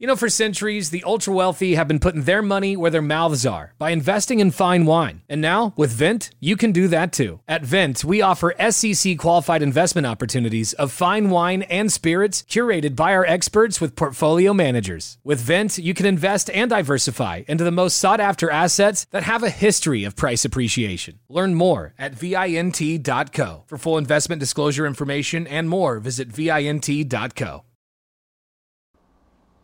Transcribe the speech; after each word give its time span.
You 0.00 0.06
know, 0.06 0.14
for 0.14 0.28
centuries, 0.28 0.90
the 0.90 1.02
ultra 1.02 1.34
wealthy 1.34 1.74
have 1.74 1.88
been 1.88 1.98
putting 1.98 2.22
their 2.22 2.40
money 2.40 2.76
where 2.76 2.90
their 2.92 3.02
mouths 3.02 3.44
are 3.44 3.74
by 3.78 3.90
investing 3.90 4.38
in 4.38 4.52
fine 4.52 4.86
wine. 4.86 5.22
And 5.28 5.40
now, 5.40 5.74
with 5.76 5.90
Vent, 5.90 6.30
you 6.38 6.56
can 6.56 6.70
do 6.70 6.86
that 6.86 7.12
too. 7.12 7.40
At 7.48 7.64
Vent, 7.64 8.04
we 8.04 8.22
offer 8.22 8.54
SEC 8.70 9.18
qualified 9.18 9.60
investment 9.60 10.06
opportunities 10.06 10.72
of 10.74 10.92
fine 10.92 11.30
wine 11.30 11.62
and 11.62 11.90
spirits 11.90 12.44
curated 12.44 12.94
by 12.94 13.12
our 13.12 13.26
experts 13.26 13.80
with 13.80 13.96
portfolio 13.96 14.54
managers. 14.54 15.18
With 15.24 15.40
Vent, 15.40 15.78
you 15.78 15.94
can 15.94 16.06
invest 16.06 16.48
and 16.50 16.70
diversify 16.70 17.42
into 17.48 17.64
the 17.64 17.72
most 17.72 17.96
sought 17.96 18.20
after 18.20 18.48
assets 18.52 19.04
that 19.06 19.24
have 19.24 19.42
a 19.42 19.50
history 19.50 20.04
of 20.04 20.14
price 20.14 20.44
appreciation. 20.44 21.18
Learn 21.28 21.56
more 21.56 21.94
at 21.98 22.14
VINT.co. 22.14 23.64
For 23.66 23.78
full 23.78 23.98
investment 23.98 24.38
disclosure 24.38 24.86
information 24.86 25.48
and 25.48 25.68
more, 25.68 25.98
visit 25.98 26.28
VINT.co. 26.28 27.64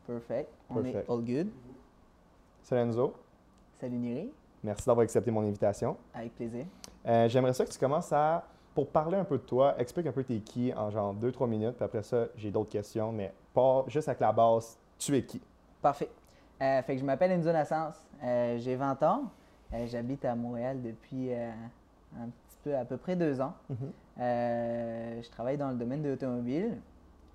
Perfect. 0.07 0.51
On 0.71 0.75
Perfect. 0.83 0.97
est 1.09 1.13
all 1.13 1.21
good. 1.25 1.49
Salut 2.63 2.81
Enzo, 2.91 3.15
Salut 3.75 3.97
Niri. 3.97 4.33
merci 4.63 4.87
d'avoir 4.87 5.05
accepté 5.05 5.30
mon 5.30 5.43
invitation. 5.43 5.96
Avec 6.15 6.35
plaisir. 6.35 6.65
Euh, 7.07 7.29
J'aimerais 7.29 7.52
ça 7.52 7.65
que 7.65 7.71
tu 7.71 7.79
commences 7.79 8.13
à, 8.13 8.45
pour 8.74 8.88
parler 8.88 9.16
un 9.19 9.24
peu 9.24 9.37
de 9.38 9.43
toi, 9.43 9.74
explique 9.79 10.07
un 10.07 10.13
peu 10.13 10.24
t'es 10.24 10.38
qui 10.41 10.73
en 10.74 10.91
genre 10.91 11.15
2-3 11.15 11.49
minutes, 11.49 11.77
puis 11.77 11.85
après 11.85 12.02
ça, 12.02 12.27
j'ai 12.37 12.51
d'autres 12.51 12.71
questions, 12.71 13.13
mais 13.13 13.33
pas 13.52 13.85
juste 13.88 14.09
avec 14.09 14.21
la 14.21 14.33
base, 14.33 14.79
tu 14.99 15.15
es 15.16 15.24
qui? 15.24 15.41
Parfait. 15.83 16.09
Euh, 16.63 16.83
fait 16.83 16.95
que 16.95 17.01
je 17.01 17.05
m'appelle 17.05 17.30
Enzo 17.33 17.52
Nassance. 17.52 17.96
Euh, 18.23 18.57
J'ai 18.59 18.77
20 18.77 19.02
ans. 19.02 19.24
J'habite 19.87 20.24
à 20.24 20.35
Montréal 20.37 20.80
depuis 20.80 21.33
un 21.35 22.29
petit 22.29 22.57
peu, 22.63 22.77
à 22.77 22.85
peu 22.85 22.96
près 22.96 23.16
deux 23.16 23.41
ans. 23.41 23.55
Euh, 24.21 25.21
je 25.21 25.29
travaille 25.30 25.59
dans 25.59 25.71
le 25.71 25.74
domaine 25.77 26.01
de 26.01 26.11
l'automobile. 26.11 26.79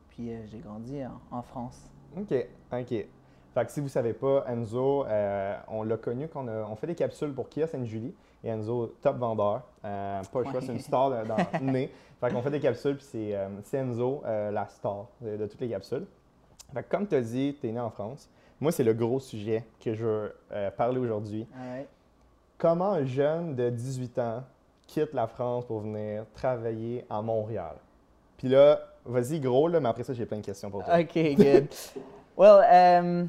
Puis 0.09 0.31
j'ai 0.47 0.59
grandi 0.59 1.03
en, 1.05 1.19
en 1.37 1.41
France. 1.41 1.89
OK, 2.17 2.33
OK. 2.73 3.05
Fait 3.53 3.65
que 3.65 3.71
si 3.71 3.79
vous 3.79 3.87
ne 3.87 3.91
savez 3.91 4.13
pas, 4.13 4.45
Enzo, 4.47 5.05
euh, 5.05 5.55
on 5.69 5.83
l'a 5.83 5.97
connu 5.97 6.27
qu'on 6.27 6.47
a- 6.47 6.63
on 6.69 6.75
fait 6.75 6.87
des 6.87 6.95
capsules 6.95 7.33
pour 7.33 7.49
Kia 7.49 7.67
Sainte-Julie. 7.67 8.13
Et 8.43 8.49
Enzo, 8.49 8.95
top 9.01 9.17
vendeur. 9.17 9.63
Euh, 9.83 10.21
pas 10.31 10.39
le 10.39 10.45
choix, 10.45 10.53
Ouais. 10.55 10.61
c'est 10.61 10.71
une 10.71 10.79
star 10.79 11.09
dans 11.25 11.35
le 11.61 11.71
nez. 11.71 11.91
Fait 12.21 12.31
qu'on 12.31 12.41
fait 12.41 12.51
des 12.51 12.59
capsules, 12.59 12.95
puis 12.95 13.05
c'est 13.05 13.35
euh, 13.35 13.47
c'est 13.63 13.77
Enzo, 13.77 14.21
euh, 14.25 14.51
la 14.51 14.67
star 14.67 15.07
de, 15.21 15.35
de 15.37 15.45
toutes 15.47 15.59
les 15.61 15.69
capsules. 15.69 16.05
Fait 16.73 16.83
que 16.83 16.89
comme 16.89 17.07
tu 17.07 17.15
as 17.15 17.21
dit, 17.21 17.57
tu 17.59 17.67
es 17.67 17.71
né 17.71 17.79
en 17.79 17.89
France. 17.89 18.29
Moi, 18.61 18.71
c'est 18.71 18.83
le 18.83 18.93
gros 18.93 19.19
sujet 19.19 19.63
que 19.83 19.93
je 19.93 20.05
veux 20.05 20.33
parler 20.77 20.99
aujourd'hui. 20.99 21.47
Ouais. 21.57 21.87
Comment 22.57 22.91
un 22.91 23.05
jeune 23.05 23.55
de 23.55 23.69
18 23.69 24.19
ans 24.19 24.43
quitte 24.85 25.13
la 25.13 25.27
France 25.27 25.65
pour 25.65 25.79
venir 25.79 26.25
travailler 26.33 27.05
à 27.09 27.21
Montréal? 27.21 27.75
Puis 28.37 28.49
là, 28.49 28.79
vas-y 29.05 29.39
gros, 29.39 29.67
là, 29.67 29.79
mais 29.79 29.89
après 29.89 30.03
ça, 30.03 30.13
j'ai 30.13 30.25
plein 30.25 30.39
de 30.39 30.45
questions 30.45 30.69
pour 30.69 30.83
toi. 30.83 30.99
OK, 30.99 31.13
good. 31.13 31.67
well, 32.37 32.63
euh, 32.71 33.25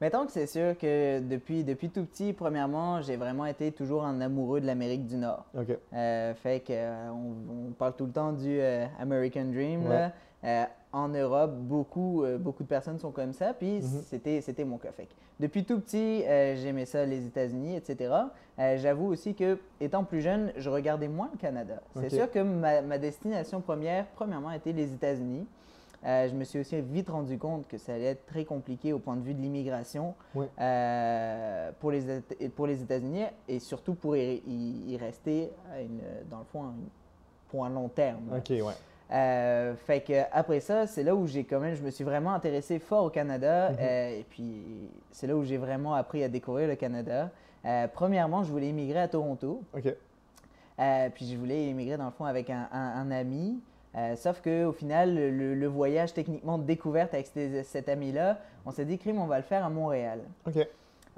mettons 0.00 0.26
que 0.26 0.32
c'est 0.32 0.46
sûr 0.46 0.76
que 0.78 1.20
depuis, 1.20 1.64
depuis 1.64 1.90
tout 1.90 2.04
petit, 2.04 2.32
premièrement, 2.32 3.00
j'ai 3.02 3.16
vraiment 3.16 3.46
été 3.46 3.72
toujours 3.72 4.04
un 4.04 4.20
amoureux 4.20 4.60
de 4.60 4.66
l'Amérique 4.66 5.06
du 5.06 5.16
Nord. 5.16 5.44
OK. 5.56 5.76
Euh, 5.92 6.34
fait 6.34 6.60
que, 6.60 6.72
euh, 6.72 7.10
on, 7.10 7.72
parle 7.72 7.94
tout 7.96 8.06
le 8.06 8.12
temps 8.12 8.32
du 8.32 8.60
euh, 8.60 8.86
American 8.98 9.46
Dream. 9.46 9.88
là. 9.88 10.68
En 10.92 11.08
Europe, 11.08 11.52
beaucoup, 11.54 12.24
euh, 12.24 12.36
beaucoup 12.36 12.64
de 12.64 12.68
personnes 12.68 12.98
sont 12.98 13.12
comme 13.12 13.32
ça, 13.32 13.54
puis 13.54 13.76
Mhm. 13.80 14.02
c'était, 14.06 14.40
c'était 14.40 14.64
mon 14.64 14.76
cas. 14.76 14.90
Fait 14.90 15.06
depuis 15.38 15.64
tout 15.64 15.78
petit, 15.80 16.24
euh, 16.26 16.56
j'aimais 16.56 16.84
ça, 16.84 17.06
les 17.06 17.26
États-Unis, 17.26 17.76
etc. 17.76 18.12
Euh, 18.58 18.76
j'avoue 18.76 19.06
aussi 19.06 19.34
que, 19.34 19.56
étant 19.80 20.02
plus 20.02 20.20
jeune, 20.20 20.52
je 20.56 20.68
regardais 20.68 21.06
moins 21.08 21.30
le 21.32 21.38
Canada. 21.38 21.80
C'est 21.94 22.10
sûr 22.10 22.30
que 22.30 22.40
ma, 22.40 22.82
ma 22.82 22.98
destination 22.98 23.60
première, 23.60 24.06
premièrement, 24.16 24.50
était 24.50 24.72
les 24.72 24.92
États-Unis. 24.92 25.46
Je 26.02 26.34
me 26.34 26.44
suis 26.44 26.58
aussi 26.58 26.80
vite 26.80 27.08
rendu 27.10 27.38
compte 27.38 27.68
que 27.68 27.76
ça 27.78 27.92
allait 27.94 28.04
être 28.06 28.26
très 28.26 28.44
compliqué 28.44 28.92
au 28.92 28.98
point 28.98 29.16
de 29.16 29.22
vue 29.22 29.34
de 29.34 29.40
l'immigration 29.40 30.14
pour 31.78 31.90
les, 31.92 32.02
pour 32.56 32.66
les 32.66 32.82
États-Unis 32.82 33.24
et 33.48 33.58
surtout 33.60 33.94
pour 33.94 34.16
y, 34.16 34.42
y- 34.46 34.92
y 34.92 34.96
rester 34.96 35.50
une- 35.80 36.00
dans 36.30 36.38
le 36.40 36.44
fond 36.46 36.62
à 36.62 36.66
une- 36.66 36.88
pour 37.48 37.64
un 37.64 37.70
long 37.70 37.88
terme. 37.88 38.22
OK, 38.36 38.50
ouais. 38.50 38.74
Euh, 39.12 39.74
fait 39.74 40.00
que 40.00 40.22
après 40.32 40.60
ça, 40.60 40.86
c'est 40.86 41.02
là 41.02 41.14
où 41.14 41.26
j'ai 41.26 41.44
quand 41.44 41.58
même, 41.60 41.74
je 41.74 41.82
me 41.82 41.90
suis 41.90 42.04
vraiment 42.04 42.32
intéressé 42.32 42.78
fort 42.78 43.04
au 43.04 43.10
Canada. 43.10 43.70
Mhm. 43.70 43.76
euh, 43.80 44.18
et 44.20 44.26
puis 44.28 44.62
c'est 45.10 45.26
là 45.26 45.36
où 45.36 45.44
j'ai 45.44 45.56
vraiment 45.56 45.94
appris 45.94 46.22
à 46.22 46.28
découvrir 46.28 46.68
le 46.68 46.76
Canada. 46.76 47.30
Euh, 47.64 47.86
premièrement, 47.92 48.44
je 48.44 48.50
voulais 48.50 48.68
immigrer 48.68 49.00
à 49.00 49.08
Toronto. 49.08 49.62
OK. 49.76 49.94
Euh, 50.78 51.08
puis 51.14 51.26
je 51.30 51.36
voulais 51.36 51.66
immigrer 51.68 51.96
dans 51.96 52.06
le 52.06 52.10
fond 52.12 52.24
avec 52.24 52.48
un, 52.50 52.68
un- 52.72 53.02
un 53.02 53.10
ami. 53.10 53.60
Sauf 54.16 54.40
qu'au 54.40 54.70
final, 54.72 55.14
le, 55.16 55.66
voyage 55.66 56.14
techniquement 56.14 56.56
de 56.58 56.62
découverte 56.62 57.12
avec 57.12 57.26
cet, 57.26 57.66
cet 57.66 57.88
ami-là, 57.88 58.38
on 58.64 58.70
s'est 58.70 58.84
dit, 58.84 58.96
crime, 58.98 59.18
on 59.20 59.26
va 59.26 59.36
le 59.38 59.42
faire 59.42 59.64
à 59.64 59.68
Montréal. 59.68 60.20
OK. 60.46 60.64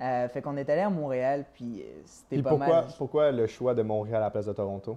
Euh, 0.00 0.28
fait 0.28 0.41
qu'on 0.41 0.56
est 0.56 0.69
allé 0.70 0.80
à 0.80 0.88
Montréal, 0.88 1.44
puis 1.53 1.84
c'était 2.06 2.42
pas 2.42 2.48
pourquoi, 2.50 2.66
mal. 2.69 2.84
pourquoi 2.97 3.30
le 3.30 3.47
choix 3.47 3.74
de 3.74 3.82
Montréal 3.82 4.16
à 4.16 4.20
la 4.20 4.30
place 4.30 4.47
de 4.47 4.53
Toronto? 4.54 4.97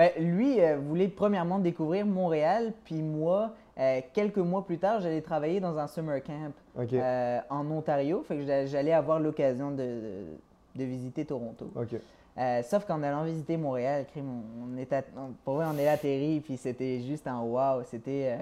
Ben, 0.00 0.10
lui 0.18 0.60
euh, 0.62 0.78
voulait 0.78 1.08
premièrement 1.08 1.58
découvrir 1.58 2.06
Montréal, 2.06 2.72
puis 2.84 3.02
moi, 3.02 3.50
euh, 3.78 4.00
quelques 4.14 4.38
mois 4.38 4.64
plus 4.64 4.78
tard, 4.78 5.00
j'allais 5.02 5.20
travailler 5.20 5.60
dans 5.60 5.76
un 5.76 5.86
summer 5.86 6.22
camp 6.22 6.52
euh, 6.96 7.38
en 7.50 7.70
Ontario. 7.70 8.22
Fait 8.26 8.36
que 8.36 8.42
j'a- 8.46 8.64
j'allais 8.64 8.94
avoir 8.94 9.20
l'occasion 9.20 9.72
de, 9.72 9.76
de- 9.76 10.24
de 10.76 10.84
visiter 10.84 11.26
Toronto. 11.26 11.66
Sauf 12.62 12.86
qu'en 12.86 13.02
allant 13.02 13.24
visiter 13.24 13.58
Montréal, 13.58 14.06
on, 14.16 14.78
est 14.78 14.90
on- 15.18 15.34
pour 15.44 15.56
vrai, 15.56 15.66
on 15.70 15.76
est 15.76 15.86
atterri, 15.88 16.40
puis 16.40 16.56
c'était 16.56 17.00
juste 17.00 17.26
un 17.26 17.42
wow. 17.42 17.82
C'était, 17.84 18.38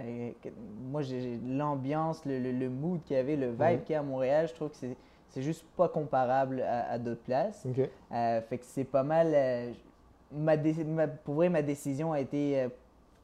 moi, 0.93 1.03
j'ai 1.03 1.41
l'ambiance, 1.45 2.25
le, 2.25 2.39
le- 2.39 2.53
le 2.53 2.69
mood 2.69 3.01
qu'il 3.03 3.17
y 3.17 3.19
avait, 3.19 3.35
le 3.35 3.49
vibe 3.51 3.83
qu'il 3.85 3.95
y 3.95 3.97
a 3.97 4.01
à 4.01 4.03
Montréal, 4.05 4.47
je 4.49 4.55
trouve 4.55 4.69
que 4.71 4.77
c'est 4.77 4.97
c'est 5.31 5.43
juste 5.43 5.65
pas 5.77 5.89
comparable 5.89 6.63
à, 6.63 6.93
à 6.93 6.99
d'autres 6.99 7.21
places. 7.23 7.65
Fait 8.49 8.59
que 8.59 8.65
c'est 8.65 8.85
pas 8.85 9.03
mal. 9.03 9.35
Ma, 10.33 10.57
pour 11.09 11.35
vrai, 11.35 11.49
ma 11.49 11.63
décision 11.63 12.13
a 12.13 12.21
été 12.21 12.61
euh, 12.63 12.69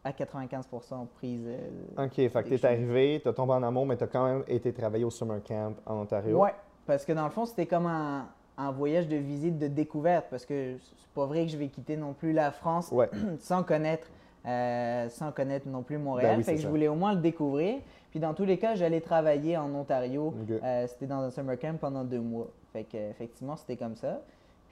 à 0.05 0.11
95% 0.13 1.07
prise. 1.17 1.47
euh, 1.47 2.05
OK. 2.05 2.15
Fait 2.15 2.31
que 2.31 2.55
t'es 2.55 2.67
arrivé, 2.67 3.21
t'as 3.23 3.33
tombé 3.33 3.53
en 3.53 3.63
amour, 3.63 3.87
mais 3.87 3.97
t'as 3.97 4.07
quand 4.07 4.25
même 4.27 4.45
été 4.49 4.73
travailler 4.73 5.05
au 5.05 5.11
summer 5.11 5.43
camp 5.43 5.75
en 5.87 6.03
Ontario. 6.03 6.39
Ouais, 6.39 6.55
parce 6.87 7.05
que 7.05 7.13
dans 7.13 7.25
le 7.25 7.31
fond, 7.31 7.47
c'était 7.47 7.67
comme 7.67 7.87
un, 7.87 8.27
un 8.59 8.71
voyage 8.71 9.09
de 9.09 9.17
visite, 9.17 9.59
de 9.59 9.69
découverte, 9.69 10.27
parce 10.31 10.45
que 10.47 10.77
c'est 10.79 11.09
pas 11.15 11.27
vrai 11.27 11.45
que 11.47 11.53
je 11.53 11.57
vais 11.57 11.69
quitter 11.69 11.97
non 11.97 12.13
plus 12.13 12.33
la 12.33 12.51
France 12.51 12.91
Ouais. 12.93 13.09
sans 13.41 13.63
connaître, 13.63 14.09
euh, 14.47 15.09
sans 15.09 15.33
connaître 15.33 15.69
non 15.69 15.83
plus 15.83 15.99
Montréal. 15.99 16.33
Ben 16.33 16.39
oui, 16.39 16.45
fait 16.45 16.55
que 16.57 16.61
je 16.61 16.69
voulais 16.69 16.89
au 16.89 16.95
moins 16.95 17.15
le 17.15 17.21
découvrir. 17.21 17.79
Puis 18.11 18.21
dans 18.21 18.35
tous 18.35 18.45
les 18.45 18.59
cas, 18.59 18.75
j'allais 18.77 19.01
travailler 19.01 19.57
en 19.57 19.75
Ontario. 19.75 20.33
Euh, 20.63 20.87
c'était 20.87 21.07
dans 21.07 21.21
un 21.21 21.31
summer 21.31 21.59
camp 21.59 21.77
pendant 21.81 22.05
deux 22.05 22.21
mois. 22.21 22.47
Fait 22.73 22.85
que 22.85 22.97
effectivement, 23.11 23.57
c'était 23.57 23.77
comme 23.77 23.97
ça. 23.97 24.21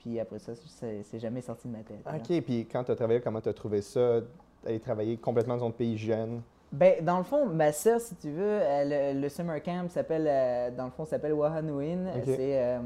Puis 0.03 0.19
après 0.19 0.39
ça, 0.39 0.51
c'est 0.55 1.19
jamais 1.19 1.41
sorti 1.41 1.67
de 1.67 1.73
ma 1.73 1.79
tête. 1.79 2.03
là. 2.05 2.13
OK. 2.17 2.41
Puis 2.43 2.67
quand 2.71 2.83
t'as 2.83 2.95
travaillé, 2.95 3.21
comment 3.21 3.41
t'as 3.41 3.53
trouvé 3.53 3.81
ça? 3.81 4.19
D'aller 4.63 4.79
travailler 4.79 5.17
complètement 5.17 5.57
dans 5.57 5.67
un 5.67 5.71
pays 5.71 5.97
jeune? 5.97 6.41
Ben, 6.71 7.03
dans 7.03 7.17
le 7.19 7.23
fond, 7.23 7.45
ma 7.45 7.71
sœur, 7.71 7.99
si 8.01 8.15
tu 8.15 8.29
veux, 8.31 8.59
le, 8.61 9.19
le 9.21 9.29
summer 9.29 9.61
camp 9.61 9.89
s'appelle, 9.89 10.25
euh, 10.27 10.71
dans 10.71 10.85
le 10.85 10.91
fond, 10.91 11.05
s'appelle 11.05 11.33
Wahanuin. 11.33 12.07
Ok. 12.15 12.23
C'est 12.25 12.63
euh, 12.63 12.79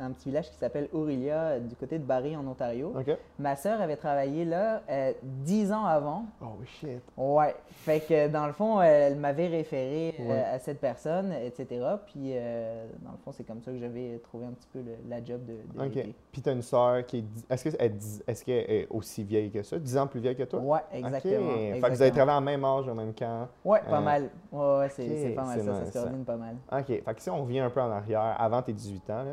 un 0.00 0.10
petit 0.12 0.28
village 0.28 0.50
qui 0.50 0.56
s'appelle 0.56 0.88
Aurelia, 0.92 1.34
euh, 1.40 1.60
du 1.60 1.74
côté 1.76 1.98
de 1.98 2.04
Barrie, 2.04 2.36
en 2.36 2.46
Ontario. 2.46 2.92
Ma 3.38 3.56
sœur 3.56 3.80
avait 3.80 3.96
travaillé 3.96 4.44
là 4.44 4.82
euh, 4.88 5.12
dix 5.22 5.72
ans 5.72 5.84
avant. 5.84 6.24
Oh 6.42 6.46
shit. 6.64 7.00
Ouais. 7.16 7.54
Fait 7.70 8.00
que 8.00 8.28
dans 8.28 8.46
le 8.46 8.52
fond, 8.52 8.80
elle 8.80 9.16
m'avait 9.16 9.48
référé 9.48 10.14
euh, 10.20 10.54
à 10.54 10.58
cette 10.58 10.80
personne, 10.80 11.32
etc. 11.32 11.66
Puis 12.06 12.32
euh, 12.34 12.86
dans 13.02 13.12
le 13.12 13.16
fond, 13.24 13.32
c'est 13.32 13.44
comme 13.44 13.62
ça 13.62 13.70
que 13.72 13.78
j'avais 13.78 14.18
trouvé 14.24 14.46
un 14.46 14.50
petit 14.52 14.68
peu 14.72 14.78
le- 14.80 14.96
la 15.08 15.24
job 15.24 15.40
de, 15.44 15.54
de. 15.54 16.12
Puis 16.32 16.42
t'as 16.42 16.52
une 16.52 16.62
sœur 16.62 17.04
qui 17.06 17.18
est. 17.18 17.24
Est-ce 17.52 17.64
qu'elle 17.70 17.92
est, 18.26 18.44
qu'elle 18.44 18.70
est 18.70 18.86
aussi 18.90 19.24
vieille 19.24 19.50
que 19.50 19.62
ça? 19.62 19.78
10 19.78 19.96
ans 19.98 20.06
plus 20.06 20.20
vieille 20.20 20.36
que 20.36 20.44
toi? 20.44 20.60
Ouais, 20.60 20.78
OK. 20.92 20.98
exactement. 20.98 21.14
Fait 21.20 21.40
que 21.40 21.78
vous 21.80 21.84
avez 21.84 21.88
exactement. 21.88 22.14
travaillé 22.26 22.38
en 22.38 22.40
même 22.42 22.64
âge, 22.64 22.88
en 22.88 22.94
même 22.94 23.14
camp. 23.14 23.48
Ouais, 23.64 23.80
pas 23.88 23.98
Euh, 23.98 24.00
mal. 24.00 24.30
Ouais, 24.52 24.78
ouais, 24.78 24.88
c'est 24.90 25.30
pas 25.34 25.44
mal 25.44 25.60
ça, 25.60 25.74
ça 25.74 25.86
se 25.86 25.92
coordonne 25.92 26.24
pas 26.24 26.36
mal. 26.36 26.56
OK. 26.72 26.86
Fait 26.86 27.14
que 27.14 27.20
si 27.20 27.30
on 27.30 27.42
revient 27.42 27.60
un 27.60 27.70
peu 27.70 27.80
en 27.80 27.90
arrière, 27.90 28.36
avant 28.38 28.62
tes 28.62 28.72
18 28.72 29.10
ans, 29.10 29.24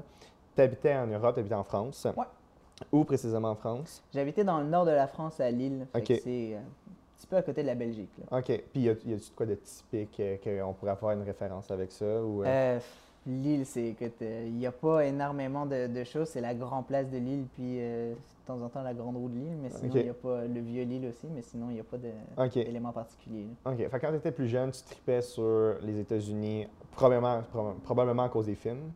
tu 0.55 0.61
habitais 0.61 0.95
en 0.95 1.07
Europe, 1.07 1.33
tu 1.35 1.39
habitais 1.41 1.55
en 1.55 1.63
France. 1.63 2.07
Ouais. 2.15 2.25
Où 2.91 3.03
précisément 3.03 3.51
en 3.51 3.55
France? 3.55 4.03
J'habitais 4.13 4.43
dans 4.43 4.59
le 4.59 4.65
nord 4.67 4.85
de 4.85 4.91
la 4.91 5.07
France, 5.07 5.39
à 5.39 5.49
Lille. 5.51 5.87
C'est 6.23 6.55
euh, 6.55 6.57
un 6.57 6.61
petit 7.17 7.27
peu 7.27 7.35
à 7.37 7.41
côté 7.41 7.61
de 7.61 7.67
la 7.67 7.75
Belgique. 7.75 8.09
là. 8.29 8.39
OK. 8.39 8.63
Puis 8.73 8.81
y 8.81 8.89
a-tu 8.89 9.07
de 9.07 9.19
quoi 9.35 9.45
de 9.45 9.55
typique 9.55 10.19
euh, 10.19 10.35
qu'on 10.43 10.73
pourrait 10.73 10.95
faire 10.97 11.11
une 11.11 11.23
référence 11.23 11.71
avec 11.71 11.91
ça? 11.91 12.05
Ou, 12.23 12.43
euh, 12.43 12.45
Euh, 12.47 12.79
Lille, 13.27 13.65
c'est 13.65 13.95
que 13.99 14.05
il 14.21 14.53
n'y 14.53 14.67
a 14.67 14.71
pas 14.71 15.03
énormément 15.05 15.65
de, 15.65 15.87
de 15.87 16.03
choses. 16.03 16.27
C'est 16.29 16.41
la 16.41 16.53
grande 16.53 16.85
place 16.85 17.09
de 17.09 17.17
Lille, 17.17 17.45
puis 17.55 17.77
de 17.79 18.13
temps 18.45 18.61
en 18.61 18.69
temps 18.69 18.83
la 18.83 18.93
grande 18.93 19.15
roue 19.15 19.29
de 19.29 19.35
Lille, 19.39 19.57
mais 19.63 19.69
sinon 19.71 19.91
il 19.95 20.03
n'y 20.03 20.09
a 20.09 20.13
pas 20.13 20.41
le 20.45 20.59
vieux 20.59 20.83
Lille 20.83 21.07
aussi, 21.07 21.25
mais 21.33 21.41
sinon 21.41 21.67
il 21.71 21.73
n'y 21.75 21.79
a 21.79 21.83
pas 21.83 21.97
d'éléments 21.97 22.91
particuliers. 22.91 23.47
là. 23.65 23.71
OK. 23.71 23.77
Fait 23.77 23.89
que 23.89 23.97
quand 24.05 24.11
tu 24.11 24.17
étais 24.17 24.31
plus 24.31 24.47
jeune, 24.47 24.69
tu 24.71 24.83
tripais 24.83 25.21
sur 25.23 25.73
les 25.81 25.97
États-Unis, 25.99 26.67
probablement, 26.91 27.41
proba- 27.51 27.73
probablement 27.83 28.23
à 28.25 28.29
cause 28.29 28.45
des 28.45 28.53
films. 28.53 28.91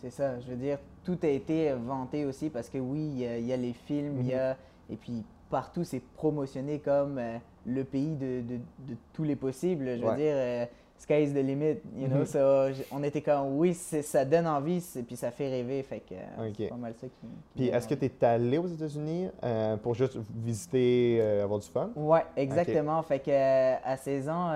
C'est 0.00 0.10
ça. 0.10 0.40
Je 0.40 0.46
veux 0.50 0.56
dire, 0.56 0.78
tout 1.04 1.18
a 1.22 1.26
été 1.28 1.72
vanté 1.72 2.24
aussi 2.24 2.48
parce 2.50 2.68
que 2.68 2.78
oui, 2.78 3.00
il 3.00 3.18
y 3.20 3.26
a, 3.26 3.38
il 3.38 3.46
y 3.46 3.52
a 3.52 3.56
les 3.56 3.72
films, 3.72 4.20
il 4.20 4.28
y 4.28 4.34
a 4.34 4.56
et 4.90 4.96
puis 4.96 5.24
partout 5.50 5.84
c'est 5.84 6.00
promotionné 6.00 6.78
comme 6.78 7.18
euh, 7.18 7.36
le 7.66 7.84
pays 7.84 8.14
de, 8.14 8.40
de- 8.40 8.56
de 8.88 8.96
tous 9.12 9.24
les 9.24 9.36
possibles. 9.36 9.96
Je 9.96 10.02
veux 10.02 10.08
Ouais. 10.08 10.16
dire, 10.16 10.32
euh, 10.34 10.64
sky 10.96 11.22
is 11.24 11.32
the 11.32 11.44
limit. 11.44 11.76
You 11.96 12.06
know, 12.08 12.18
Mhm. 12.20 12.24
so, 12.26 12.72
j- 12.72 12.82
on 12.92 13.02
était 13.02 13.20
comme 13.20 13.56
oui, 13.58 13.74
c'est- 13.74 14.02
ça 14.02 14.24
donne 14.24 14.46
envie, 14.46 14.82
puis 15.06 15.16
ça 15.16 15.30
fait 15.30 15.48
rêver. 15.48 15.82
Fait 15.82 16.00
que 16.00 16.14
euh, 16.14 16.50
c'est 16.56 16.68
pas 16.68 16.76
mal 16.76 16.94
ça 16.94 17.06
qui. 17.08 17.12
qui 17.26 17.28
Puis 17.56 17.66
est-ce 17.68 17.86
que 17.88 17.94
tu 17.94 18.06
es 18.06 18.24
allé 18.24 18.56
aux 18.58 18.66
États-Unis 18.68 19.28
euh, 19.44 19.76
pour 19.76 19.94
juste 19.94 20.16
visiter, 20.34 21.20
avoir 21.42 21.58
du 21.58 21.66
fun? 21.68 21.90
Ouais, 21.96 22.24
exactement. 22.36 23.02
Fait 23.02 23.18
que 23.18 23.30
à 23.30 23.96
16 23.96 24.28
ans, 24.28 24.48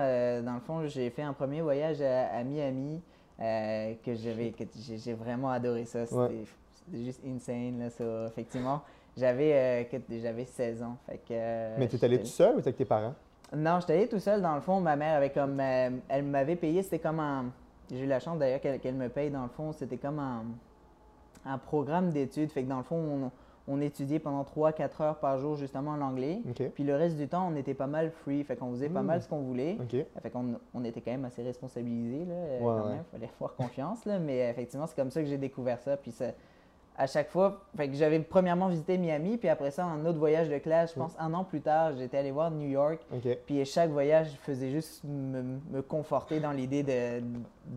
dans 0.43 0.53
le 0.55 0.61
fond, 0.61 0.87
j'ai 0.87 1.09
fait 1.09 1.21
un 1.23 1.33
premier 1.33 1.61
voyage 1.61 2.01
à, 2.01 2.27
à 2.35 2.43
Miami 2.43 3.01
euh, 3.39 3.93
que 4.05 4.15
j'avais, 4.15 4.51
que 4.51 4.63
j'ai 4.95 5.13
vraiment 5.13 5.49
adoré 5.49 5.85
ça. 5.85 6.05
C'était 6.05 6.17
Ouais. 6.19 6.43
juste 6.93 7.21
insane 7.25 7.79
là, 7.79 7.89
ça. 7.89 8.03
Effectivement, 8.27 8.81
j'avais 9.17 9.53
euh, 9.53 9.99
j'avais 10.21 10.45
16 10.45 10.83
ans. 10.83 10.97
Fait 11.05 11.17
que. 11.17 11.23
euh, 11.31 11.75
Mais 11.79 11.87
tu 11.87 11.95
es 11.95 12.05
allé 12.05 12.19
tout 12.19 12.25
seul 12.25 12.55
ou 12.55 12.61
t'es 12.61 12.67
avec 12.69 12.77
tes 12.77 12.85
parents? 12.85 13.13
Non, 13.55 13.79
j'étais 13.79 13.93
allé 13.93 14.07
tout 14.07 14.19
seul. 14.19 14.41
Dans 14.41 14.55
le 14.55 14.61
fond, 14.61 14.79
ma 14.81 14.95
mère 14.95 15.17
avait 15.17 15.29
comme, 15.29 15.59
euh, 15.59 15.89
elle 16.09 16.23
m'avait 16.23 16.55
payé. 16.55 16.81
C'était 16.83 16.99
comme 16.99 17.19
un. 17.19 17.45
J'ai 17.89 17.99
eu 17.99 18.07
la 18.07 18.19
chance 18.19 18.39
d'ailleurs 18.39 18.59
qu'elle 18.61 18.79
qu'elle 18.79 18.95
me 18.95 19.09
paye. 19.09 19.29
Dans 19.29 19.43
le 19.43 19.49
fond, 19.49 19.71
c'était 19.71 19.97
comme 19.97 20.19
un, 20.19 20.43
un 21.45 21.57
programme 21.57 22.09
d'études. 22.11 22.51
Fait 22.51 22.63
que 22.63 22.69
dans 22.69 22.77
le 22.77 22.83
fond, 22.83 22.95
on, 22.97 23.31
on 23.67 23.81
étudiait 23.81 24.19
pendant 24.19 24.43
3-4 24.43 25.01
heures 25.01 25.15
par 25.19 25.39
jour 25.39 25.55
justement 25.55 25.95
l'anglais. 25.95 26.39
Puis 26.75 26.83
le 26.83 26.95
reste 26.95 27.17
du 27.17 27.27
temps, 27.27 27.47
on 27.51 27.55
était 27.55 27.73
pas 27.73 27.87
mal 27.87 28.11
free, 28.11 28.43
fait 28.43 28.55
qu'on 28.55 28.69
faisait 28.71 28.89
pas 28.89 29.01
Mm. 29.01 29.05
mal 29.05 29.21
ce 29.23 29.27
qu'on 29.27 29.41
voulait. 29.41 29.77
Fait 30.21 30.29
qu'on 30.29 30.55
on 30.73 30.83
était 30.83 31.01
quand 31.01 31.11
même 31.11 31.25
assez 31.25 31.41
responsabilisés, 31.43 32.25
là, 32.25 32.35
Ouais, 32.61 32.81
ouais. 32.89 32.97
Fallait 33.11 33.29
avoir 33.39 33.55
confiance, 33.55 34.05
là. 34.05 34.19
Mais 34.19 34.49
effectivement, 34.49 34.85
c'est 34.87 34.95
comme 34.95 35.09
ça 35.11 35.21
que 35.21 35.27
j'ai 35.27 35.37
découvert 35.39 35.79
ça. 35.81 35.97
Puis 35.97 36.11
ça, 36.11 36.25
à 36.97 37.07
chaque 37.07 37.29
fois, 37.29 37.61
fait 37.75 37.89
que 37.89 37.95
j'avais 37.95 38.19
premièrement 38.19 38.67
visité 38.69 38.97
Miami, 38.97 39.37
puis 39.37 39.49
après 39.49 39.69
ça, 39.71 39.83
un 39.83 40.05
autre 40.05 40.17
voyage 40.19 40.47
de 40.47 40.57
classe, 40.59 40.93
je 40.93 40.99
pense 40.99 41.13
un 41.19 41.33
an 41.33 41.43
plus 41.43 41.59
tard, 41.59 41.91
j'étais 41.97 42.17
allé 42.19 42.31
voir 42.31 42.51
New 42.51 42.69
York. 42.69 42.99
OK. 43.13 43.37
Puis 43.45 43.65
chaque 43.65 43.89
voyage 43.89 44.29
faisait 44.43 44.69
juste 44.69 45.03
me, 45.03 45.41
me 45.71 45.81
conforter 45.81 46.39
dans 46.39 46.51
l'idée 46.51 46.83
de, 46.83 47.21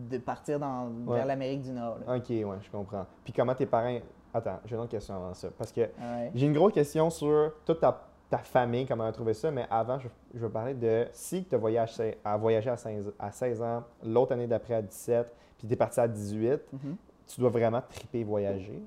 de 0.09 0.17
partir 0.19 0.57
dans, 0.59 0.85
Ouais. 1.07 1.15
vers 1.17 1.25
l'Amérique 1.25 1.63
du 1.63 1.71
Nord. 1.71 1.97
là. 2.07 2.15
OK, 2.15 2.29
ouais, 2.29 2.45
je 2.61 2.69
comprends. 2.71 3.05
Puis 3.23 3.33
comment 3.33 3.55
tes 3.55 3.65
parents. 3.65 3.97
Attends, 4.33 4.59
j'ai 4.65 4.75
une 4.75 4.81
autre 4.81 4.91
question 4.91 5.15
avant 5.15 5.33
ça. 5.33 5.49
Parce 5.57 5.71
que 5.71 5.81
Ouais. 5.81 6.31
j'ai 6.35 6.45
une 6.45 6.53
grosse 6.53 6.73
question 6.73 7.09
sur 7.09 7.51
toute 7.65 7.79
ta, 7.79 7.99
ta 8.29 8.37
famille, 8.39 8.85
comment 8.85 9.03
elle 9.03 9.09
a 9.09 9.13
trouvé 9.13 9.33
ça. 9.33 9.49
Mais 9.51 9.65
avant, 9.71 9.97
je, 9.99 10.07
je 10.33 10.39
veux 10.39 10.49
parler 10.49 10.73
de 10.73 11.07
si 11.11 11.43
tu 11.45 11.55
as 11.55 11.57
voyagé 11.57 12.17
à, 12.23 12.37
voyagé 12.37 12.69
à 12.69 12.77
16, 12.77 13.11
à 13.17 13.31
16 13.31 13.61
ans, 13.61 13.83
l'autre 14.03 14.33
année 14.33 14.47
d'après 14.47 14.75
à 14.75 14.81
17, 14.81 15.27
puis 15.57 15.67
tu 15.67 15.73
es 15.73 15.77
parti 15.77 15.99
à 15.99 16.07
18, 16.07 16.61
Mhm. 16.73 16.95
tu 17.27 17.41
dois 17.41 17.49
vraiment 17.49 17.81
triper 17.89 18.23
voyager? 18.23 18.81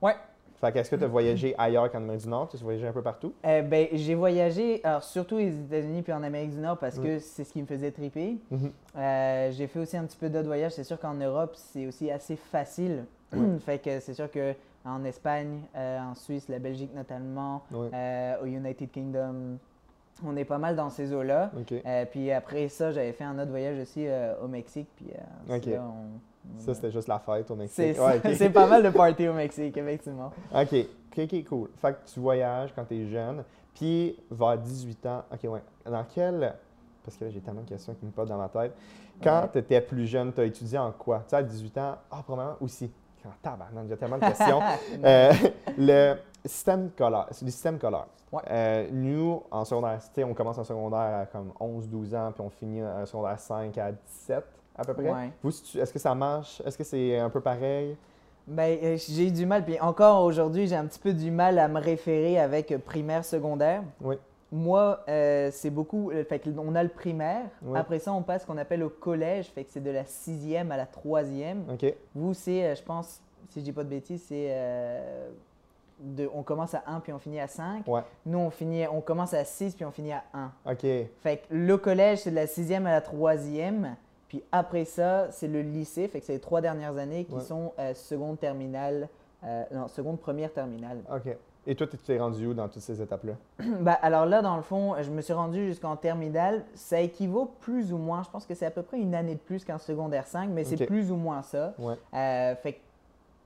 Ouais. 0.00 0.14
Fait 0.58 0.72
que 0.72 0.78
est-ce 0.78 0.90
que 0.90 0.96
tu 0.96 1.04
as 1.04 1.08
voyagé 1.08 1.54
ailleurs 1.58 1.90
qu'en 1.90 1.98
Amérique 1.98 2.22
du 2.22 2.28
Nord? 2.28 2.48
Tu 2.48 2.56
as 2.56 2.60
voyagé 2.60 2.86
un 2.86 2.92
peu 2.92 3.02
partout? 3.02 3.34
Euh, 3.44 3.60
ben, 3.60 3.88
j'ai 3.92 4.14
voyagé, 4.14 4.80
alors 4.84 5.04
surtout 5.04 5.34
aux 5.36 5.40
États-Unis 5.40 6.00
puis 6.00 6.14
en 6.14 6.22
Amérique 6.22 6.52
du 6.52 6.58
Nord 6.60 6.78
parce 6.78 6.98
que 6.98 7.18
c'est 7.18 7.44
ce 7.44 7.52
qui 7.52 7.60
me 7.60 7.66
faisait 7.66 7.90
triper. 7.90 8.38
Mhm. 8.50 8.72
Euh, 8.96 9.50
j'ai 9.52 9.66
fait 9.66 9.80
aussi 9.80 9.96
un 9.98 10.04
petit 10.04 10.16
peu 10.16 10.30
d'autres 10.30 10.46
voyages. 10.46 10.72
C'est 10.72 10.84
sûr 10.84 10.98
qu'en 10.98 11.12
Europe, 11.12 11.52
c'est 11.56 11.86
aussi 11.86 12.10
assez 12.10 12.36
facile. 12.36 13.04
fait 13.66 13.78
que 13.84 14.00
c'est 14.00 14.14
sûr 14.14 14.30
que 14.30 14.54
en 14.86 15.04
Espagne, 15.04 15.62
euh, 15.74 15.98
en 16.00 16.14
Suisse, 16.14 16.48
la 16.48 16.58
Belgique 16.58 16.94
notamment, 16.94 17.62
Ouais. 17.72 17.88
euh, 17.92 18.42
au 18.42 18.46
United 18.46 18.90
Kingdom, 18.90 19.58
on 20.24 20.36
est 20.36 20.44
pas 20.44 20.58
mal 20.58 20.76
dans 20.76 20.88
ces 20.90 21.12
eaux-là. 21.12 21.50
Euh, 21.84 22.04
puis 22.10 22.30
après 22.32 22.68
ça, 22.68 22.92
j'avais 22.92 23.12
fait 23.12 23.24
un 23.24 23.38
autre 23.38 23.50
voyage 23.50 23.78
aussi 23.80 24.06
au 24.42 24.48
Mexique. 24.48 24.88
Puis 24.96 25.08
là, 25.12 25.82
on- 25.82 26.58
Ça, 26.60 26.74
c'était 26.74 26.92
juste 26.92 27.08
la 27.08 27.18
fête 27.18 27.50
au 27.50 27.54
c'est 27.66 27.86
Mexique. 27.88 28.00
Ouais, 28.02 28.20
c'est 28.36 28.50
pas 28.50 28.66
mal 28.68 28.82
de 28.82 28.90
party 28.90 29.26
au 29.28 29.32
Mexique, 29.34 29.76
effectivement. 29.76 30.30
OK, 30.54 30.74
OK, 31.18 31.44
cool. 31.48 31.68
Fait 31.76 31.92
que 31.92 32.08
tu 32.12 32.20
voyages 32.20 32.72
quand 32.74 32.84
tu 32.84 32.94
es 32.94 33.06
jeune, 33.08 33.42
puis 33.74 34.16
vers 34.30 34.56
18 34.56 35.04
ans, 35.06 35.24
OK, 35.32 35.50
ouais. 35.50 35.62
Dans 35.84 36.04
quel. 36.14 36.54
Parce 37.04 37.16
que 37.16 37.24
là, 37.24 37.30
j'ai 37.30 37.40
tellement 37.40 37.62
de 37.62 37.68
questions 37.68 37.94
qui 37.94 38.06
me 38.06 38.10
passent 38.12 38.28
dans 38.28 38.38
ma 38.38 38.48
tête. 38.48 38.72
Quand 39.22 39.48
tu 39.52 39.58
étais 39.58 39.80
plus 39.80 40.06
jeune, 40.06 40.32
tu 40.32 40.40
as 40.40 40.44
étudié 40.44 40.78
en 40.78 40.92
quoi? 40.92 41.18
Tu 41.20 41.30
sais, 41.30 41.36
à 41.36 41.42
18 41.42 41.78
ans, 41.78 41.96
ah, 42.10 42.22
probablement 42.22 42.56
aussi. 42.60 42.90
Quand 43.42 43.50
tabarnak, 43.50 43.86
j'ai 43.88 43.96
tellement 43.96 44.18
de 44.18 44.26
questions. 44.26 44.60
Euh, 45.04 45.32
le 45.78 46.14
système 46.44 46.90
scolaire. 46.90 47.26
C'est 47.30 47.44
le 47.44 47.50
système 47.50 47.76
scolaire. 47.78 48.06
Ouais. 48.32 48.42
Euh, 48.50 48.88
nous, 48.92 49.42
en 49.50 49.64
secondaire, 49.64 50.00
on 50.18 50.34
commence 50.34 50.58
en 50.58 50.64
secondaire 50.64 51.20
à 51.20 51.26
comme 51.26 51.52
11-12 51.60 52.16
ans, 52.16 52.32
puis 52.32 52.42
on 52.44 52.50
finit 52.50 52.82
en 52.82 53.04
secondaire 53.06 53.38
5 53.38 53.76
à 53.78 53.92
17 53.92 54.44
à 54.76 54.84
peu 54.84 54.94
près. 54.94 55.10
Ouais. 55.10 55.30
Vous, 55.42 55.50
est-ce 55.50 55.92
que 55.92 55.98
ça 55.98 56.14
marche? 56.14 56.60
Est-ce 56.64 56.76
que 56.76 56.84
c'est 56.84 57.18
un 57.18 57.30
peu 57.30 57.40
pareil? 57.40 57.96
Ben, 58.46 58.78
euh, 58.82 58.96
j'ai 58.96 59.28
eu 59.28 59.30
du 59.30 59.46
mal. 59.46 59.64
Puis 59.64 59.78
encore 59.80 60.24
aujourd'hui, 60.24 60.66
j'ai 60.66 60.76
un 60.76 60.86
petit 60.86 61.00
peu 61.00 61.12
du 61.12 61.30
mal 61.30 61.58
à 61.58 61.68
me 61.68 61.80
référer 61.80 62.38
avec 62.38 62.76
primaire, 62.84 63.24
secondaire. 63.24 63.82
Oui. 64.00 64.16
Moi, 64.52 65.00
euh, 65.08 65.50
c'est 65.52 65.70
beaucoup. 65.70 66.10
euh, 66.10 66.24
Fait 66.24 66.40
on 66.56 66.74
a 66.74 66.82
le 66.82 66.88
primaire. 66.88 67.46
Après 67.74 67.98
ça, 67.98 68.12
on 68.12 68.22
passe 68.22 68.42
ce 68.42 68.46
qu'on 68.46 68.58
appelle 68.58 68.82
au 68.82 68.88
collège. 68.90 69.46
Fait 69.50 69.64
que 69.64 69.70
c'est 69.72 69.82
de 69.82 69.90
la 69.90 70.04
sixième 70.04 70.70
à 70.72 70.76
la 70.76 70.86
troisième. 70.86 71.64
Vous, 72.14 72.32
c'est, 72.34 72.64
euh, 72.64 72.74
je 72.74 72.82
pense, 72.82 73.20
si 73.50 73.60
je 73.60 73.64
dis 73.64 73.72
pas 73.72 73.84
de 73.84 73.88
bêtises, 73.88 74.22
c'est. 74.28 74.46
euh, 74.50 75.30
de, 75.98 76.28
on 76.34 76.42
commence 76.42 76.74
à 76.74 76.82
1 76.86 77.00
puis 77.00 77.12
on 77.14 77.18
finit 77.18 77.40
à 77.40 77.46
5. 77.48 77.86
Ouais. 77.88 78.02
Nous, 78.26 78.38
on, 78.38 78.50
finit, 78.50 78.86
on 78.86 79.00
commence 79.00 79.32
à 79.32 79.44
6 79.46 79.74
puis 79.74 79.84
on 79.86 79.90
finit 79.90 80.12
à 80.12 80.22
1. 80.34 80.52
OK. 80.72 80.82
Fait 81.22 81.38
que 81.38 81.44
le 81.54 81.76
collège, 81.78 82.18
c'est 82.18 82.30
de 82.30 82.36
la 82.36 82.46
sixième 82.46 82.86
à 82.86 82.90
la 82.92 83.00
troisième. 83.00 83.96
Puis 84.28 84.42
après 84.52 84.84
ça, 84.84 85.28
c'est 85.30 85.48
le 85.48 85.62
lycée. 85.62 86.06
Fait 86.08 86.20
que 86.20 86.26
c'est 86.26 86.34
les 86.34 86.38
trois 86.40 86.60
dernières 86.60 86.98
années 86.98 87.24
qui 87.24 87.34
Ouais. 87.36 87.40
sont 87.40 87.72
euh, 87.78 87.94
seconde 87.94 88.38
terminale. 88.38 89.08
non, 89.72 89.88
seconde 89.88 90.18
première 90.20 90.52
terminale. 90.52 90.98
OK. 91.10 91.34
Et 91.68 91.74
toi, 91.74 91.86
tu 91.86 91.96
t'es 91.98 92.18
rendu 92.18 92.46
où 92.46 92.54
dans 92.54 92.68
toutes 92.68 92.82
ces 92.82 93.00
étapes-là? 93.02 93.32
Ben, 93.80 93.96
alors 94.02 94.24
là, 94.26 94.40
dans 94.42 94.56
le 94.56 94.62
fond, 94.62 94.94
je 95.02 95.10
me 95.10 95.20
suis 95.20 95.32
rendu 95.32 95.66
jusqu'en 95.66 95.96
terminale. 95.96 96.64
Ça 96.74 97.00
équivaut 97.00 97.50
plus 97.60 97.92
ou 97.92 97.98
moins, 97.98 98.22
je 98.22 98.30
pense 98.30 98.46
que 98.46 98.54
c'est 98.54 98.66
à 98.66 98.70
peu 98.70 98.82
près 98.82 98.98
une 98.98 99.14
année 99.14 99.34
de 99.34 99.40
plus 99.40 99.64
qu'en 99.64 99.78
secondaire 99.78 100.26
5, 100.26 100.50
mais 100.50 100.64
c'est 100.64 100.86
plus 100.86 101.10
ou 101.10 101.16
moins 101.16 101.42
ça. 101.42 101.74
Ouais. 101.78 101.94
Euh, 102.14 102.54
fait 102.56 102.74
que 102.74 102.78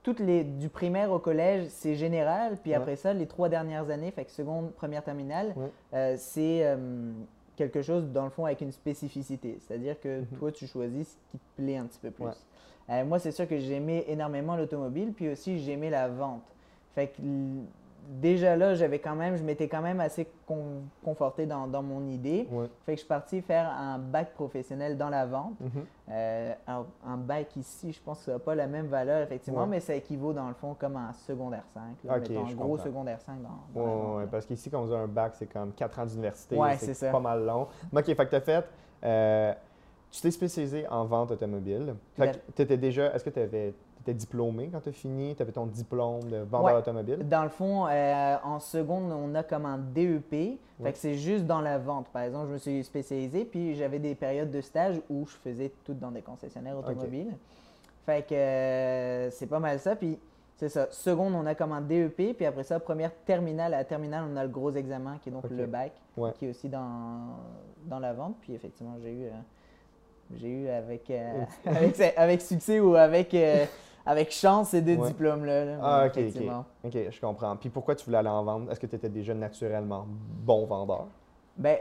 toutes 0.03 0.19
les, 0.19 0.43
du 0.43 0.69
primaire 0.69 1.11
au 1.11 1.19
collège, 1.19 1.67
c'est 1.69 1.95
général. 1.95 2.57
Puis 2.61 2.71
Ouais. 2.71 2.77
après 2.77 2.95
ça, 2.95 3.13
les 3.13 3.25
trois 3.27 3.49
dernières 3.49 3.89
années, 3.89 4.11
fait 4.11 4.25
que 4.25 4.31
seconde, 4.31 4.71
première 4.73 5.03
terminale, 5.03 5.53
Ouais. 5.55 5.71
euh, 5.93 6.15
c'est 6.17 6.65
euh, 6.65 7.11
quelque 7.55 7.81
chose, 7.81 8.07
dans 8.11 8.23
le 8.23 8.29
fond, 8.31 8.45
avec 8.45 8.61
une 8.61 8.71
spécificité. 8.71 9.57
C'est-à-dire 9.59 9.99
que 9.99 10.23
toi, 10.39 10.51
tu 10.51 10.67
choisis 10.67 11.07
ce 11.09 11.31
qui 11.31 11.37
te 11.39 11.61
plaît 11.61 11.77
un 11.77 11.85
petit 11.85 11.99
peu 11.99 12.11
plus. 12.11 12.25
Mhm. 12.25 13.07
Moi, 13.07 13.19
c'est 13.19 13.31
sûr 13.31 13.47
que 13.47 13.57
j'aimais 13.57 14.03
énormément 14.07 14.55
l'automobile, 14.57 15.13
puis 15.13 15.29
aussi 15.29 15.59
j'aimais 15.59 15.89
la 15.89 16.07
vente. 16.09 16.43
Fait 16.93 17.07
que 17.07 17.21
déjà 18.09 18.55
là, 18.55 18.73
j'avais 18.73 18.99
quand 18.99 19.15
même, 19.15 19.35
je 19.37 19.43
m'étais 19.43 19.67
quand 19.67 19.81
même 19.81 19.99
assez 19.99 20.27
con- 20.45 20.81
conforté 21.03 21.45
dans, 21.45 21.67
dans 21.67 21.81
mon 21.83 22.07
idée. 22.07 22.47
Ouais. 22.51 22.65
Fait 22.85 22.93
que 22.93 22.97
je 22.97 22.99
suis 23.01 23.07
parti 23.07 23.41
faire 23.41 23.69
un 23.69 23.97
bac 23.99 24.33
professionnel 24.33 24.97
dans 24.97 25.09
la 25.09 25.25
vente. 25.25 25.59
Mhm. 25.59 25.69
Euh, 26.09 26.53
alors, 26.67 26.85
un 27.05 27.17
bac 27.17 27.55
ici, 27.55 27.93
je 27.93 28.01
pense 28.01 28.19
que 28.19 28.25
ça 28.25 28.31
n'a 28.33 28.39
pas 28.39 28.55
la 28.55 28.67
même 28.67 28.87
valeur, 28.87 29.21
effectivement, 29.21 29.61
Ouais. 29.61 29.67
mais 29.67 29.79
ça 29.79 29.95
équivaut 29.95 30.33
dans 30.33 30.47
le 30.47 30.53
fond 30.53 30.75
comme 30.77 30.95
un 30.97 31.13
secondaire 31.13 31.63
5. 31.73 31.81
là, 32.03 32.17
Ok, 32.17 32.29
mettons, 32.29 32.41
un 32.47 32.53
gros 32.53 32.67
comprends. 32.69 32.83
secondaire 32.83 33.21
5 33.21 33.35
dans, 33.41 33.49
dans 33.81 33.85
Ouais, 33.85 33.91
la 33.91 34.19
vente, 34.21 34.31
parce 34.31 34.45
qu'ici, 34.45 34.69
quand 34.69 34.83
on 34.83 34.91
a 34.93 34.97
un 34.97 35.07
bac, 35.07 35.33
c'est 35.35 35.47
comme 35.47 35.71
4 35.73 35.99
ans 35.99 36.05
d'université. 36.05 36.57
C'est 36.77 36.93
ça. 36.93 37.11
pas 37.11 37.19
mal 37.19 37.45
long. 37.45 37.67
OK, 37.95 38.03
fait 38.05 38.15
que 38.15 38.29
tu 38.29 38.35
as 38.35 38.41
fait. 38.41 38.65
euh, 39.03 39.53
tu 40.11 40.21
t'es 40.21 40.31
spécialisé 40.31 40.85
en 40.89 41.05
vente 41.05 41.31
automobile. 41.31 41.95
Fait 42.17 42.31
que 42.33 42.37
tu 42.55 42.61
étais 42.63 42.75
déjà. 42.75 43.13
Est-ce 43.15 43.23
que 43.23 43.29
tu 43.29 43.39
étais 44.01 44.13
diplômé 44.13 44.69
quand 44.71 44.81
tu 44.81 44.89
as 44.89 44.93
fini? 44.93 45.35
Tu 45.35 45.41
avais 45.41 45.51
ton 45.51 45.65
diplôme 45.65 46.23
de 46.29 46.37
vendeur 46.37 46.63
Ouais. 46.73 46.79
automobile? 46.79 47.19
Dans 47.27 47.43
le 47.43 47.49
fond, 47.49 47.87
euh, 47.87 48.35
en 48.43 48.59
seconde, 48.59 49.11
on 49.11 49.33
a 49.35 49.43
comme 49.43 49.65
un 49.65 49.77
DEP. 49.77 50.59
Fait 50.83 50.91
que 50.91 50.97
c'est 50.97 51.15
juste 51.15 51.45
dans 51.45 51.61
la 51.61 51.77
vente. 51.77 52.07
Par 52.09 52.23
exemple, 52.23 52.47
je 52.47 52.53
me 52.53 52.57
suis 52.57 52.83
spécialisé, 52.83 53.45
puis 53.45 53.75
j'avais 53.75 53.99
des 53.99 54.15
périodes 54.15 54.49
de 54.51 54.61
stage 54.61 54.99
où 55.09 55.25
je 55.27 55.35
faisais 55.37 55.71
tout 55.85 55.93
dans 55.93 56.09
des 56.11 56.21
concessionnaires 56.21 56.77
automobiles. 56.77 57.35
Fait 58.05 58.27
que 58.27 58.33
euh, 58.33 59.29
c'est 59.29 59.45
pas 59.47 59.59
mal 59.59 59.79
ça. 59.79 59.95
Puis 59.95 60.17
c'est 60.57 60.69
ça. 60.69 60.87
Seconde, 60.91 61.33
on 61.35 61.45
a 61.45 61.53
comme 61.55 61.71
un 61.71 61.81
DEP, 61.81 62.33
puis 62.35 62.45
après 62.45 62.63
ça, 62.63 62.79
première 62.79 63.13
terminale. 63.25 63.73
À 63.75 63.77
la 63.79 63.83
terminale, 63.85 64.25
on 64.31 64.35
a 64.37 64.43
le 64.43 64.49
gros 64.49 64.71
examen 64.71 65.17
qui 65.21 65.29
est 65.29 65.31
donc 65.31 65.43
le 65.51 65.65
bac, 65.67 65.91
Ouais. 66.17 66.31
qui 66.37 66.47
est 66.47 66.49
aussi 66.49 66.67
dans, 66.67 67.37
dans 67.85 67.99
la 67.99 68.13
vente. 68.13 68.35
Puis 68.41 68.53
effectivement, 68.55 68.95
j'ai 69.03 69.11
eu, 69.11 69.25
euh, 69.25 69.29
j'ai 70.39 70.47
eu 70.49 70.67
avec, 70.69 71.09
euh, 71.11 71.43
avec, 71.65 72.01
avec 72.17 72.41
succès 72.41 72.79
ou 72.79 72.95
avec, 72.95 73.33
euh, 73.35 73.65
avec 74.05 74.31
chance 74.31 74.69
ces 74.69 74.81
deux 74.81 74.95
Ouais. 74.97 75.07
diplômes-là. 75.07 75.65
là, 75.65 75.77
Ah, 75.81 76.05
ok, 76.07 76.17
effectivement. 76.17 76.65
ok. 76.83 76.93
Ok, 76.95 77.01
je 77.11 77.21
comprends. 77.21 77.55
Puis 77.55 77.69
pourquoi 77.69 77.95
tu 77.95 78.05
voulais 78.05 78.17
aller 78.17 78.29
en 78.29 78.43
vente? 78.43 78.69
Est-ce 78.71 78.79
que 78.79 78.87
tu 78.87 78.95
étais 78.95 79.09
déjà 79.09 79.33
naturellement 79.33 80.05
bon 80.07 80.65
vendeur? 80.65 81.07
Ben, 81.57 81.77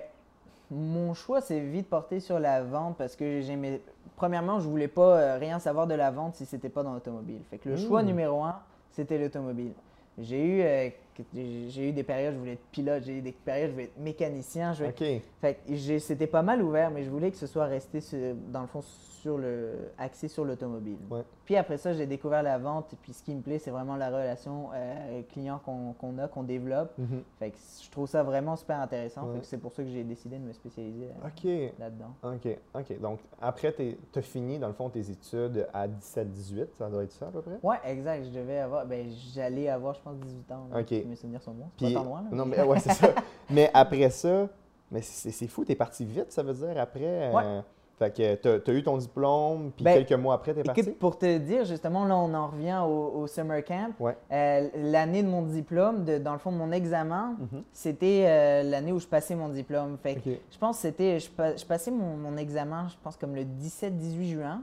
mon 0.70 1.14
choix 1.14 1.40
s'est 1.40 1.60
vite 1.60 1.88
porté 1.88 2.20
sur 2.20 2.38
la 2.38 2.62
vente 2.62 2.96
parce 2.96 3.16
que 3.16 3.40
j'aimais. 3.40 3.80
Premièrement, 4.16 4.60
je 4.60 4.68
voulais 4.68 4.88
pas 4.88 5.16
euh, 5.18 5.38
rien 5.38 5.58
savoir 5.58 5.86
de 5.86 5.94
la 5.94 6.10
vente 6.10 6.34
si 6.34 6.44
c'était 6.46 6.68
pas 6.68 6.82
dans 6.82 6.92
l'automobile. 6.92 7.40
Fait 7.50 7.58
que 7.58 7.68
le 7.70 7.76
choix 7.76 8.02
Mmh. 8.02 8.06
numéro 8.06 8.42
un, 8.44 8.56
c'était 8.92 9.18
l'automobile. 9.18 9.72
J'ai 10.18 10.44
eu, 10.44 10.62
euh, 10.62 10.90
j'ai 11.34 11.88
eu 11.88 11.92
des 11.92 12.02
périodes 12.02 12.32
où 12.32 12.36
je 12.36 12.40
voulais 12.40 12.52
être 12.52 12.66
pilote, 12.72 13.02
j'ai 13.04 13.18
eu 13.18 13.22
des 13.22 13.32
périodes 13.32 13.66
où 13.66 13.70
je 13.70 13.72
voulais 13.74 13.84
être 13.84 13.98
mécanicien. 13.98 14.72
Je 14.72 14.84
voulais- 14.84 15.18
OK. 15.18 15.22
Fait 15.40 15.98
c'était 15.98 16.26
pas 16.26 16.42
mal 16.42 16.62
ouvert, 16.62 16.90
mais 16.90 17.02
je 17.04 17.10
voulais 17.10 17.30
que 17.30 17.36
ce 17.36 17.46
soit 17.46 17.66
resté 17.66 18.00
sur- 18.00 18.34
dans 18.52 18.62
le 18.62 18.66
fond 18.66 18.80
sur 18.82 19.36
le 19.36 19.90
axé 19.98 20.28
sur 20.28 20.46
l'automobile. 20.46 20.96
Ouais. 21.10 21.20
Puis 21.44 21.54
après 21.56 21.76
ça, 21.76 21.92
j'ai 21.92 22.06
découvert 22.06 22.42
la 22.42 22.56
vente. 22.56 22.94
Et 22.94 22.96
puis 23.02 23.12
ce 23.12 23.22
qui 23.22 23.34
me 23.34 23.42
plaît, 23.42 23.58
c'est 23.58 23.70
vraiment 23.70 23.96
la 23.96 24.08
relation 24.08 24.70
euh, 24.74 25.20
client 25.30 25.60
qu'on 25.62 26.18
a, 26.18 26.26
qu'on 26.28 26.42
développe. 26.42 26.96
Mhm. 26.96 27.22
Fait 27.38 27.50
que 27.50 27.56
je 27.84 27.90
trouve 27.90 28.08
ça 28.08 28.22
vraiment 28.22 28.56
super 28.56 28.80
intéressant. 28.80 29.24
Ouais. 29.28 29.40
C'est 29.42 29.58
pour 29.58 29.72
ça 29.72 29.82
que 29.82 29.90
j'ai 29.90 30.04
décidé 30.04 30.38
de 30.38 30.44
me 30.44 30.52
spécialiser 30.54 31.08
euh, 31.44 31.68
là-dedans. 31.78 32.14
OK. 32.22 32.56
OK. 32.74 33.00
Donc, 33.00 33.18
après, 33.42 33.74
tu 33.74 33.94
as 34.18 34.22
fini, 34.22 34.58
dans 34.58 34.68
le 34.68 34.72
fond, 34.74 34.88
tes 34.88 35.10
études 35.10 35.66
à 35.74 35.86
17-18. 35.86 36.68
Ça 36.78 36.88
doit 36.88 37.04
être 37.04 37.12
ça, 37.12 37.26
à 37.26 37.30
peu 37.30 37.42
près? 37.42 37.58
Ouais, 37.62 37.76
exact. 37.84 38.24
Je 38.24 38.30
devais 38.30 38.58
avoir, 38.60 38.86
ben 38.86 39.06
j'allais 39.34 39.68
avoir, 39.68 39.92
je 39.94 40.00
pense, 40.00 40.16
18 40.16 40.50
ans. 40.52 40.66
là, 40.72 40.80
Ok. 40.80 40.92
Mes 41.10 41.16
souvenirs 41.16 41.42
sont 41.42 41.52
bons. 41.52 41.68
C'est 41.78 41.86
Puis, 41.86 41.94
pas 41.94 42.00
tant 42.00 42.06
loin. 42.06 42.22
Là, 42.22 42.28
non, 42.32 42.46
mais- 42.46 42.62
ouais, 42.62 42.78
c'est 42.78 42.92
ça. 42.92 43.08
Mais 43.50 43.68
après 43.74 44.08
ça, 44.10 44.48
mais 44.92 45.02
c'est 45.02 45.30
c'est 45.32 45.46
fou, 45.48 45.64
t'es 45.64 45.74
parti 45.74 46.04
vite, 46.04 46.30
ça 46.30 46.42
veut 46.42 46.54
dire, 46.54 46.80
après. 46.80 47.30
Ouais. 47.32 47.42
euh, 47.44 47.60
fait 47.98 48.16
que 48.16 48.34
t'as 48.58 48.70
as 48.72 48.74
eu 48.74 48.82
ton 48.82 48.96
diplôme, 48.96 49.72
puis 49.76 49.84
Ben, 49.84 49.92
quelques 50.04 50.18
mois 50.18 50.34
après, 50.34 50.54
t'es 50.54 50.62
parti? 50.62 50.84
Pour 50.84 51.18
te 51.18 51.36
dire, 51.38 51.64
justement, 51.66 52.04
là, 52.06 52.16
on 52.16 52.32
en 52.32 52.46
revient 52.46 52.80
au, 52.86 53.20
au 53.20 53.26
summer 53.26 53.62
camp. 53.62 53.92
Ouais. 54.00 54.16
Euh, 54.32 54.68
l'année 54.76 55.22
de 55.22 55.28
mon 55.28 55.42
diplôme, 55.42 56.04
de, 56.04 56.16
dans 56.18 56.32
le 56.32 56.38
fond, 56.38 56.50
mon 56.50 56.72
examen, 56.72 57.36
Mhm. 57.38 57.62
c'était 57.72 58.24
euh, 58.26 58.62
l'année 58.62 58.92
où 58.92 58.98
je 59.00 59.06
passais 59.06 59.34
mon 59.34 59.48
diplôme. 59.50 59.98
Fait 60.02 60.14
que 60.14 60.30
je 60.50 60.58
pense 60.58 60.76
que 60.76 60.82
c'était, 60.82 61.18
je, 61.20 61.28
je 61.28 61.64
passais 61.66 61.90
mon, 61.90 62.16
mon 62.16 62.36
examen, 62.38 62.86
je 62.88 62.94
pense, 63.02 63.16
comme 63.18 63.34
le 63.34 63.42
17-18 63.44 64.30
juin, 64.30 64.62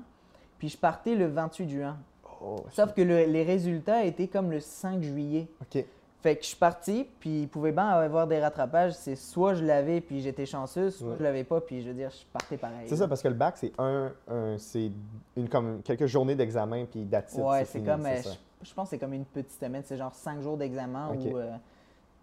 puis 0.57 0.69
je 0.69 0.77
partais 0.77 1.13
le 1.13 1.27
28 1.27 1.69
juin. 1.69 1.97
Oh, 2.41 2.55
Sauf 2.71 2.93
que 2.93 3.01
le- 3.01 3.25
les 3.25 3.43
résultats 3.43 4.03
étaient 4.03 4.27
comme 4.27 4.49
le 4.51 4.59
5 4.59 5.01
juillet. 5.03 5.47
OK. 5.61 5.83
Fait 6.23 6.35
que 6.35 6.41
je 6.41 6.47
suis 6.47 6.57
parti, 6.57 7.07
puis 7.19 7.43
il 7.43 7.47
pouvait 7.47 7.71
bien 7.71 7.87
avoir 7.89 8.25
des 8.25 8.39
rattrapages. 8.39 8.93
C'est 8.93 9.15
soit 9.15 9.53
je 9.53 9.63
l'avais, 9.63 10.01
puis 10.01 10.19
j'étais 10.21 10.45
chanceux, 10.47 10.89
soit 10.89 11.09
Ouais. 11.09 11.15
je 11.19 11.23
l'avais 11.23 11.43
pas, 11.43 11.61
puis 11.61 11.81
je 11.81 11.87
veux 11.89 11.93
dire, 11.93 12.09
je 12.09 12.25
partais 12.33 12.57
pareil. 12.57 12.87
C'est 12.87 12.95
ça, 12.95 13.07
parce 13.07 13.21
que 13.21 13.27
le 13.27 13.35
bac, 13.35 13.55
c'est 13.57 13.71
un, 13.77 14.11
un- 14.27 14.57
c'est 14.57 14.91
une, 15.35 15.47
comme 15.47 15.81
quelques 15.83 16.07
journées 16.07 16.35
d'examen, 16.35 16.85
puis 16.85 17.05
d'attitude. 17.05 17.43
Ouais, 17.43 17.63
c'est 17.65 17.81
comme, 17.81 18.05
euh, 18.05 18.15
je, 18.61 18.67
je 18.67 18.73
pense 18.73 18.85
que 18.85 18.89
c'est 18.91 18.97
comme 18.97 19.13
une 19.13 19.25
petite 19.25 19.51
semaine, 19.59 19.83
c'est 19.85 19.95
genre 19.97 20.13
cinq 20.13 20.41
jours 20.41 20.57
d'examen 20.57 21.09
où 21.13 21.37
euh, 21.37 21.51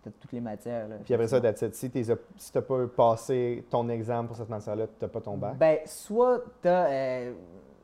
t'as 0.03 0.11
toutes 0.21 0.33
les 0.33 0.41
matières. 0.41 0.89
là. 0.89 0.97
Puis 1.05 1.15
après 1.15 1.29
ça, 1.29 1.39
it. 1.39 1.75
Si 1.75 1.89
tu 1.89 2.05
si 2.37 2.53
t'as 2.53 2.63
pas 2.63 2.87
passé 2.89 3.65
ton 3.71 3.89
examen 3.89 4.27
pour 4.27 4.37
cette 4.37 4.49
matière-là, 4.51 4.87
t'as 4.99 5.09
pas 5.09 5.21
ton 5.21 5.37
bac. 5.37 5.57
Ben, 5.57 5.79
soit 5.87 6.43
t'as 6.61 6.87
euh, 6.91 7.33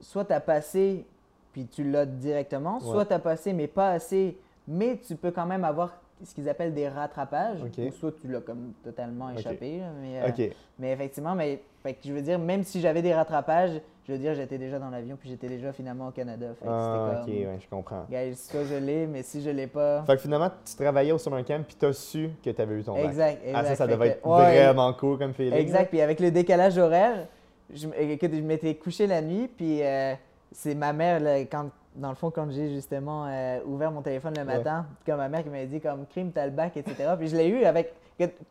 soit 0.00 0.25
t'as 0.25 0.40
passé, 0.40 1.07
puis 1.52 1.67
tu 1.67 1.88
l'as 1.88 2.05
directement, 2.05 2.75
Ouais. 2.79 2.85
soit 2.85 3.05
t'as 3.05 3.21
passé, 3.21 3.52
mais 3.52 3.69
pas 3.69 3.93
assez, 3.93 4.37
mais 4.67 4.99
tu 4.99 5.14
peux 5.14 5.31
quand 5.31 5.47
même 5.47 5.64
avoir 5.64 6.00
ce 6.25 6.35
qu'ils 6.35 6.49
appellent 6.49 6.75
des 6.75 6.89
rattrapages, 6.89 7.59
ou 7.62 7.91
soit 7.93 8.12
tu 8.21 8.29
l'as 8.29 8.41
comme 8.41 8.73
totalement 8.85 9.31
échappé. 9.31 9.81
Mais, 10.00 10.23
euh, 10.23 10.49
mais 10.79 10.93
effectivement, 10.93 11.35
mais, 11.35 11.61
fait 11.83 11.95
que 11.95 12.00
je 12.05 12.12
veux 12.12 12.23
dire, 12.23 12.39
même 12.39 12.62
si 12.62 12.81
j'avais 12.81 13.03
des 13.03 13.15
rattrapages, 13.15 13.81
je 14.07 14.12
veux 14.12 14.19
dire, 14.19 14.35
j'étais 14.35 14.59
déjà 14.59 14.79
dans 14.79 14.91
l'avion, 14.91 15.17
puis 15.19 15.29
j'étais 15.31 15.49
déjà 15.49 15.73
finalement 15.73 16.09
au 16.09 16.11
Canada. 16.11 16.49
Fait 16.59 16.65
que 16.67 16.71
Ah, 16.71 17.23
OK, 17.23 17.29
ouais, 17.29 17.59
je 17.61 17.69
comprends. 17.69 18.05
guys, 18.11 18.35
soit 18.35 18.65
je 18.65 18.75
l'ai, 18.75 19.07
mais 19.07 19.23
si 19.23 19.41
je 19.41 19.50
l'ai 19.50 19.67
pas... 19.67 20.03
Fait 20.05 20.17
que 20.17 20.23
finalement, 20.23 20.50
tu 20.65 20.75
travaillais 20.75 21.12
au 21.12 21.19
summer 21.19 21.45
camp, 21.45 21.65
puis 21.65 21.77
t'as 21.79 21.93
su 21.93 22.31
que 22.45 22.50
t'avais 22.50 22.81
eu 22.81 22.83
ton 22.83 22.95
bac. 22.95 23.05
Exact, 23.05 23.43
Ah, 23.55 23.65
ça, 23.65 23.77
ça 23.77 23.87
devait 23.87 24.07
que- 24.07 24.12
être 24.19 24.27
ouais, 24.27 24.65
vraiment 24.67 24.93
cool 24.95 25.19
comme 25.19 25.33
feeling. 25.33 25.55
Exact. 25.55 25.91
Puis 25.91 26.00
avec 26.00 26.19
le 26.21 26.31
décalage 26.31 26.77
horaire, 26.77 27.27
je, 27.73 27.87
je 27.87 28.41
m'étais 28.43 28.75
couché 28.75 29.07
la 29.07 29.23
nuit, 29.23 29.49
puis 29.49 29.81
euh, 29.83 30.15
c'est 30.53 30.75
ma 30.75 30.93
mère, 30.93 31.21
là, 31.21 31.39
quand, 31.43 31.71
dans 31.97 32.09
le 32.11 32.15
fond, 32.15 32.31
quand 32.31 32.51
j'ai 32.51 32.69
justement 32.71 33.27
euh, 33.27 33.59
ouvert 33.67 33.91
mon 33.91 34.03
téléphone 34.03 34.35
le 34.37 34.41
Ouais. 34.43 34.57
matin, 34.59 34.87
comme 35.05 35.17
ma 35.17 35.29
mère 35.29 35.43
qui 35.43 35.49
m'avait 35.51 35.67
dit 35.67 35.81
comme 35.81 36.07
crime, 36.07 36.31
t'as 36.33 36.47
le 36.47 36.53
bac, 36.53 36.77
etc. 36.77 37.15
puis 37.19 37.29
je 37.29 37.37
l'ai 37.37 37.49
eu 37.49 37.65
avec. 37.65 37.95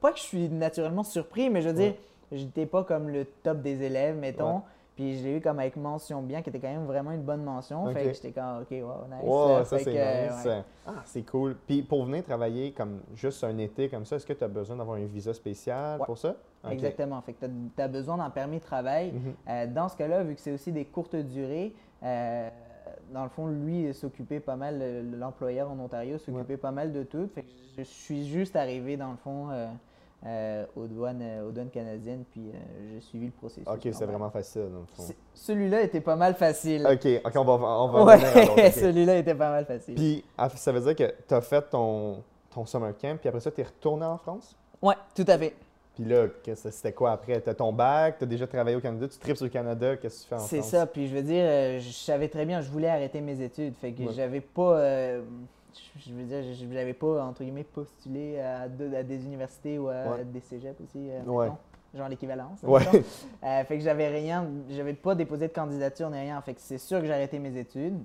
Pas 0.02 0.12
que 0.12 0.18
je 0.18 0.24
suis 0.24 0.50
naturellement 0.50 1.04
surpris, 1.04 1.50
mais 1.50 1.62
je 1.62 1.70
veux 1.70 1.76
dire, 1.76 1.94
j'étais 2.32 2.66
pas 2.66 2.84
comme 2.84 3.10
le 3.10 3.26
top 3.26 3.62
des 3.62 3.84
élèves, 3.84 4.18
mettons. 4.18 4.56
Ouais. 4.58 4.62
Puis 4.96 5.18
je 5.18 5.24
l'ai 5.24 5.38
eu 5.38 5.42
comme 5.42 5.60
avec 5.60 5.78
mention 5.78 6.22
bien, 6.22 6.42
qui 6.42 6.50
était 6.50 6.60
quand 6.60 6.68
même 6.68 6.86
vraiment 6.86 7.12
une 7.12 7.22
bonne 7.22 7.44
mention. 7.44 7.86
Fait 7.94 8.04
que 8.06 8.14
j'étais 8.14 8.32
comme, 8.32 8.64
ok, 8.64 8.72
wow, 8.72 9.06
nice. 9.10 9.24
Wow, 9.24 9.64
ça 9.64 9.80
c'est 9.80 9.94
euh, 9.96 10.30
nice. 10.30 10.46
ouais. 10.46 10.64
Ah, 10.86 10.92
c'est 11.06 11.22
cool. 11.22 11.56
Puis 11.68 11.84
pour 11.84 12.04
venir 12.04 12.24
travailler 12.26 12.74
comme 12.74 13.00
juste 13.16 13.42
un 13.46 13.58
été 13.60 13.88
comme 13.88 14.04
ça, 14.06 14.18
est-ce 14.18 14.26
que 14.26 14.34
tu 14.34 14.44
as 14.44 14.50
besoin 14.50 14.76
d'avoir 14.76 14.98
un 14.98 15.06
visa 15.06 15.34
spécial 15.34 16.00
Ouais. 16.02 16.06
pour 16.06 16.18
ça? 16.18 16.36
Exactement. 16.70 17.22
Fait 17.22 17.32
que 17.32 17.46
tu 17.46 17.82
as, 17.82 17.88
besoin 17.88 18.18
d'un 18.18 18.30
permis 18.30 18.58
de 18.58 18.64
travail. 18.64 19.14
Mhm. 19.14 19.34
Euh, 19.48 19.68
dans 19.68 19.88
ce 19.88 19.96
cas-là, 19.96 20.24
vu 20.24 20.36
que 20.36 20.42
c'est 20.42 20.52
aussi 20.52 20.74
des 20.74 20.84
courtes 20.84 21.16
durées, 21.16 21.74
euh, 22.04 22.50
dans 23.14 23.24
le 23.24 23.30
fond, 23.30 23.48
lui 23.48 23.94
s'occupait 23.94 24.40
pas 24.40 24.56
mal, 24.56 24.80
le- 24.80 25.18
l'employeur 25.18 25.70
en 25.70 25.80
Ontario 25.80 26.18
s'occupait 26.18 26.58
pas 26.58 26.72
mal 26.72 26.92
de 26.92 27.04
tout. 27.04 27.28
Fait 27.34 27.42
que 27.44 27.48
je 27.78 27.84
suis 27.84 28.28
juste 28.28 28.56
arrivé, 28.56 28.98
dans 28.98 29.12
le 29.12 29.18
fond, 29.18 29.50
euh, 29.52 29.68
euh, 30.26 30.66
aux, 30.76 30.86
douanes, 30.88 31.22
euh, 31.22 31.48
aux 31.48 31.52
douanes 31.52 31.70
canadiennes, 31.70 32.26
puis 32.30 32.50
euh, 32.50 32.58
j'ai 32.94 33.00
suivi 33.02 33.28
le 33.28 33.32
processus. 33.32 33.68
Ok, 33.68 33.80
c'est 33.94 34.06
vraiment 34.06 34.30
facile 34.30 34.64
dans 34.72 34.82
le 34.82 34.86
fond. 34.94 35.04
Celui-là 35.34 35.82
était 35.82 36.02
pas 36.02 36.16
mal 36.18 36.36
facile. 36.36 36.86
Ok, 36.86 37.08
ok, 37.24 37.32
on 37.38 37.44
va, 37.46 37.54
on 37.54 37.88
va 37.88 38.04
Ouais, 38.06 38.72
celui-là 38.72 39.18
était 39.18 39.36
pas 39.36 39.50
mal 39.50 39.66
facile. 39.66 39.96
Puis 39.96 40.24
ah, 40.38 40.50
ça 40.50 40.72
veut 40.72 40.82
dire 40.82 40.96
que 40.96 41.14
tu 41.28 41.34
as 41.34 41.42
fait 41.42 41.62
ton, 41.70 42.24
ton 42.50 42.66
summer 42.66 42.94
camp, 42.98 43.18
puis 43.18 43.30
après 43.30 43.40
ça, 43.40 43.50
tu 43.52 43.62
es 43.62 43.64
retourné 43.64 44.06
en 44.06 44.18
France? 44.18 44.58
Ouais, 44.82 44.96
tout 45.16 45.26
à 45.28 45.38
fait. 45.38 45.56
Puis 45.96 46.06
là, 46.06 46.28
c'était 46.56 46.94
quoi 46.94 47.12
après? 47.12 47.42
Tu 47.42 47.50
as 47.50 47.54
ton 47.54 47.74
bac, 47.74 48.18
tu 48.20 48.24
as 48.24 48.28
déjà 48.28 48.48
travaillé 48.48 48.78
au 48.78 48.80
Canada, 48.80 49.08
tu 49.08 49.18
tripes 49.18 49.36
sur 49.36 49.46
le 49.46 49.52
Canada, 49.52 49.98
qu'est-ce 49.98 50.20
que 50.20 50.24
tu 50.24 50.30
fais 50.30 50.36
en 50.36 50.40
C'est 50.40 50.62
ça, 50.62 50.86
puis 50.86 51.08
je 51.10 51.16
veux 51.16 51.22
dire, 51.24 51.44
euh, 51.46 51.80
je 51.80 51.92
savais 51.92 52.30
très 52.30 52.46
bien, 52.46 52.62
je 52.62 52.70
voulais 52.70 52.88
arrêter 52.88 53.20
mes 53.20 53.42
études, 53.42 53.76
fait 53.76 53.92
que 53.92 54.04
Ouais. 54.04 54.14
j'avais 54.14 54.40
pas, 54.40 54.78
euh, 54.80 55.22
je 55.98 56.14
veux 56.14 56.24
dire, 56.24 56.42
j'avais 56.72 56.94
pas, 56.94 57.24
entre 57.26 57.44
guillemets, 57.44 57.66
postulé 57.66 58.40
à, 58.40 58.70
de- 58.70 58.96
à 58.96 59.04
des 59.04 59.26
universités 59.26 59.78
ou 59.78 59.90
à 59.90 59.94
Ouais. 60.18 60.24
des 60.24 60.40
cégeps 60.40 60.80
aussi, 60.82 61.10
euh, 61.10 61.22
Ouais. 61.26 61.50
genre 61.94 62.08
l'équivalence. 62.08 62.60
Euh, 62.64 63.64
fait 63.66 63.78
que 63.78 63.84
j'avais 63.84 64.08
rien, 64.08 64.48
j'avais 64.70 64.94
pas 64.94 65.16
déposé 65.16 65.50
de 65.50 65.54
candidature 65.54 66.10
ni 66.10 66.20
rien, 66.20 66.40
fait 66.42 66.54
que 66.54 66.62
c'est 66.62 66.78
sûr 66.78 67.02
que 67.02 67.08
j'ai 67.08 67.14
arrêté 67.14 67.40
mes 67.40 67.58
études. 67.58 67.98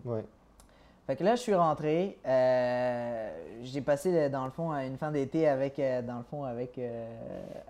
Fait 1.07 1.17
que 1.17 1.25
là, 1.25 1.35
je 1.35 1.41
suis 1.43 1.55
rentré. 1.55 2.19
euh, 2.27 3.31
j'ai 3.63 3.83
passé, 3.83 4.11
le- 4.11 4.31
dans 4.31 4.45
le 4.47 4.51
fond, 4.51 4.73
euh, 4.73 4.87
une 4.87 4.97
fin 4.97 5.11
d'été 5.11 5.47
avec, 5.47 5.79
euh, 5.79 6.01
dans 6.01 6.17
le 6.19 6.23
fond, 6.25 6.45
avec, 6.45 6.79
euh, 6.79 7.07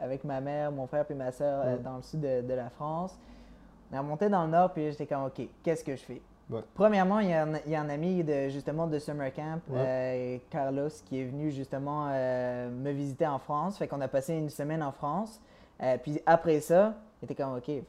avec 0.00 0.22
ma 0.24 0.40
mère, 0.40 0.70
mon 0.70 0.86
frère 0.86 1.04
et 1.10 1.14
ma 1.14 1.32
soeur 1.32 1.62
euh, 1.64 1.72
Ouais. 1.74 1.78
dans 1.82 1.96
le 1.96 2.02
sud 2.02 2.20
de, 2.20 2.42
de 2.42 2.54
la 2.54 2.70
France. 2.70 3.16
On 3.90 3.96
est 3.96 3.98
remonté 3.98 4.28
dans 4.28 4.44
le 4.44 4.50
nord, 4.50 4.70
puis 4.72 4.90
j'étais 4.90 5.06
comme, 5.06 5.24
OK, 5.24 5.40
qu'est-ce 5.64 5.82
que 5.82 5.96
je 5.96 6.02
fais? 6.02 6.22
Ouais. 6.48 6.60
Premièrement, 6.74 7.18
il 7.20 7.30
y, 7.30 7.32
a 7.32 7.42
un, 7.42 7.54
il 7.66 7.72
y 7.72 7.74
a 7.74 7.80
un 7.80 7.88
ami 7.88 8.22
de, 8.22 8.48
justement 8.50 8.86
de 8.86 8.98
Summer 9.00 9.32
Camp, 9.32 9.60
Ouais. 9.68 9.78
euh, 9.78 10.36
Carlos, 10.50 10.88
qui 11.06 11.20
est 11.20 11.24
venu 11.24 11.50
justement 11.50 12.08
euh, 12.10 12.70
me 12.70 12.90
visiter 12.92 13.26
en 13.26 13.38
France. 13.40 13.78
Fait 13.78 13.88
qu'on 13.88 14.00
a 14.00 14.08
passé 14.08 14.34
une 14.34 14.50
semaine 14.50 14.82
en 14.82 14.92
France. 14.92 15.40
Euh, 15.82 15.96
puis 16.00 16.20
après 16.26 16.60
ça, 16.60 16.94
il 17.20 17.24
était 17.24 17.34
comme, 17.42 17.56
OK, 17.56 17.64
fait 17.66 17.84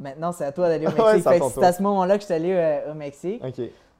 maintenant 0.00 0.32
c'est 0.32 0.44
à 0.46 0.50
toi 0.52 0.68
d'aller 0.68 0.86
au 0.86 0.90
Mexique. 0.96 1.22
c'est 1.22 1.28
à 1.28 1.32
Fait 1.32 1.38
que 1.38 1.42
ton 1.44 1.48
c'est 1.50 1.54
tour. 1.54 1.64
à 1.64 1.72
ce 1.72 1.82
moment-là 1.82 2.14
que 2.16 2.20
je 2.22 2.26
suis 2.26 2.34
allé 2.34 2.52
euh, 2.52 2.90
au 2.90 2.94
Mexique. 2.94 3.42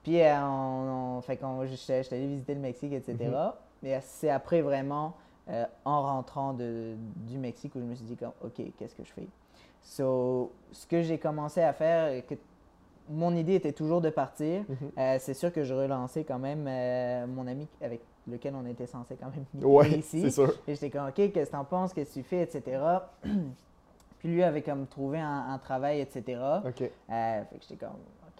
Puis 0.02 0.21
euh, 0.21 0.40
on, 0.44 1.16
on- 1.18 1.21
fait 1.23 1.37
qu'on, 1.37 1.64
j'étais 1.66 2.02
j'étais 2.02 2.16
allé 2.16 2.26
visiter 2.26 2.54
le 2.54 2.61
Mexique, 2.61 2.92
etc. 2.92 3.16
Mhm. 3.21 3.52
Mais 3.82 4.00
c'est 4.02 4.30
après 4.30 4.61
vraiment, 4.62 5.14
euh, 5.49 5.64
en 5.85 6.02
rentrant 6.02 6.52
de- 6.52 6.94
du 7.16 7.38
Mexique, 7.38 7.75
où 7.76 7.78
je 7.80 7.85
me 7.85 7.94
suis 7.94 8.04
dit, 8.04 8.16
comme, 8.16 8.32
OK, 8.44 8.61
qu'est-ce 8.78 8.94
que 8.94 9.04
je 9.04 9.12
fais? 9.12 9.26
So, 9.82 10.52
ce 10.73 10.87
que 10.87 11.02
j'ai 11.02 11.18
commencé 11.18 11.61
à 11.62 11.73
faire, 11.73 12.25
que 12.26 12.35
mon 13.09 13.35
idée 13.35 13.54
était 13.56 13.73
toujours 13.73 14.00
de 14.00 14.11
partir. 14.11 14.62
Mhm. 14.68 14.76
Euh, 14.99 15.16
c'est 15.21 15.35
sûr 15.35 15.52
que 15.52 15.64
je 15.64 15.75
relançais 15.75 16.23
quand 16.25 16.38
même 16.38 16.66
euh, 16.68 17.26
mon 17.26 17.47
ami 17.49 17.66
avec 17.80 18.00
lequel 18.28 18.54
on 18.54 18.64
était 18.66 18.87
censé 18.87 19.16
quand 19.16 19.30
même 19.30 19.44
venir 19.52 19.68
Ouais, 19.68 19.90
ici. 19.99 20.30
sûr. 20.30 20.52
Et 20.68 20.75
j'étais 20.75 20.90
comme, 20.90 21.09
OK, 21.09 21.14
qu'est-ce 21.14 21.50
que 21.50 21.56
t'en 21.56 21.64
penses, 21.64 21.92
qu'est-ce 21.92 22.11
que 22.14 22.21
tu 22.21 22.23
fais, 22.23 22.42
etc. 22.42 22.80
Puis 24.21 24.28
lui 24.28 24.42
avait 24.44 24.62
comme 24.62 24.87
trouvé 24.87 25.18
un, 25.18 25.47
un 25.52 25.59
travail, 25.59 26.00
etc. 26.00 26.40
OK. 26.64 26.82
Euh, 26.82 27.44
fait 27.44 27.56
que 27.59 27.62
j'étais 27.68 27.76
comme, 27.85 27.97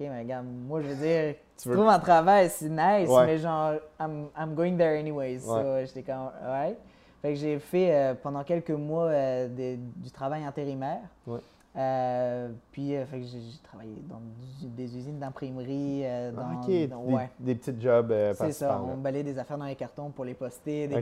mais 0.09 0.21
regarde, 0.21 0.47
moi, 0.47 0.81
je 0.83 0.89
veux 0.89 0.95
dire, 0.97 1.35
Tu 1.63 1.69
veux- 1.69 1.75
trouves 1.77 1.89
un 1.89 1.99
travail, 1.99 2.49
c'est 2.51 2.69
nice, 2.69 3.09
Ouais. 3.09 3.27
mais 3.27 3.39
genre, 3.39 3.73
I'm, 4.01 4.27
I'm 4.39 4.55
going 4.55 4.77
there 4.77 4.99
anyways. 4.99 5.41
So, 5.41 5.61
j'étais 5.85 6.03
comme, 6.03 6.31
ouais. 6.45 6.77
Fait 7.21 7.29
que 7.31 7.35
j'ai 7.37 7.59
fait 7.61 7.95
euh, 7.95 8.15
pendant 8.21 8.43
quelques 8.43 8.71
mois 8.71 9.05
euh, 9.05 9.49
des- 9.49 9.77
du 9.77 10.11
travail 10.11 10.43
intérimaire. 10.45 11.03
Ouais. 11.27 11.39
Euh, 11.77 12.49
puis, 12.73 12.91
fait 13.11 13.19
que 13.21 13.25
j'ai 13.25 13.39
travaillé 13.63 13.95
dans 14.09 14.21
des 14.77 14.97
usines 14.97 15.19
d'imprimerie. 15.19 16.03
dans, 16.35 16.43
Ah, 16.43 16.55
dans- 16.61 16.67
des, 17.07 17.15
ouais. 17.15 17.31
des 17.39 17.55
petits 17.55 17.81
jobs 17.81 18.13
C'est 18.35 18.53
ça, 18.53 18.81
on 18.83 18.97
balayait 18.97 19.23
des 19.25 19.39
affaires 19.39 19.57
dans 19.59 19.65
les 19.67 19.77
cartons 19.77 20.11
pour 20.11 20.25
les 20.25 20.35
poster. 20.35 20.89
des-. 20.89 20.97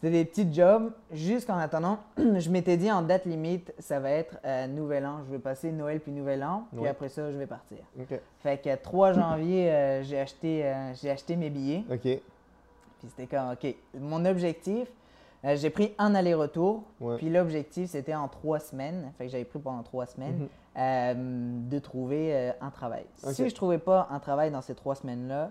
C'était 0.00 0.10
des 0.12 0.24
petits 0.24 0.52
jobs. 0.54 0.92
Jusqu'en 1.10 1.58
attendant, 1.58 1.98
je 2.16 2.50
m'étais 2.50 2.76
dit 2.76 2.88
en 2.92 3.02
date 3.02 3.24
limite, 3.24 3.74
ça 3.80 3.98
va 3.98 4.10
être 4.10 4.36
euh, 4.44 4.68
Nouvel 4.68 5.04
An. 5.04 5.22
Je 5.26 5.32
vais 5.32 5.40
passer 5.40 5.72
Noël 5.72 5.98
puis 5.98 6.12
Nouvel 6.12 6.44
An. 6.44 6.66
Puis 6.70 6.78
Ouais. 6.82 6.88
après 6.88 7.08
ça, 7.08 7.32
je 7.32 7.36
vais 7.36 7.48
partir. 7.48 7.78
Fait 8.38 8.58
que 8.62 8.76
3 8.76 9.12
janvier, 9.14 9.72
euh, 9.72 10.02
j'ai 10.04 10.20
acheté, 10.20 10.64
euh, 10.64 10.94
j'ai 10.94 11.10
acheté 11.10 11.34
mes 11.34 11.50
billets. 11.50 11.82
OK. 11.90 12.00
Puis 12.02 12.20
c'était 13.08 13.26
comme, 13.26 13.50
OK, 13.50 13.74
mon 13.98 14.24
objectif, 14.24 14.86
j'ai 15.42 15.70
pris 15.70 15.92
un 15.98 16.14
aller-retour, 16.14 16.84
Ouais. 17.00 17.16
puis 17.16 17.28
l'objectif 17.28 17.90
c'était 17.90 18.14
en 18.14 18.28
trois 18.28 18.60
semaines, 18.60 19.12
fait 19.18 19.26
que 19.26 19.30
j'avais 19.32 19.44
pris 19.44 19.58
pendant 19.58 19.82
trois 19.82 20.06
semaines, 20.06 20.46
Mhm. 20.76 21.68
de 21.68 21.78
trouver 21.80 22.52
un 22.60 22.70
travail. 22.70 23.04
Si 23.32 23.48
je 23.48 23.54
trouvais 23.54 23.78
pas 23.78 24.06
un 24.12 24.20
travail 24.20 24.52
dans 24.52 24.62
ces 24.62 24.74
trois 24.76 24.94
semaines-là, 24.94 25.50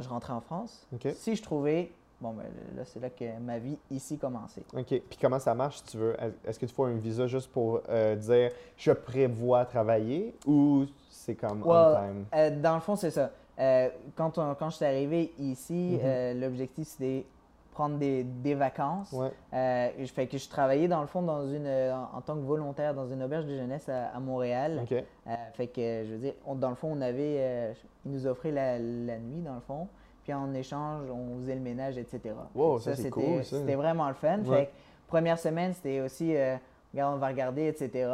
je 0.00 0.08
rentrais 0.08 0.32
en 0.32 0.40
France. 0.40 0.88
Si 1.14 1.36
je 1.36 1.42
trouvais, 1.42 1.92
bon 2.24 2.32
ben 2.32 2.44
là 2.76 2.84
c'est 2.84 3.00
là 3.00 3.10
que 3.10 3.38
ma 3.38 3.58
vie 3.58 3.76
ici 3.90 4.16
commençait. 4.18 4.62
OK. 4.74 4.86
Puis 4.86 5.18
comment 5.20 5.38
ça 5.38 5.54
marche 5.54 5.76
si 5.78 5.84
tu 5.84 5.96
veux? 5.98 6.16
Est-ce 6.46 6.58
que 6.58 6.64
tu 6.66 6.72
faut 6.74 6.84
un 6.84 6.94
visa 6.94 7.26
juste 7.26 7.52
pour 7.52 7.82
euh, 7.88 8.16
dire 8.16 8.50
je 8.76 8.92
prévois 8.92 9.64
travailler 9.66 10.34
ou 10.46 10.84
c'est 11.10 11.34
comme 11.34 11.62
on 11.66 11.94
time? 11.94 12.24
euh, 12.34 12.60
dans 12.62 12.74
le 12.76 12.80
fond, 12.80 12.96
c'est 12.96 13.10
ça. 13.10 13.30
Euh, 13.58 13.88
quand, 14.16 14.38
on- 14.38 14.54
quand 14.54 14.70
je 14.70 14.76
suis 14.76 14.84
arrivé 14.84 15.32
ici, 15.38 15.98
Mhm. 16.02 16.40
l'objectif 16.40 16.88
c'était 16.88 17.26
prendre 17.72 17.98
des, 17.98 18.22
des 18.22 18.54
vacances. 18.54 19.10
Ouais. 19.12 19.30
Je 19.98 20.06
fais 20.12 20.26
que 20.28 20.38
je 20.38 20.48
travaillais 20.48 20.86
dans 20.88 21.00
le 21.00 21.08
fond 21.08 21.22
dans 21.22 21.44
une, 21.44 21.66
en, 21.66 22.16
en 22.16 22.20
tant 22.20 22.36
que 22.36 22.40
volontaire 22.42 22.94
dans 22.94 23.08
une 23.08 23.20
auberge 23.22 23.46
de 23.46 23.56
jeunesse 23.56 23.88
à, 23.88 24.14
à 24.16 24.20
Montréal. 24.20 24.80
OK. 24.84 24.92
Euh, 24.92 25.34
fait 25.54 25.66
que 25.66 26.04
je 26.06 26.12
veux 26.12 26.18
dire, 26.18 26.34
on- 26.46 26.54
dans 26.54 26.68
le 26.70 26.76
fond, 26.76 26.92
on 26.92 27.00
avait, 27.00 27.74
ils 28.06 28.12
nous 28.12 28.26
offraient 28.28 28.52
la, 28.52 28.78
la 28.78 29.18
nuit 29.18 29.40
dans 29.42 29.56
le 29.56 29.60
fond, 29.60 29.88
puis 30.24 30.32
en 30.32 30.52
échange, 30.54 31.08
on 31.10 31.38
faisait 31.40 31.54
le 31.54 31.60
ménage, 31.60 31.98
etc. 31.98 32.34
Wow, 32.54 32.78
ça, 32.78 32.96
c'est 32.96 33.02
c'était- 33.02 33.10
cool, 33.10 33.44
ça. 33.44 33.58
C'était 33.58 33.74
vraiment 33.74 34.08
le 34.08 34.14
fun. 34.14 34.38
Ouais. 34.40 34.56
Fait 34.58 34.66
que 34.66 34.70
première 35.06 35.38
semaine, 35.38 35.72
c'était 35.74 36.00
aussi, 36.00 36.34
euh, 36.34 36.56
regarde, 36.92 37.14
on 37.14 37.18
va 37.18 37.28
regarder, 37.28 37.66
etc. 37.68 38.08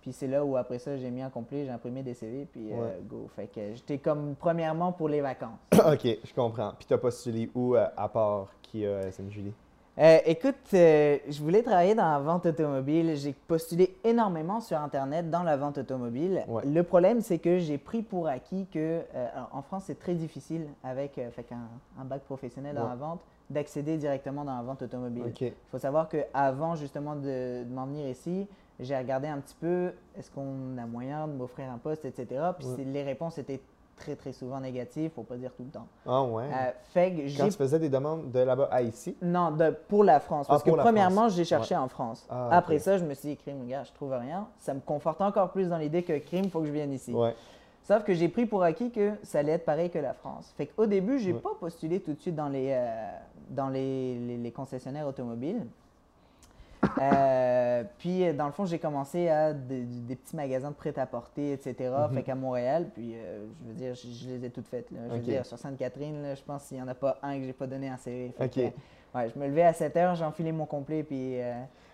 Puis 0.00 0.12
c'est 0.12 0.28
là 0.28 0.44
où 0.44 0.56
après 0.56 0.78
ça, 0.78 0.96
j'ai 0.96 1.10
mis 1.10 1.22
en 1.24 1.30
complet, 1.30 1.64
j'ai 1.64 1.70
imprimé 1.72 2.02
des 2.04 2.14
CV, 2.14 2.46
puis 2.50 2.72
euh, 2.72 3.00
go. 3.04 3.28
Fait 3.34 3.48
que 3.48 3.74
j'étais 3.74 3.98
comme 3.98 4.36
premièrement 4.38 4.92
pour 4.92 5.08
les 5.08 5.20
vacances. 5.20 5.58
OK, 5.74 6.04
je 6.24 6.34
comprends. 6.34 6.72
Puis 6.78 6.86
t'as 6.88 6.98
postulé 6.98 7.50
où 7.54 7.74
euh, 7.74 7.86
à 7.96 8.08
part 8.08 8.46
qui 8.62 8.86
a 8.86 9.10
Sainte-Julie? 9.10 9.52
Euh, 9.98 10.18
écoute, 10.26 10.54
euh, 10.74 11.18
je 11.28 11.42
voulais 11.42 11.62
travailler 11.62 11.94
dans 11.96 12.08
la 12.08 12.20
vente 12.20 12.46
automobile. 12.46 13.16
J'ai 13.16 13.32
postulé 13.32 13.96
énormément 14.04 14.60
sur 14.60 14.78
Internet 14.78 15.28
dans 15.28 15.42
la 15.42 15.56
vente 15.56 15.78
automobile. 15.78 16.44
Ouais. 16.46 16.62
Le 16.64 16.82
problème, 16.84 17.20
c'est 17.20 17.38
que 17.38 17.58
j'ai 17.58 17.78
pris 17.78 18.02
pour 18.02 18.28
acquis 18.28 18.66
que, 18.72 18.78
euh, 18.78 19.26
alors, 19.34 19.48
en 19.52 19.62
France, 19.62 19.84
c'est 19.86 19.98
très 19.98 20.14
difficile 20.14 20.68
avec 20.84 21.18
un 21.18 22.04
bac 22.04 22.22
professionnel 22.22 22.76
dans 22.76 22.82
Ouais. 22.84 22.88
la 22.90 22.94
vente 22.94 23.20
d'accéder 23.50 23.96
directement 23.96 24.44
dans 24.44 24.54
la 24.56 24.62
vente 24.62 24.82
automobile. 24.82 25.32
Il 25.40 25.52
faut 25.70 25.78
savoir 25.78 26.08
qu'avant 26.08 26.76
justement 26.76 27.16
de, 27.16 27.64
de 27.64 27.74
m'en 27.74 27.86
venir 27.86 28.06
ici, 28.06 28.46
j'ai 28.78 28.96
regardé 28.96 29.26
un 29.26 29.38
petit 29.38 29.56
peu 29.60 29.92
est-ce 30.16 30.30
qu'on 30.30 30.78
a 30.78 30.86
moyen 30.86 31.26
de 31.26 31.32
m'offrir 31.32 31.72
un 31.72 31.78
poste, 31.78 32.04
etc. 32.04 32.40
Puis 32.56 32.68
Ouais. 32.68 32.84
les 32.84 33.02
réponses 33.02 33.38
étaient 33.38 33.60
très 33.98 34.16
très 34.16 34.32
souvent 34.32 34.60
négatives, 34.60 35.10
faut 35.14 35.22
pas 35.22 35.36
dire 35.36 35.52
tout 35.54 35.64
le 35.64 35.70
temps. 35.70 35.86
Ah 36.06 36.22
ouais. 36.22 36.44
Euh, 36.44 36.70
fait 36.94 37.12
que 37.12 37.36
Quand 37.38 37.44
tu 37.46 37.52
faisais 37.56 37.78
des 37.78 37.88
demandes 37.90 38.30
de 38.30 38.38
là-bas 38.40 38.68
à 38.70 38.80
ici? 38.82 39.16
non, 39.20 39.50
de- 39.50 39.76
pour 39.88 40.04
la 40.04 40.20
France. 40.20 40.46
Ah, 40.48 40.52
Parce 40.54 40.62
que 40.62 40.70
premièrement, 40.70 41.28
j'ai 41.28 41.44
cherché 41.44 41.76
en 41.76 41.88
France. 41.88 42.26
Ah, 42.30 42.48
Après 42.52 42.78
ça, 42.78 42.96
je 42.96 43.04
me 43.04 43.12
suis 43.14 43.28
dit, 43.30 43.36
crime, 43.36 43.66
gars, 43.66 43.84
je 43.84 43.92
trouve 43.92 44.12
rien. 44.12 44.48
Ça 44.58 44.72
me 44.72 44.80
conforte 44.80 45.20
encore 45.20 45.50
plus 45.50 45.68
dans 45.68 45.78
l'idée 45.78 46.02
que 46.02 46.16
crime, 46.18 46.44
il 46.44 46.50
faut 46.50 46.60
que 46.60 46.66
je 46.66 46.72
vienne 46.72 46.92
ici. 46.92 47.12
Ouais. 47.12 47.34
Sauf 47.82 48.04
que 48.04 48.12
j'ai 48.14 48.28
pris 48.28 48.44
pour 48.46 48.62
acquis 48.62 48.90
que 48.90 49.12
ça 49.22 49.38
allait 49.38 49.52
être 49.52 49.64
pareil 49.64 49.90
que 49.90 49.98
la 49.98 50.12
France. 50.12 50.52
Fait 50.56 50.66
qu'au 50.66 50.86
début, 50.86 51.18
j'ai 51.18 51.32
Ouais. 51.32 51.40
pas 51.40 51.52
postulé 51.58 52.00
tout 52.00 52.12
de 52.12 52.20
suite 52.20 52.34
dans 52.36 52.48
les, 52.48 52.68
euh, 52.72 53.10
dans 53.50 53.68
les, 53.68 54.18
les- 54.18 54.36
les 54.36 54.52
concessionnaires 54.52 55.06
automobiles. 55.06 55.66
Euh, 57.00 57.82
puis, 57.98 58.32
dans 58.34 58.46
le 58.46 58.52
fond, 58.52 58.64
j'ai 58.66 58.78
commencé 58.78 59.28
à 59.28 59.52
des, 59.52 59.82
des 59.82 60.16
petits 60.16 60.36
magasins 60.36 60.70
de 60.70 60.74
prêt-à-porter, 60.74 61.52
etc. 61.52 61.74
Mhm. 62.08 62.14
Fait 62.14 62.22
qu'à 62.22 62.34
Montréal, 62.34 62.86
puis 62.94 63.14
euh, 63.14 63.46
je 63.62 63.68
veux 63.68 63.74
dire, 63.74 63.94
je, 63.94 64.08
je 64.08 64.28
les 64.34 64.44
ai 64.46 64.50
toutes 64.50 64.68
faites. 64.68 64.90
là. 64.90 64.98
Je 65.08 65.14
veux 65.14 65.18
dire, 65.20 65.44
sur 65.46 65.58
Sainte-Catherine, 65.58 66.34
je 66.36 66.42
pense 66.42 66.66
qu'il 66.66 66.76
n'y 66.76 66.82
en 66.82 66.88
a 66.88 66.94
pas 66.94 67.18
un 67.22 67.38
que 67.38 67.44
j'ai 67.44 67.52
pas 67.52 67.66
donné 67.66 67.88
un 67.88 67.96
CV. 67.96 68.32
Fait 68.38 68.48
que, 68.48 68.60
ouais, 68.60 69.30
je 69.34 69.38
me 69.38 69.46
levais 69.46 69.64
à 69.64 69.72
7 69.72 69.96
heures, 69.96 70.14
j'enfilais 70.14 70.52
mon 70.52 70.66
complet, 70.66 71.02
puis. 71.02 71.40
euh, 71.40 71.52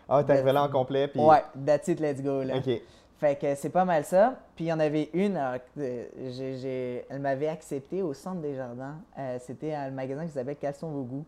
Ah, 0.09 0.23
t'arrivais 0.25 0.53
là 0.53 0.65
en 0.65 0.69
complet, 0.71 1.09
puis... 1.09 1.21
Ouais, 1.21 1.43
that's 1.67 1.89
it, 1.89 2.01
let's 2.01 2.23
go. 2.23 2.43
Là. 2.43 2.57
OK. 2.59 2.71
Fait 3.17 3.37
que 3.41 3.55
c'est 3.55 3.71
pas 3.71 3.85
mal 3.85 4.05
ça. 4.05 4.35
Puis 4.57 4.65
il 4.67 4.69
y 4.69 4.73
en 4.73 4.81
avait 4.81 5.09
une, 5.15 5.37
alors, 5.37 5.61
euh, 5.79 6.05
j'ai- 6.31 7.05
elle 7.09 7.21
m'avait 7.21 7.49
accepté 7.49 8.03
au 8.03 8.13
centre 8.13 8.41
des 8.41 8.55
jardins. 8.57 8.97
Euh, 9.19 9.39
c'était 9.41 9.73
un 9.73 9.91
magasin 9.91 10.27
qui 10.27 10.33
s'appelle 10.33 10.57
Caleçon 10.57 10.89
Vos 10.91 11.05
goûts. 11.05 11.25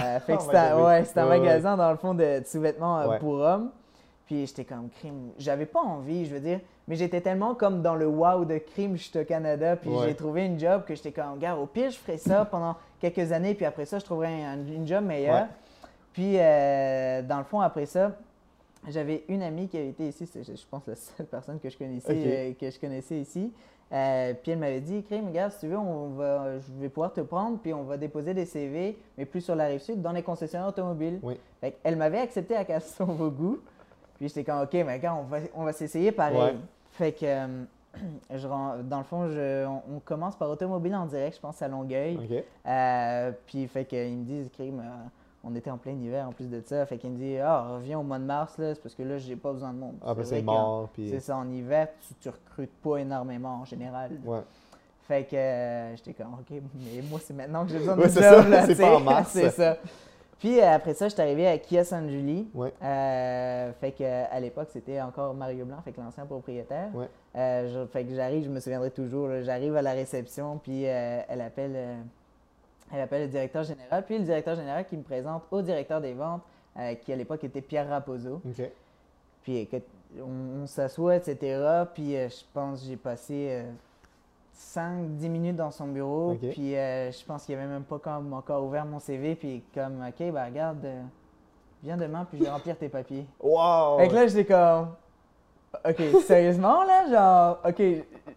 Euh, 0.00 0.20
fait 0.26 0.36
que 0.36 0.38
Oh 0.40 0.44
c'était 0.46 0.56
un, 0.58 0.84
ouais, 0.84 1.04
un 1.16 1.26
magasin 1.26 1.76
dans 1.76 1.90
le 1.90 1.96
fond 1.96 2.14
de, 2.14 2.40
de 2.40 2.44
sous-vêtements 2.46 3.00
euh, 3.00 3.08
Ouais. 3.08 3.18
pour 3.18 3.34
hommes. 3.34 3.70
Puis 4.26 4.46
j'étais 4.46 4.64
comme 4.64 4.90
crime. 4.90 5.30
J'avais 5.38 5.64
pas 5.66 5.80
envie, 5.80 6.26
je 6.26 6.34
veux 6.34 6.40
dire. 6.40 6.60
Mais 6.86 6.96
j'étais 6.96 7.20
tellement 7.20 7.54
comme 7.54 7.80
dans 7.82 7.94
le 7.94 8.06
wow 8.06 8.44
de 8.44 8.58
crime, 8.58 8.96
je 8.96 9.02
suis 9.04 9.18
au 9.18 9.24
Canada. 9.24 9.76
Puis 9.76 9.88
Ouais. 9.90 10.08
j'ai 10.08 10.14
trouvé 10.14 10.44
une 10.44 10.58
job 10.58 10.82
que 10.86 10.94
j'étais 10.94 11.12
comme, 11.12 11.38
gars, 11.38 11.56
au 11.56 11.66
pire, 11.66 11.90
je 11.90 11.96
ferais 11.98 12.18
ça 12.18 12.44
pendant 12.44 12.76
quelques 13.00 13.32
années. 13.32 13.54
Puis 13.54 13.64
après 13.64 13.84
ça, 13.86 13.98
je 13.98 14.04
trouverais 14.04 14.42
un- 14.44 14.66
une 14.66 14.86
job 14.86 15.04
meilleure. 15.04 15.46
Puis 16.12 16.34
euh, 16.38 17.22
dans 17.22 17.38
le 17.38 17.44
fond, 17.44 17.60
après 17.60 17.86
ça, 17.86 18.12
j'avais 18.88 19.24
une 19.28 19.42
amie 19.42 19.68
qui 19.68 19.76
avait 19.78 19.88
été 19.88 20.08
ici, 20.08 20.26
c'est, 20.26 20.42
je 20.44 20.66
pense 20.70 20.82
la 20.86 20.94
seule 20.94 21.26
personne 21.26 21.58
que 21.58 21.68
je 21.70 21.76
connaissais, 21.78 22.12
euh, 22.14 22.52
que 22.58 22.70
je 22.70 22.78
connaissais 22.78 23.16
ici. 23.18 23.52
Euh, 23.92 24.34
puis 24.34 24.52
elle 24.52 24.58
m'avait 24.58 24.80
dit, 24.82 25.02
Crime, 25.02 25.28
regarde, 25.28 25.52
si 25.52 25.60
tu 25.60 25.66
veux, 25.68 25.78
on 25.78 26.08
va, 26.10 26.58
je 26.58 26.72
vais 26.80 26.88
pouvoir 26.90 27.12
te 27.12 27.20
prendre, 27.22 27.58
puis 27.58 27.72
on 27.72 27.84
va 27.84 27.96
déposer 27.96 28.34
des 28.34 28.44
CV, 28.44 28.98
mais 29.16 29.24
plus 29.24 29.40
sur 29.40 29.54
la 29.54 29.66
rive 29.66 29.80
sud, 29.80 30.02
dans 30.02 30.12
les 30.12 30.22
concessionnaires 30.22 30.68
automobiles. 30.68 31.18
Oui. 31.22 31.38
Fait 31.60 31.76
elle 31.82 31.96
m'avait 31.96 32.20
accepté 32.20 32.54
à 32.54 32.64
Casson 32.64 33.04
vos 33.06 33.30
goûts. 33.30 33.58
Puis 34.16 34.28
j'étais 34.28 34.44
comme, 34.44 34.60
OK, 34.62 34.72
mais 34.74 34.94
regarde, 34.94 35.20
on 35.20 35.24
va, 35.24 35.38
on 35.54 35.64
va 35.64 35.72
s'essayer 35.72 36.12
pareil. 36.12 36.36
Ouais. 36.38 36.56
Fait 36.90 37.12
que, 37.12 37.24
euh, 37.24 37.46
je, 38.34 38.46
dans 38.82 38.98
le 38.98 39.04
fond, 39.04 39.28
je- 39.30 39.64
on, 39.66 39.96
on 39.96 39.98
commence 40.04 40.36
par 40.36 40.50
automobile 40.50 40.94
en 40.94 41.06
direct, 41.06 41.36
je 41.36 41.40
pense, 41.40 41.62
à 41.62 41.68
Longueuil. 41.68 42.44
Euh, 42.66 43.32
puis 43.46 43.66
fait 43.68 43.84
qu'ils 43.86 44.16
me 44.18 44.24
disent, 44.24 44.50
crime, 44.52 44.82
on 45.50 45.54
était 45.54 45.70
en 45.70 45.78
plein 45.78 45.92
hiver 45.92 46.28
en 46.28 46.32
plus 46.32 46.48
de 46.48 46.60
ça. 46.64 46.84
Fait 46.86 46.98
qu'il 46.98 47.10
me 47.10 47.16
dit, 47.16 47.38
ah, 47.38 47.74
reviens 47.74 47.98
au 47.98 48.02
mois 48.02 48.18
de 48.18 48.24
mars, 48.24 48.58
là, 48.58 48.74
c'est 48.74 48.82
parce 48.82 48.94
que 48.94 49.02
là, 49.02 49.18
j'ai 49.18 49.36
pas 49.36 49.52
besoin 49.52 49.72
de 49.72 49.78
monde. 49.78 49.96
Ah, 50.04 50.14
ben 50.14 50.24
c'est 50.24 50.42
mort, 50.42 50.88
puis... 50.92 51.08
C'est 51.10 51.20
ça, 51.20 51.36
en 51.36 51.50
hiver, 51.50 51.88
tu, 52.06 52.14
tu 52.20 52.28
recrutes 52.28 52.74
pas 52.82 52.98
énormément 52.98 53.60
en 53.60 53.64
général. 53.64 54.12
Ouais. 54.24 54.40
Fait 55.06 55.24
que 55.24 55.36
euh, 55.36 55.96
j'étais 55.96 56.12
comme, 56.12 56.34
OK, 56.34 56.50
mais 56.74 57.02
moi, 57.08 57.18
c'est 57.22 57.32
maintenant 57.34 57.64
que 57.64 57.70
j'ai 57.72 57.78
besoin 57.78 57.96
de 57.96 58.02
Ouais, 58.02 58.08
job, 58.10 58.64
c'est 58.66 58.76
pas 58.76 58.96
en 58.96 59.00
mars. 59.00 59.30
c'est 59.32 59.50
ça. 59.50 59.78
Puis 60.38 60.60
euh, 60.60 60.70
après 60.70 60.94
ça, 60.94 61.08
je 61.08 61.14
suis 61.14 61.22
arrivé 61.22 61.48
à 61.48 61.56
Kia 61.58 61.82
San 61.82 62.08
Julie. 62.08 62.46
Ouais. 62.54 62.72
Euh, 62.82 63.72
fait 63.80 63.92
que 63.92 64.04
à 64.04 64.38
l'époque, 64.38 64.68
c'était 64.70 65.00
encore 65.00 65.32
Mario 65.34 65.64
Blanc, 65.64 65.78
fait 65.84 65.92
que 65.92 66.00
l'ancien 66.00 66.26
propriétaire. 66.26 66.90
Ouais. 66.94 67.08
Je- 67.34 67.86
fait 67.86 68.04
que 68.04 68.14
j'arrive, 68.14 68.44
je 68.44 68.50
me 68.50 68.60
souviendrai 68.60 68.90
toujours, 68.90 69.30
j'arrive 69.42 69.74
à 69.76 69.82
la 69.82 69.92
réception, 69.92 70.58
puis 70.62 70.82
elle 70.84 71.40
appelle 71.40 71.74
elle 72.92 73.00
appelle 73.00 73.22
le 73.22 73.28
directeur 73.28 73.64
général, 73.64 74.04
puis 74.04 74.18
le 74.18 74.24
directeur 74.24 74.56
général 74.56 74.86
qui 74.86 74.96
me 74.96 75.02
présente 75.02 75.42
au 75.50 75.62
directeur 75.62 76.00
des 76.00 76.12
ventes, 76.14 76.42
euh, 76.78 76.94
qui 76.94 77.12
à 77.12 77.16
l'époque 77.16 77.44
était 77.44 77.60
Pierre 77.60 77.88
Raposo. 77.88 78.40
Puis 79.42 79.58
écoute, 79.58 79.84
on, 80.18 80.62
on 80.62 80.66
s'assoit, 80.66 81.16
etc. 81.16 81.36
Puis 81.94 82.16
euh, 82.16 82.28
je 82.28 82.44
pense 82.52 82.80
que 82.80 82.86
j'ai 82.88 82.96
passé 82.96 83.64
5-10 84.58 85.28
minutes 85.28 85.56
dans 85.56 85.70
son 85.70 85.86
bureau. 85.86 86.36
Puis 86.50 86.76
euh, 86.76 87.12
je 87.12 87.24
pense 87.24 87.44
qu'il 87.44 87.54
avait 87.54 87.66
même 87.66 87.84
pas 87.84 87.98
comme 87.98 88.32
encore 88.32 88.64
ouvert 88.64 88.84
mon 88.84 88.98
CV. 88.98 89.34
Puis 89.34 89.62
comme, 89.74 90.04
OK, 90.06 90.32
ben 90.32 90.44
regarde, 90.44 90.84
euh, 90.84 91.02
viens 91.82 91.96
demain, 91.96 92.26
puis 92.28 92.38
je 92.38 92.44
vais 92.44 92.50
remplir 92.50 92.76
tes 92.76 92.88
papiers. 92.88 93.26
Wow! 93.40 93.98
Fait 93.98 94.08
que 94.08 94.14
là, 94.14 94.26
j'étais 94.26 94.44
comme, 94.44 94.88
OK, 95.88 96.22
sérieusement, 96.24 96.84
là? 96.84 97.08
Genre, 97.08 97.58
OK, 97.64 97.82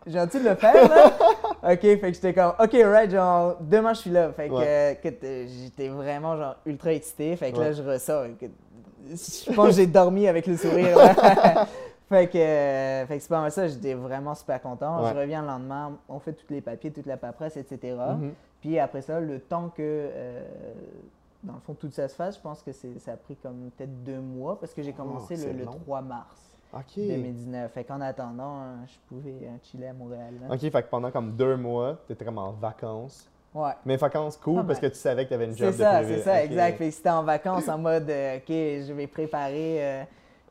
j'ai-tu 0.05 0.39
de 0.39 0.49
le 0.49 0.55
faire, 0.55 0.87
là? 0.89 1.11
OK, 1.63 1.79
fait 1.81 1.99
que 1.99 2.13
j'étais 2.13 2.33
comme, 2.33 2.53
OK, 2.59 2.71
right, 2.73 3.11
genre, 3.11 3.57
demain, 3.61 3.93
je 3.93 3.99
suis 3.99 4.09
là. 4.09 4.31
Fait 4.33 4.49
que, 4.49 4.53
Ouais. 4.53 4.99
euh, 5.23 5.45
j'étais 5.47 5.89
vraiment, 5.89 6.35
genre, 6.37 6.55
ultra 6.65 6.93
excité. 6.93 7.35
Fait 7.35 7.51
que 7.51 7.59
là, 7.59 7.71
je 7.71 7.83
ressors. 7.83 8.25
je 9.07 9.53
pense 9.53 9.67
que 9.67 9.71
j'ai 9.73 9.87
dormi 9.87 10.27
avec 10.27 10.47
le 10.47 10.57
sourire, 10.57 10.97
fait 12.09 12.27
que, 12.27 12.37
euh, 12.37 13.05
fait 13.07 13.15
que 13.17 13.21
c'est 13.21 13.29
pas 13.29 13.41
mal 13.41 13.51
ça, 13.51 13.67
j'étais 13.67 13.93
vraiment 13.93 14.35
super 14.35 14.61
content. 14.61 15.03
Ouais. 15.03 15.09
Je 15.13 15.17
reviens 15.19 15.41
le 15.41 15.47
lendemain, 15.47 15.97
on 16.09 16.19
fait 16.19 16.33
tous 16.33 16.51
les 16.53 16.61
papiers, 16.61 16.91
toute 16.91 17.05
la 17.05 17.17
paperasse, 17.17 17.57
etc. 17.57 17.95
Mhm. 18.17 18.33
Puis 18.61 18.77
après 18.79 19.01
ça, 19.01 19.19
le 19.19 19.39
temps 19.39 19.69
que, 19.69 19.79
euh, 19.81 20.43
dans 21.43 21.53
le 21.53 21.59
fond, 21.61 21.73
tout 21.73 21.89
ça 21.91 22.07
se 22.07 22.15
fasse, 22.15 22.35
je 22.37 22.41
pense 22.41 22.61
que 22.61 22.71
ça 22.71 23.13
a 23.13 23.17
pris 23.17 23.35
comme 23.35 23.71
peut-être 23.75 24.03
deux 24.03 24.19
mois 24.19 24.59
parce 24.59 24.73
que 24.73 24.83
j'ai 24.83 24.93
commencé 24.93 25.35
c'est 25.35 25.51
le, 25.51 25.59
le 25.59 25.65
long. 25.65 25.71
3 25.71 26.01
mars 26.01 26.50
OK. 26.73 26.95
2019. 26.97 27.71
Fait 27.71 27.83
qu'en 27.83 28.01
attendant, 28.01 28.61
euh, 28.61 28.75
je 28.87 28.93
pouvais 29.09 29.31
euh, 29.43 29.49
chiller 29.63 29.87
à 29.87 29.93
Montréal. 29.93 30.33
là. 30.41 30.53
OK, 30.55 30.59
fait 30.59 30.71
que 30.83 30.89
pendant 30.89 31.11
comme 31.11 31.31
deux 31.35 31.57
mois, 31.57 31.97
t'étais 32.07 32.25
comme 32.25 32.37
en 32.37 32.51
vacances. 32.51 33.27
Ouais. 33.53 33.71
Mais 33.85 33.97
vacances 33.97 34.37
cool 34.37 34.59
Ah, 34.61 34.63
parce 34.65 34.79
que 34.79 34.85
tu 34.87 34.95
savais 34.95 35.25
que 35.25 35.29
t'avais 35.31 35.45
une 35.45 35.57
job 35.57 35.71
C'est 35.71 35.77
de 35.79 35.83
ça, 35.83 35.91
prévu. 35.95 36.13
c'est 36.15 36.21
ça, 36.21 36.33
OK. 36.35 36.45
exact. 36.45 36.77
Fait 36.77 36.85
que 36.85 36.91
c'était 36.91 37.09
en 37.09 37.23
vacances 37.23 37.67
en 37.67 37.77
mode, 37.77 38.09
euh, 38.09 38.37
OK, 38.37 38.43
je 38.47 38.93
vais 38.93 39.07
préparer. 39.07 39.83
euh, 39.85 40.03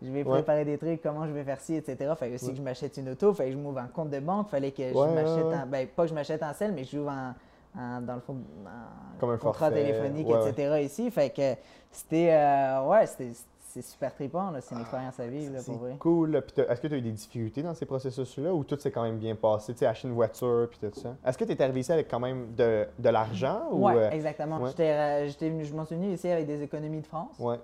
je 0.03 0.11
vais 0.11 0.23
Ouais. 0.23 0.33
préparer 0.33 0.65
des 0.65 0.77
trucs, 0.79 1.03
comment 1.03 1.27
je 1.27 1.33
vais 1.33 1.45
faire 1.45 1.61
ci, 1.61 1.75
etc. 1.77 2.13
Fait 2.19 2.29
que 2.31 2.35
aussi 2.35 2.47
Ouais. 2.47 2.51
que 2.53 2.57
je 2.59 2.63
m'achète 2.63 2.97
une 2.99 3.09
auto, 3.11 3.33
fait 3.35 3.47
que 3.47 3.53
je 3.53 3.57
m'ouvre 3.57 3.79
un 3.81 3.87
compte 3.87 4.11
de 4.11 4.19
banque, 4.21 4.49
fallait 4.49 4.71
que 4.73 4.89
je 4.89 4.95
Ouais, 4.95 5.13
m'achète 5.15 5.45
un. 5.53 5.67
Ben, 5.67 5.87
pas 5.89 6.03
que 6.05 6.09
je 6.09 6.15
m'achète 6.15 6.43
un 6.43 6.53
sel, 6.55 6.73
mais 6.73 6.83
que 6.85 6.89
j'ouvre 6.91 7.11
un, 7.11 7.35
un- 7.79 8.01
dans 8.03 8.15
le 8.15 8.21
fond, 8.21 8.37
un 8.67 9.19
Comme 9.19 9.31
un 9.31 9.37
contrat 9.39 9.69
forfait, 9.71 9.83
téléphonique, 9.85 10.27
etc. 10.29 10.83
ici. 10.85 11.11
Fait 11.11 11.31
que 11.31 11.55
c'était. 11.91 12.31
euh, 12.33 12.83
ouais, 12.87 13.07
c'était 13.07 13.31
c'est 13.73 13.83
super 13.83 14.13
trippant, 14.15 14.53
c'est 14.61 14.75
une 14.75 14.81
expérience 14.81 15.21
à 15.21 15.27
vivre, 15.27 15.55
là, 15.55 15.61
pour 15.65 15.77
vrai. 15.77 15.95
cool. 15.99 16.43
Est-ce 16.57 16.81
que 16.81 16.89
tu 16.89 16.95
as 16.95 16.97
eu 16.97 17.03
des 17.03 17.13
difficultés 17.13 17.63
dans 17.63 17.75
ces 17.75 17.87
processus-là 17.87 18.53
ou 18.53 18.65
tout 18.65 18.79
s'est 18.79 18.91
quand 18.91 19.03
même 19.05 19.19
bien 19.19 19.37
passé? 19.37 19.73
Tu 19.73 19.79
sais, 19.81 19.87
acheter 19.87 20.09
une 20.09 20.15
voiture 20.15 20.69
puis 20.69 20.79
tout 20.81 20.99
ça. 21.01 21.15
Est-ce 21.25 21.39
que 21.39 21.45
tu 21.45 21.53
es 21.53 21.63
arrivé 21.63 21.81
ici 21.81 21.93
avec 21.93 22.09
quand 22.09 22.19
même 22.21 22.53
de, 22.57 22.87
de 22.99 23.09
l'argent? 23.09 23.63
ou 23.71 23.87
Ouais, 23.87 23.95
euh, 23.97 24.11
exactement. 24.11 24.59
ouais? 24.59 24.71
J'étais, 24.71 24.91
euh, 24.91 25.29
je 25.29 25.75
m'en 25.75 25.85
suis 25.85 25.95
venu 25.95 26.13
ici 26.13 26.29
avec 26.29 26.47
des 26.47 26.63
économies 26.63 27.01
de 27.01 27.07
France. 27.07 27.37
Ouais. 27.39 27.57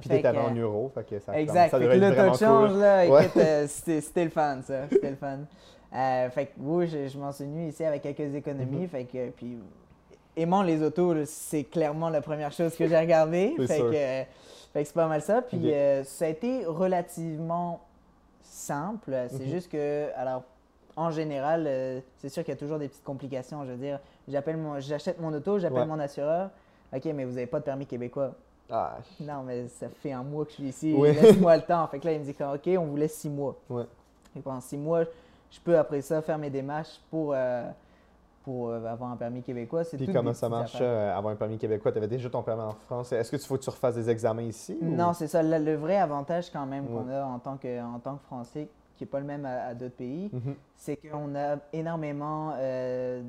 Puis 0.00 0.10
t'étais 0.10 0.28
en 0.28 0.54
euros, 0.54 0.90
fait 0.94 1.04
que 1.04 1.18
ça 1.18 1.38
Exact. 1.38 1.70
ça 1.70 1.78
Fait 1.78 1.86
que 1.86 1.90
être 1.92 2.00
le 2.00 2.16
taux 2.30 2.38
change, 2.38 2.70
cool. 2.70 2.78
là, 2.80 3.06
Ouais. 3.08 3.30
euh, 3.36 3.66
c'était, 3.68 4.00
c'était 4.00 4.24
le 4.24 4.30
fun, 4.30 4.60
ça. 4.62 4.88
C'était 4.90 5.10
le 5.10 5.16
fun. 5.16 5.38
Euh, 5.94 6.30
fait 6.30 6.46
que 6.46 6.50
oui, 6.58 6.86
je, 6.88 7.08
je 7.08 7.18
m'en 7.18 7.32
suis 7.32 7.44
venu 7.44 7.68
ici 7.68 7.84
avec 7.84 8.02
quelques 8.02 8.34
économies. 8.34 8.84
Mm-hmm. 8.84 8.88
Fait 8.88 9.04
que, 9.04 9.30
puis, 9.30 9.58
aimant 10.36 10.62
les 10.62 10.82
autos, 10.82 11.14
c'est 11.24 11.64
clairement 11.64 12.10
la 12.10 12.20
première 12.20 12.52
chose 12.52 12.76
que 12.76 12.86
j'ai 12.86 12.98
regardée. 12.98 13.54
Fait, 13.66 13.76
sûr. 13.76 13.90
que, 13.90 14.22
fait 14.72 14.82
que 14.82 14.88
c'est 14.88 14.94
pas 14.94 15.06
mal 15.08 15.22
ça. 15.22 15.42
Puis 15.42 15.72
euh, 15.72 16.04
ça 16.04 16.26
a 16.26 16.28
été 16.28 16.64
relativement 16.66 17.80
simple. 18.42 19.14
C'est 19.28 19.44
Mhm. 19.44 19.50
juste 19.50 19.70
que, 19.70 20.08
alors, 20.16 20.42
en 20.96 21.10
général, 21.10 21.64
euh, 21.66 22.00
c'est 22.18 22.28
sûr 22.28 22.42
qu'il 22.44 22.52
y 22.52 22.56
a 22.56 22.58
toujours 22.58 22.78
des 22.78 22.88
petites 22.88 23.04
complications. 23.04 23.64
Je 23.64 23.70
veux 23.72 23.76
dire, 23.76 24.00
j'appelle 24.26 24.56
mon, 24.56 24.80
j'achète 24.80 25.20
mon 25.20 25.32
auto, 25.32 25.58
j'appelle 25.58 25.80
Ouais. 25.80 25.86
mon 25.86 25.98
assureur. 25.98 26.50
OK, 26.94 27.04
mais 27.06 27.24
vous 27.24 27.32
n'avez 27.32 27.46
pas 27.46 27.60
de 27.60 27.64
permis 27.64 27.86
québécois. 27.86 28.32
Ah, 28.70 28.98
Non, 29.20 29.42
mais 29.44 29.68
ça 29.68 29.88
fait 29.88 30.12
un 30.12 30.22
mois 30.22 30.44
que 30.44 30.50
je 30.50 30.56
suis 30.56 30.68
ici. 30.68 30.94
Oui. 30.96 31.12
Laisse-moi 31.14 31.56
le 31.56 31.62
temps. 31.62 31.86
Fait 31.88 31.98
que 31.98 32.06
là, 32.06 32.12
il 32.12 32.20
me 32.20 32.24
dit 32.24 32.34
que, 32.34 32.44
OK, 32.54 32.78
on 32.78 32.86
vous 32.86 32.96
laisse 32.96 33.14
six 33.14 33.30
mois. 33.30 33.56
ouais. 33.70 33.84
Et 34.36 34.40
pendant 34.40 34.60
six 34.60 34.76
mois, 34.76 35.04
je 35.50 35.58
peux 35.60 35.78
après 35.78 36.00
ça 36.02 36.20
faire 36.20 36.36
mes 36.38 36.50
démarches 36.50 37.00
pour, 37.10 37.32
euh, 37.34 37.64
pour 38.44 38.68
euh, 38.70 38.84
avoir 38.86 39.10
un 39.10 39.16
permis 39.16 39.42
québécois. 39.42 39.84
C'est 39.84 39.96
Puis 39.96 40.12
comment 40.12 40.32
ça 40.34 40.48
marche, 40.48 40.78
euh, 40.80 41.16
avoir 41.16 41.32
un 41.32 41.36
permis 41.36 41.58
québécois? 41.58 41.92
Tu 41.92 41.98
avais 41.98 42.08
déjà 42.08 42.30
ton 42.30 42.42
permis 42.42 42.62
en 42.62 42.72
France. 42.72 43.12
Est-ce 43.12 43.30
que 43.30 43.36
tu 43.36 43.46
faut 43.46 43.56
que 43.56 43.62
tu 43.62 43.70
refasses 43.70 43.96
des 43.96 44.08
examens 44.10 44.42
ici? 44.42 44.78
ou- 44.80 44.86
Non, 44.94 45.12
c'est 45.12 45.26
ça. 45.28 45.42
Le, 45.42 45.58
le 45.58 45.74
vrai 45.74 45.96
avantage 45.96 46.50
quand 46.50 46.66
même 46.66 46.86
qu'on 46.86 47.06
Ouais. 47.06 47.14
a 47.14 47.26
en 47.26 47.38
tant 47.38 47.56
que, 47.56 47.82
en 47.82 47.98
tant 47.98 48.16
que 48.16 48.22
Français, 48.24 48.68
qui 48.96 49.04
n'est 49.04 49.08
pas 49.08 49.20
le 49.20 49.26
même 49.26 49.44
à, 49.44 49.66
à 49.68 49.74
d'autres 49.74 49.96
pays, 49.96 50.30
Mhm. 50.32 50.54
c'est 50.76 50.96
qu'on 50.96 51.34
a 51.36 51.56
énormément, 51.72 52.52
euh, 52.56 53.22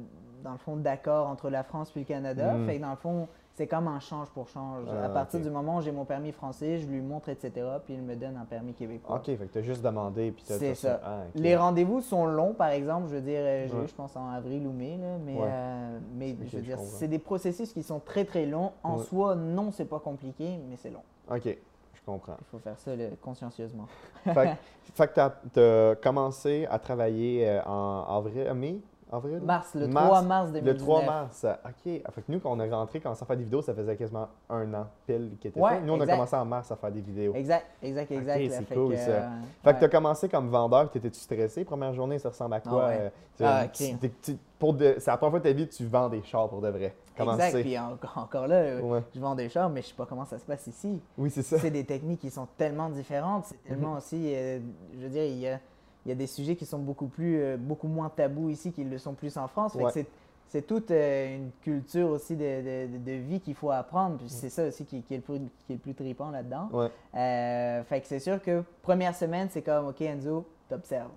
dans 0.43 0.54
le 0.54 0.58
fond, 0.58 0.78
d'accords 0.78 1.28
entre 1.28 1.50
la 1.50 1.63
France 1.63 1.91
et 1.95 2.00
le 2.00 2.06
Canada. 2.06 2.54
Mm. 2.54 2.65
Fait 2.65 2.78
que 2.78 2.82
dans 2.82 2.89
le 2.91 2.95
fond, 2.95 3.28
c'est 3.60 3.67
comme 3.67 3.89
un 3.89 4.00
change 4.00 4.30
pour 4.30 4.48
change. 4.48 4.86
Ah, 4.89 5.08
à 5.08 5.10
partir 5.10 5.41
du 5.41 5.50
moment 5.50 5.80
où 5.80 5.82
j'ai 5.82 5.91
mon 5.91 6.06
permis 6.06 6.32
français, 6.32 6.80
je 6.80 6.88
lui 6.88 7.02
montre, 7.02 7.28
etc., 7.28 7.52
puis 7.84 7.95
il 7.95 8.02
me 8.02 8.15
donne 8.15 8.38
un 8.38 8.45
permis 8.45 8.72
québécois. 8.74 9.17
OK, 9.17 9.26
fait 9.26 9.36
que 9.36 9.52
tu 9.52 9.58
as 9.58 9.62
juste 9.63 9.82
demandé. 9.82 10.32
puis 10.32 10.45
C'est 10.48 10.76
ça. 10.76 11.02
Ah. 11.04 11.24
Les 11.36 11.58
rendez-vous 11.58 12.00
sont 12.00 12.26
longs, 12.26 12.54
par 12.54 12.69
exemple. 12.69 13.10
Je 13.10 13.15
veux 13.15 13.22
dire, 13.22 13.41
euh, 13.41 13.67
j'ai 13.67 13.76
Ouais. 13.76 13.84
eu, 13.84 13.88
je 13.89 13.93
pense, 13.93 14.15
en 14.15 14.30
avril 14.30 14.65
ou 14.65 14.72
mai, 14.72 14.95
là, 14.95 15.17
mais, 15.26 15.34
Ouais. 15.34 15.50
euh, 15.52 16.00
mais 16.15 16.38
je 16.45 16.56
veux 16.56 16.63
dire, 16.63 16.78
c'est 16.80 17.10
des 17.10 17.19
processus 17.19 17.74
qui 17.74 17.84
sont 17.84 18.00
très, 18.00 18.24
très 18.24 18.45
longs. 18.45 18.72
En 18.82 18.95
Ouais. 18.95 19.04
soi, 19.04 19.36
non, 19.36 19.72
c'est 19.74 19.84
pas 19.89 20.00
compliqué, 20.00 20.58
mais 20.69 20.78
c'est 20.78 20.91
long. 20.91 21.04
OK, 21.30 21.43
je 21.43 22.02
comprends. 22.06 22.38
Il 22.39 22.45
faut 22.52 22.60
faire 22.60 22.80
ça 22.80 22.95
là, 22.95 23.08
consciencieusement. 23.22 23.88
fait 24.24 24.56
fait 24.93 25.13
que 25.13 25.30
tu 25.54 25.60
as, 25.60 25.95
commencé 25.95 26.65
à 26.72 26.80
travailler 26.80 27.45
euh, 27.45 27.62
en 27.65 28.06
avril, 28.19 28.54
mai? 28.54 28.78
Avril? 29.12 29.39
Mars, 29.41 29.74
le 29.76 29.88
Mars, 29.88 30.06
3 30.06 30.22
mars 30.22 30.52
2019. 30.52 30.74
Le 30.74 30.78
3 30.80 31.02
mars. 31.04 31.45
OK. 31.45 32.02
Ah, 32.06 32.12
Fait 32.12 32.22
que 32.22 32.32
nous, 32.32 32.39
quand 32.39 32.52
on 32.52 32.60
est 32.60 32.69
rentré, 32.69 33.00
quand 33.00 33.12
on 33.12 33.15
s'est 33.15 33.26
fait 33.26 33.36
des 33.38 33.43
vidéos, 33.43 33.62
ça 33.62 33.74
faisait 33.74 33.95
quasiment 33.95 34.28
un 34.50 34.74
an 34.74 34.88
pile 35.08 35.32
qui 35.39 35.48
était 35.48 35.60
Ouais, 35.60 35.72
fait. 35.76 35.82
Nous, 35.82 35.93
on 35.93 36.00
a 36.02 36.06
commencé 36.06 36.36
en 36.36 36.45
mars 36.45 36.72
à 36.72 36.76
faire 36.76 36.91
des 36.91 37.02
vidéos. 37.02 37.34
Exact, 37.34 37.65
exact, 37.82 38.12
exact. 38.12 38.52
C'est 38.67 38.76
cool, 38.76 38.91
que, 38.93 38.98
ça. 38.98 39.10
euh, 39.12 39.28
Fait 39.63 39.74
que 39.74 39.80
tu 39.80 39.86
as 39.86 39.89
commencé 39.89 40.30
comme 40.30 40.50
vendeur, 40.50 40.91
tu 40.91 40.98
étais-tu 41.00 41.19
stressé? 41.19 41.65
Première 41.65 41.93
journée, 41.93 42.19
ça 42.19 42.30
ressemble 42.30 42.54
à 42.56 42.60
quoi? 42.60 42.84
Ah 42.86 42.88
ouais. 42.89 42.98
euh, 43.00 43.10
Ah, 43.41 43.65
pour 44.60 44.74
de- 44.74 44.95
C'est 45.00 45.10
la 45.10 45.17
première 45.17 45.32
fois 45.32 45.39
de 45.39 45.43
ta 45.45 45.54
vie 45.54 45.67
que 45.67 45.74
tu 45.74 45.86
vends 45.86 46.10
des 46.10 46.22
chars 46.24 46.50
pour 46.50 46.62
de 46.62 46.67
vrai. 46.69 46.93
Comment 47.17 47.34
Exact, 47.34 47.62
puis 47.62 47.78
encore, 47.78 48.17
encore 48.17 48.48
là, 48.48 48.56
euh, 48.56 49.02
je 49.13 49.19
vends 49.19 49.36
des 49.36 49.50
chars, 49.50 49.69
mais 49.69 49.82
je 49.82 49.88
sais 49.88 49.93
pas 49.93 50.06
comment 50.06 50.26
ça 50.26 50.38
se 50.39 50.45
passe 50.45 50.67
ici. 50.67 51.02
Oui, 51.17 51.30
c'est 51.30 51.41
ça. 51.43 51.58
C'est 51.60 51.72
des 51.72 51.84
techniques 51.86 52.19
qui 52.22 52.30
sont 52.30 52.48
tellement 52.58 52.89
différentes. 52.89 53.45
C'est 53.48 53.56
Mhm. 53.56 53.67
tellement 53.67 53.93
aussi, 53.98 54.34
euh, 54.36 54.60
je 54.93 55.00
veux 55.04 55.10
dire, 55.10 55.24
il 55.24 55.38
y 55.39 55.48
a, 55.48 55.60
il 56.10 56.13
y 56.13 56.15
a 56.15 56.15
des 56.15 56.26
sujets 56.28 56.56
qui 56.56 56.65
sont 56.65 56.80
beaucoup 56.80 57.06
plus, 57.06 57.39
euh, 57.39 57.56
beaucoup 57.58 57.88
moins 57.88 58.10
tabous 58.10 58.50
ici 58.50 58.72
qu'ils 58.72 58.89
le 58.89 58.98
sont 58.98 59.13
plus 59.13 59.38
en 59.38 59.48
France. 59.48 59.74
Fait 59.74 59.80
que 59.80 59.84
Ouais. 59.84 60.06
c'est, 60.48 60.65
toute 60.65 60.89
euh, 60.89 61.36
une 61.36 61.52
culture 61.62 62.10
aussi 62.10 62.36
de, 62.36 62.88
de- 62.98 63.12
vie 63.12 63.39
qu'il 63.39 63.54
faut 63.54 63.69
apprendre. 63.69 64.17
Puis 64.17 64.28
c'est 64.30 64.50
ça 64.50 64.65
aussi 64.65 64.86
qui, 64.86 65.04
qui 65.04 65.13
est 65.13 65.17
le 65.17 65.24
plus, 65.24 65.38
qui 65.67 65.74
est 65.74 65.76
le 65.76 65.78
plus 65.78 65.93
trippant 65.93 66.32
là-dedans. 66.32 66.67
Ouais. 66.74 66.88
Euh, 67.15 67.84
fait 67.84 68.02
que 68.02 68.08
c'est 68.08 68.19
sûr 68.19 68.41
que 68.41 68.63
première 68.82 69.15
semaine, 69.15 69.50
c'est 69.52 69.62
comme, 69.62 69.89
OK, 69.89 70.02
Enzo, 70.02 70.48
t'observes. 70.67 71.12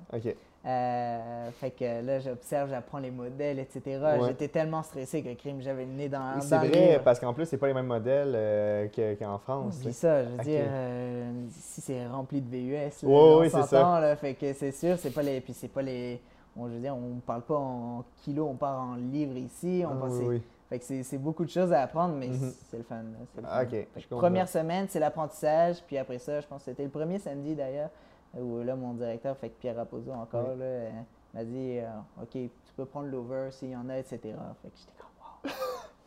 Euh, 0.65 1.51
fait 1.61 1.73
que 1.73 2.07
là, 2.07 2.21
j'observe, 2.21 2.71
j'apprends 2.71 2.99
les 2.99 3.11
modèles, 3.11 3.59
etc. 3.59 3.81
Ouais. 4.01 4.29
J'étais 4.29 4.47
tellement 4.49 4.83
stressé 4.85 5.21
que 5.23 5.35
crime, 5.35 5.61
j'avais 5.61 5.85
le 5.85 5.91
nez 5.93 6.09
dans, 6.09 6.35
Oui, 6.37 6.41
c'est 6.43 6.51
dans 6.55 6.63
le 6.63 6.69
vrai, 6.69 6.91
livre. 6.93 7.03
parce 7.03 7.19
qu'en 7.19 7.35
plus, 7.35 7.47
c'est 7.47 7.57
pas 7.57 7.67
les 7.67 7.75
mêmes 7.75 7.87
modèles 7.87 8.33
euh, 8.37 8.87
que- 8.89 9.15
qu'en 9.15 9.39
France. 9.39 9.75
Sais. 9.83 9.91
ça, 9.93 10.23
je 10.25 10.29
veux 10.31 10.39
dire, 10.45 10.63
euh, 10.65 11.33
ici 11.49 11.81
c'est 11.81 12.07
rempli 12.07 12.41
de 12.41 12.49
VUS. 12.49 12.75
là, 12.75 12.91
on 13.09 13.41
oui, 13.41 13.51
c'est 13.51 13.61
s'entend, 13.63 13.99
là, 13.99 14.15
fait 14.15 14.35
que 14.35 14.53
c'est 14.53 14.71
sûr, 14.71 14.97
c'est 14.99 15.11
pas 15.11 15.23
les. 15.23 15.41
Puis 15.41 15.53
c'est 15.53 15.67
pas 15.69 15.83
les. 15.83 16.21
Bon, 16.55 16.69
je 16.69 16.75
veux 16.75 16.81
dire, 16.81 16.95
on 16.95 17.19
parle 17.27 17.43
pas 17.43 17.57
en 17.57 18.05
kilos, 18.23 18.47
on 18.49 18.55
parle 18.55 18.77
en 18.91 18.95
livres 18.95 19.37
ici. 19.39 19.83
On 19.85 19.91
Ah, 19.93 19.97
pense- 20.01 20.13
oui, 20.13 20.19
c'est- 20.21 20.27
oui. 20.29 20.43
Fait 20.69 20.79
que 20.79 20.85
c'est 20.85 21.03
c'est 21.03 21.19
beaucoup 21.19 21.45
de 21.45 21.51
choses 21.51 21.73
à 21.73 21.83
apprendre, 21.83 22.15
mais 22.15 22.29
Mhm. 22.29 22.53
c'est 22.71 22.79
le 22.79 22.83
fun. 22.85 22.95
là, 22.97 23.03
c'est 23.35 23.41
le 23.41 23.47
Ah, 23.51 23.65
fun. 23.67 23.77
je 24.01 24.07
première 24.07 24.49
semaine, 24.49 24.87
c'est 24.89 25.01
l'apprentissage, 25.01 25.83
puis 25.87 25.99
après 25.99 26.19
ça, 26.19 26.41
je 26.41 26.47
pense 26.47 26.61
que 26.61 26.71
c'était 26.71 26.85
le 26.85 26.89
premier 26.89 27.19
samedi 27.19 27.55
d'ailleurs, 27.55 27.91
où 28.39 28.63
là, 28.63 28.75
mon 28.77 28.95
directeur, 28.95 29.37
fait 29.37 29.51
que 29.51 29.59
Pierre 29.61 29.77
Raposo 29.77 30.11
encore, 30.13 30.51
Oui. 30.53 30.59
là, 30.59 30.65
euh, 30.65 30.91
m'a 31.35 31.45
dit 31.45 31.79
euh, 31.79 31.89
Ok, 32.23 32.31
tu 32.33 32.51
peux 32.77 32.85
prendre 32.85 33.09
l'over 33.09 33.49
s'il 33.51 33.71
y 33.71 33.77
en 33.77 33.89
a, 33.89 33.99
etc. 33.99 34.21
Fait 34.21 34.69
que 34.69 34.77
j'étais 34.77 34.93
comme 34.99 35.09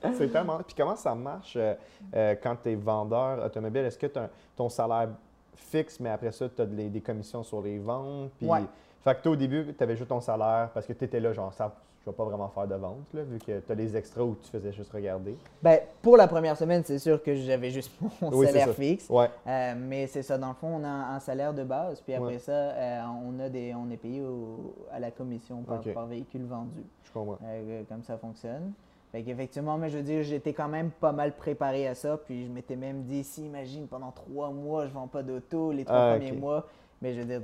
Wow. 0.04 0.14
C'est 0.18 0.30
tellement. 0.32 0.58
Puis 0.60 0.76
comment 0.78 0.96
ça 0.96 1.16
marche 1.16 1.56
euh, 1.58 1.74
euh, 2.16 2.36
quand 2.42 2.56
tu 2.62 2.72
es 2.72 2.76
vendeur 2.76 3.44
automobile? 3.44 3.86
Est-ce 3.86 3.98
que 3.98 4.08
tu 4.08 4.20
as 4.20 4.30
ton 4.56 4.70
salaire 4.70 5.10
fixe, 5.56 6.00
mais 6.00 6.10
après 6.10 6.32
ça, 6.32 6.48
tu 6.50 6.62
as 6.62 6.66
des, 6.66 6.90
des 6.90 7.02
commissions 7.02 7.44
sur 7.44 7.62
les 7.62 7.80
ventes? 7.80 8.32
Puis... 8.38 8.48
Ouais. 8.48 8.64
Fait 9.04 9.16
que 9.16 9.22
toi, 9.22 9.32
au 9.34 9.36
début, 9.36 9.74
tu 9.76 9.84
avais 9.84 9.96
juste 9.96 10.10
ton 10.10 10.20
salaire 10.22 10.70
parce 10.74 10.86
que 10.86 10.94
tu 10.94 11.06
étais 11.06 11.20
là, 11.20 11.32
genre, 11.32 11.54
ça, 11.54 11.72
je 12.06 12.12
vais 12.12 12.16
pas 12.16 12.24
vraiment 12.24 12.50
faire 12.50 12.68
de 12.68 12.76
vente, 12.76 13.12
là, 13.16 13.24
vu 13.24 13.40
que 13.40 13.60
tu 13.60 13.72
as 13.72 13.76
les 13.76 13.98
extras 13.98 14.22
où 14.22 14.36
tu 14.40 14.48
faisais 14.50 14.72
juste 14.72 14.92
regarder. 14.92 15.36
Ben, 15.64 15.80
pour 16.04 16.18
la 16.18 16.28
première 16.28 16.56
semaine, 16.56 16.84
c'est 16.86 17.00
sûr 17.00 17.22
que 17.24 17.34
j'avais 17.34 17.72
juste 17.72 17.92
mon 18.22 18.30
Oui, 18.32 18.46
salaire 18.46 18.70
fixe. 18.76 19.10
Ouais. 19.10 19.28
Euh, 19.48 19.74
mais 19.76 20.06
c'est 20.06 20.22
ça, 20.22 20.38
dans 20.38 20.50
le 20.50 20.54
fond, 20.54 20.80
on 20.80 20.84
a 20.84 20.88
un 20.88 21.20
salaire 21.20 21.52
de 21.54 21.64
base, 21.64 22.02
puis 22.02 22.14
après 22.14 22.34
Ouais. 22.34 22.38
ça, 22.40 22.52
euh, 22.52 23.02
on, 23.28 23.40
a 23.40 23.50
des, 23.50 23.74
on 23.74 23.90
est 23.90 23.98
payé 23.98 24.22
au- 24.22 24.76
à 24.92 25.00
la 25.00 25.10
commission 25.10 25.64
par, 25.64 26.06
véhicule 26.06 26.46
vendu. 26.46 26.84
Je 27.06 27.12
comprends. 27.12 27.40
Euh, 27.44 27.82
comme 27.90 28.04
ça 28.04 28.18
fonctionne. 28.18 28.72
Fait 29.12 29.24
qu'effectivement, 29.24 29.78
mais 29.78 29.90
je 29.90 29.98
veux 29.98 30.04
dire, 30.04 30.22
j'étais 30.24 30.54
quand 30.54 30.68
même 30.68 30.92
pas 30.92 31.12
mal 31.12 31.32
préparé 31.32 31.88
à 31.88 31.96
ça, 31.96 32.18
puis 32.18 32.46
je 32.46 32.52
m'étais 32.52 32.76
même 32.76 33.02
dit, 33.04 33.24
si, 33.24 33.46
imagine, 33.46 33.88
pendant 33.88 34.12
trois 34.12 34.50
mois, 34.52 34.86
je 34.86 34.92
vends 34.94 35.08
pas 35.08 35.24
d'auto, 35.24 35.72
les 35.72 35.86
trois 35.86 35.98
Ah, 36.12 36.16
premiers 36.18 36.34
mois. 36.34 36.68
Mais 37.06 37.14
je 37.14 37.20
veux 37.20 37.26
dire, 37.26 37.42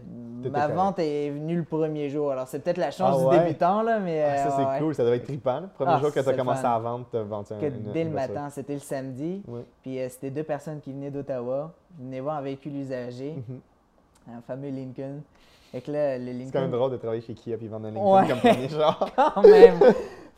ma 0.51 0.61
correct. 0.61 0.75
vente 0.75 0.97
est 0.99 1.29
venue 1.29 1.55
le 1.57 1.63
premier 1.63 2.09
jour. 2.09 2.31
Alors, 2.31 2.47
c'est 2.47 2.57
peut-être 2.63 2.77
la 2.79 2.89
chance 2.89 3.21
Ah 3.23 3.29
du 3.29 3.37
débutant, 3.43 3.83
là, 3.83 3.99
mais. 3.99 4.23
Ah, 4.23 4.37
ça, 4.37 4.55
c'est 4.57 4.65
ouais. 4.65 4.79
cool. 4.79 4.95
Ça 4.95 5.03
devait 5.03 5.17
être 5.17 5.25
trippant. 5.25 5.59
Le 5.59 5.67
premier 5.67 5.91
Ah, 5.93 5.99
jour 5.99 6.09
que 6.11 6.17
tu 6.19 6.25
c'est 6.25 6.31
as 6.31 6.33
commencé 6.35 6.63
fun. 6.63 6.71
à 6.73 6.79
vendre, 6.79 7.05
tu 7.11 7.17
as 7.17 7.21
vendu 7.21 7.53
un, 7.53 7.57
Que 7.59 7.65
une- 7.67 7.91
dès 7.93 8.03
le 8.05 8.09
voiture. 8.09 8.33
matin, 8.33 8.49
c'était 8.49 8.73
le 8.73 8.79
samedi. 8.79 9.43
Oui. 9.47 9.59
Puis 9.83 9.99
euh, 9.99 10.09
c'était 10.09 10.31
deux 10.31 10.41
personnes 10.41 10.79
qui 10.79 10.91
venaient 10.91 11.11
d'Ottawa, 11.11 11.73
qui 11.95 12.03
venaient 12.03 12.21
voir 12.21 12.37
un 12.37 12.41
véhicule 12.41 12.75
usagé, 12.75 13.35
Mhm. 13.47 13.59
un 14.37 14.41
fameux 14.41 14.69
Lincoln. 14.69 15.21
Fait 15.71 15.81
que 15.81 15.91
là, 15.91 16.17
le 16.17 16.25
C'est 16.25 16.31
Lincoln. 16.33 16.49
quand 16.53 16.61
même 16.61 16.71
drôle 16.71 16.91
de 16.91 16.97
travailler 16.97 17.21
chez 17.21 17.33
Kia 17.35 17.55
puis 17.57 17.67
vendre 17.67 17.85
un 17.87 17.91
Lincoln 17.91 18.15
Ouais. 18.15 18.27
comme 18.27 18.39
premier 18.39 18.67
genre. 18.67 19.09
quand 19.15 19.41
même. 19.43 19.79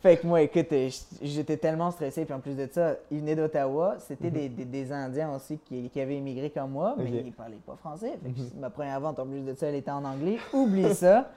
Fait 0.04 0.18
que 0.18 0.26
moi, 0.26 0.42
écoute, 0.42 0.70
euh, 0.72 0.90
j'étais 1.22 1.56
tellement 1.56 1.90
stressé. 1.90 2.26
Puis 2.26 2.34
en 2.34 2.38
plus 2.40 2.54
de 2.54 2.68
ça, 2.70 2.94
ils 3.10 3.20
venaient 3.20 3.34
d'Ottawa. 3.34 3.96
C'était 4.00 4.30
des, 4.30 4.50
des- 4.50 4.66
des 4.66 4.92
Indiens 4.92 5.34
aussi 5.34 5.58
qui, 5.58 5.88
qui 5.88 5.98
avaient 5.98 6.18
immigré 6.18 6.50
comme 6.50 6.72
moi, 6.72 6.94
mais 6.98 7.04
Mhm. 7.04 7.14
Ok. 7.16 7.22
ils 7.24 7.32
parlaient 7.32 7.56
pas 7.66 7.76
français. 7.76 8.12
Fait 8.22 8.30
que 8.30 8.38
Mhm. 8.38 8.60
ma 8.60 8.68
première 8.68 9.00
vente, 9.00 9.18
en 9.18 9.24
plus 9.26 9.40
de 9.40 9.54
ça, 9.54 9.66
elle 9.68 9.76
était 9.76 9.90
en 9.90 10.04
anglais. 10.04 10.36
Oublie 10.52 10.92
ça. 10.94 11.30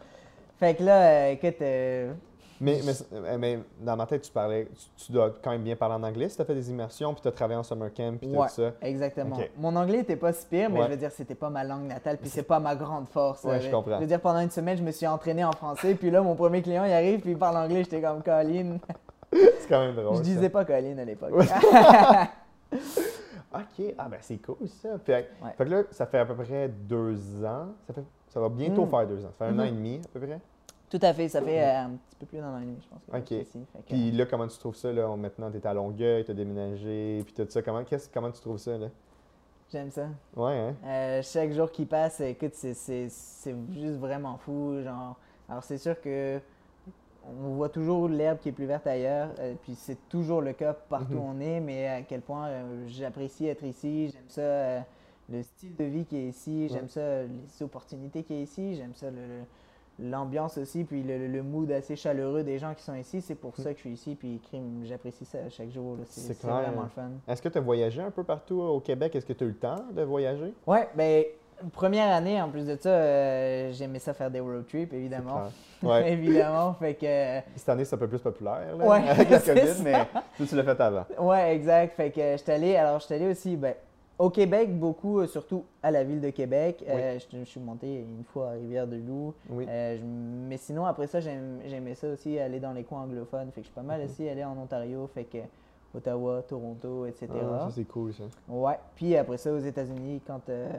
Fait 0.60 0.75
que 0.75 0.84
là, 0.84 1.01
euh, 1.01 1.32
écoute, 1.32 1.62
euh, 1.62 2.12
Mais, 2.60 2.80
mais, 2.84 3.38
mais 3.38 3.60
dans 3.82 3.96
ma 3.96 4.06
tête, 4.08 4.24
tu 4.24 4.32
parlais, 4.32 4.67
tu, 4.98 5.06
tu 5.06 5.12
dois 5.12 5.32
quand 5.43 5.52
même 5.52 5.62
bien 5.62 5.76
parler 5.76 5.96
en 5.96 6.04
anglais 6.04 6.28
si 6.30 6.36
tu 6.36 6.41
as 6.41 6.46
fait 6.46 6.56
des 6.56 6.70
immersions 6.72 7.13
puis 7.13 7.22
tu 7.22 7.28
as 7.28 7.32
travaillé 7.32 7.60
en 7.60 7.63
summer 7.63 7.93
camp 7.93 8.17
puis 8.17 8.30
ouais, 8.36 8.48
tout 8.48 8.54
ça. 8.54 8.72
exactement. 8.82 9.38
Mon 9.58 9.76
anglais 9.76 10.00
était 10.00 10.15
pas 10.15 10.34
si 10.34 10.46
pire, 10.48 10.70
mais 10.70 10.80
Ouais. 10.80 10.86
je 10.86 10.91
veux 10.91 10.98
dire, 10.98 11.12
c'était 11.12 11.36
pas 11.36 11.50
ma 11.50 11.63
langue 11.63 11.84
natale, 11.88 12.17
puis 12.17 12.30
c'est 12.30 12.43
pas 12.43 12.60
ma 12.60 12.76
grande 12.76 13.08
force. 13.10 13.43
Ouais, 13.43 13.56
Euh, 13.56 13.60
je 13.62 13.70
comprends. 13.70 13.96
Je 13.98 14.02
veux 14.02 14.08
dire, 14.08 14.20
pendant 14.22 14.39
une 14.39 14.50
semaine, 14.50 14.78
je 14.78 14.84
me 14.84 14.91
suis 14.91 15.06
entraîné 15.08 15.43
en 15.43 15.52
français, 15.52 15.93
puis 15.96 16.10
là, 16.10 16.22
mon 16.22 16.36
premier 16.36 16.62
client, 16.62 16.84
il 16.86 16.93
arrive, 16.93 17.20
puis 17.22 17.32
il 17.32 17.38
parle 17.38 17.58
anglais, 17.58 17.84
j'étais 17.84 18.02
comme 18.02 18.24
Colin. 18.24 18.78
C'est 19.32 19.67
quand 19.70 19.80
même 19.86 19.93
drôle. 19.96 20.13
Je 20.13 20.17
ça. 20.17 20.24
disais 20.24 20.50
pas 20.50 20.65
Colin 20.65 20.98
à 20.98 21.06
l'époque. 21.06 21.34
OK, 23.54 23.93
ah 23.98 24.08
ben 24.10 24.17
c'est 24.22 24.38
cool 24.38 24.67
ça. 24.67 24.89
Fait, 25.06 25.30
fait 25.58 25.65
que 25.65 25.70
là, 25.70 25.84
ça 25.91 26.06
fait 26.06 26.20
à 26.20 26.26
peu 26.26 26.36
près 26.36 26.67
deux 26.67 27.43
ans. 27.46 27.67
Ça, 27.88 27.93
fait, 27.93 28.04
ça 28.28 28.39
va 28.41 28.50
bientôt 28.50 28.86
Mm. 28.86 28.89
faire 28.89 29.08
deux 29.08 29.26
ans. 29.26 29.30
Ça 29.39 29.46
fait 29.46 29.52
un 29.52 29.60
an 29.60 29.63
Mhm. 29.63 29.67
et 29.67 29.72
demi 29.72 30.02
à 30.04 30.08
peu 30.20 30.20
près. 30.20 30.39
Tout 30.89 31.00
à 31.02 31.13
fait, 31.13 31.28
ça 31.28 31.41
fait 31.41 31.62
euh, 31.62 31.84
un 31.86 31.89
petit 31.89 32.15
peu 32.19 32.26
plus 32.28 32.38
d'un 32.39 32.54
an 32.54 32.58
et 32.60 32.62
demi, 32.65 32.78
je 32.82 32.88
pense. 32.88 33.02
que 33.12 33.17
OK. 33.17 33.23
je 33.30 33.36
suis 33.36 33.41
ici. 33.60 33.65
Fait 33.73 33.80
que, 33.80 33.88
Puis 33.88 34.12
là, 34.12 34.26
comment 34.26 34.47
tu 34.47 34.58
trouves 34.58 34.76
ça? 34.76 34.91
Là? 34.93 35.15
Maintenant, 35.17 35.52
tu 35.52 35.58
es 35.58 35.67
à 35.67 35.73
Longueuil, 35.73 36.23
tu 36.23 36.32
as 36.32 36.34
déménagé, 36.34 37.23
puis 37.26 37.34
tout 37.34 37.45
ça. 37.50 37.62
Comment, 37.62 37.84
comment 38.13 38.32
tu 38.32 38.39
trouves 38.41 38.58
ça? 38.58 38.78
Là? 38.78 38.88
J'aime 39.69 39.91
ça. 39.91 40.08
Ouais, 40.36 40.54
hein? 40.58 40.76
Euh, 40.86 41.21
chaque 41.23 41.52
jour 41.52 41.69
qui 41.71 41.86
passe, 41.86 42.21
écoute, 42.21 42.54
c'est- 42.54 42.73
c'est 42.73 43.10
c'est 43.10 43.54
juste 43.73 43.97
vraiment 43.97 44.38
fou. 44.38 44.82
Genre, 44.82 45.17
alors 45.50 45.63
c'est 45.63 45.78
sûr 45.78 46.00
que 46.00 46.39
on 47.30 47.56
voit 47.56 47.67
toujours 47.67 48.08
l'herbe 48.08 48.38
qui 48.39 48.47
est 48.47 48.54
plus 48.54 48.65
verte 48.65 48.88
ailleurs, 48.88 49.32
euh, 49.39 49.56
puis 49.62 49.76
c'est 49.76 49.97
toujours 50.08 50.39
le 50.41 50.54
cas 50.54 50.71
partout 50.73 51.15
Mhm. 51.15 51.19
où 51.19 51.23
on 51.36 51.39
est, 51.41 51.60
mais 51.60 51.86
à 51.89 52.02
quel 52.04 52.21
point 52.21 52.50
j'apprécie 52.88 53.47
être 53.47 53.63
ici, 53.65 54.10
j'aime 54.13 54.30
ça. 54.30 54.86
le 55.30 55.43
style 55.43 55.76
de 55.76 55.84
vie 55.84 56.06
qui 56.06 56.15
est 56.15 56.28
ici, 56.30 56.69
j'aime 56.69 56.88
ça, 56.88 57.23
les 57.23 57.62
opportunités 57.62 58.23
qui 58.23 58.34
est 58.36 58.43
ici, 58.43 58.76
j'aime 58.76 58.93
ça, 58.95 59.08
le- 59.12 59.17
le- 59.17 59.43
l'ambiance 59.99 60.57
aussi, 60.57 60.83
puis 60.83 61.01
le, 61.03 61.27
le 61.27 61.41
mood 61.43 61.71
assez 61.71 61.95
chaleureux 61.95 62.43
des 62.43 62.60
gens 62.60 62.73
qui 62.73 62.83
sont 62.83 62.95
ici. 62.95 63.21
C'est 63.21 63.36
pour 63.36 63.55
ça 63.57 63.71
que 63.71 63.77
je 63.77 63.81
suis 63.81 63.91
ici, 63.93 64.15
puis 64.15 64.39
crime, 64.47 64.81
j'apprécie 64.86 65.25
ça 65.25 65.39
chaque 65.49 65.71
jour. 65.71 65.97
C'est 66.05 66.39
vraiment 66.43 66.83
le 66.83 66.89
fun. 66.89 67.10
Est-ce 67.27 67.41
que 67.41 67.49
tu 67.49 67.57
as 67.57 67.62
voyagé 67.62 68.01
un 68.01 68.12
peu 68.12 68.23
partout 68.23 68.62
au 68.62 68.79
Québec? 68.79 69.15
Est-ce 69.15 69.25
que 69.25 69.33
tu 69.33 69.43
as 69.43 69.47
eu 69.47 69.51
le 69.51 69.55
temps 69.57 69.83
de 69.91 70.01
voyager? 70.03 70.53
Ouais, 70.67 70.88
ben, 70.95 71.23
première 71.73 72.13
année, 72.15 72.39
en 72.41 72.49
plus 72.49 72.65
de 72.65 72.75
ça, 72.75 72.89
euh, 72.89 73.71
j'aimais 73.73 73.99
ça 73.99 74.13
faire 74.13 74.29
des 74.29 74.39
road 74.39 74.65
trips, 74.67 74.93
évidemment. 74.93 75.41
Ouais. 75.83 76.12
évidemment, 76.12 76.73
fait 76.73 76.95
que. 76.95 77.05
euh, 77.05 77.39
Cette 77.55 77.69
année, 77.69 77.86
c'est 77.86 77.93
un 77.93 77.99
peu 77.99 78.07
plus 78.07 78.17
populaire 78.17 78.75
là, 78.75 78.83
Ouais, 78.83 78.97
avec 79.10 79.29
la 79.29 79.39
COVID, 79.53 79.67
ça. 79.67 79.83
mais 79.83 79.93
toi, 80.36 80.45
tu 80.49 80.55
l'as 80.55 80.63
fait 80.63 80.81
avant. 80.81 81.05
Ouais, 81.19 81.53
exact. 81.55 81.93
Fait 81.95 82.10
que 82.10 82.19
j'étais 82.36 82.53
allé, 82.53 82.75
alors 82.75 82.99
j'étais 82.99 83.13
allé 83.13 83.27
aussi 83.29 83.55
ben, 83.55 83.75
au 84.19 84.30
Québec, 84.30 84.77
beaucoup, 84.77 85.19
euh, 85.19 85.27
surtout 85.27 85.63
à 85.84 85.91
la 85.91 86.03
ville 86.03 86.21
de 86.21 86.30
Québec. 86.32 86.84
Euh, 86.88 87.19
je, 87.19 87.38
je 87.39 87.43
suis 87.43 87.60
monté 87.60 88.01
une 88.01 88.23
fois 88.23 88.49
à 88.49 88.51
Rivière-de-Loup. 88.53 89.34
Oui. 89.49 89.65
Euh, 89.69 89.97
je- 89.97 90.03
mais 90.49 90.58
sinon, 90.58 90.86
après 90.86 91.08
ça, 91.08 91.19
j'aimais 91.19 91.93
ça 91.95 92.08
aussi, 92.10 92.39
aller 92.39 92.60
dans 92.60 92.73
les 92.73 92.84
coins 92.84 93.01
anglophones. 93.03 93.47
Fait 93.51 93.62
que 93.62 93.67
je 93.67 93.67
suis 93.67 93.75
pas 93.75 93.82
Mhm. 93.82 93.88
mal 93.88 94.01
aussi 94.03 94.27
allé 94.27 94.43
en 94.43 94.58
Ontario, 94.58 95.08
fait 95.13 95.25
que 95.25 95.38
Ottawa, 95.95 96.41
Toronto, 96.47 97.06
etc. 97.06 97.27
Ah, 97.34 97.60
ça, 97.67 97.71
c'est 97.71 97.86
cool, 97.86 98.13
ça. 98.13 98.23
ouais. 98.49 98.77
Puis 98.95 99.15
après 99.15 99.38
ça, 99.38 99.51
aux 99.53 99.58
États-Unis, 99.60 100.21
quand, 100.27 100.41
euh, 100.49 100.69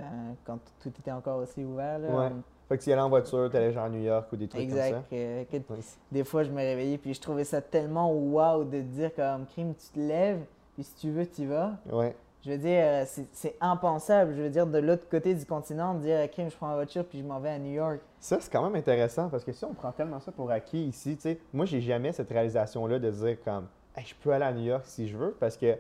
quand 0.45 0.59
tout 0.81 0.91
était 0.91 1.11
encore 1.13 1.39
aussi 1.41 1.65
ouvert. 1.65 1.99
Là, 1.99 2.09
Ouais. 2.09 2.31
Fait 2.69 2.77
que 2.77 2.83
tu 2.83 2.91
y 2.91 2.93
allais 2.93 3.01
en 3.03 3.09
voiture, 3.09 3.49
tu 3.51 3.57
allais 3.57 3.73
genre 3.73 3.85
à 3.87 3.89
New 3.89 4.03
York 4.03 4.29
ou 4.31 4.37
des 4.37 4.47
trucs 4.47 4.61
Exact. 4.61 4.91
comme 4.93 5.03
ça. 5.11 5.17
Ouais. 5.17 5.81
des 6.13 6.23
fois, 6.25 6.43
je 6.43 6.51
me 6.51 6.57
réveillais, 6.59 6.99
puis 6.99 7.15
je 7.15 7.21
trouvais 7.21 7.45
ça 7.45 7.63
tellement 7.63 8.13
wow 8.13 8.63
de 8.63 8.81
dire 8.83 9.15
comme 9.15 9.47
crime, 9.47 9.73
tu 9.75 9.89
te 9.89 9.99
lèves, 9.99 10.41
puis 10.75 10.85
si 10.85 10.95
tu 10.97 11.11
veux, 11.11 11.25
tu 11.27 11.43
y 11.43 11.47
vas. 11.47 11.73
Ouais. 11.91 12.15
Je 12.45 12.53
veux 12.53 12.59
dire, 12.59 12.81
euh, 12.83 13.05
c'est 13.33 13.57
impensable. 13.61 14.35
Je 14.37 14.43
veux 14.43 14.51
dire, 14.51 14.67
de 14.67 14.79
l'autre 14.79 15.09
côté 15.09 15.35
du 15.35 15.45
continent, 15.45 15.95
de 15.95 16.01
dire, 16.01 16.31
crime, 16.31 16.51
je 16.51 16.57
prends 16.57 16.69
ma 16.69 16.75
voiture, 16.75 17.05
puis 17.05 17.19
je 17.19 17.25
m'en 17.25 17.41
vais 17.41 17.51
à 17.51 17.59
New 17.59 17.73
York. 17.73 18.01
Ça, 18.21 18.39
c'est 18.41 18.51
quand 18.51 18.63
même 18.63 18.77
intéressant 18.77 19.29
parce 19.29 19.45
que 19.45 19.53
si 19.53 19.65
on 19.65 19.75
prend 19.75 19.93
tellement 19.93 20.21
ça 20.21 20.31
pour 20.31 20.51
acquis 20.51 20.85
ici, 20.85 21.17
tu 21.17 21.23
sais, 21.23 21.39
moi, 21.53 21.67
j'ai 21.67 21.81
jamais 21.81 22.13
cette 22.13 22.31
réalisation-là 22.31 22.99
de 22.99 23.11
dire 23.11 23.37
comme, 23.45 23.67
je 23.97 24.15
peux 24.23 24.31
aller 24.33 24.45
à 24.45 24.53
New 24.53 24.65
York 24.65 24.85
si 24.87 25.09
je 25.09 25.17
veux 25.17 25.33
parce 25.41 25.57
que 25.57 25.77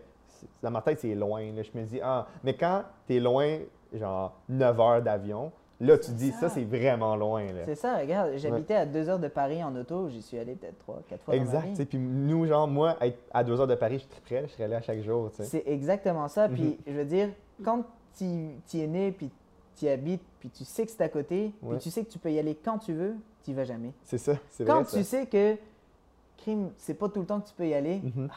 dans 0.63 0.71
ma 0.71 0.83
tête, 0.83 1.01
c'est 1.01 1.15
loin. 1.15 1.43
Je 1.43 1.79
me 1.79 1.85
dis, 1.85 2.01
ah, 2.03 2.27
mais 2.43 2.55
quand 2.55 2.83
tu 3.07 3.17
es 3.17 3.21
loin, 3.21 3.59
genre 3.93 4.35
9 4.49 4.81
heures 4.81 5.03
d'avion, 5.03 5.53
là, 5.81 5.97
tu 5.99 6.11
dis, 6.13 6.33
ça, 6.33 6.41
ça. 6.41 6.49
c'est 6.51 6.65
vraiment 6.65 7.15
loin. 7.17 7.47
C'est 7.67 7.75
ça, 7.75 7.99
regarde, 7.99 8.33
j'habitais 8.37 8.75
à 8.75 8.87
deux 8.87 9.09
heures 9.09 9.19
de 9.19 9.29
Paris 9.29 9.63
en 9.63 9.75
auto, 9.77 10.09
j'y 10.09 10.23
suis 10.23 10.39
allé 10.39 10.55
peut-être 10.55 10.79
trois, 10.79 11.01
quatre 11.09 11.23
fois 11.25 11.35
Exact. 11.37 11.77
tu 11.77 11.87
Puis 11.87 11.99
nous, 11.99 12.47
genre, 12.47 12.67
moi, 12.69 12.97
être 13.01 13.19
à 13.33 13.45
2 13.45 13.61
heures 13.61 13.67
de 13.67 13.75
Paris, 13.75 13.99
je 13.99 14.13
suis 14.13 14.21
prêt, 14.23 14.45
je 14.49 14.53
serais 14.53 14.69
là 14.69 14.81
chaque 14.81 15.01
jour. 15.03 15.31
tu 15.31 15.37
sais. 15.39 15.45
C'est 15.45 15.65
exactement 15.67 16.29
ça. 16.29 16.49
Puis, 16.49 16.63
Mhm. 16.63 16.77
je 16.87 16.93
veux 16.93 17.05
dire, 17.05 17.29
quand 17.65 17.85
tu 18.17 18.25
es 18.75 18.87
né, 18.87 19.13
puis 19.13 19.31
tu 19.77 19.89
habites, 19.89 20.23
puis 20.41 20.51
tu 20.51 20.65
sais 20.65 20.85
que 20.85 20.91
c'est 20.91 21.03
à 21.03 21.09
côté, 21.09 21.53
Ouais. 21.63 21.77
puis 21.77 21.79
tu 21.79 21.91
sais 21.91 22.05
que 22.05 22.11
tu 22.11 22.19
peux 22.19 22.33
y 22.33 22.39
aller 22.39 22.55
quand 22.57 22.79
tu 22.79 22.93
veux, 22.93 23.15
tu 23.45 23.53
y 23.53 23.55
vas 23.55 23.65
jamais. 23.65 23.93
C'est 24.03 24.19
ça, 24.19 24.35
c'est 24.51 24.65
Quand 24.65 24.83
vrai. 24.83 24.85
tu 24.85 25.05
ça. 25.05 25.05
sais 25.05 25.27
que, 25.27 25.57
crime, 26.39 26.71
c'est 26.79 26.95
pas 26.95 27.09
tout 27.09 27.21
le 27.21 27.27
temps 27.27 27.41
que 27.41 27.49
tu 27.49 27.55
peux 27.55 27.67
y 27.69 27.75
aller, 27.75 28.01
Mhm. 28.03 28.29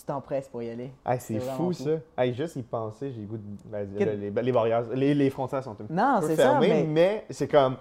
Tu 0.00 0.06
t'empresses 0.06 0.48
pour 0.48 0.62
y 0.62 0.70
aller. 0.70 0.90
Hey, 1.06 1.20
c'est 1.20 1.40
fou, 1.40 1.72
ça. 1.72 1.90
Hey, 2.18 2.32
juste 2.34 2.56
y 2.56 2.62
penser, 2.62 3.12
j'ai 3.12 3.20
le 3.20 3.26
goût 3.26 3.36
de. 3.36 3.42
ben, 3.66 3.88
Que- 3.98 4.04
les, 4.04 4.30
les 4.30 4.52
barrières, 4.52 4.84
les, 4.94 5.14
les 5.14 5.30
frontières 5.30 5.62
sont 5.62 5.72
un 5.80 5.84
Non, 5.90 6.20
peu 6.20 6.28
ça, 6.28 6.36
fermées, 6.36 6.68
mais- 6.68 6.84
mais, 6.84 7.24
c'est 7.30 7.48
comme. 7.48 7.76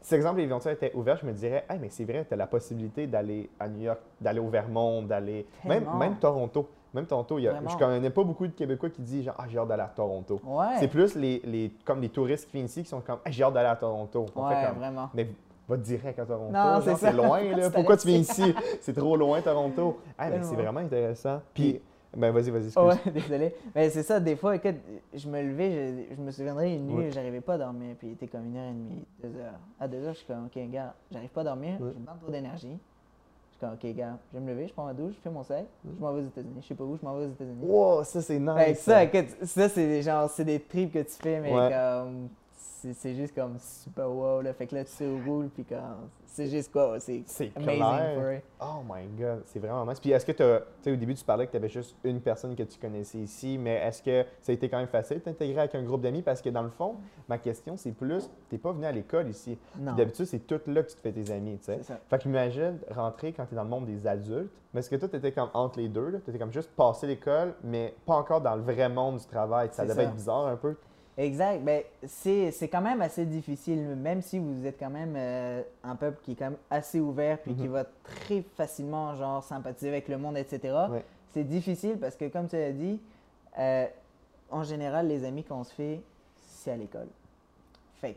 Si, 0.00 0.14
exemple, 0.16 0.40
les 0.40 0.48
frontières 0.48 0.72
étaient 0.74 0.92
ouvertes, 0.94 1.20
je 1.22 1.26
me 1.26 1.32
dirais, 1.32 1.64
hey, 1.70 1.78
mais 1.80 1.88
c'est 1.88 2.04
vrai, 2.04 2.24
tu 2.26 2.34
as 2.34 2.36
la 2.36 2.46
possibilité 2.48 3.06
d'aller 3.06 3.48
à 3.60 3.68
New 3.68 3.82
York, 3.82 4.00
d'aller 4.20 4.40
au 4.40 4.48
Vermont, 4.48 5.02
d'aller. 5.02 5.46
Même, 5.64 5.86
même 5.98 6.16
Toronto. 6.16 6.68
Même 6.94 7.06
Toronto, 7.06 7.38
il 7.38 7.42
y 7.44 7.48
a, 7.48 7.54
je 7.66 7.76
connais 7.76 8.10
pas 8.10 8.22
beaucoup 8.22 8.46
de 8.46 8.52
Québécois 8.52 8.90
qui 8.90 9.00
disent, 9.00 9.24
genre, 9.24 9.36
ah, 9.38 9.44
j'ai 9.48 9.58
hâte 9.58 9.68
d'aller 9.68 9.82
à 9.82 9.92
Toronto. 9.94 10.40
Ouais. 10.44 10.66
C'est 10.78 10.88
plus 10.88 11.14
les, 11.14 11.40
les, 11.44 11.72
comme 11.86 12.00
les 12.02 12.08
touristes 12.10 12.46
qui 12.46 12.52
viennent 12.54 12.66
ici 12.66 12.82
qui 12.82 12.88
sont 12.88 13.00
comme, 13.00 13.18
Hey, 13.24 13.32
j'ai 13.32 13.44
hâte 13.44 13.54
d'aller 13.54 13.68
à 13.70 13.76
Toronto. 13.76 14.26
On 14.36 14.48
fait 14.48 14.54
Ouais, 14.56 14.64
comme, 14.68 14.78
vraiment. 14.78 15.08
Mais 15.14 15.28
va 15.72 15.76
direct 15.82 16.18
à 16.18 16.24
Toronto. 16.26 16.52
Non, 16.52 16.80
c'est 16.84 16.96
ça. 16.96 17.12
loin, 17.12 17.42
là. 17.56 17.70
Pourquoi 17.70 17.96
tu 17.96 18.06
viens 18.08 18.18
ici? 18.18 18.54
C'est 18.80 18.94
trop 18.94 19.16
loin, 19.16 19.40
Toronto. 19.40 19.98
Ah, 20.18 20.30
mais 20.30 20.42
c'est 20.42 20.54
vraiment 20.54 20.80
intéressant. 20.80 21.40
Puis, 21.54 21.80
ben, 22.16 22.30
vas-y, 22.30 22.50
vas-y, 22.50 22.66
excuse. 22.66 22.82
Ouais, 22.82 23.10
désolé. 23.12 23.54
Mais 23.74 23.88
c'est 23.90 24.02
ça, 24.02 24.20
des 24.20 24.36
fois, 24.36 24.54
écoute, 24.56 24.76
je 25.14 25.28
me 25.28 25.40
levais, 25.42 26.04
je, 26.10 26.14
je 26.16 26.20
me 26.20 26.30
souviendrai 26.30 26.74
une 26.74 26.86
nuit, 26.86 27.10
j'arrivais 27.10 27.40
pas 27.40 27.54
à 27.54 27.58
dormir, 27.58 27.96
puis 27.98 28.08
il 28.08 28.12
était 28.12 28.26
comme 28.26 28.44
une 28.46 28.56
heure 28.56 28.68
et 28.68 28.74
demie, 28.74 29.04
deux 29.22 29.38
heures. 29.40 29.58
À 29.80 29.88
deux 29.88 30.04
heures, 30.04 30.12
je 30.12 30.18
suis 30.18 30.26
comme, 30.26 30.44
ok, 30.46 30.70
gars, 30.70 30.94
j'arrive 31.10 31.30
pas 31.30 31.40
à 31.40 31.44
dormir, 31.44 31.72
j'ai 31.80 32.04
pas 32.04 32.16
trop 32.20 32.30
d'énergie. 32.30 32.76
Je 33.50 33.56
suis 33.56 33.60
comme, 33.60 33.72
ok, 33.72 33.96
gars, 33.96 34.18
je 34.30 34.38
vais 34.38 34.44
me 34.44 34.50
lever, 34.50 34.66
je 34.66 34.72
prends 34.74 34.84
ma 34.84 34.92
douche, 34.92 35.14
je 35.14 35.20
fais 35.20 35.30
mon 35.30 35.42
sac, 35.42 35.64
je 35.86 36.00
m'en 36.04 36.12
vais 36.12 36.20
aux 36.20 36.26
États-Unis. 36.26 36.56
Je 36.60 36.66
sais 36.66 36.74
pas 36.74 36.84
où, 36.84 36.98
je 37.00 37.06
m'en 37.06 37.16
vais 37.16 37.24
aux 37.24 37.30
États-Unis. 37.30 37.64
Wow, 37.64 38.04
ça, 38.04 38.20
c'est 38.20 38.38
nice. 38.38 38.52
Fait 38.58 38.72
que 38.74 38.78
ça, 38.78 39.04
écoute, 39.04 39.28
ça, 39.44 39.68
c'est 39.70 39.86
des, 39.86 40.02
genre, 40.02 40.28
c'est 40.28 40.44
des 40.44 40.60
trips 40.60 40.92
que 40.92 40.98
tu 40.98 41.14
fais, 41.18 41.40
mais 41.40 41.54
Ouais. 41.54 41.70
comme, 41.70 42.28
c'est 42.92 43.14
juste 43.14 43.34
comme 43.34 43.58
super 43.58 44.10
wow, 44.10 44.40
là. 44.40 44.52
Fait 44.52 44.66
que 44.66 44.74
là, 44.74 44.84
tu 44.84 45.04
roules, 45.24 45.48
puis 45.48 45.64
comme, 45.64 46.08
c'est 46.24 46.46
juste 46.46 46.72
quoi, 46.72 46.98
c'est 46.98 47.22
C'est 47.26 47.52
amazing 47.56 47.78
clair. 47.78 48.42
Oh 48.60 48.82
my 48.88 49.06
God, 49.18 49.42
c'est 49.46 49.58
vraiment 49.58 49.86
nice. 49.86 50.00
Puis 50.00 50.10
est-ce 50.10 50.26
que 50.26 50.32
tu 50.32 50.38
tu 50.38 50.44
sais, 50.82 50.92
au 50.92 50.96
début, 50.96 51.14
tu 51.14 51.24
parlais 51.24 51.46
que 51.46 51.52
tu 51.52 51.56
avais 51.56 51.68
juste 51.68 51.96
une 52.04 52.20
personne 52.20 52.56
que 52.56 52.62
tu 52.62 52.78
connaissais 52.78 53.18
ici, 53.18 53.58
mais 53.58 53.74
est-ce 53.74 54.02
que 54.02 54.24
ça 54.40 54.50
a 54.50 54.54
été 54.54 54.68
quand 54.68 54.78
même 54.78 54.88
facile 54.88 55.18
de 55.18 55.22
t'intégrer 55.22 55.60
avec 55.60 55.74
un 55.74 55.82
groupe 55.82 56.00
d'amis? 56.00 56.22
Parce 56.22 56.42
que 56.42 56.48
dans 56.48 56.62
le 56.62 56.70
fond, 56.70 56.96
ma 57.28 57.38
question, 57.38 57.76
c'est 57.76 57.92
plus, 57.92 58.24
tu 58.48 58.54
n'es 58.54 58.58
pas 58.58 58.72
venu 58.72 58.86
à 58.86 58.92
l'école 58.92 59.28
ici. 59.28 59.58
D'habitude, 59.76 60.26
c'est 60.26 60.46
tout 60.46 60.60
là 60.66 60.82
que 60.82 60.90
tu 60.90 60.96
te 60.96 61.00
fais 61.00 61.12
tes 61.12 61.30
amis, 61.30 61.58
tu 61.58 61.66
sais. 61.66 61.80
Fait 62.08 62.18
que 62.18 62.28
imagine 62.28 62.78
rentrer 62.90 63.32
quand 63.32 63.46
tu 63.46 63.54
es 63.54 63.56
dans 63.56 63.64
le 63.64 63.70
monde 63.70 63.86
des 63.86 64.06
adultes, 64.06 64.50
mais 64.72 64.80
est-ce 64.80 64.88
que 64.88 64.96
toi, 64.96 65.08
tu 65.08 65.16
étais 65.16 65.32
comme 65.32 65.50
entre 65.52 65.78
les 65.78 65.88
deux? 65.88 66.20
Tu 66.24 66.30
étais 66.30 66.38
comme 66.38 66.52
juste 66.52 66.70
passé 66.70 67.06
l'école, 67.06 67.54
mais 67.62 67.94
pas 68.06 68.14
encore 68.14 68.40
dans 68.40 68.56
le 68.56 68.62
vrai 68.62 68.88
monde 68.88 69.18
du 69.18 69.26
travail. 69.26 69.68
Ça 69.72 69.82
devait 69.84 69.94
ça. 69.94 70.02
être 70.04 70.14
bizarre 70.14 70.46
un 70.46 70.56
peu. 70.56 70.76
Exact. 71.18 71.62
Ben, 71.62 71.82
c'est 72.06 72.68
quand 72.70 72.80
même 72.80 73.02
assez 73.02 73.26
difficile, 73.26 73.80
même 73.96 74.22
si 74.22 74.38
vous 74.38 74.64
êtes 74.66 74.78
quand 74.78 74.90
même 74.90 75.14
euh, 75.16 75.62
un 75.84 75.94
peuple 75.94 76.18
qui 76.22 76.32
est 76.32 76.34
quand 76.36 76.46
même 76.50 76.56
assez 76.70 77.00
ouvert 77.00 77.38
puis 77.38 77.54
qui 77.54 77.66
va 77.68 77.84
très 78.04 78.42
facilement 78.56 79.14
genre 79.14 79.44
sympathiser 79.44 79.88
avec 79.88 80.08
le 80.08 80.16
monde, 80.18 80.36
etc. 80.38 80.74
Ouais. 80.90 81.04
C'est 81.34 81.44
difficile 81.44 81.98
parce 81.98 82.16
que, 82.16 82.28
comme 82.28 82.48
tu 82.48 82.56
l'as 82.56 82.72
dit, 82.72 83.00
euh, 83.58 83.86
en 84.50 84.62
général, 84.62 85.08
les 85.08 85.24
amis 85.24 85.44
qu'on 85.44 85.64
se 85.64 85.72
fait, 85.74 86.00
c'est 86.46 86.70
à 86.72 86.76
l'école. 86.76 87.08
Fait 88.00 88.16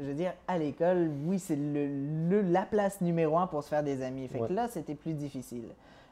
je 0.00 0.06
veux 0.06 0.14
dire, 0.14 0.32
à 0.48 0.58
l'école, 0.58 1.10
oui, 1.26 1.38
c'est 1.38 1.54
le, 1.54 1.86
le- 2.28 2.40
la 2.42 2.62
place 2.62 3.00
numéro 3.00 3.38
un 3.38 3.46
pour 3.46 3.62
se 3.62 3.68
faire 3.68 3.84
des 3.84 4.02
amis. 4.02 4.26
Fait 4.26 4.40
Ouais. 4.40 4.48
que 4.48 4.52
là, 4.52 4.66
c'était 4.66 4.96
plus 4.96 5.12
difficile. 5.12 5.66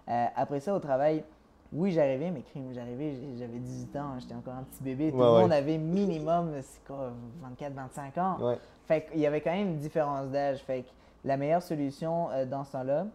Euh, 0.09 0.27
après 0.37 0.61
ça, 0.61 0.75
au 0.77 0.79
travail, 0.79 1.25
oui, 1.73 1.93
j'arrivais, 1.93 2.31
mais 2.31 2.43
crime, 2.43 2.73
j'arrivais, 2.73 3.15
j'avais 3.39 3.59
18 3.59 3.97
ans, 3.97 4.19
j'étais 4.19 4.35
encore 4.35 4.55
un 4.55 4.65
petit 4.65 4.83
bébé. 4.83 5.11
Tout 5.13 5.19
Ouais, 5.19 5.25
le 5.27 5.33
ouais. 5.35 5.41
monde 5.43 5.53
avait 5.53 5.79
minimum, 5.79 6.51
c'est 6.63 6.85
quoi, 6.85 7.13
24, 7.43 7.73
25 7.75 8.19
ans. 8.19 8.37
Ouais. 8.41 8.59
Fait 8.87 9.07
qu'il 9.07 9.21
y 9.21 9.27
avait 9.27 9.41
quand 9.41 9.53
même 9.53 9.69
une 9.69 9.77
différence 9.79 10.29
d'âge. 10.29 10.59
Fait 10.65 10.83
que 10.83 10.89
la 11.25 11.37
meilleure 11.37 11.63
solution 11.63 12.29
euh, 12.31 12.45
dans 12.45 12.65
ce 12.65 12.73
temps-là, 12.73 13.07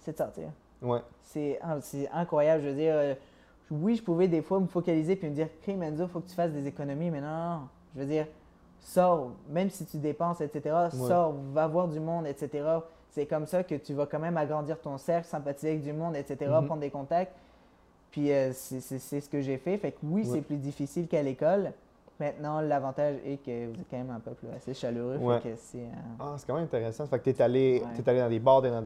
c'est 0.00 0.12
de 0.12 0.16
sortir. 0.18 0.48
Ouais. 0.80 1.00
C'est 1.22 1.58
incroyable. 2.12 2.62
Je 2.62 2.68
veux 2.68 2.74
dire, 2.76 2.94
euh, 2.94 3.14
oui, 3.70 3.96
je 3.96 4.02
pouvais 4.02 4.28
des 4.28 4.42
fois 4.42 4.60
me 4.60 4.66
focaliser 4.66 5.16
puis 5.16 5.28
me 5.28 5.34
dire, 5.34 5.48
Crime 5.62 5.82
Enzo, 5.82 6.04
il 6.04 6.08
faut 6.08 6.20
que 6.20 6.28
tu 6.28 6.34
fasses 6.34 6.52
des 6.52 6.66
économies. 6.68 7.10
Mais 7.10 7.20
non, 7.20 7.26
non, 7.26 7.54
non. 7.56 7.68
Je 7.96 8.00
veux 8.00 8.06
dire, 8.06 8.26
sors, 8.80 9.32
même 9.48 9.70
si 9.70 9.84
tu 9.86 9.96
dépenses, 9.98 10.40
etc., 10.40 10.74
sors, 10.92 11.34
va 11.52 11.66
voir 11.66 11.88
du 11.88 11.98
monde, 11.98 12.26
etc. 12.28 12.64
C'est 13.10 13.26
comme 13.26 13.46
ça 13.46 13.64
que 13.64 13.74
tu 13.74 13.92
vas 13.94 14.06
quand 14.06 14.20
même 14.20 14.36
agrandir 14.36 14.80
ton 14.80 14.96
cercle, 14.98 15.26
sympathiser 15.26 15.70
avec 15.70 15.82
du 15.82 15.92
monde, 15.92 16.14
etc., 16.14 16.36
Mhm. 16.60 16.66
prendre 16.66 16.80
des 16.80 16.90
contacts. 16.90 17.34
Puis 18.10 18.32
euh, 18.32 18.52
c'est 18.54 18.80
c'est- 18.80 18.98
c'est 18.98 19.20
ce 19.20 19.28
que 19.28 19.40
j'ai 19.40 19.58
fait. 19.58 19.76
Fait 19.78 19.92
que 19.92 19.98
oui, 20.02 20.22
Ouais. 20.22 20.28
c'est 20.34 20.40
plus 20.42 20.56
difficile 20.56 21.06
qu'à 21.06 21.22
l'école. 21.22 21.72
Maintenant, 22.20 22.60
l'avantage 22.60 23.14
est 23.24 23.36
que 23.44 23.66
vous 23.66 23.80
êtes 23.80 23.86
quand 23.90 23.98
même 23.98 24.10
un 24.10 24.18
peuple 24.18 24.46
assez 24.56 24.74
chaleureux. 24.74 25.18
Ouais. 25.18 25.38
Fait 25.40 25.50
que 25.50 25.54
c'est. 25.70 25.78
euh, 25.78 26.18
Ah, 26.18 26.34
c'est 26.36 26.46
quand 26.46 26.54
même 26.54 26.64
intéressant. 26.64 27.06
Fait 27.06 27.18
que 27.18 27.24
tu 27.24 27.30
es 27.30 27.42
allé, 27.42 27.80
Ouais. 27.84 28.02
t'es 28.02 28.10
allé 28.10 28.18
dans 28.20 28.28
des 28.28 28.38
bars, 28.40 28.60
t'es 28.62 28.70
dans 28.70 28.82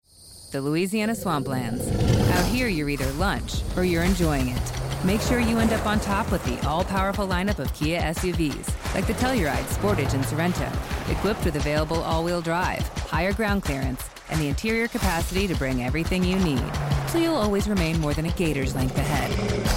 The 0.53 0.57
Louisiana 0.57 1.15
Swamplands. 1.15 1.81
Out 1.81 2.47
here, 2.53 2.69
you're 2.69 2.91
either 2.91 3.11
lunch 3.19 3.63
or 3.77 3.85
you're 3.85 4.05
enjoying 4.05 4.49
it. 4.49 4.63
Make 5.05 5.23
sure 5.23 5.41
you 5.41 5.59
end 5.59 5.73
up 5.73 5.85
on 5.87 5.99
top 5.99 6.31
with 6.31 6.43
the 6.45 6.59
all 6.69 6.85
powerful 6.85 7.27
lineup 7.27 7.59
of 7.59 7.73
Kia 7.73 8.01
SUVs, 8.03 8.69
like 8.95 9.07
the 9.07 9.15
Telluride, 9.15 9.65
Sportage, 9.71 10.13
and 10.15 10.23
Sorrento, 10.27 10.67
equipped 11.11 11.45
with 11.47 11.57
available 11.57 12.03
all 12.03 12.23
wheel 12.23 12.43
drive, 12.43 12.87
higher 13.11 13.33
ground 13.33 13.63
clearance, 13.65 14.03
and 14.31 14.39
the 14.39 14.47
interior 14.49 14.89
capacity 14.89 15.49
to 15.49 15.55
bring 15.57 15.83
everything 15.83 16.23
you 16.23 16.37
need. 16.39 16.63
So 17.13 17.19
you'll 17.19 17.37
always 17.37 17.69
remain 17.69 18.01
more 18.01 18.15
than 18.15 18.25
a 18.25 18.31
gator's 18.31 18.75
length 18.75 18.97
ahead. 18.97 19.31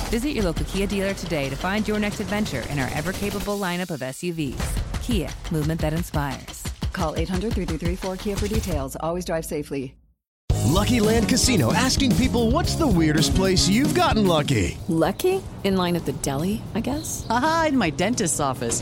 Visit 0.08 0.30
your 0.30 0.46
local 0.46 0.66
Kia 0.68 0.88
dealer 0.88 1.14
today 1.14 1.50
to 1.50 1.56
find 1.58 1.86
your 1.86 2.00
next 2.00 2.22
adventure 2.22 2.64
in 2.70 2.80
our 2.80 2.90
ever 2.94 3.12
capable 3.12 3.60
lineup 3.60 3.92
of 3.92 4.00
SUVs. 4.00 4.64
Kia, 5.02 5.30
movement 5.52 5.82
that 5.82 5.92
inspires. 5.92 6.64
Call 6.94 7.14
800 7.18 7.52
333 7.52 8.10
4KIA 8.10 8.40
for 8.40 8.48
details. 8.48 8.96
Always 9.02 9.26
drive 9.26 9.44
safely. 9.44 9.98
Lucky 10.64 11.02
Land 11.02 11.28
Casino 11.28 11.74
asking 11.74 12.16
people 12.16 12.52
what's 12.52 12.76
the 12.76 12.88
weirdest 12.88 13.36
place 13.36 13.68
you've 13.68 13.94
gotten 13.94 14.28
lucky? 14.28 14.78
Lucky? 14.88 15.44
In 15.66 15.76
line 15.76 15.98
at 15.98 16.06
the 16.06 16.14
deli, 16.14 16.62
I 16.74 16.80
guess? 16.80 17.28
Aha, 17.30 17.66
in 17.68 17.78
my 17.78 17.90
dentist's 17.90 18.40
office. 18.40 18.82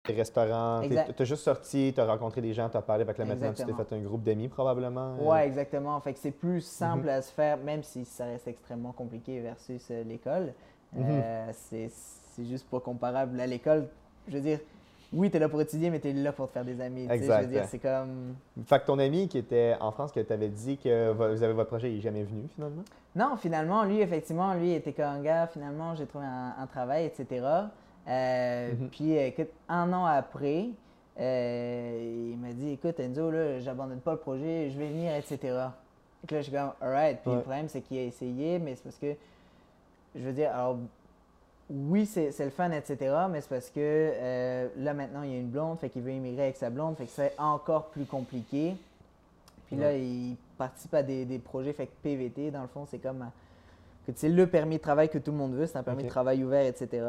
Des 0.07 0.13
restaurants, 0.15 0.81
Exact. 0.81 1.15
tu 1.15 1.21
as 1.21 1.25
juste 1.25 1.43
sorti, 1.43 1.91
tu 1.93 2.01
as 2.01 2.05
rencontré 2.07 2.41
des 2.41 2.55
gens, 2.55 2.67
tu 2.69 2.75
as 2.75 2.81
parlé, 2.81 3.03
avec 3.03 3.19
là 3.19 3.25
maintenant 3.25 3.53
tu 3.53 3.63
t'es 3.63 3.71
fait 3.71 3.93
un 3.95 3.99
groupe 3.99 4.23
d'amis 4.23 4.47
probablement. 4.47 5.15
euh. 5.19 5.29
Ouais, 5.29 5.45
exactement. 5.45 5.99
Fait 6.01 6.13
que 6.13 6.17
c'est 6.19 6.31
plus 6.31 6.61
simple 6.61 7.03
Mhm. 7.03 7.09
à 7.09 7.21
se 7.21 7.31
faire, 7.31 7.57
même 7.57 7.83
si 7.83 8.03
ça 8.05 8.25
reste 8.25 8.47
extrêmement 8.47 8.93
compliqué 8.93 9.39
versus 9.41 9.87
euh, 9.91 10.03
l'école. 10.03 10.53
Euh, 10.97 11.51
c'est 11.53 11.89
c'est 11.91 12.45
juste 12.45 12.67
pas 12.67 12.79
comparable 12.79 13.39
à 13.39 13.45
l'école. 13.45 13.87
Je 14.27 14.33
veux 14.37 14.41
dire, 14.41 14.59
oui, 15.13 15.29
tu 15.29 15.37
es 15.37 15.39
là 15.39 15.47
pour 15.49 15.61
étudier, 15.61 15.91
mais 15.91 15.99
tu 15.99 16.09
es 16.09 16.13
là 16.13 16.31
pour 16.31 16.47
te 16.47 16.53
faire 16.53 16.65
des 16.65 16.81
amis. 16.81 17.03
sais. 17.05 17.09
Je 17.09 17.13
Exact, 17.21 17.41
veux 17.43 17.47
dire, 17.51 17.65
c'est 17.65 17.79
comme. 17.79 18.33
Fait 18.65 18.79
que 18.79 18.85
ton 18.87 18.97
ami 18.97 19.27
qui 19.27 19.37
était 19.37 19.75
en 19.79 19.91
France, 19.91 20.11
que 20.11 20.19
tu 20.19 20.33
avais 20.33 20.49
dit 20.49 20.77
que 20.79 21.11
vo- 21.11 21.29
vous 21.29 21.43
avez 21.43 21.53
votre 21.53 21.69
projet, 21.69 21.91
il 21.91 21.97
n'est 21.97 22.01
jamais 22.01 22.23
venu 22.23 22.47
finalement? 22.55 22.81
Non, 23.15 23.37
finalement, 23.37 23.83
lui, 23.83 24.01
effectivement, 24.01 24.51
lui 24.55 24.71
était 24.73 24.93
comme 24.93 25.21
gars, 25.21 25.45
finalement, 25.45 25.93
j'ai 25.93 26.07
trouvé 26.07 26.25
un, 26.25 26.55
un 26.57 26.65
travail, 26.65 27.05
etc. 27.05 27.45
Euh, 28.07 28.71
Mhm. 28.73 28.89
Puis, 28.89 29.17
euh, 29.17 29.27
écoute, 29.27 29.49
un 29.69 29.91
an 29.93 30.05
après, 30.05 30.69
euh, 31.19 32.29
il 32.33 32.37
m'a 32.37 32.51
dit, 32.53 32.71
écoute, 32.71 32.99
Enzo, 32.99 33.29
là, 33.31 33.59
j'abandonne 33.59 33.99
pas 33.99 34.13
le 34.13 34.17
projet, 34.17 34.69
je 34.71 34.77
vais 34.77 34.87
venir, 34.89 35.13
etc. 35.15 35.37
Et 35.43 35.47
là, 35.53 35.67
je 36.29 36.41
suis 36.41 36.51
comme, 36.51 36.71
alright. 36.81 37.19
Puis 37.21 37.29
Ouais. 37.29 37.37
le 37.37 37.41
problème, 37.43 37.67
c'est 37.69 37.81
qu'il 37.81 37.97
a 37.99 38.03
essayé, 38.03 38.59
mais 38.59 38.75
c'est 38.75 38.83
parce 38.83 38.97
que, 38.97 39.13
je 40.15 40.21
veux 40.21 40.33
dire, 40.33 40.51
alors, 40.53 40.77
oui, 41.69 42.05
c'est 42.05 42.31
c'est 42.31 42.43
le 42.43 42.51
fun, 42.51 42.69
etc., 42.71 42.97
mais 43.29 43.39
c'est 43.39 43.49
parce 43.49 43.69
que 43.69 43.79
euh, 43.79 44.67
là, 44.77 44.93
maintenant, 44.93 45.21
il 45.23 45.31
y 45.31 45.35
a 45.35 45.37
une 45.37 45.49
blonde, 45.49 45.79
fait 45.79 45.89
qu'il 45.89 46.01
veut 46.01 46.11
immigrer 46.11 46.43
avec 46.43 46.57
sa 46.57 46.69
blonde, 46.69 46.97
fait 46.97 47.05
que 47.05 47.11
c'est 47.11 47.33
encore 47.37 47.85
plus 47.91 48.03
compliqué. 48.05 48.75
Puis 49.67 49.77
là, 49.77 49.95
il 49.95 50.35
participe 50.57 50.93
à 50.93 51.01
des, 51.01 51.23
des 51.23 51.39
projets, 51.39 51.71
fait 51.71 51.85
que 51.85 51.91
PVT, 52.03 52.51
dans 52.51 52.61
le 52.63 52.67
fond, 52.67 52.85
c'est 52.89 52.99
comme 52.99 53.25
c'est 54.15 54.27
le 54.27 54.47
permis 54.47 54.77
de 54.77 54.81
travail 54.81 55.07
que 55.07 55.17
tout 55.17 55.31
le 55.31 55.37
monde 55.37 55.53
veut, 55.53 55.65
c'est 55.65 55.77
un 55.77 55.83
permis 55.83 56.03
de 56.03 56.09
travail 56.09 56.43
ouvert, 56.43 56.65
etc. 56.65 57.03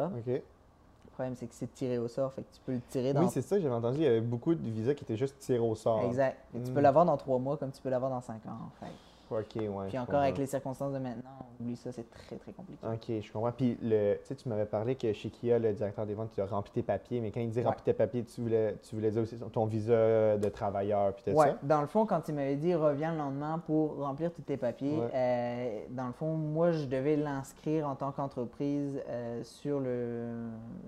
Le 1.12 1.14
problème, 1.14 1.36
c'est 1.36 1.46
que 1.46 1.54
c'est 1.54 1.74
tiré 1.74 1.98
au 1.98 2.08
sort, 2.08 2.32
fait 2.32 2.40
que 2.40 2.54
tu 2.54 2.60
peux 2.64 2.72
le 2.72 2.80
tirer 2.88 3.12
dans. 3.12 3.20
Oui, 3.20 3.28
c'est 3.30 3.42
ça, 3.42 3.60
j'avais 3.60 3.74
entendu, 3.74 3.98
il 3.98 4.04
y 4.04 4.06
avait 4.06 4.22
beaucoup 4.22 4.54
de 4.54 4.70
visas 4.70 4.94
qui 4.94 5.04
étaient 5.04 5.18
juste 5.18 5.38
tirés 5.40 5.58
au 5.58 5.74
sort. 5.74 6.02
Exact. 6.04 6.38
Tu 6.64 6.72
peux 6.72 6.80
l'avoir 6.80 7.04
dans 7.04 7.18
trois 7.18 7.38
mois 7.38 7.58
comme 7.58 7.70
tu 7.70 7.82
peux 7.82 7.90
l'avoir 7.90 8.10
dans 8.10 8.22
cinq 8.22 8.46
ans. 8.46 8.70
Fait. 8.80 8.86
Que- 9.40 9.58
OK, 9.60 9.76
ouais. 9.76 9.88
Puis 9.88 9.98
encore 9.98 10.20
avec 10.20 10.38
les 10.38 10.46
circonstances 10.46 10.92
de 10.92 10.98
maintenant, 10.98 11.30
oublie 11.60 11.76
ça, 11.76 11.90
c'est 11.92 12.08
très 12.10 12.36
très 12.36 12.52
compliqué. 12.52 12.86
OK, 12.86 13.22
je 13.22 13.32
comprends. 13.32 13.52
Puis, 13.52 13.78
le, 13.82 14.14
tu 14.20 14.26
sais, 14.26 14.34
tu 14.34 14.48
m'avais 14.48 14.64
parlé 14.66 14.94
que 14.94 15.12
chez 15.12 15.30
Kia, 15.30 15.58
le 15.58 15.72
directeur 15.72 16.06
des 16.06 16.14
ventes, 16.14 16.30
tu 16.34 16.40
as 16.40 16.46
rempli 16.46 16.72
tes 16.72 16.82
papiers, 16.82 17.20
mais 17.20 17.30
quand 17.30 17.40
il 17.40 17.50
dit 17.50 17.58
Ouais. 17.60 17.64
rempli 17.66 17.82
tes 17.82 17.92
papiers, 17.92 18.24
tu 18.24 18.40
voulais, 18.40 18.76
tu 18.82 18.94
voulais 18.94 19.10
dire 19.10 19.22
aussi 19.22 19.36
ton 19.36 19.64
visa 19.66 20.36
de 20.36 20.48
travailleur, 20.48 21.14
puis 21.14 21.24
tout 21.24 21.30
Ouais, 21.38 21.48
ça? 21.50 21.58
dans 21.62 21.80
le 21.80 21.86
fond, 21.86 22.06
quand 22.06 22.28
il 22.28 22.34
m'avait 22.34 22.56
dit 22.56 22.74
reviens 22.74 23.12
le 23.12 23.18
lendemain 23.18 23.58
pour 23.66 23.96
remplir 23.98 24.32
tous 24.32 24.42
tes 24.42 24.56
papiers, 24.56 24.98
Ouais. 24.98 25.10
euh, 25.14 25.80
dans 25.90 26.06
le 26.06 26.12
fond, 26.12 26.34
moi, 26.34 26.72
je 26.72 26.84
devais 26.86 27.16
l'inscrire 27.16 27.88
en 27.88 27.94
tant 27.94 28.12
qu'entreprise 28.12 29.00
euh, 29.08 29.42
sur, 29.44 29.80
le, 29.80 30.26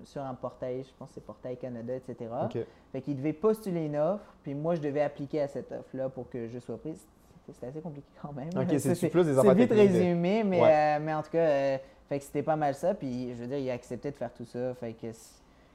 sur 0.03 0.21
un 0.21 0.33
portail, 0.33 0.83
je 0.83 0.89
pense 0.97 1.09
que 1.09 1.15
c'est 1.15 1.25
Portail 1.25 1.57
Canada, 1.57 1.93
etc. 1.95 2.29
OK. 2.43 2.57
Fait 2.91 3.01
qu'il 3.01 3.17
devait 3.17 3.33
postuler 3.33 3.85
une 3.85 3.97
offre, 3.97 4.23
puis 4.43 4.53
moi, 4.53 4.75
je 4.75 4.81
devais 4.81 5.01
appliquer 5.01 5.41
à 5.41 5.47
cette 5.47 5.71
offre-là 5.71 6.09
pour 6.09 6.29
que 6.29 6.47
je 6.47 6.59
sois 6.59 6.77
prise. 6.77 7.05
C'était- 7.45 7.53
C'était 7.53 7.67
assez 7.67 7.81
compliqué 7.81 8.07
quand 8.21 8.33
même. 8.33 8.49
Ok, 8.55 8.71
Ça, 8.79 8.79
c'est-tu 8.79 9.09
plus 9.09 9.25
des 9.25 9.33
C'est 9.35 9.53
vite 9.53 9.71
résumé, 9.71 10.43
mais, 10.43 10.61
Ouais. 10.61 10.73
euh, 10.73 10.99
mais 11.01 11.13
en 11.13 11.21
tout 11.21 11.31
cas, 11.31 11.37
euh, 11.39 11.77
fait 12.09 12.19
que 12.19 12.25
c'était 12.25 12.43
pas 12.43 12.55
mal 12.55 12.73
ça. 12.75 12.93
Puis 12.93 13.29
je 13.35 13.41
veux 13.41 13.47
dire, 13.47 13.57
il 13.57 13.69
a 13.69 13.73
accepté 13.73 14.11
de 14.11 14.15
faire 14.15 14.33
tout 14.33 14.45
ça. 14.45 14.73
Fait 14.75 14.93
que, 14.93 15.07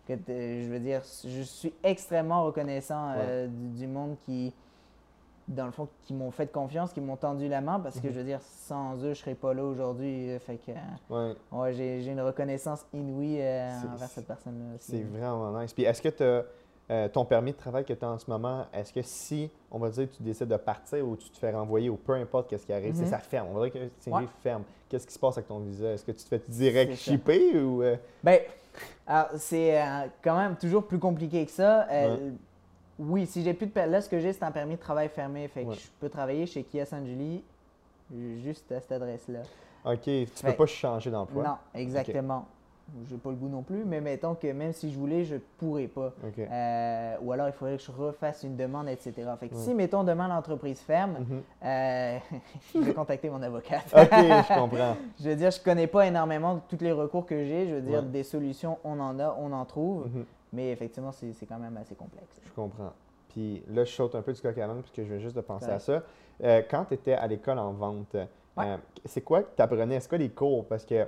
je 0.08 0.68
veux 0.68 0.80
dire, 0.80 1.02
je 1.24 1.42
suis 1.42 1.72
extrêmement 1.84 2.44
reconnaissant 2.44 3.12
euh, 3.16 3.46
du, 3.46 3.80
du 3.80 3.86
monde 3.86 4.16
qui, 4.24 4.52
dans 5.46 5.66
le 5.66 5.72
fond, 5.72 5.88
qui 6.02 6.14
m'ont 6.14 6.30
fait 6.30 6.50
confiance, 6.50 6.92
qui 6.92 7.00
m'ont 7.00 7.16
tendu 7.16 7.48
la 7.48 7.60
main, 7.60 7.78
parce 7.80 8.00
que 8.00 8.06
Mhm. 8.08 8.12
je 8.12 8.18
veux 8.18 8.24
dire, 8.24 8.40
sans 8.42 8.96
eux, 9.04 9.14
je 9.14 9.20
serais 9.20 9.34
pas 9.34 9.54
là 9.54 9.62
aujourd'hui. 9.64 10.36
Fait 10.40 10.56
que, 10.56 10.72
Ouais. 11.12 11.34
ouais, 11.52 11.72
j'ai 11.72 12.04
une 12.06 12.20
reconnaissance 12.20 12.84
inouïe 12.92 13.40
euh, 13.40 13.68
C'est- 13.80 13.86
envers 13.88 14.08
cette 14.08 14.26
personne-là. 14.26 14.76
C'est 14.80 15.02
vraiment 15.02 15.60
nice. 15.60 15.72
Puis 15.72 15.84
est-ce 15.84 16.02
que 16.02 16.08
tu 16.08 16.46
ton 17.12 17.24
permis 17.24 17.52
de 17.52 17.56
travail 17.56 17.84
que 17.84 17.92
tu 17.92 18.04
as 18.04 18.08
en 18.10 18.18
ce 18.18 18.28
moment, 18.30 18.66
est-ce 18.72 18.92
que 18.92 19.02
si, 19.02 19.50
on 19.70 19.78
va 19.78 19.90
dire, 19.90 20.08
tu 20.10 20.22
décides 20.22 20.48
de 20.48 20.56
partir 20.56 21.06
ou 21.06 21.16
tu 21.16 21.30
te 21.30 21.38
fais 21.38 21.52
renvoyer 21.52 21.88
ou 21.88 21.96
peu 21.96 22.14
importe 22.14 22.48
qu'est-ce 22.50 22.66
qui 22.66 22.72
arrive, 22.72 22.94
c'est 22.94 23.02
Mhm. 23.04 23.10
ça 23.10 23.18
ferme. 23.18 23.48
On 23.50 23.54
va 23.58 23.68
dire 23.68 23.72
que 23.80 23.88
c'est 24.00 24.10
Ouais. 24.10 24.24
ferme. 24.42 24.62
Qu'est-ce 24.88 25.06
qui 25.06 25.12
se 25.14 25.18
passe 25.18 25.36
avec 25.38 25.46
ton 25.48 25.58
visa? 25.60 25.92
Est-ce 25.92 26.04
que 26.04 26.12
tu 26.12 26.24
te 26.24 26.28
fais 26.28 26.40
direct 26.48 26.94
shipper 26.96 27.60
ou. 27.60 27.82
euh, 27.82 27.96
Ben, 28.24 28.40
alors, 29.06 29.28
c'est 29.36 29.80
euh, 29.80 30.06
quand 30.22 30.36
même 30.36 30.56
toujours 30.56 30.84
plus 30.86 30.98
compliqué 30.98 31.44
que 31.46 31.52
ça. 31.52 31.86
Euh, 31.90 32.30
Oui, 32.98 33.26
si 33.26 33.42
j'ai 33.42 33.54
plus 33.54 33.66
de 33.66 33.80
là, 33.80 34.02
ce 34.02 34.08
que 34.10 34.18
j'ai, 34.20 34.30
c'est 34.32 34.42
un 34.42 34.50
permis 34.50 34.74
de 34.74 34.80
travail 34.80 35.08
fermé. 35.08 35.48
Fait 35.48 35.62
que 35.64 35.68
Ouais. 35.70 35.74
je 35.74 35.88
peux 36.00 36.10
travailler 36.10 36.44
chez 36.44 36.62
Kia 36.64 36.84
San 36.84 37.06
Julie 37.06 37.42
juste 38.42 38.70
à 38.72 38.80
cette 38.80 38.92
adresse-là. 38.92 39.40
OK, 39.86 40.00
tu 40.02 40.26
Fait- 40.26 40.48
peux 40.50 40.56
pas 40.56 40.66
changer 40.66 41.10
d'emploi? 41.10 41.42
Non, 41.44 41.56
exactement. 41.74 42.44
J'ai 43.08 43.16
pas 43.16 43.30
le 43.30 43.36
goût 43.36 43.48
non 43.48 43.62
plus, 43.62 43.84
mais 43.84 44.00
mettons 44.00 44.34
que 44.34 44.50
même 44.52 44.72
si 44.72 44.90
je 44.92 44.98
voulais, 44.98 45.24
je 45.24 45.36
pourrais 45.58 45.86
pas. 45.86 46.12
Euh, 46.38 47.16
ou 47.22 47.32
alors, 47.32 47.46
il 47.48 47.52
faudrait 47.52 47.76
que 47.76 47.82
je 47.82 47.90
refasse 47.92 48.42
une 48.42 48.56
demande, 48.56 48.88
etc. 48.88 49.12
Fait 49.38 49.48
que 49.48 49.54
Ouais. 49.54 49.60
si, 49.60 49.74
mettons, 49.74 50.04
demain, 50.04 50.28
l'entreprise 50.28 50.80
ferme, 50.80 51.12
Mhm. 51.20 51.42
euh, 51.64 52.18
je 52.74 52.78
vais 52.80 52.94
contacter 52.94 53.30
mon 53.30 53.42
avocate. 53.42 53.84
OK, 53.94 54.10
je 54.10 54.54
comprends. 54.54 54.96
Je 55.20 55.28
veux 55.28 55.36
dire, 55.36 55.50
je 55.50 55.60
connais 55.62 55.86
pas 55.86 56.06
énormément 56.06 56.54
de 56.56 56.60
tous 56.68 56.82
les 56.82 56.92
recours 56.92 57.26
que 57.26 57.44
j'ai. 57.44 57.66
Je 57.68 57.74
veux 57.76 57.80
dire, 57.82 58.00
Ouais. 58.00 58.08
des 58.08 58.22
solutions, 58.22 58.78
on 58.84 58.98
en 59.00 59.18
a, 59.18 59.36
on 59.38 59.52
en 59.52 59.64
trouve. 59.64 60.06
Mhm. 60.06 60.24
Mais 60.52 60.70
effectivement, 60.72 61.12
c'est 61.12 61.46
quand 61.48 61.58
même 61.58 61.76
assez 61.76 61.94
complexe. 61.94 62.40
Je 62.44 62.50
comprends. 62.52 62.92
Puis 63.28 63.62
là, 63.68 63.84
je 63.84 63.92
saute 63.92 64.16
un 64.16 64.22
peu 64.22 64.32
du 64.32 64.40
coq 64.40 64.58
à 64.58 64.66
l'âne 64.66 64.80
parce 64.80 64.90
que 64.90 65.04
je 65.04 65.08
viens 65.08 65.20
juste 65.20 65.36
de 65.36 65.40
penser 65.40 65.66
Ouais. 65.66 65.72
à 65.74 65.78
ça. 65.78 66.02
Euh, 66.42 66.62
quand 66.68 66.86
tu 66.86 66.94
étais 66.94 67.12
à 67.12 67.26
l'école 67.28 67.58
en 67.60 67.72
vente, 67.72 68.16
c'est 69.04 69.20
quoi 69.20 69.42
que 69.42 69.54
tu 69.56 69.62
apprenais? 69.62 70.00
C'est 70.00 70.08
quoi 70.08 70.18
les 70.18 70.30
cours? 70.30 70.66
Parce 70.66 70.84
que 70.84 71.06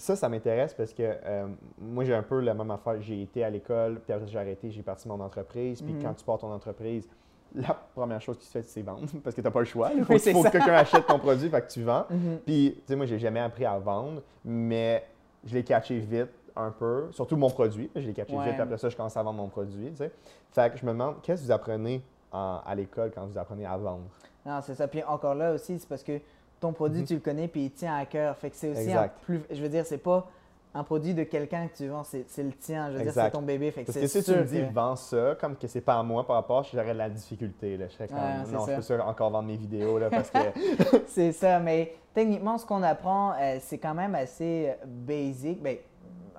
ça, 0.00 0.16
ça 0.16 0.28
m'intéresse 0.28 0.74
parce 0.74 0.92
que 0.92 1.02
euh, 1.02 1.46
moi, 1.78 2.04
j'ai 2.04 2.14
un 2.14 2.22
peu 2.22 2.40
la 2.40 2.54
même 2.54 2.70
affaire. 2.70 3.00
J'ai 3.00 3.22
été 3.22 3.44
à 3.44 3.50
l'école, 3.50 4.00
puis 4.00 4.12
après, 4.12 4.26
j'ai 4.26 4.38
arrêté, 4.38 4.70
j'ai 4.70 4.82
parti 4.82 5.06
mon 5.08 5.20
entreprise. 5.20 5.82
Puis 5.82 5.92
Mhm. 5.92 6.02
quand 6.02 6.14
tu 6.14 6.24
pars 6.24 6.38
ton 6.38 6.50
entreprise, 6.52 7.08
la 7.54 7.74
première 7.94 8.20
chose 8.20 8.38
qui 8.38 8.46
se 8.46 8.50
fait, 8.52 8.62
c'est 8.62 8.82
vendre 8.82 9.00
parce 9.24 9.34
que 9.34 9.40
tu 9.40 9.44
n'as 9.46 9.50
pas 9.50 9.58
le 9.60 9.64
choix. 9.66 9.90
Il 9.94 10.04
faut, 10.04 10.12
Oui, 10.12 10.18
faut 10.18 10.24
c'est 10.24 10.32
que 10.32 10.48
quelqu'un 10.50 10.74
achète 10.74 11.06
ton 11.06 11.18
produit, 11.18 11.48
fait 11.48 11.60
que 11.62 11.68
tu 11.70 11.82
vends. 11.82 12.06
Mhm. 12.10 12.38
Puis, 12.46 12.74
tu 12.78 12.82
sais, 12.86 12.96
moi, 12.96 13.06
j'ai 13.06 13.18
jamais 13.18 13.40
appris 13.40 13.64
à 13.64 13.78
vendre, 13.78 14.22
mais 14.44 15.04
je 15.44 15.54
l'ai 15.54 15.64
catché 15.64 15.98
vite 15.98 16.28
un 16.56 16.70
peu, 16.70 17.08
surtout 17.12 17.36
mon 17.36 17.50
produit. 17.50 17.90
Je 17.94 18.00
l'ai 18.06 18.12
catché 18.12 18.36
Ouais. 18.36 18.50
vite, 18.50 18.60
après 18.60 18.78
ça, 18.78 18.88
je 18.88 18.96
commence 18.96 19.16
à 19.16 19.22
vendre 19.22 19.38
mon 19.38 19.48
produit, 19.48 19.90
tu 19.90 19.96
sais. 19.96 20.10
Fait 20.52 20.70
que 20.72 20.78
je 20.78 20.84
me 20.86 20.92
demande, 20.92 21.16
qu'est-ce 21.22 21.42
que 21.42 21.46
vous 21.46 21.52
apprenez 21.52 22.02
en- 22.32 22.60
à 22.66 22.74
l'école 22.74 23.10
quand 23.14 23.24
vous 23.26 23.38
apprenez 23.38 23.66
à 23.66 23.76
vendre? 23.76 24.04
Non, 24.46 24.60
c'est 24.62 24.74
ça. 24.74 24.88
Puis 24.88 25.02
encore 25.04 25.34
là 25.34 25.52
aussi, 25.52 25.78
c'est 25.78 25.88
parce 25.88 26.02
que 26.02 26.18
ton 26.60 26.72
produit, 26.72 27.00
Mhm. 27.00 27.06
tu 27.06 27.14
le 27.14 27.20
connais, 27.20 27.48
puis 27.48 27.64
il 27.64 27.70
tient 27.70 27.96
à 27.96 28.04
cœur. 28.04 28.36
Fait 28.36 28.50
que 28.50 28.56
c'est 28.56 28.70
aussi 28.70 28.92
un 28.92 29.08
plus. 29.24 29.40
Je 29.50 29.62
veux 29.62 29.68
dire, 29.68 29.84
c'est 29.86 29.98
pas 29.98 30.28
un 30.72 30.84
produit 30.84 31.14
de 31.14 31.24
quelqu'un 31.24 31.66
que 31.66 31.76
tu 31.76 31.88
vends, 31.88 32.04
c'est 32.04 32.24
le 32.42 32.52
tien. 32.52 32.90
Je 32.92 32.98
veux 32.98 33.02
dire, 33.02 33.12
c'est 33.12 33.30
ton 33.30 33.42
bébé. 33.42 33.70
Fait 33.72 33.80
que 33.82 33.86
Parce 33.86 33.98
c'est 33.98 34.18
que 34.20 34.24
si 34.24 34.32
tu 34.32 34.38
me 34.38 34.44
dis, 34.44 34.60
que- 34.60 34.72
vends 34.72 34.94
ça, 34.94 35.36
comme 35.40 35.56
que 35.56 35.66
c'est 35.66 35.80
pas 35.80 35.98
à 35.98 36.02
moi 36.04 36.24
par 36.26 36.36
rapport, 36.36 36.62
j'aurais 36.72 36.92
de 36.92 36.98
la 36.98 37.10
difficulté. 37.10 37.76
Là. 37.76 37.86
Je 37.88 37.94
serais 37.94 38.06
comme, 38.06 38.18
non, 38.52 38.64
ça. 38.66 38.72
je 38.72 38.76
peux 38.76 38.82
sûr 38.82 39.04
encore 39.04 39.30
vendre 39.30 39.48
mes 39.48 39.56
vidéos, 39.56 39.98
là, 39.98 40.10
parce 40.10 40.30
que... 40.30 40.38
c'est 41.08 41.32
ça, 41.32 41.58
mais 41.58 41.94
techniquement, 42.14 42.56
ce 42.56 42.64
qu'on 42.66 42.82
apprend, 42.84 43.32
euh, 43.40 43.56
c'est 43.60 43.78
quand 43.78 43.94
même 43.94 44.14
assez 44.14 44.72
basic. 44.86 45.60
Ben, 45.60 45.76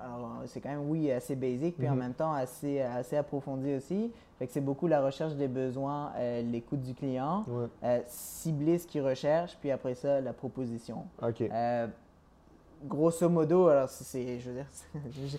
alors, 0.04 0.42
c'est 0.46 0.60
quand 0.60 0.68
même, 0.70 0.88
oui, 0.88 1.10
assez 1.10 1.36
basic, 1.36 1.76
puis 1.76 1.88
en 1.88 1.92
Mhm. 1.92 1.98
même 1.98 2.14
temps 2.14 2.32
assez, 2.32 2.80
assez 2.80 3.16
approfondi 3.16 3.74
aussi. 3.74 4.10
Fait 4.38 4.46
que 4.46 4.52
c'est 4.52 4.60
beaucoup 4.60 4.86
la 4.88 5.00
recherche 5.00 5.34
des 5.34 5.48
besoins, 5.48 6.12
euh, 6.16 6.42
l'écoute 6.42 6.82
du 6.82 6.94
client, 6.94 7.44
Ouais. 7.48 7.66
euh, 7.84 8.00
cibler 8.06 8.78
ce 8.78 8.86
qu'il 8.86 9.02
recherche, 9.02 9.56
puis 9.60 9.70
après 9.70 9.94
ça, 9.94 10.20
la 10.20 10.32
proposition. 10.32 11.04
OK. 11.22 11.42
Euh, 12.82 12.88
grosso 12.88 13.28
modo, 13.28 13.68
alors 13.68 13.88
c'est- 13.88 14.38
je 14.38 14.50
veux 14.50 14.56
dire, 14.56 14.66
je, 15.12 15.36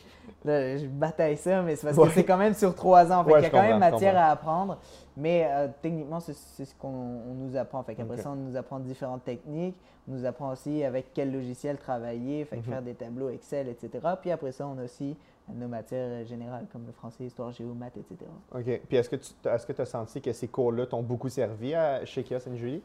là, 0.48 0.78
je 0.78 0.86
bataille 0.88 1.38
ça, 1.38 1.62
mais 1.62 1.76
c'est 1.76 1.88
parce 1.88 1.98
Ouais. 1.98 2.08
que 2.08 2.14
c'est 2.14 2.24
quand 2.24 2.38
même 2.38 2.54
sur 2.54 2.74
trois 2.76 3.12
ans. 3.12 3.24
Fait 3.24 3.32
Ouais, 3.34 3.40
qu'il 3.42 3.44
y 3.44 3.48
a 3.48 3.62
quand 3.62 3.68
même 3.68 3.80
matière 3.80 4.18
à 4.18 4.32
apprendre. 4.32 4.78
Mais 5.16 5.48
euh, 5.50 5.68
techniquement, 5.82 6.20
c'est, 6.20 6.34
ce 6.34 6.74
qu'on 6.76 6.88
on 6.88 7.34
nous 7.36 7.56
apprend. 7.56 7.84
Fait 7.84 7.96
qu'après 7.96 8.16
Ok. 8.18 8.22
ça, 8.24 8.32
on 8.32 8.36
nous 8.36 8.56
apprend 8.58 8.80
différentes 8.80 9.24
techniques. 9.24 9.76
On 10.08 10.14
nous 10.14 10.26
apprend 10.26 10.52
aussi 10.52 10.84
avec 10.84 11.14
quel 11.14 11.32
logiciel 11.32 11.78
travailler, 11.78 12.44
fait 12.46 12.58
Mhm. 12.58 12.64
faire 12.64 12.82
des 12.82 12.94
tableaux 12.94 13.30
Excel, 13.30 13.68
etc. 13.70 13.90
Puis 14.22 14.32
après 14.32 14.52
ça, 14.52 14.68
on 14.68 14.78
a 14.80 14.84
aussi 14.84 15.16
nos 15.54 15.68
matières 15.68 16.26
générales 16.26 16.66
comme 16.72 16.86
le 16.86 16.92
français, 16.94 17.26
histoire, 17.26 17.52
géo, 17.52 17.74
maths, 17.74 17.98
etc. 17.98 18.30
OK. 18.54 18.82
Puis 18.88 18.98
est-ce 18.98 19.10
que 19.10 19.16
tu 19.18 19.32
est-ce 19.46 19.66
que 19.66 19.82
as 19.82 19.86
senti 19.86 20.22
que 20.22 20.32
ces 20.34 20.48
cours-là 20.48 20.86
t'ont 20.88 21.04
beaucoup 21.04 21.30
servi 21.30 21.74
à, 21.76 22.04
chez 22.06 22.24
Kia 22.24 22.40
Saint-Julie? 22.40 22.82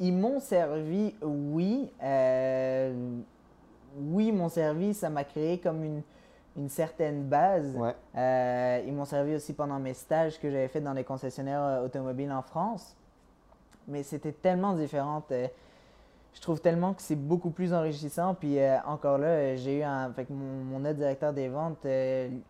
Ils 0.00 0.12
m'ont 0.12 0.40
servi, 0.40 1.14
oui. 1.22 1.90
Euh, 2.02 2.92
oui, 3.98 4.26
ils 4.28 4.34
m'ont 4.34 4.48
servi. 4.48 4.92
Ça 4.94 5.08
m'a 5.08 5.24
créé 5.24 5.58
comme 5.58 5.84
une, 5.84 6.02
une 6.56 6.68
certaine 6.68 7.22
base. 7.24 7.76
Ouais. 7.76 7.94
Euh, 8.16 8.82
ils 8.86 8.92
m'ont 8.92 9.04
servi 9.04 9.34
aussi 9.36 9.52
pendant 9.52 9.78
mes 9.78 9.94
stages 9.94 10.38
que 10.40 10.50
j'avais 10.50 10.68
fait 10.68 10.80
dans 10.80 10.92
les 10.94 11.04
concessionnaires 11.04 11.62
euh, 11.62 11.84
automobiles 11.84 12.32
en 12.32 12.42
France. 12.42 12.96
mais 13.86 14.02
c'était 14.02 14.32
tellement 14.32 14.72
différent. 14.72 15.22
euh, 15.30 15.46
je 16.32 16.40
trouve 16.40 16.60
tellement 16.60 16.94
que 16.94 17.00
c'est 17.02 17.14
beaucoup 17.14 17.50
plus 17.50 17.72
enrichissant. 17.72 18.34
Puis 18.34 18.58
euh, 18.58 18.76
encore 18.86 19.18
là, 19.18 19.54
j'ai 19.54 19.78
eu 19.78 19.82
un, 19.84 20.12
fait 20.12 20.28
mon, 20.28 20.64
mon 20.64 20.80
autre 20.84 20.94
directeur 20.96 21.32
des 21.32 21.46
ventes 21.46 21.86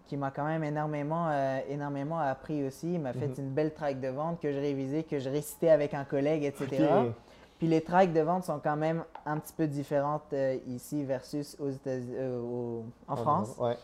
qui 0.06 0.16
m'a 0.16 0.30
quand 0.30 0.46
même 0.46 0.64
énormément, 0.64 1.30
énormément 1.68 2.18
appris 2.18 2.66
aussi. 2.66 2.94
Il 2.94 3.00
m'a 3.00 3.12
fait 3.12 3.26
Mhm. 3.28 3.34
une 3.44 3.50
belle 3.50 3.74
track 3.74 4.00
de 4.00 4.08
vente 4.08 4.40
que 4.40 4.50
je 4.50 4.58
révisais, 4.58 5.02
que 5.02 5.18
je 5.18 5.28
récitais 5.28 5.68
avec 5.68 5.92
un 5.92 6.04
collègue, 6.04 6.44
etc. 6.44 6.66
Ok. 7.04 7.12
Puis 7.58 7.68
les 7.68 7.80
tracks 7.82 8.12
de 8.12 8.20
vente 8.20 8.44
sont 8.44 8.58
quand 8.62 8.76
même 8.76 9.04
un 9.26 9.38
petit 9.38 9.52
peu 9.52 9.66
différentes 9.66 10.32
euh, 10.32 10.56
ici 10.66 11.04
versus 11.04 11.56
aux 11.60 11.70
États- 11.70 11.90
euh, 11.90 12.80
en 13.08 13.16
France. 13.16 13.56
Ouais. 13.58 13.76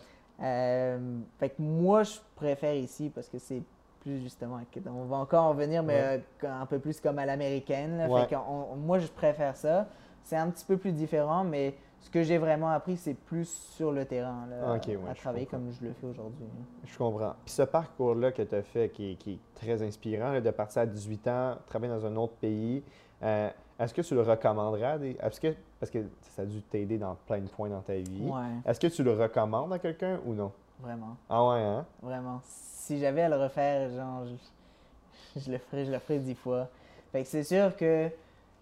Euh, 0.42 1.18
fait 1.38 1.50
que 1.50 1.60
moi, 1.62 2.02
je 2.02 2.16
préfère 2.34 2.74
ici 2.74 3.10
parce 3.14 3.28
que 3.28 3.38
c'est 3.38 3.62
plus 4.00 4.20
justement. 4.22 4.58
On 4.86 5.04
va 5.04 5.16
encore 5.18 5.44
en 5.44 5.54
venir, 5.54 5.82
mais 5.82 6.22
Ouais. 6.42 6.48
un 6.48 6.66
peu 6.66 6.78
plus 6.78 7.00
comme 7.00 7.18
à 7.18 7.26
l'américaine. 7.26 8.06
Ouais. 8.10 8.22
Fait 8.22 8.34
que 8.34 8.34
on- 8.36 8.76
moi, 8.76 8.98
je 8.98 9.06
préfère 9.08 9.56
ça. 9.56 9.86
C'est 10.22 10.36
un 10.36 10.48
petit 10.50 10.64
peu 10.64 10.76
plus 10.76 10.92
différent, 10.92 11.44
mais 11.44 11.74
ce 12.00 12.10
que 12.10 12.22
j'ai 12.22 12.38
vraiment 12.38 12.70
appris, 12.70 12.96
c'est 12.96 13.14
plus 13.14 13.46
sur 13.48 13.92
le 13.92 14.04
terrain, 14.06 14.46
là, 14.48 14.74
Ok, 14.76 14.86
ouais, 14.88 14.98
à 15.10 15.14
travailler 15.14 15.44
comprends. 15.46 15.58
comme 15.66 15.72
je 15.80 15.86
le 15.86 15.92
fais 15.92 16.06
aujourd'hui. 16.06 16.46
Je 16.84 16.96
comprends. 16.98 17.34
Puis 17.44 17.52
ce 17.54 17.62
parcours-là 17.62 18.32
que 18.32 18.42
tu 18.42 18.54
as 18.54 18.62
fait, 18.62 18.88
qui, 18.90 19.12
est- 19.12 19.14
qui 19.16 19.32
est 19.34 19.38
très 19.54 19.82
inspirant, 19.82 20.32
là, 20.32 20.40
de 20.40 20.50
partir 20.50 20.82
à 20.82 20.86
18 20.86 21.26
ans, 21.28 21.56
travailler 21.66 21.92
dans 21.92 22.04
un 22.06 22.16
autre 22.16 22.34
pays, 22.34 22.82
euh, 23.22 23.50
est-ce 23.78 23.94
que 23.94 24.02
tu 24.02 24.14
le 24.14 24.22
recommanderais? 24.22 24.84
à 24.84 24.98
des- 24.98 25.16
Est-ce 25.22 25.40
que, 25.40 25.54
parce 25.78 25.90
que 25.90 25.98
ça 26.22 26.42
a 26.42 26.44
dû 26.44 26.62
t'aider 26.62 26.98
dans 26.98 27.14
plein 27.26 27.38
de 27.40 27.48
points 27.48 27.68
dans 27.68 27.80
ta 27.80 27.94
vie. 27.94 28.28
Ouais, 28.28 28.38
Est-ce 28.66 28.78
que 28.80 28.86
tu 28.88 29.02
le 29.02 29.12
recommandes 29.12 29.72
à 29.72 29.78
quelqu'un 29.78 30.18
ou 30.26 30.34
non? 30.34 30.52
vraiment. 30.80 31.16
Ah 31.28 31.46
ouais, 31.46 31.60
hein? 31.60 31.84
Vraiment. 32.02 32.40
Si 32.44 32.98
j'avais 32.98 33.22
à 33.22 33.28
le 33.28 33.36
refaire, 33.36 33.90
genre, 33.90 34.24
je, 34.26 35.40
je 35.40 35.50
le 35.52 35.58
ferais, 35.58 35.84
je 35.84 35.92
le 35.92 35.98
ferais 35.98 36.18
dix 36.18 36.34
fois. 36.34 36.68
Fait 37.12 37.22
que 37.22 37.28
c'est 37.28 37.44
sûr 37.44 37.76
que, 37.76 38.08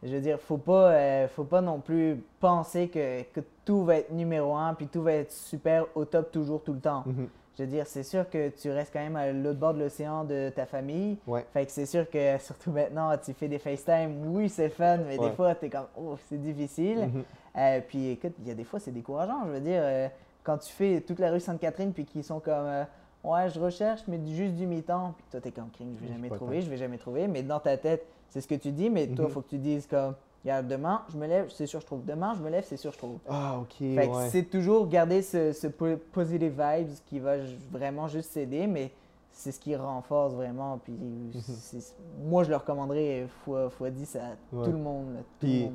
je 0.03 0.09
veux 0.15 0.21
dire, 0.21 0.39
faut 0.41 0.57
pas, 0.59 0.91
euh, 0.93 1.29
faut 1.29 1.45
pas 1.45 1.61
non 1.61 1.81
plus 1.81 2.23
penser 2.41 2.89
que, 2.89 3.23
que 3.23 3.41
tout 3.65 3.85
va 3.85 3.97
être 3.97 4.11
numéro 4.13 4.55
un, 4.57 4.75
puis 4.75 4.87
tout 4.89 5.03
va 5.03 5.13
être 5.15 5.31
super 5.33 5.85
au 5.95 6.05
top 6.05 6.31
toujours, 6.33 6.63
tout 6.63 6.73
le 6.73 6.81
temps. 6.81 7.03
Mhm. 7.07 7.29
Je 7.59 7.65
veux 7.65 7.69
dire, 7.69 7.89
c'est 7.89 8.05
sûr 8.05 8.31
que 8.31 8.51
tu 8.51 8.71
restes 8.71 8.93
quand 8.93 9.01
même 9.01 9.17
à 9.17 9.33
l'autre 9.33 9.59
bord 9.59 9.75
de 9.75 9.81
l'océan 9.81 10.23
de 10.23 10.49
ta 10.55 10.65
famille. 10.65 11.19
Ouais. 11.27 11.45
Fait 11.53 11.67
que 11.67 11.73
c'est 11.73 11.87
sûr 11.87 12.09
que, 12.09 12.39
surtout 12.41 12.71
maintenant, 12.71 13.11
tu 13.19 13.33
fais 13.33 13.49
des 13.49 13.59
FaceTime, 13.59 14.33
oui, 14.33 14.49
c'est 14.49 14.69
fun, 14.69 14.99
mais 14.99 15.19
Ouais. 15.19 15.29
des 15.29 15.35
fois, 15.35 15.57
tu 15.57 15.67
es 15.67 15.69
comme, 15.69 15.87
oh, 16.01 16.17
c'est 16.29 16.41
difficile. 16.41 17.09
Mhm. 17.13 17.25
Euh, 17.57 17.81
puis 17.89 18.11
écoute, 18.11 18.35
il 18.41 18.47
y 18.47 18.53
a 18.53 18.55
des 18.55 18.63
fois, 18.63 18.79
c'est 18.79 18.93
décourageant. 18.93 19.45
Je 19.47 19.51
veux 19.51 19.61
dire, 19.61 19.81
euh, 19.83 20.07
quand 20.45 20.59
tu 20.59 20.73
fais 20.73 21.01
toute 21.01 21.19
la 21.19 21.33
rue 21.33 21.41
Sainte-Catherine, 21.41 21.93
puis 21.93 22.05
qu'ils 22.05 22.23
sont 22.23 22.39
comme, 22.39 22.55
euh, 22.67 22.85
ouais, 23.25 23.51
je 23.51 23.59
recherche, 23.59 24.03
mais 24.07 24.21
juste 24.25 24.55
du 24.55 24.65
mi-temps. 24.65 25.15
Puis 25.19 25.27
toi, 25.29 25.41
t'es 25.41 25.51
comme, 25.51 25.71
crime, 25.71 25.97
je 26.01 26.07
vais 26.07 26.13
jamais 26.13 26.31
trouver, 26.31 26.61
je 26.61 26.71
vais 26.71 26.77
jamais 26.77 26.99
trouver. 26.99 27.27
Mais 27.27 27.43
dans 27.43 27.59
ta 27.59 27.77
tête, 27.77 28.07
c'est 28.29 28.41
ce 28.41 28.47
que 28.47 28.55
tu 28.55 28.71
dis, 28.71 28.89
mais 28.89 29.09
toi, 29.09 29.25
il 29.29 29.33
faut 29.33 29.41
que 29.41 29.49
tu 29.51 29.59
dises 29.59 29.89
comme, 29.89 30.15
regarde, 30.45 30.69
demain, 30.69 31.03
je 31.11 31.17
me 31.17 31.27
lève, 31.27 31.51
c'est 31.51 31.67
sûr, 31.67 31.81
je 31.81 31.87
trouve. 31.87 32.05
Demain, 32.05 32.35
je 32.35 32.43
me 32.43 32.51
lève, 32.51 32.65
c'est 32.65 32.77
sûr, 32.77 32.93
je 32.93 32.99
trouve. 32.99 33.19
Ah, 33.29 33.59
OK, 33.61 33.75
Fait 33.79 34.09
que 34.09 34.15
ouais. 34.17 34.29
c'est 34.31 34.45
toujours 34.45 34.87
garder 34.89 35.23
ce, 35.23 35.53
ce 35.53 35.67
po- 35.67 35.97
positive 36.13 36.53
vibes 36.61 36.91
qui 37.07 37.19
va 37.19 37.37
vraiment 37.71 38.09
juste 38.09 38.31
s'aider, 38.33 38.67
mais 38.67 38.93
c'est 39.31 39.53
ce 39.53 39.61
qui 39.61 39.75
renforce 39.77 40.35
vraiment. 40.35 40.79
Puis 40.79 40.97
c'est- 41.41 41.95
moi, 42.25 42.45
je 42.45 42.51
le 42.51 42.57
recommanderais 42.57 43.27
fois, 43.45 43.71
fois 43.71 43.91
10 43.91 44.17
à 44.17 44.21
Ouais. 44.53 44.65
tout 44.65 44.73
le 44.73 44.79
monde. 44.79 45.15
là, 45.15 45.21
tout 45.21 45.27
Puis-. 45.47 45.71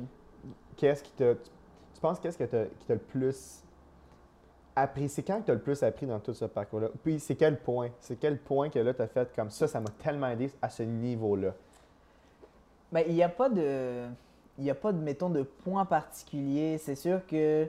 Qu'est-ce 0.76 1.02
qui 1.04 1.12
t'a. 1.12 1.34
Tu, 1.34 2.00
penses 2.00 2.18
qu'est-ce 2.18 2.36
que 2.36 2.44
qui 2.44 2.86
t'a 2.86 2.94
le 2.94 3.00
plus 3.00 3.62
appris? 4.76 5.08
C'est 5.08 5.22
quand 5.22 5.40
que 5.40 5.44
tu 5.46 5.50
as 5.52 5.54
le 5.54 5.60
plus 5.60 5.82
appris 5.82 6.04
dans 6.06 6.18
tout 6.18 6.34
ce 6.34 6.44
parcours-là? 6.46 6.88
Puis 7.02 7.20
c'est 7.20 7.36
quel 7.36 7.58
point? 7.60 7.90
C'est 8.00 8.16
quel 8.16 8.38
point 8.38 8.68
que 8.70 8.78
là, 8.80 8.92
tu 8.92 9.00
as 9.02 9.06
fait 9.06 9.32
comme 9.34 9.50
ça, 9.50 9.68
ça 9.68 9.80
m'a 9.80 9.90
tellement 10.02 10.26
aidé 10.28 10.50
à 10.60 10.68
ce 10.68 10.82
niveau-là? 10.82 11.54
Ben, 12.92 13.04
il 13.08 13.14
n'y 13.14 13.22
a 13.22 13.28
pas 13.28 13.48
de. 13.48 14.06
Il 14.58 14.64
n'y 14.64 14.70
a 14.70 14.74
pas 14.74 14.92
de, 14.92 14.98
mettons, 14.98 15.30
de 15.30 15.42
point 15.42 15.84
particulier. 15.84 16.78
C'est 16.78 16.94
sûr 16.94 17.26
que 17.26 17.34
euh, 17.64 17.66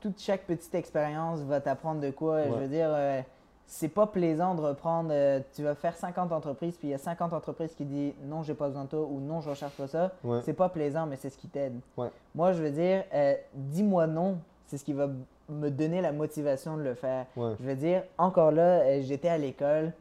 toute 0.00 0.20
chaque 0.20 0.42
petite 0.46 0.74
expérience 0.74 1.40
va 1.40 1.60
t'apprendre 1.60 2.00
de 2.00 2.10
quoi. 2.10 2.44
Je 2.44 2.48
veux 2.52 2.68
dire, 2.68 2.88
euh, 2.90 3.20
c'est 3.66 3.88
pas 3.88 4.06
plaisant 4.06 4.54
de 4.54 4.60
reprendre. 4.60 5.08
euh, 5.12 5.40
tu 5.54 5.62
vas 5.62 5.74
faire 5.74 5.96
50 5.96 6.30
entreprises, 6.32 6.76
puis 6.76 6.88
il 6.88 6.90
y 6.92 6.94
a 6.94 6.98
50 6.98 7.32
entreprises 7.32 7.74
qui 7.74 7.84
disent 7.84 8.12
non, 8.24 8.42
j'ai 8.42 8.54
pas 8.54 8.68
besoin 8.68 8.84
de 8.84 8.88
toi 8.90 9.00
ou 9.00 9.18
non, 9.20 9.40
je 9.40 9.50
recherche 9.50 9.72
pas 9.74 9.88
ça. 9.88 10.12
Ouais. 10.22 10.40
C'est 10.44 10.52
pas 10.52 10.68
plaisant, 10.68 11.06
mais 11.06 11.16
c'est 11.16 11.30
ce 11.30 11.38
qui 11.38 11.48
t'aide. 11.48 11.80
Ouais. 11.96 12.08
Moi, 12.34 12.52
je 12.52 12.62
veux 12.62 12.70
dire, 12.70 13.04
euh, 13.12 13.34
dis-moi 13.54 14.06
non, 14.06 14.38
c'est 14.66 14.78
ce 14.78 14.84
qui 14.84 14.92
va 14.92 15.08
me 15.48 15.68
donner 15.70 16.00
la 16.00 16.12
motivation 16.12 16.76
de 16.76 16.82
le 16.82 16.94
faire. 16.94 17.26
Je 17.36 17.64
veux 17.66 17.74
dire, 17.74 18.02
encore 18.18 18.52
là, 18.52 19.00
j'étais 19.02 19.28
à 19.28 19.36
l'école, 19.38 19.92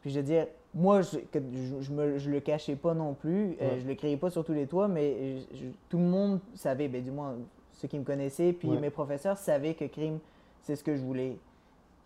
puis 0.00 0.10
je 0.10 0.16
veux 0.18 0.24
dire, 0.26 0.46
moi, 0.74 1.02
je, 1.02 1.18
je, 1.32 1.80
je 1.82 1.92
me, 1.92 2.18
je 2.18 2.30
le 2.30 2.40
cachais 2.40 2.74
pas 2.76 2.94
non 2.94 3.14
plus, 3.14 3.56
euh, 3.60 3.70
Ouais. 3.74 3.80
je 3.80 3.86
le 3.86 3.94
criais 3.94 4.16
pas 4.16 4.30
sur 4.30 4.44
tous 4.44 4.52
les 4.54 4.66
toits, 4.66 4.88
mais 4.88 5.38
je- 5.52 5.66
tout 5.88 5.98
le 5.98 6.04
monde 6.04 6.40
savait, 6.56 6.88
ben, 6.88 7.02
du 7.02 7.10
moins 7.12 7.34
ceux 7.74 7.86
qui 7.88 7.98
me 7.98 8.04
connaissaient, 8.04 8.52
puis 8.52 8.68
Ouais. 8.68 8.78
mes 8.80 8.90
professeurs 8.90 9.38
savaient 9.38 9.74
que 9.74 9.84
crime, 9.84 10.18
c'est 10.62 10.74
ce 10.76 10.82
que 10.82 10.96
je 10.96 11.00
voulais. 11.02 11.36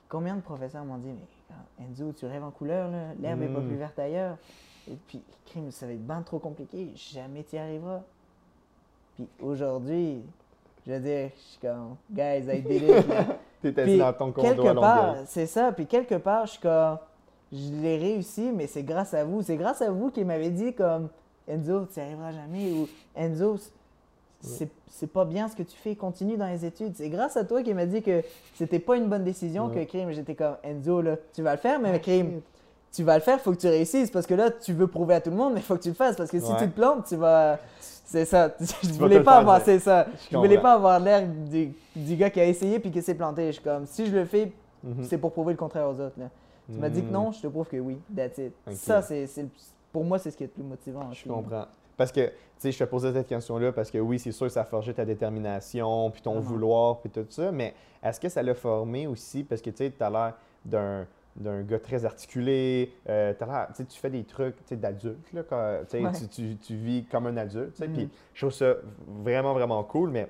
Combien 0.09 0.37
de 0.37 0.41
professeurs 0.43 0.85
m'ont 0.85 0.99
dit, 0.99 1.09
mais 1.09 1.27
ah, 1.51 1.83
Enzo, 1.83 2.13
tu 2.13 2.27
rêves 2.27 2.45
en 2.45 2.51
couleur, 2.51 2.91
là, 2.91 3.15
l'herbe 3.21 3.43
est 3.43 3.49
pas 3.49 3.61
Mm. 3.61 3.67
plus 3.69 3.77
verte 3.77 3.99
ailleurs. 3.99 4.37
Et 4.91 4.97
puis, 5.07 5.21
crime, 5.47 5.71
ça 5.71 5.87
va 5.87 5.93
être 5.93 6.07
bien 6.07 6.23
trop 6.23 6.39
compliqué, 6.39 6.89
jamais 6.95 7.45
tu 7.45 7.57
y 7.57 7.59
arriveras. 7.59 8.01
Puis 9.15 9.27
aujourd'hui, 9.43 10.23
je 10.87 10.93
veux 10.93 11.01
dire, 11.01 11.31
je 11.37 11.41
suis 11.41 11.59
comme, 11.61 11.97
guys, 12.11 12.45
I 12.55 12.63
did 12.63 12.83
it. 12.83 12.89
T'étais 13.63 13.97
dans 13.99 14.13
ton 14.13 14.31
condo 14.33 14.49
quelque 14.63 14.67
à 14.69 14.75
part, 14.81 15.17
c'est 15.27 15.47
ça. 15.47 15.73
Puis 15.73 15.87
quelque 15.87 16.15
part, 16.15 16.47
je 16.47 16.53
suis 16.53 16.61
comme, 16.61 16.99
je 17.53 17.73
l'ai 17.83 17.97
réussi, 17.97 18.51
mais 18.55 18.67
c'est 18.67 18.83
grâce 18.83 19.15
à 19.15 19.25
vous. 19.25 19.43
C'est 19.43 19.57
grâce 19.57 19.81
à 19.83 19.91
vous 19.91 20.11
qui 20.11 20.25
m'avez 20.25 20.51
dit 20.51 20.75
comme, 20.75 21.09
Enzo, 21.47 21.87
tu 21.93 21.99
n'y 22.01 22.07
arriveras 22.07 22.33
jamais. 22.33 22.73
Ou 22.73 22.89
Enzo, 23.17 23.57
c'est 24.41 24.69
c'est 24.91 25.07
pas 25.13 25.25
bien 25.25 25.49
ce 25.49 25.55
que 25.55 25.63
tu 25.63 25.77
fais, 25.77 25.95
continue 25.95 26.37
dans 26.37 26.47
les 26.49 26.65
études. 26.65 26.95
C'est 26.97 27.09
grâce 27.09 27.37
à 27.37 27.45
toi 27.45 27.63
qui 27.63 27.73
m'a 27.73 27.87
dit 27.87 28.03
que 28.03 28.23
c'était 28.57 28.79
pas 28.81 28.97
une 28.97 29.07
bonne 29.09 29.23
décision, 29.23 29.67
Ouais. 29.67 29.85
que 29.85 29.89
crime, 29.91 30.11
j'étais 30.13 30.35
comme, 30.35 30.57
Enzo, 30.65 31.01
là, 31.03 31.17
tu 31.33 31.43
vas 31.43 31.53
le 31.53 31.59
faire, 31.59 31.79
mais 31.79 32.01
crime, 32.01 32.41
tu 32.93 33.05
vas 33.05 33.15
le 33.17 33.21
faire, 33.23 33.39
faut 33.41 33.53
que 33.53 33.59
tu 33.59 33.69
réussisses 33.69 34.11
parce 34.11 34.27
que 34.27 34.35
là, 34.35 34.51
tu 34.51 34.73
veux 34.73 34.87
prouver 34.89 35.15
à 35.15 35.21
tout 35.21 35.31
le 35.31 35.37
monde, 35.37 35.53
mais 35.55 35.61
il 35.61 35.63
faut 35.63 35.77
que 35.77 35.83
tu 35.83 35.91
le 35.91 35.95
fasses 35.95 36.17
parce 36.17 36.31
que 36.31 36.41
si 36.41 36.51
Ouais. 36.51 36.59
tu 36.59 36.65
te 36.69 36.75
plantes, 36.75 37.07
tu 37.07 37.17
vas. 37.17 37.59
C'est 37.81 38.25
ça. 38.25 38.55
Je 38.83 38.89
voulais 38.95 39.23
pas 39.23 39.37
avoir, 39.37 39.61
c'est 39.63 39.79
ça. 39.79 40.07
Je 40.25 40.33
Je 40.33 40.37
voulais 40.37 40.59
pas 40.59 40.73
avoir 40.73 40.99
l'air 40.99 41.27
du, 41.29 41.73
du 41.95 42.17
gars 42.17 42.31
qui 42.31 42.41
a 42.41 42.47
essayé 42.47 42.79
puis 42.81 42.91
qui 42.91 43.03
s'est 43.03 43.15
planté. 43.15 43.47
Je 43.49 43.53
suis 43.53 43.63
comme, 43.63 43.87
si 43.87 44.07
je 44.07 44.15
le 44.17 44.25
fais, 44.25 44.51
Mhm. 44.83 45.05
c'est 45.05 45.19
pour 45.19 45.33
prouver 45.33 45.53
le 45.53 45.59
contraire 45.59 45.87
aux 45.89 46.01
autres. 46.01 46.19
Là. 46.19 46.31
Tu 46.73 46.79
m'as 46.79 46.89
dit 46.91 47.03
que 47.03 47.09
Mm. 47.09 47.13
non, 47.13 47.33
je 47.33 47.41
te 47.41 47.47
prouve 47.47 47.69
que 47.69 47.77
oui. 47.79 47.99
That's 48.15 48.39
it. 48.39 48.53
Ça, 48.73 49.01
c'est, 49.03 49.27
pour 49.93 50.05
moi, 50.05 50.19
c'est 50.19 50.31
ce 50.31 50.37
qui 50.37 50.45
est 50.45 50.49
le 50.49 50.53
plus 50.53 50.63
motivant. 50.63 51.11
Je 51.13 51.29
comprends. 51.29 51.67
Parce 51.97 52.13
que, 52.13 52.27
tu 52.29 52.33
sais, 52.59 52.71
je 52.73 52.79
te 52.79 52.85
posais 52.85 53.13
cette 53.13 53.27
question-là 53.27 53.73
parce 53.73 53.91
que 53.91 53.99
oui, 53.99 54.19
c'est 54.21 54.31
sûr 54.33 54.47
que 54.47 54.53
ça 54.53 54.61
a 54.61 54.65
forgé 54.65 54.95
ta 54.95 55.05
détermination, 55.05 56.11
puis 56.11 56.23
ton 56.23 56.33
Vraiment. 56.35 56.47
vouloir, 56.49 56.99
puis 57.01 57.11
tout 57.11 57.27
ça, 57.29 57.51
mais 57.51 57.75
est-ce 58.03 58.21
que 58.21 58.29
ça 58.29 58.43
l'a 58.43 58.55
formé 58.55 59.07
aussi? 59.09 59.43
Parce 59.45 59.61
que, 59.61 59.71
tu 59.71 59.79
sais, 59.79 59.91
tu 59.97 60.03
as 60.03 60.11
l'air 60.11 60.35
d'un 60.65 61.07
d'un 61.37 61.63
gars 61.63 61.79
très 61.79 62.05
articulé, 62.05 62.93
euh, 63.09 63.33
t'as 63.39 63.47
l'air- 63.47 63.69
tu 63.69 63.75
sais, 63.77 63.85
tu 63.85 63.97
fais 64.01 64.11
des 64.11 64.25
trucs 64.25 64.57
d'adulte, 64.73 65.19
Ouais. 65.33 66.13
tu, 66.19 66.27
tu- 66.27 66.57
tu 66.57 66.75
vis 66.75 67.05
comme 67.05 67.29
un 67.29 67.37
adulte, 67.37 67.81
puis 67.95 68.09
je 68.35 68.41
trouve 68.41 68.53
ça 68.53 68.75
vraiment, 69.23 69.53
vraiment 69.55 69.85
cool, 69.85 70.11
mais 70.11 70.27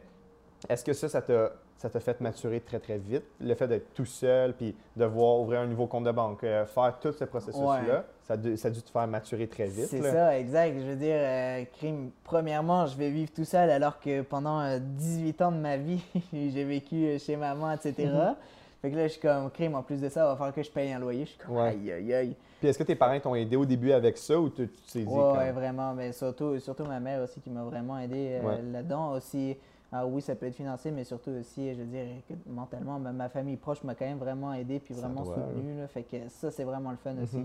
est-ce 0.69 0.85
que 0.85 0.93
ça, 0.93 1.09
ça 1.09 1.23
t'a 1.23 1.53
ça 1.79 1.89
t'a 1.89 2.01
fait 2.01 2.21
maturer 2.21 2.61
très, 2.61 2.81
très 2.81 2.99
vite, 2.99 3.23
le 3.41 3.55
fait 3.55 3.69
d'être 3.69 3.95
tout 3.95 4.05
seul, 4.05 4.53
puis 4.53 4.75
devoir 4.97 5.39
ouvrir 5.41 5.61
un 5.61 5.67
nouveau 5.67 5.87
compte 5.87 6.03
de 6.05 6.11
banque, 6.11 6.43
euh, 6.43 6.67
faire 6.67 6.99
tout 7.01 7.13
ce 7.13 7.25
processus-là, 7.25 7.71
Ouais. 7.81 8.03
ça, 8.25 8.35
a 8.35 8.37
dû, 8.37 8.57
ça 8.57 8.67
a 8.69 8.71
dû 8.73 8.83
te 8.83 8.91
faire 8.91 9.07
maturer 9.07 9.47
très 9.47 9.67
vite. 9.69 9.87
C'est 9.87 10.03
ça, 10.03 10.37
exact. 10.37 10.75
Je 10.77 10.85
veux 10.91 10.97
dire, 10.97 11.15
euh, 11.17 11.65
crime, 11.79 12.11
premièrement, 12.25 12.87
je 12.87 12.97
vais 12.99 13.11
vivre 13.11 13.31
tout 13.33 13.45
seul 13.45 13.71
alors 13.71 14.01
que 14.01 14.23
pendant 14.23 14.61
euh, 14.61 14.79
18 14.81 15.41
ans 15.43 15.53
de 15.53 15.59
ma 15.59 15.77
vie, 15.77 16.03
j'ai 16.33 16.65
vécu 16.65 16.97
euh, 17.07 17.19
chez 17.19 17.37
maman, 17.37 17.71
etc. 17.73 17.95
Mhm. 18.13 18.35
Fait 18.83 18.91
que 18.91 18.97
là, 18.97 19.07
je 19.09 19.13
suis 19.13 19.21
comme, 19.21 19.49
crime, 19.51 19.75
en 19.77 19.83
plus 19.83 20.01
de 20.01 20.09
ça, 20.09 20.21
il 20.21 20.25
va 20.29 20.33
falloir 20.37 20.55
que 20.55 20.63
je 20.63 20.71
paye 20.71 20.93
un 20.93 20.99
loyer. 20.99 21.25
Je 21.27 21.31
suis 21.31 21.39
comme, 21.39 21.57
Ouais. 21.57 21.69
aïe, 21.69 21.93
aïe, 21.93 22.15
aïe. 22.15 22.37
Puis 22.59 22.69
est-ce 22.69 22.79
que 22.79 22.83
tes 22.85 22.97
parents 22.97 23.19
t'ont 23.21 23.35
aidé 23.37 23.55
au 23.55 23.65
début 23.65 23.93
avec 23.93 24.17
ça 24.19 24.37
ou 24.39 24.49
tu 24.51 24.69
t'es 24.93 25.01
dit 25.01 25.07
Ouais, 25.07 25.15
comme- 25.15 25.39
ouais, 25.39 25.53
vraiment. 25.53 25.95
Mais 25.95 26.11
surtout, 26.13 26.59
surtout 26.59 26.85
ma 26.85 26.99
mère 26.99 27.23
aussi 27.23 27.41
qui 27.41 27.51
m'a 27.51 27.63
vraiment 27.63 27.99
aidé 28.01 28.41
euh, 28.43 28.57
là-dedans. 28.73 29.13
Aussi, 29.13 29.57
ah 29.93 30.07
oui, 30.07 30.21
ça 30.21 30.35
peut 30.35 30.47
être 30.47 30.55
financé, 30.55 30.91
mais 30.91 31.05
surtout 31.05 31.31
aussi, 31.31 31.73
je 31.75 31.79
veux 31.81 31.87
dire, 31.87 32.07
mentalement, 32.47 32.99
ma, 32.99 33.13
ma 33.13 33.29
famille 33.29 33.57
proche 33.57 33.83
m'a 33.85 33.95
quand 33.95 34.05
même 34.05 34.19
vraiment 34.19 34.53
aidé 34.55 34.79
puis 34.81 34.93
vraiment 34.95 35.23
doit, 35.23 35.35
soutenu. 35.35 35.79
là. 35.81 35.89
fait 35.89 36.03
que 36.03 36.29
ça, 36.29 36.51
c'est 36.51 36.65
vraiment 36.65 36.91
le 36.91 36.97
fun 36.99 37.15
Mhm. 37.15 37.23
aussi. 37.23 37.45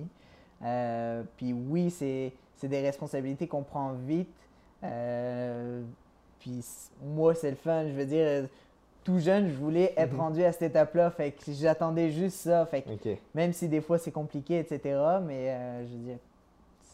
Euh, 0.64 1.24
puis 1.38 1.54
oui, 1.54 1.90
c'est 1.90 2.34
c'est 2.56 2.68
des 2.68 2.82
responsabilités 2.82 3.48
qu'on 3.48 3.64
prend 3.64 3.94
vite. 3.94 4.30
Euh, 4.84 5.82
puis 6.40 6.64
moi, 7.04 7.34
c'est 7.36 7.50
le 7.50 7.56
fun. 7.56 7.84
Je 7.88 7.94
veux 7.94 8.06
dire, 8.06 8.48
tout 9.04 9.20
jeune, 9.20 9.48
je 9.50 9.56
voulais 9.56 9.94
être 9.98 10.14
Mhm. 10.14 10.20
rendu 10.20 10.44
à 10.44 10.52
cette 10.52 10.62
étape-là. 10.64 11.12
Fait 11.12 11.32
que 11.32 11.52
j'attendais 11.52 12.12
juste 12.12 12.38
ça. 12.38 12.66
Fait 12.66 12.82
que 12.84 12.90
même 13.34 13.52
si 13.54 13.68
des 13.68 13.82
fois 13.82 13.98
c'est 13.98 14.12
compliqué, 14.12 14.60
etc. 14.60 14.80
Mais 15.26 15.50
euh, 15.52 15.86
je 15.86 15.92
veux 15.94 16.04
dire, 16.04 16.18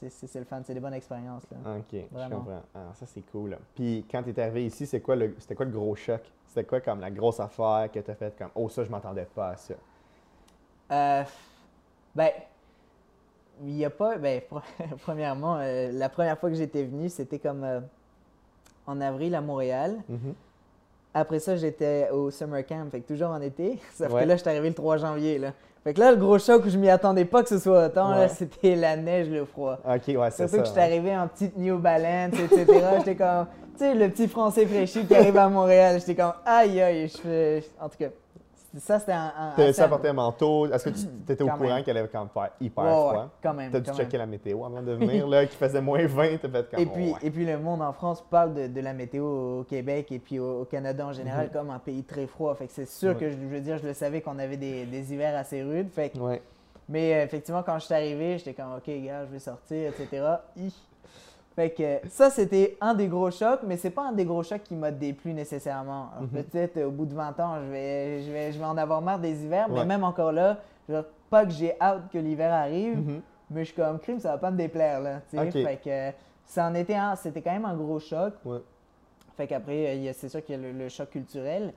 c'est- 0.10 0.40
le 0.40 0.46
fun, 0.46 0.62
c'est 0.64 0.74
des 0.74 0.80
bonnes 0.80 0.94
expériences. 0.94 1.44
Là. 1.52 1.76
OK, 1.78 1.86
je 1.92 2.16
Vraiment. 2.16 2.38
comprends. 2.38 2.62
Ah, 2.74 2.92
ça, 2.94 3.06
c'est 3.06 3.22
cool. 3.32 3.50
là. 3.52 3.58
Puis 3.76 4.06
quand 4.10 4.24
tu 4.24 4.30
es 4.30 4.40
arrivé 4.40 4.66
ici, 4.66 4.86
c'est 4.86 5.02
quoi 5.02 5.16
le, 5.16 5.36
c'était 5.40 5.56
quoi 5.56 5.66
le 5.66 5.72
gros 5.72 5.96
choc? 5.96 6.22
C'était 6.48 6.64
quoi 6.64 6.80
comme 6.80 7.00
la 7.02 7.12
grosse 7.12 7.40
affaire 7.40 7.90
que 7.94 8.00
tu 8.00 8.10
as 8.12 8.16
faite 8.16 8.38
comme 8.38 8.50
«Oh, 8.56 8.70
ça, 8.70 8.84
je 8.84 8.90
m'attendais 8.90 9.26
pas 9.36 9.50
à 9.50 9.58
ça? 9.58 9.74
Euh, 10.92 11.24
ben, 12.16 12.30
il 13.62 13.74
n'y 13.76 13.86
a 13.86 13.90
pas. 13.90 14.18
Ben, 14.18 14.42
premièrement, 15.04 15.58
euh, 15.60 15.92
la 15.92 16.10
première 16.10 16.40
fois 16.40 16.50
que 16.50 16.56
j'étais 16.56 16.84
venu, 16.84 17.10
c'était 17.10 17.40
comme 17.40 17.64
euh, 17.64 17.82
en 18.88 19.00
avril 19.02 19.36
à 19.36 19.42
Montréal. 19.42 19.98
Mhm. 20.08 20.34
Après 21.14 21.40
ça, 21.40 21.56
j'étais 21.56 22.10
au 22.12 22.30
summer 22.32 22.66
camp, 22.66 22.90
fait 22.92 23.02
que 23.02 23.08
toujours 23.08 23.30
en 23.30 23.42
été. 23.42 23.80
Sauf 23.94 24.12
Ouais. 24.14 24.22
que 24.24 24.28
là, 24.28 24.36
je 24.38 24.42
suis 24.42 24.50
arrivé 24.50 24.70
le 24.70 24.76
3 24.76 24.98
janvier. 24.98 25.38
Là. 25.40 25.54
Fait 25.84 25.94
que 25.94 26.00
là, 26.02 26.12
le 26.12 26.18
gros 26.18 26.38
choc 26.40 26.66
où 26.66 26.70
je 26.70 26.78
m'y 26.78 26.90
attendais 26.90 27.26
pas 27.26 27.42
que 27.42 27.50
ce 27.50 27.58
soit 27.58 27.86
autant, 27.86 28.10
là, 28.10 28.28
c'était 28.28 28.76
la 28.76 28.98
neige, 28.98 29.30
le 29.30 29.46
froid. 29.46 29.78
Ok, 29.86 30.02
ouais, 30.10 30.30
c'est 30.32 30.48
Surtout 30.48 30.56
ça. 30.58 30.62
que 30.62 30.68
j'étais 30.68 30.82
arrivé 30.82 31.16
en 31.18 31.28
petite 31.28 31.58
New 31.58 31.78
Balance, 31.78 32.34
etc. 32.38 32.66
j'étais 32.98 33.16
comme, 33.16 33.46
tu 33.78 33.80
sais, 33.86 33.94
le 33.96 34.10
petit 34.10 34.28
français 34.28 34.66
fraîchi 34.66 35.06
qui 35.06 35.16
arrive 35.16 35.38
à 35.38 35.48
Montréal. 35.48 35.98
J'étais 36.00 36.16
comme, 36.16 36.34
aïe, 36.46 36.82
aïe, 36.82 37.08
je 37.08 37.18
fais. 37.18 37.64
En 37.80 37.88
tout 37.88 37.98
cas, 37.98 38.08
ça, 38.78 39.00
c'était 39.00 39.14
un. 39.14 39.26
un 39.26 39.32
T'as 39.32 39.54
assez 39.54 39.64
laissé 39.64 39.82
apporter 39.82 40.10
un 40.10 40.14
manteau? 40.14 40.68
Est-ce 40.72 40.84
que 40.86 40.90
tu 40.92 41.08
étais 41.34 41.44
au 41.44 41.48
Quand 41.48 41.58
courant 41.58 41.82
qu'elle 41.84 41.98
allait 41.98 42.08
quand 42.08 42.20
même 42.20 42.30
faire 42.30 42.50
hyper 42.62 42.84
Ouais, 42.84 42.90
ouais, 42.90 42.96
froid? 43.10 43.30
quand 43.42 43.54
même, 43.54 43.72
T'as 43.72 43.80
dû 43.80 43.92
checker 43.92 44.18
même. 44.18 44.20
la 44.20 44.26
météo 44.28 44.64
avant 44.66 44.82
de 44.82 44.92
venir, 44.96 45.28
là, 45.28 45.46
qu'il 45.46 45.58
faisait 45.58 45.82
moins 45.82 46.06
20, 46.06 46.38
t'as 46.42 46.50
fait 46.50 46.70
comme 46.70 46.80
Et 46.80 46.86
puis, 46.86 47.12
ouais. 47.12 47.18
et 47.24 47.32
puis 47.32 47.46
le 47.46 47.58
monde 47.58 47.82
en 47.82 47.94
France 47.94 48.24
parle 48.30 48.54
de, 48.54 48.68
de 48.68 48.82
la 48.82 48.94
météo 48.94 49.60
au 49.60 49.64
Québec 49.64 50.12
et 50.12 50.20
puis 50.20 50.40
au, 50.40 50.62
au 50.62 50.66
Canada 50.66 51.06
en 51.08 51.14
général 51.14 51.48
Mhm. 51.48 51.52
comme 51.54 51.70
un 51.72 51.80
pays 51.80 52.04
très 52.04 52.28
froid. 52.28 52.54
Fait 52.56 52.68
que 52.68 52.74
c'est 52.74 52.88
sûr 52.88 53.18
que 53.18 53.30
je, 53.30 53.36
je 53.38 53.48
veux 53.48 53.62
dire, 53.62 53.78
je 53.80 53.88
le 53.88 53.94
savais 53.94 54.22
qu'on 54.22 54.38
avait 54.40 54.58
des, 54.58 54.86
des 54.86 55.14
hivers 55.14 55.36
assez 55.38 55.64
rudes. 55.64 55.90
Fait 55.92 56.10
que- 56.10 56.20
Ouais. 56.20 56.42
mais 56.88 57.14
euh, 57.16 57.24
effectivement, 57.24 57.64
quand 57.64 57.80
je 57.80 57.86
suis 57.86 57.94
arrivé, 57.96 58.38
j'étais 58.38 58.54
comme 58.54 58.74
OK, 58.78 58.90
gars, 59.04 59.26
je 59.26 59.32
vais 59.32 59.40
sortir, 59.40 59.90
etc. 59.98 60.24
Hi. 60.58 60.74
Fait 61.60 61.72
que 61.72 62.08
ça, 62.08 62.30
c'était 62.30 62.78
un 62.80 62.94
des 62.94 63.10
gros 63.10 63.30
chocs, 63.32 63.60
mais 63.68 63.76
c'est 63.76 63.90
pas 63.90 64.04
un 64.04 64.14
des 64.14 64.24
gros 64.24 64.44
chocs 64.44 64.64
qui 64.64 64.76
m'a 64.76 64.92
déplu 64.92 65.34
nécessairement. 65.34 66.08
Mhm. 66.22 66.30
Peut-être 66.30 66.78
euh, 66.78 66.88
au 66.88 66.92
bout 66.92 67.06
de 67.06 67.14
20 67.14 67.38
ans, 67.42 67.56
je 67.66 67.70
vais, 67.70 68.22
je 68.22 68.32
vais, 68.32 68.52
je 68.54 68.58
vais 68.60 68.64
en 68.64 68.78
avoir 68.78 69.02
marre 69.02 69.20
des 69.20 69.44
hivers, 69.44 69.68
mais 69.68 69.84
même 69.84 70.06
encore 70.06 70.32
là, 70.32 70.60
dire, 70.88 71.04
pas 71.30 71.44
que 71.44 71.52
j'ai 71.52 71.76
hâte 71.82 72.04
que 72.14 72.18
l'hiver 72.18 72.54
arrive, 72.54 72.96
Mhm. 73.00 73.22
mais 73.52 73.66
je 73.66 73.74
suis 73.74 73.76
comme 73.76 74.00
crime, 74.00 74.22
ça 74.22 74.32
va 74.32 74.38
pas 74.38 74.52
me 74.52 74.58
déplaire 74.58 75.02
là. 75.02 75.20
Fait 75.30 75.82
que 75.84 76.18
ça 76.46 76.66
en 76.66 76.74
était 76.76 76.96
un, 76.96 77.18
c'était 77.18 77.42
quand 77.42 77.52
même 77.52 77.66
un 77.66 77.76
gros 77.76 78.00
choc. 78.00 78.36
Ouais. 78.46 78.60
Fait 79.36 79.46
qu'après, 79.48 79.98
euh, 79.98 80.12
c'est 80.14 80.30
sûr 80.30 80.42
qu'il 80.46 80.56
y 80.56 80.58
a 80.58 80.62
le, 80.62 80.72
le 80.72 80.88
choc 80.88 81.10
culturel. 81.10 81.74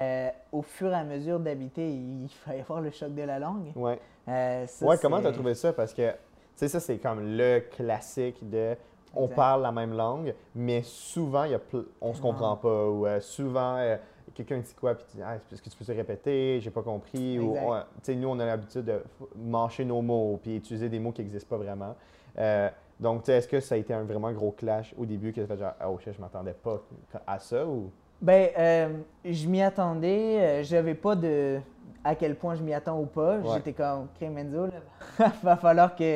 Euh, 0.00 0.30
au 0.52 0.62
fur 0.62 0.90
et 0.90 0.94
à 0.94 1.04
mesure 1.04 1.38
d'habiter, 1.38 1.86
il, 1.86 2.28
y 2.56 2.60
avoir 2.60 2.80
le 2.80 2.90
choc 2.92 3.14
de 3.14 3.22
la 3.24 3.38
langue. 3.38 3.72
Ouais. 3.76 3.98
Euh, 4.26 4.66
ça, 4.66 4.86
ouais, 4.86 4.96
comment 5.02 5.20
t'as 5.20 5.32
trouvé 5.32 5.54
ça? 5.54 5.74
Parce 5.74 5.92
que, 5.92 6.12
tu 6.12 6.16
sais, 6.56 6.68
ça, 6.68 6.80
c'est 6.80 6.96
comme 6.96 7.20
le 7.36 7.60
classique 7.76 8.48
de. 8.48 8.74
On 9.14 9.24
Exact. 9.24 9.36
parle 9.36 9.62
la 9.62 9.72
même 9.72 9.94
langue, 9.94 10.34
mais 10.54 10.82
souvent, 10.82 11.44
y 11.44 11.54
a 11.54 11.60
on 12.00 12.14
se 12.14 12.20
comprend 12.20 12.56
pas. 12.56 12.86
Ou 12.86 13.06
euh, 13.06 13.20
souvent, 13.20 13.76
euh, 13.78 13.96
quelqu'un 14.34 14.58
dit 14.58 14.74
quoi, 14.74 14.94
puis 14.94 15.04
dis 15.14 15.22
ah, 15.22 15.36
Est-ce 15.52 15.62
que 15.62 15.68
tu 15.70 15.76
peux 15.76 15.84
te 15.84 15.92
répéter? 15.92 16.60
J'ai 16.60 16.70
pas 16.70 16.82
compris. 16.82 17.38
Ou, 17.38 17.56
Exact. 17.56 17.86
sais, 18.02 18.14
nous, 18.14 18.28
on 18.28 18.38
a 18.38 18.46
l'habitude 18.46 18.84
de 18.84 19.02
mâcher 19.36 19.84
nos 19.84 20.02
mots, 20.02 20.38
puis 20.42 20.56
utiliser 20.56 20.88
des 20.88 20.98
mots 20.98 21.12
qui 21.12 21.22
n'existent 21.22 21.48
pas 21.48 21.62
vraiment. 21.62 21.94
Euh, 22.38 22.68
donc, 23.00 23.28
est-ce 23.28 23.48
que 23.48 23.60
ça 23.60 23.76
a 23.76 23.78
été 23.78 23.94
un 23.94 24.04
vraiment 24.04 24.32
gros 24.32 24.50
clash 24.52 24.94
au 24.98 25.06
début 25.06 25.32
que 25.32 25.40
tu 25.40 25.46
fait 25.46 25.56
genre, 25.56 25.72
oh 25.86 25.98
shit, 25.98 26.12
je 26.14 26.20
m'attendais 26.20 26.54
pas 26.54 26.80
à 27.26 27.38
ça 27.38 27.64
ou? 27.66 27.90
Ben, 28.20 28.50
euh, 28.58 28.88
je 29.24 29.46
m'y 29.46 29.62
attendais. 29.62 30.38
euh, 30.40 30.62
J'avais 30.64 30.94
pas 30.94 31.14
de 31.14 31.60
à 32.04 32.14
quel 32.14 32.36
point 32.36 32.54
je 32.54 32.62
m'y 32.62 32.72
attends 32.72 32.98
ou 33.00 33.06
pas. 33.06 33.36
Ouais. 33.38 33.54
J'étais 33.54 33.72
comme, 33.72 34.08
crime 34.16 34.38
Enzo, 34.38 34.66
là, 34.66 35.32
va 35.42 35.56
falloir 35.56 35.94
qu'il 35.94 36.06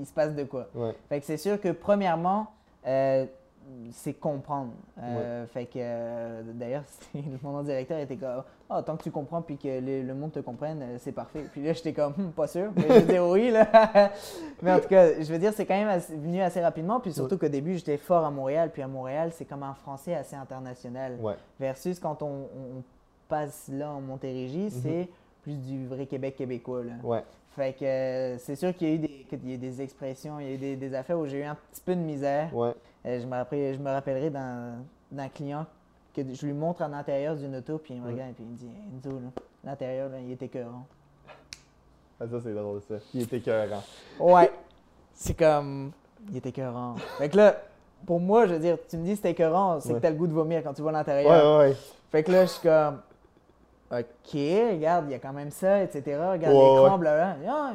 il 0.00 0.06
se 0.06 0.12
passe 0.12 0.34
de 0.34 0.44
quoi. 0.44 0.68
Ouais. 0.74 0.94
Fait 1.08 1.20
que 1.20 1.26
c'est 1.26 1.36
sûr 1.36 1.60
que 1.60 1.70
premièrement, 1.72 2.46
euh, 2.86 3.26
c'est 3.92 4.14
comprendre. 4.14 4.72
Euh, 5.00 5.46
Fait 5.46 5.66
que 5.66 5.72
euh, 5.76 6.42
d'ailleurs, 6.54 6.84
mon 7.42 7.62
directeur 7.62 7.98
était 7.98 8.16
comme 8.16 8.42
Ah, 8.70 8.82
tant 8.82 8.96
que 8.96 9.02
tu 9.02 9.10
comprends 9.10 9.42
puis 9.42 9.56
que 9.58 9.68
le, 9.80 10.02
le 10.02 10.14
monde 10.14 10.32
te 10.32 10.40
comprenne, 10.40 10.80
euh, 10.82 10.96
c'est 10.98 11.12
parfait. 11.12 11.44
Puis 11.52 11.62
là, 11.62 11.72
j'étais 11.72 11.92
comme 11.92 12.14
Hum, 12.18 12.32
pas 12.32 12.46
sûr. 12.46 12.70
Mais 12.76 13.00
je 13.00 13.06
dire 13.06 13.24
oui 13.26 13.50
là. 13.50 14.10
Mais 14.62 14.72
en 14.72 14.80
tout 14.80 14.88
cas, 14.88 15.20
je 15.20 15.32
veux 15.32 15.38
dire, 15.38 15.52
c'est 15.54 15.66
quand 15.66 15.74
même 15.74 15.88
assez- 15.88 16.16
venu 16.16 16.40
assez 16.40 16.60
rapidement. 16.60 17.00
Puis 17.00 17.12
surtout 17.12 17.38
qu'au 17.38 17.48
début, 17.48 17.76
j'étais 17.76 17.96
fort 17.98 18.24
à 18.24 18.30
Montréal. 18.30 18.70
Puis 18.72 18.82
à 18.82 18.88
Montréal, 18.88 19.30
c'est 19.32 19.44
comme 19.44 19.62
un 19.62 19.74
français 19.74 20.14
assez 20.14 20.36
international. 20.36 21.16
Ouais. 21.20 21.34
Versus 21.60 21.98
quand 21.98 22.22
on, 22.22 22.26
on 22.76 22.82
passe 23.28 23.68
là 23.72 23.90
en 23.90 24.00
Montérégie, 24.00 24.70
c'est 24.70 25.08
plus 25.42 25.54
du 25.56 25.86
vrai 25.86 26.06
Québec 26.06 26.36
québécois. 26.36 26.84
Là. 26.84 26.92
Fait 27.56 27.74
que 27.78 27.84
euh, 27.84 28.38
c'est 28.38 28.56
sûr 28.56 28.74
qu'il 28.74 28.88
y 28.88 28.92
a 28.92 28.94
eu 28.94 28.98
des, 28.98 29.08
qu'il 29.28 29.46
y 29.48 29.52
a 29.52 29.54
eu 29.54 29.58
des 29.58 29.82
expressions, 29.82 30.40
il 30.40 30.46
y 30.46 30.50
a 30.50 30.54
eu 30.54 30.58
des, 30.58 30.76
des 30.76 30.94
affaires 30.94 31.18
où 31.18 31.26
j'ai 31.26 31.40
eu 31.40 31.44
un 31.44 31.54
petit 31.70 31.82
peu 31.84 31.94
de 31.94 32.00
misère. 32.00 32.54
Ouais. 32.54 32.72
Euh, 33.04 33.20
je, 33.20 33.26
me 33.26 33.36
rappellerai, 33.36 33.74
je 33.74 33.78
me 33.78 33.90
rappellerai 33.90 34.30
d'un 34.30 34.76
d'un 35.10 35.28
client 35.28 35.66
que 36.14 36.22
je 36.32 36.46
lui 36.46 36.54
montre 36.54 36.80
à 36.82 36.88
l'intérieur 36.88 37.36
d'une 37.36 37.56
auto, 37.56 37.76
puis 37.78 37.94
il 37.94 38.00
me 38.00 38.06
regarde 38.10 38.30
et 38.30 38.32
puis 38.32 38.44
il 38.44 38.50
me 38.50 38.56
dit 38.56 38.70
Enzo, 38.96 39.10
là, 39.18 39.28
l'intérieur, 39.64 40.08
là, 40.08 40.18
il 40.20 40.32
était 40.32 40.46
écœurant. 40.46 40.86
Ah, 42.20 42.26
ça, 42.30 42.40
c'est 42.42 42.54
drôle, 42.54 42.80
ça. 42.88 42.94
Il 43.12 43.22
était 43.22 43.38
écœurant. 43.38 43.82
Ouais. 44.20 44.50
C'est 45.12 45.34
comme. 45.34 45.92
Il 46.30 46.36
était 46.36 46.50
écœurant. 46.50 46.94
Fait 47.18 47.28
que 47.28 47.36
là, 47.36 47.56
pour 48.06 48.20
moi, 48.20 48.46
je 48.46 48.54
veux 48.54 48.60
dire, 48.60 48.78
tu 48.88 48.96
me 48.96 49.04
dis 49.04 49.16
c'était 49.16 49.30
écœurant, 49.32 49.80
c'est 49.80 49.90
Ouais. 49.90 49.96
que 49.96 50.00
t'as 50.02 50.10
le 50.10 50.16
goût 50.16 50.26
de 50.26 50.32
vomir 50.32 50.62
quand 50.62 50.72
tu 50.72 50.82
vois 50.82 50.92
Ouais, 50.92 50.98
l'intérieur. 50.98 51.58
ouais, 51.58 51.68
ouais. 51.68 51.76
Fait 52.10 52.22
que 52.22 52.32
là, 52.32 52.44
je 52.46 52.50
suis 52.52 52.62
comme. 52.62 53.00
OK, 53.92 54.32
regarde, 54.72 55.04
il 55.08 55.12
y 55.12 55.14
a 55.14 55.18
quand 55.18 55.32
même 55.34 55.50
ça, 55.50 55.82
etc. 55.82 56.02
Regarde 56.32 56.54
Ouais, 56.54 56.80
l'écran, 56.82 56.98
blablabla. 56.98 57.36
Ah, 57.48 57.72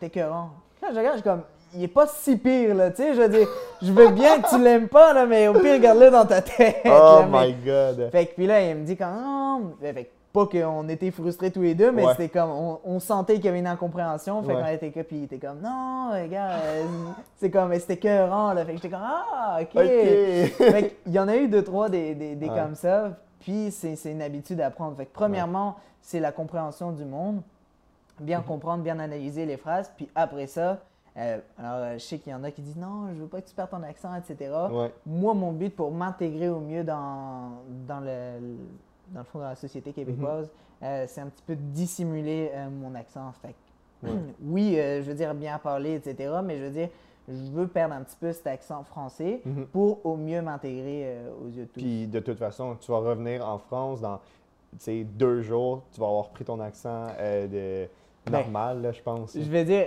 t'es 0.00 0.06
écœurant. 0.06 0.50
Quand 0.80 0.88
je 0.92 0.98
regarde, 0.98 1.16
je 1.16 1.20
suis 1.22 1.30
comme. 1.30 1.42
Il 1.72 1.84
est 1.84 1.88
pas 1.88 2.08
si 2.08 2.36
pire, 2.36 2.74
là, 2.74 2.90
tu 2.90 2.96
sais. 2.96 3.14
Je 3.14 3.20
veux 3.20 3.28
dire, 3.28 3.46
je 3.80 3.92
veux 3.92 4.08
bien 4.08 4.40
que 4.40 4.48
tu 4.48 4.58
l'aimes 4.60 4.88
pas, 4.88 5.12
là, 5.12 5.24
mais 5.26 5.46
au 5.46 5.52
pire, 5.52 5.74
regarde-le 5.74 6.10
dans 6.10 6.24
ta 6.26 6.42
tête. 6.42 6.78
Oh 6.86 6.88
là, 6.88 7.26
mais- 7.30 7.46
my 7.48 7.54
god. 7.64 8.10
Fait 8.10 8.26
que 8.26 8.34
puis 8.34 8.46
là, 8.48 8.60
il 8.60 8.74
me 8.74 8.84
dit 8.84 8.96
quand 8.96 9.12
non, 9.12 9.74
fait 9.80 10.04
que 10.04 10.08
pas 10.32 10.46
qu'on 10.46 10.88
était 10.88 11.12
frustrés 11.12 11.52
tous 11.52 11.62
les 11.62 11.74
deux, 11.76 11.92
mais 11.92 12.04
Ouais. 12.04 12.12
c'était 12.16 12.28
comme 12.28 12.50
on, 12.50 12.80
on 12.84 12.98
sentait 12.98 13.34
qu'il 13.36 13.44
y 13.44 13.48
avait 13.48 13.60
une 13.60 13.66
incompréhension. 13.68 14.42
Fait 14.42 14.54
Ouais. 14.54 14.60
qu'on 14.62 14.68
était 14.68 14.90
que 14.90 15.00
puis 15.00 15.18
il 15.18 15.24
était 15.24 15.38
comme 15.38 15.60
non, 15.60 16.10
regarde, 16.12 16.60
c'est 17.36 17.50
comme 17.50 17.68
mais 17.68 17.78
c'était 17.78 17.94
écœurant 17.94 18.52
là. 18.52 18.64
Fait 18.64 18.72
que 18.72 18.78
j'étais 18.78 18.90
comme 18.90 19.04
ah 19.04 19.58
ok. 19.60 19.68
Ok. 19.74 19.82
fait 19.82 20.96
qu'il 21.04 21.12
y 21.12 21.18
en 21.20 21.28
a 21.28 21.36
eu 21.36 21.46
deux 21.46 21.62
trois 21.62 21.88
des, 21.88 22.14
des, 22.16 22.34
des 22.34 22.48
Ouais. 22.48 22.56
comme 22.56 22.74
ça. 22.74 23.10
Puis 23.40 23.70
c'est 23.70 23.96
c'est 23.96 24.12
une 24.12 24.22
habitude 24.22 24.60
à 24.60 24.66
apprendre. 24.66 24.96
Fait 24.96 25.06
que 25.06 25.12
premièrement, 25.12 25.76
c'est 26.02 26.20
la 26.20 26.32
compréhension 26.32 26.92
du 26.92 27.04
monde, 27.04 27.42
bien 28.20 28.40
comprendre, 28.42 28.82
bien 28.82 28.98
analyser 28.98 29.46
les 29.46 29.56
phrases. 29.56 29.90
Puis 29.96 30.08
après 30.14 30.46
ça. 30.46 30.78
euh, 31.16 31.38
alors, 31.58 31.74
euh, 31.76 31.94
je 31.94 31.98
sais 32.04 32.18
qu'il 32.18 32.32
y 32.32 32.34
en 32.34 32.44
a 32.44 32.50
qui 32.50 32.62
disent 32.62 32.76
non, 32.76 33.08
je 33.14 33.20
veux 33.20 33.26
pas 33.26 33.40
que 33.40 33.48
tu 33.48 33.54
perdes 33.54 33.70
ton 33.70 33.82
accent, 33.82 34.14
etc. 34.14 34.52
Ouais. 34.70 34.92
Moi, 35.06 35.34
mon 35.34 35.52
but 35.52 35.74
pour 35.74 35.90
m'intégrer 35.90 36.48
au 36.48 36.60
mieux 36.60 36.84
dans, 36.84 37.50
dans, 37.86 38.00
le, 38.00 38.38
dans 39.08 39.20
le 39.20 39.24
fond 39.24 39.38
de 39.40 39.44
la 39.44 39.56
société 39.56 39.92
québécoise, 39.92 40.48
euh, 40.82 41.04
c'est 41.08 41.20
un 41.20 41.26
petit 41.26 41.42
peu 41.46 41.56
dissimuler 41.56 42.50
euh, 42.54 42.68
mon 42.70 42.94
accent. 42.94 43.32
Fait 43.42 43.48
que, 43.48 43.54
Ouais. 44.02 44.12
Oui, 44.42 44.74
je 44.76 45.02
veux 45.02 45.12
dire 45.14 45.34
bien 45.34 45.58
parler, 45.58 45.94
etc. 45.96 46.32
Mais 46.42 46.56
je 46.56 46.64
veux 46.64 46.70
dire, 46.70 46.88
je 47.30 47.50
veux 47.52 47.66
perdre 47.68 47.94
un 47.94 48.02
petit 48.02 48.16
peu 48.20 48.32
cet 48.32 48.46
accent 48.46 48.82
français 48.84 49.40
Mhm. 49.44 49.66
pour 49.66 50.04
au 50.04 50.16
mieux 50.16 50.42
m'intégrer 50.42 51.02
euh, 51.06 51.30
aux 51.42 51.48
yeux 51.48 51.62
de 51.62 51.68
tous. 51.68 51.80
Puis 51.80 52.06
de 52.06 52.20
toute 52.20 52.38
façon, 52.38 52.76
tu 52.80 52.90
vas 52.90 52.98
revenir 52.98 53.46
en 53.48 53.58
France 53.58 54.00
dans 54.00 54.20
deux 55.04 55.42
jours, 55.42 55.82
tu 55.92 56.00
vas 56.00 56.06
avoir 56.06 56.28
pris 56.30 56.44
ton 56.44 56.60
accent 56.60 57.06
euh, 57.18 57.86
de 57.86 57.88
Ben, 58.26 58.32
normal, 58.42 58.82
là, 58.82 58.92
je 58.92 59.00
pense. 59.02 59.32
Je 59.34 59.40
vais 59.50 59.64
dire, 59.64 59.86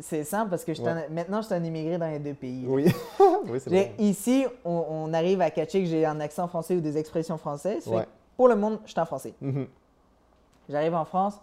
c'est 0.00 0.24
simple 0.24 0.50
parce 0.50 0.64
que 0.64 0.74
je 0.74 0.82
Ouais. 0.82 1.08
maintenant, 1.10 1.40
je 1.40 1.46
suis 1.46 1.54
un 1.54 1.62
immigré 1.64 1.96
dans 1.96 2.08
les 2.10 2.18
deux 2.18 2.34
pays. 2.34 2.62
là. 2.62 2.68
Oui, 2.70 2.84
oui 3.48 3.60
c'est 3.60 3.70
vrai. 3.70 3.94
Ici, 3.98 4.44
on, 4.64 4.84
on 4.90 5.12
arrive 5.14 5.40
à 5.40 5.50
catcher 5.50 5.80
que 5.82 5.86
j'ai 5.88 6.04
un 6.04 6.18
accent 6.20 6.48
français 6.48 6.74
ou 6.76 6.80
des 6.80 6.98
expressions 6.98 7.38
françaises. 7.38 7.86
Ouais. 7.86 8.04
pour 8.36 8.48
le 8.48 8.56
monde, 8.56 8.78
je 8.84 8.90
suis 8.90 9.00
un 9.00 9.04
français. 9.04 9.32
Mhm. 9.40 9.66
J'arrive 10.68 10.94
en 10.94 11.04
France, 11.04 11.40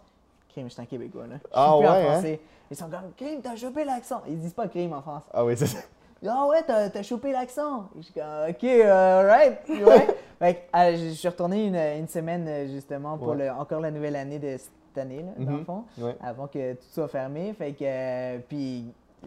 crime, 0.56 0.68
je 0.70 0.74
suis 0.74 0.82
un 0.82 0.86
Québécois. 0.86 1.28
Là. 1.28 1.36
Ah 1.54 1.76
plus 1.78 1.88
un 1.88 1.92
ouais, 1.94 2.02
hein? 2.08 2.12
français. 2.14 2.40
Ils 2.72 2.78
sont 2.78 2.86
comme, 2.90 3.12
crime, 3.18 3.42
t'as 3.44 3.56
chopé 3.56 3.84
l'accent. 3.84 4.22
Ils 4.28 4.40
disent 4.40 4.54
pas 4.54 4.68
crime 4.68 4.94
en 4.94 5.02
France. 5.02 5.24
Ah 5.34 5.44
oui, 5.46 5.56
c'est 5.58 5.68
ça. 5.68 5.80
Ah 6.28 6.48
ouais, 6.48 6.64
t'as 6.66 6.90
t'as 6.90 7.04
chopé 7.04 7.32
l'accent. 7.32 7.90
Je 7.98 8.02
suis 8.04 8.14
comme, 8.14 8.24
ok, 8.50 8.64
euh, 8.64 9.20
alright. 9.20 9.60
Ouais. 9.70 10.08
fait 10.40 10.54
que, 10.56 10.60
ah, 10.74 10.92
je 10.96 11.10
suis 11.10 11.28
retourné 11.28 11.66
une, 11.68 11.76
une 11.76 12.08
semaine 12.08 12.46
euh, 12.48 12.68
justement 12.68 13.18
pour 13.18 13.30
Ouais. 13.30 13.46
le, 13.46 13.52
encore 13.52 13.82
la 13.82 13.92
nouvelle 13.92 14.16
année 14.16 14.40
de 14.40 14.58
cette 14.58 14.98
année, 14.98 15.22
là, 15.24 15.32
dans 15.38 15.52
le 15.52 15.58
Mhm. 15.58 15.66
fond, 15.66 15.84
Ouais. 16.00 16.16
avant 16.24 16.48
que 16.48 16.74
tout 16.74 16.88
soit 16.92 17.08
fermé. 17.10 17.54
Fait 17.54 17.74
que, 17.74 17.84
euh, 17.84 18.40
puis 18.48 18.86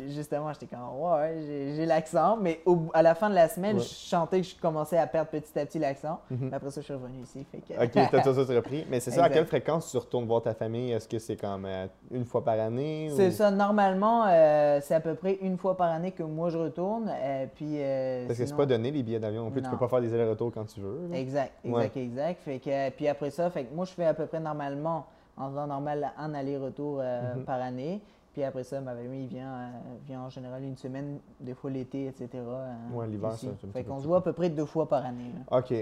justement, 0.09 0.53
j'étais 0.53 0.67
comme, 0.67 0.81
ouais, 1.01 1.35
j'ai- 1.47 1.75
j'ai 1.75 1.87
l'accent. 1.87 2.37
Mais 2.41 2.61
au- 2.67 2.79
à 2.95 3.03
la 3.03 3.15
fin 3.15 3.29
de 3.31 3.35
la 3.35 3.49
semaine, 3.49 3.77
Ouais. 3.77 3.83
je 3.83 3.89
sentais 3.89 4.41
que 4.41 4.47
je 4.47 4.57
commençais 4.57 4.99
à 4.99 5.07
perdre 5.07 5.31
petit 5.31 5.59
à 5.59 5.67
petit 5.67 5.79
l'accent. 5.79 6.21
Mais 6.31 6.53
après 6.55 6.71
ça, 6.71 6.81
je 6.81 6.85
suis 6.87 6.95
revenu 6.95 7.19
ici. 7.23 7.45
Fait 7.51 7.59
que, 7.59 7.83
Ok, 7.85 8.09
t'as 8.11 8.23
tout 8.23 8.35
ça 8.35 8.55
repris. 8.55 8.87
Mais 8.91 9.01
c'est 9.01 9.11
ça, 9.11 9.25
à 9.25 9.29
quelle 9.31 9.47
fréquence 9.47 9.91
tu 9.91 9.97
retournes 9.99 10.27
voir 10.27 10.43
ta 10.43 10.55
famille? 10.55 10.93
Est-ce 10.93 11.09
que 11.09 11.19
c'est 11.19 11.37
comme 11.37 11.65
euh, 11.67 11.87
une 12.11 12.25
fois 12.25 12.45
par 12.45 12.59
année? 12.59 13.11
C'est 13.17 13.29
ou- 13.29 13.33
ça, 13.33 13.51
normalement, 13.51 14.25
euh, 14.27 14.81
c'est 14.83 14.95
à 14.95 15.01
peu 15.01 15.15
près 15.15 15.35
une 15.43 15.57
fois 15.59 15.77
par 15.77 15.91
année 15.91 16.13
que 16.13 16.23
moi 16.23 16.51
je 16.51 16.59
retourne. 16.59 17.11
euh, 17.11 17.47
puis, 17.55 17.79
Parce 18.27 18.29
que 18.29 18.35
c'est 18.35 18.47
sinon- 18.47 18.57
pas 18.59 18.67
donné 18.67 18.91
les 18.91 19.03
billets 19.03 19.19
d'avion 19.21 19.45
non 19.45 19.51
plus. 19.51 19.61
Tu 19.61 19.67
Non. 19.67 19.73
peux 19.73 19.79
pas 19.79 19.89
faire 19.89 20.01
des 20.01 20.13
allers-retours 20.15 20.53
quand 20.53 20.65
tu 20.65 20.81
veux. 20.81 21.09
là. 21.11 21.17
Exact, 21.19 21.53
Ouais. 21.65 21.85
exact, 21.87 21.97
exact. 21.97 22.41
Fait 22.43 22.59
que, 22.59 22.91
puis 22.91 23.09
après 23.09 23.31
ça, 23.31 23.51
fait 23.51 23.65
que 23.65 23.75
moi 23.75 23.85
je 23.85 23.93
fais 23.93 24.05
à 24.07 24.15
peu 24.15 24.27
près 24.27 24.41
normalement, 24.41 25.07
en 25.37 25.49
faisant 25.51 25.67
normal, 25.67 26.11
un 26.19 26.35
aller-retour 26.35 27.03
Mhm. 27.37 27.45
par 27.45 27.61
année. 27.61 28.01
Puis 28.39 28.45
après 28.45 28.63
ça, 28.63 28.81
ma 28.81 28.95
famille 28.95 29.27
vient, 29.27 29.53
euh, 29.53 29.69
vient 30.07 30.21
en 30.23 30.31
général 30.31 30.63
une 30.63 30.77
semaine, 30.77 31.19
des 31.41 31.55
fois 31.55 31.73
l'été, 31.73 32.07
etc. 32.07 32.29
euh, 32.37 32.73
Ouais, 32.93 33.09
l'hiver, 33.09 33.33
ça, 33.33 33.49
Fait 33.73 33.83
qu'on 33.83 33.99
se 33.99 34.07
voit 34.07 34.19
à 34.19 34.21
peu 34.21 34.33
près 34.33 34.49
deux 34.49 34.65
fois 34.65 34.89
par 34.89 35.05
année. 35.05 35.33
là. 35.51 35.59
OK. 35.59 35.75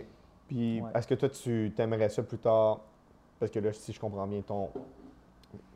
Puis 0.48 0.80
Ouais. 0.80 0.88
est-ce 0.94 1.06
que 1.06 1.14
toi, 1.16 1.28
tu 1.28 1.70
t'aimerais 1.76 2.08
ça 2.08 2.22
plus 2.22 2.38
tard? 2.38 2.80
Parce 3.38 3.52
que 3.52 3.58
là, 3.58 3.74
si 3.74 3.92
je 3.92 4.00
comprends 4.00 4.26
bien, 4.26 4.40
ton, 4.40 4.70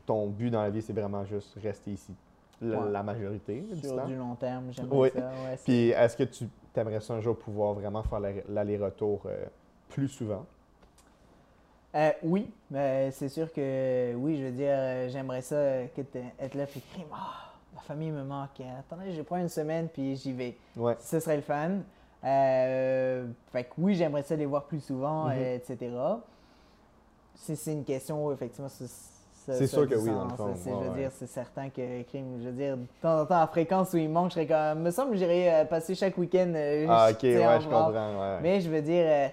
ton 0.07 0.25
but 0.29 0.49
dans 0.49 0.63
la 0.63 0.71
vie, 0.71 0.81
c'est 0.81 0.91
vraiment 0.91 1.23
juste 1.23 1.55
rester 1.61 1.91
ici. 1.91 2.15
la, 2.59 2.79
Ouais. 2.79 2.89
la 2.91 3.03
majorité 3.03 3.61
du 3.61 3.79
Sur 3.79 3.97
temps. 3.97 4.07
du 4.07 4.15
long 4.15 4.33
terme, 4.33 4.71
j'aimerais 4.71 4.97
Oui. 4.97 5.09
ça. 5.13 5.19
ouais, 5.19 5.59
Puis 5.63 5.89
est-ce 5.89 6.17
que 6.17 6.23
tu 6.23 6.47
aimerais 6.75 6.99
ça 7.01 7.13
un 7.13 7.19
jour 7.19 7.37
pouvoir 7.37 7.73
vraiment 7.75 8.01
faire 8.01 8.19
la- 8.19 8.41
l'aller-retour 8.49 9.21
euh, 9.27 9.45
plus 9.89 10.07
souvent? 10.07 10.47
Euh, 11.93 12.11
oui, 12.23 12.49
mais 12.69 13.11
c'est 13.11 13.27
sûr 13.29 13.51
que 13.51 14.13
oui, 14.15 14.37
je 14.37 14.45
veux 14.45 14.51
dire, 14.51 14.69
euh, 14.71 15.09
j'aimerais 15.09 15.41
ça 15.41 15.55
euh, 15.55 15.85
que 15.95 16.01
être 16.39 16.55
là 16.55 16.65
puis 16.65 16.81
crime. 16.93 17.05
Ah, 17.13 17.51
ma 17.75 17.81
famille 17.81 18.11
me 18.11 18.23
manque. 18.23 18.61
Attendez, 18.79 19.11
je 19.11 19.21
prends 19.21 19.37
une 19.37 19.49
semaine 19.49 19.89
puis 19.89 20.15
j'y 20.15 20.31
vais. 20.31 20.55
Ouais. 20.77 20.95
Ce 21.01 21.19
serait 21.19 21.35
le 21.35 21.41
fun. 21.41 21.71
Euh, 22.23 23.25
fait 23.51 23.63
que 23.65 23.69
oui, 23.77 23.95
j'aimerais 23.95 24.23
ça 24.23 24.35
les 24.35 24.45
voir 24.45 24.63
plus 24.65 24.79
souvent, 24.79 25.25
Mhm. 25.25 25.35
euh, 25.37 25.55
etc. 25.55 25.89
Si 27.35 27.55
c'est 27.57 27.73
une 27.73 27.83
question, 27.83 28.25
où, 28.25 28.31
effectivement, 28.31 28.69
C'est 28.69 29.65
sûr 29.67 29.89
que 29.89 29.95
oui, 29.95 30.11
dans 30.11 30.25
le 30.25 30.29
sens. 30.29 30.37
fond. 30.37 30.53
C'est- 30.55 30.69
Ouais, 30.69 30.77
je 30.79 30.83
veux 30.85 30.91
ouais. 30.91 30.97
dire, 30.99 31.11
c'est 31.11 31.27
certain 31.27 31.69
que 31.69 32.03
crime, 32.03 32.39
je 32.41 32.45
veux 32.49 32.53
dire, 32.55 32.77
de 32.77 32.85
temps 33.01 33.21
en 33.21 33.25
temps, 33.25 33.41
à 33.41 33.47
fréquence 33.47 33.91
où 33.93 33.97
il 33.97 34.07
manque, 34.07 34.29
je 34.29 34.35
serais 34.35 34.45
comme. 34.47 34.83
Me 34.83 34.91
semble 34.91 35.11
que 35.11 35.17
j'irais 35.17 35.65
passer 35.67 35.95
chaque 35.95 36.15
week-end. 36.17 36.53
Ah, 36.87 37.09
ok, 37.11 37.23
ouais, 37.23 37.59
je 37.59 37.63
comprends. 37.65 37.91
Ouais. 37.91 38.39
Mais 38.43 38.61
je 38.61 38.69
veux 38.69 38.81
dire, 38.83 39.31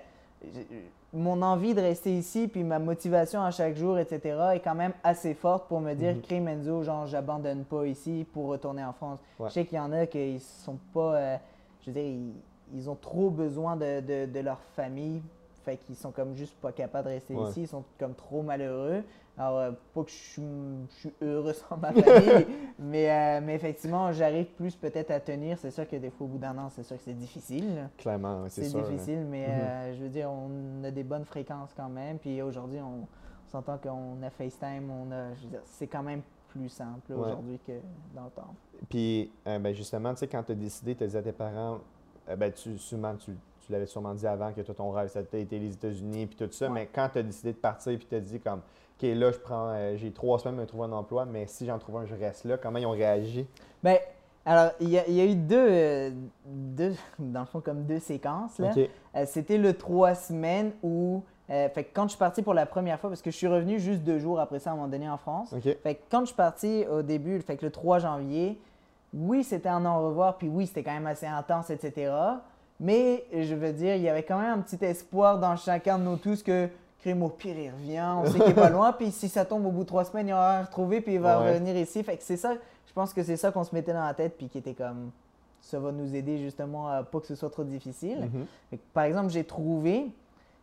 mon 1.15 1.41
envie 1.43 1.75
de 1.75 1.81
rester 1.81 2.13
ici, 2.17 2.49
puis 2.49 2.63
ma 2.65 2.79
motivation 2.79 3.43
à 3.43 3.51
chaque 3.51 3.77
jour, 3.77 3.99
etc., 3.99 4.21
est 4.55 4.61
quand 4.61 4.75
même 4.75 4.93
assez 5.03 5.33
forte 5.35 5.67
pour 5.69 5.81
me 5.81 5.95
dire, 5.95 6.15
crime 6.23 6.49
Enzo, 6.49 6.83
genre, 6.83 7.07
j'abandonne 7.07 7.65
pas 7.65 7.87
ici 7.87 8.27
pour 8.33 8.47
retourner 8.49 8.85
en 8.85 8.93
France. 8.93 9.19
Ouais. 9.39 9.49
Je 9.49 9.55
sais 9.55 9.65
qu'il 9.65 9.79
y 9.79 9.81
en 9.81 9.93
a 9.93 10.07
qui 10.07 10.39
sont 10.41 10.77
pas, 10.93 11.15
euh, 11.15 11.37
je 11.83 11.87
veux 11.91 11.95
dire, 11.95 12.05
ils, 12.05 12.33
ils 12.75 12.91
ont 12.91 12.95
trop 13.01 13.31
besoin 13.31 13.77
de, 13.77 14.01
de- 14.01 14.27
de 14.31 14.41
leur 14.41 14.59
famille, 14.77 15.23
fait 15.69 15.77
qu'ils 15.77 15.97
sont 15.97 16.11
comme 16.13 16.35
juste 16.35 16.57
pas 16.61 16.73
capables 16.73 17.09
de 17.09 17.15
rester 17.15 17.35
Ouais. 17.35 17.51
ici, 17.51 17.63
ils 17.63 17.69
sont 17.69 17.85
comme 17.99 18.15
trop 18.15 18.43
malheureux. 18.43 19.03
Alors, 19.37 19.59
euh, 19.59 19.71
pas 19.95 20.03
que 20.03 20.11
je 20.11 20.17
suis, 20.17 21.13
heureux 21.23 21.53
sans 21.69 21.77
ma 21.77 21.93
famille, 21.93 22.47
mais, 22.79 23.11
euh, 23.11 23.41
mais 23.45 23.55
effectivement, 23.55 24.11
j'arrive 24.13 24.47
plus 24.47 24.75
peut-être 24.75 25.11
à 25.13 25.21
tenir. 25.21 25.59
C'est 25.59 25.71
sûr 25.71 25.89
que 25.89 25.95
des 25.97 26.11
fois, 26.11 26.25
au 26.27 26.31
bout 26.31 26.39
d'un 26.39 26.57
an, 26.59 26.71
c'est 26.71 26.83
sûr 26.83 26.97
que 26.97 27.03
c'est 27.05 27.13
difficile. 27.15 27.89
Clairement, 27.99 28.45
c'est 28.49 28.63
C'est 28.65 28.71
sûr. 28.71 28.81
là. 28.81 28.89
difficile, 28.89 29.25
mais 29.31 29.47
Mhm. 29.47 29.53
euh, 29.61 29.95
je 29.97 30.03
veux 30.03 30.09
dire, 30.09 30.31
on 30.31 30.83
a 30.85 30.91
des 30.91 31.05
bonnes 31.05 31.25
fréquences 31.25 31.71
quand 31.77 31.89
même. 31.89 32.19
Puis 32.19 32.41
aujourd'hui, 32.43 32.81
on, 32.81 33.03
on 33.03 33.51
s'entend 33.51 33.79
qu'on 33.79 34.21
a 34.23 34.31
FaceTime, 34.31 34.91
on 34.91 35.13
a, 35.13 35.35
je 35.35 35.43
veux 35.45 35.51
dire, 35.51 35.63
c'est 35.67 35.87
quand 35.87 36.03
même 36.03 36.23
plus 36.49 36.69
simple 36.71 37.13
Ouais. 37.13 37.27
aujourd'hui 37.29 37.61
que 37.65 37.73
dans 38.15 38.25
le 38.25 38.31
temps. 38.31 38.55
Puis, 38.89 39.31
euh, 39.47 39.59
ben, 39.61 39.73
justement, 39.75 40.13
tu 40.15 40.21
sais, 40.21 40.27
quand 40.29 40.43
tu 40.43 40.53
as 40.53 40.57
décidé, 40.57 40.95
tu 40.97 41.05
as 41.05 41.07
dit 41.07 41.17
à 41.17 41.23
tes 41.23 41.33
parents, 41.33 41.79
euh, 42.29 42.35
ben, 42.37 42.51
tu, 42.53 42.77
sûrement, 42.79 43.15
tu, 43.17 43.33
tu 43.69 43.73
l'avais 43.75 43.87
sûrement 43.87 44.15
dit 44.15 44.27
avant 44.27 44.51
que 44.53 44.63
toi, 44.63 44.75
ton 44.75 44.91
rêve, 44.91 45.09
ça 45.09 45.19
a 45.21 45.37
été 45.37 45.59
les 45.59 45.75
États-Unis, 45.75 46.27
puis 46.27 46.37
tout 46.37 46.51
ça, 46.53 46.67
Ouais. 46.69 46.73
mais 46.73 46.87
quand 46.87 47.11
tu 47.13 47.19
as 47.19 47.23
décidé 47.23 47.53
de 47.53 47.59
partir, 47.59 47.97
puis 47.99 48.07
tu 48.09 48.15
as 48.15 48.21
dit 48.21 48.41
comme, 48.41 48.61
OK, 48.61 49.03
là, 49.15 49.31
je 49.31 49.39
prends, 49.39 49.69
euh, 49.69 49.95
j'ai 49.97 50.11
trois 50.11 50.39
semaines 50.39 50.55
pour 50.57 50.63
me 50.63 50.67
trouver 50.67 50.85
un 50.87 50.93
emploi, 50.93 51.27
mais 51.27 51.47
si 51.47 51.67
j'en 51.67 51.79
trouve 51.79 51.99
un, 51.99 52.07
je 52.07 52.15
reste 52.15 52.47
là, 52.47 52.57
comment 52.57 52.79
ils 52.79 52.87
ont 52.87 52.91
réagi? 52.93 53.47
Ben, 53.83 53.99
alors, 54.47 54.73
il 54.81 54.89
y, 54.89 54.99
a- 54.99 55.07
il 55.07 55.15
y 55.15 55.21
a 55.21 55.27
eu 55.27 55.35
deux, 55.35 55.67
euh, 55.69 56.11
deux, 56.47 56.95
dans 57.19 57.41
le 57.41 57.47
fond, 57.47 57.61
comme 57.61 57.85
deux 57.85 57.99
séquences. 57.99 58.59
Là. 58.59 58.71
Euh, 59.15 59.25
C'était 59.27 59.59
le 59.59 59.75
trois 59.75 60.15
semaines 60.15 60.73
où, 60.83 61.23
euh, 61.51 61.69
fait 61.69 61.85
que 61.85 61.91
quand 61.95 62.05
je 62.05 62.11
suis 62.11 62.19
parti 62.19 62.41
pour 62.41 62.55
la 62.55 62.65
première 62.65 62.99
fois, 62.99 63.11
parce 63.11 63.21
que 63.21 63.31
je 63.31 63.37
suis 63.37 63.47
revenu 63.49 63.79
juste 63.79 64.03
deux 64.03 64.19
jours 64.19 64.41
après 64.41 64.61
ça, 64.61 64.71
à 64.71 64.73
un 64.73 64.77
moment 64.77 64.89
donné, 64.89 65.11
en 65.11 65.19
France. 65.19 65.55
Fait 65.83 65.95
que 65.97 66.01
quand 66.11 66.21
je 66.21 66.27
suis 66.29 66.35
parti 66.37 66.87
au 66.91 67.03
début, 67.03 67.39
fait 67.43 67.59
que 67.59 67.67
le 67.67 67.71
3 67.71 67.99
janvier, 67.99 68.59
oui, 69.15 69.45
c'était 69.45 69.69
un 69.69 69.85
au 69.87 70.07
revoir, 70.09 70.37
puis 70.39 70.49
oui, 70.49 70.67
c'était 70.67 70.83
quand 70.83 70.93
même 70.93 71.07
assez 71.07 71.27
intense, 71.27 71.71
etc. 71.71 72.11
Mais 72.81 73.25
je 73.33 73.55
veux 73.55 73.73
dire, 73.73 73.97
il 73.97 74.03
y 74.03 74.09
avait 74.09 74.23
quand 74.23 74.39
même 74.39 74.59
un 74.59 74.63
petit 74.63 74.83
espoir 74.85 75.39
dans 75.39 75.57
chacun 75.57 75.99
de 75.99 76.05
nous 76.05 76.17
tous 76.17 76.43
que 76.43 76.69
crime 77.01 77.23
au 77.23 77.29
pire, 77.29 77.57
il 77.59 77.71
revient, 77.71 78.05
on 78.19 78.27
sait 78.27 78.39
qu'il 78.39 78.51
est 78.51 78.55
pas 78.55 78.71
loin, 78.71 78.93
puis 78.93 79.11
si 79.13 79.29
ça 79.29 79.45
tombe 79.45 79.65
au 79.67 79.71
bout 79.71 79.83
de 79.83 79.89
trois 79.89 80.05
semaines, 80.05 80.29
il 80.29 80.33
aura 80.33 80.63
retrouvé, 80.63 81.01
puis 81.01 81.15
il 81.15 81.21
va 81.21 81.41
Ouais. 81.41 81.51
revenir 81.53 81.77
ici. 81.77 82.03
Fait 82.03 82.17
que 82.17 82.23
c'est 82.23 82.37
ça, 82.37 82.55
je 82.87 82.93
pense 82.93 83.13
que 83.13 83.23
c'est 83.23 83.37
ça 83.37 83.51
qu'on 83.53 83.65
se 83.65 83.75
mettait 83.75 83.93
dans 83.93 84.05
la 84.05 84.15
tête, 84.15 84.37
puis 84.37 84.49
qui 84.49 84.59
était 84.59 84.75
comme, 84.75 85.11
ça 85.61 85.79
va 85.79 85.91
nous 85.93 86.15
aider 86.15 86.39
justement 86.39 86.89
à 86.89 87.03
pas 87.03 87.21
que 87.21 87.27
ce 87.27 87.35
soit 87.35 87.51
trop 87.51 87.65
difficile. 87.65 88.29
Mhm. 88.33 88.79
Par 88.95 89.05
exemple, 89.05 89.31
j'ai 89.31 89.45
trouvé, 89.45 90.07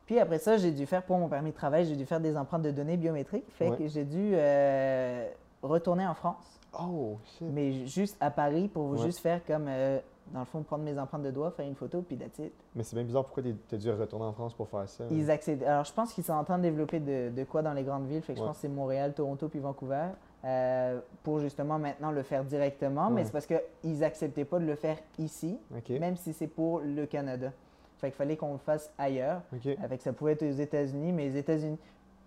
puis 0.05 0.19
après 0.19 0.39
ça, 0.39 0.57
j'ai 0.57 0.71
dû 0.71 0.85
faire 0.85 1.03
pour 1.03 1.17
mon 1.17 1.27
permis 1.27 1.51
de 1.51 1.55
travail, 1.55 1.85
j'ai 1.85 1.95
dû 1.95 2.05
faire 2.05 2.19
des 2.21 2.35
empreintes 2.37 2.61
de 2.63 2.71
données 2.71 2.97
biométriques. 2.97 3.45
Fait 3.57 3.69
Ouais. 3.69 3.77
que 3.77 3.87
j'ai 3.87 4.03
dû 4.03 4.31
euh, 4.33 5.27
retourner 5.63 6.05
en 6.05 6.13
France, 6.13 6.59
Oh, 6.79 7.17
shit. 7.37 7.47
mais 7.51 7.71
ju- 7.71 7.87
juste 7.87 8.17
à 8.19 8.29
Paris 8.29 8.67
pour 8.67 8.91
Ouais. 8.91 8.97
juste 9.05 9.19
faire 9.19 9.39
comme, 9.45 9.65
euh, 9.69 9.99
dans 10.33 10.39
le 10.39 10.45
fond, 10.45 10.61
prendre 10.63 10.83
mes 10.83 10.97
empreintes 10.99 11.23
de 11.23 11.31
doigts, 11.31 11.51
faire 11.51 11.67
une 11.67 11.75
photo, 11.75 12.01
puis 12.01 12.17
that's 12.17 12.39
it. 12.39 12.51
Mais 12.75 12.83
c'est 12.83 12.95
bien 12.95 13.05
bizarre, 13.05 13.23
pourquoi 13.25 13.43
tu 13.43 13.55
as 13.75 13.77
dû 13.77 13.91
retourner 13.91 14.25
en 14.25 14.33
France 14.33 14.53
pour 14.53 14.67
faire 14.67 14.87
ça? 14.89 15.03
Ils 15.11 15.29
accèdent. 15.31 15.63
Alors, 15.63 15.85
je 15.85 15.93
pense 15.93 16.13
qu'ils 16.13 16.23
sont 16.23 16.33
en 16.33 16.43
train 16.43 16.57
de 16.57 16.63
développer 16.63 16.99
de, 16.99 17.29
de 17.29 17.43
quoi 17.43 17.61
dans 17.61 17.73
les 17.73 17.83
grandes 17.83 18.07
villes. 18.07 18.21
Fait 18.21 18.33
que 18.33 18.39
je 18.39 18.43
pense 18.43 18.57
que 18.57 18.61
c'est 18.61 18.67
Montréal, 18.67 19.13
Toronto, 19.13 19.47
puis 19.47 19.59
Vancouver. 19.59 20.07
euh, 20.43 20.99
pour 21.23 21.39
justement 21.39 21.79
maintenant 21.79 22.11
le 22.11 22.21
faire 22.21 22.43
directement. 22.43 23.09
Mais 23.09 23.23
c'est 23.25 23.31
parce 23.31 23.47
qu'ils 23.47 23.97
n'acceptaient 23.99 24.45
pas 24.45 24.59
de 24.59 24.65
le 24.65 24.75
faire 24.75 24.97
ici, 25.17 25.57
même 25.99 26.15
si 26.17 26.33
c'est 26.33 26.47
pour 26.47 26.79
le 26.81 27.05
Canada. 27.07 27.51
Fait 27.97 28.07
qu'il 28.09 28.15
fallait 28.17 28.35
qu'on 28.35 28.51
le 28.53 28.59
fasse 28.59 28.91
ailleurs. 28.97 29.41
Avec 29.83 30.01
ça 30.01 30.11
pouvait 30.13 30.33
être 30.33 30.43
aux 30.43 30.51
États-Unis, 30.51 31.11
mais 31.13 31.29
les 31.29 31.37
États-Unis. 31.37 31.77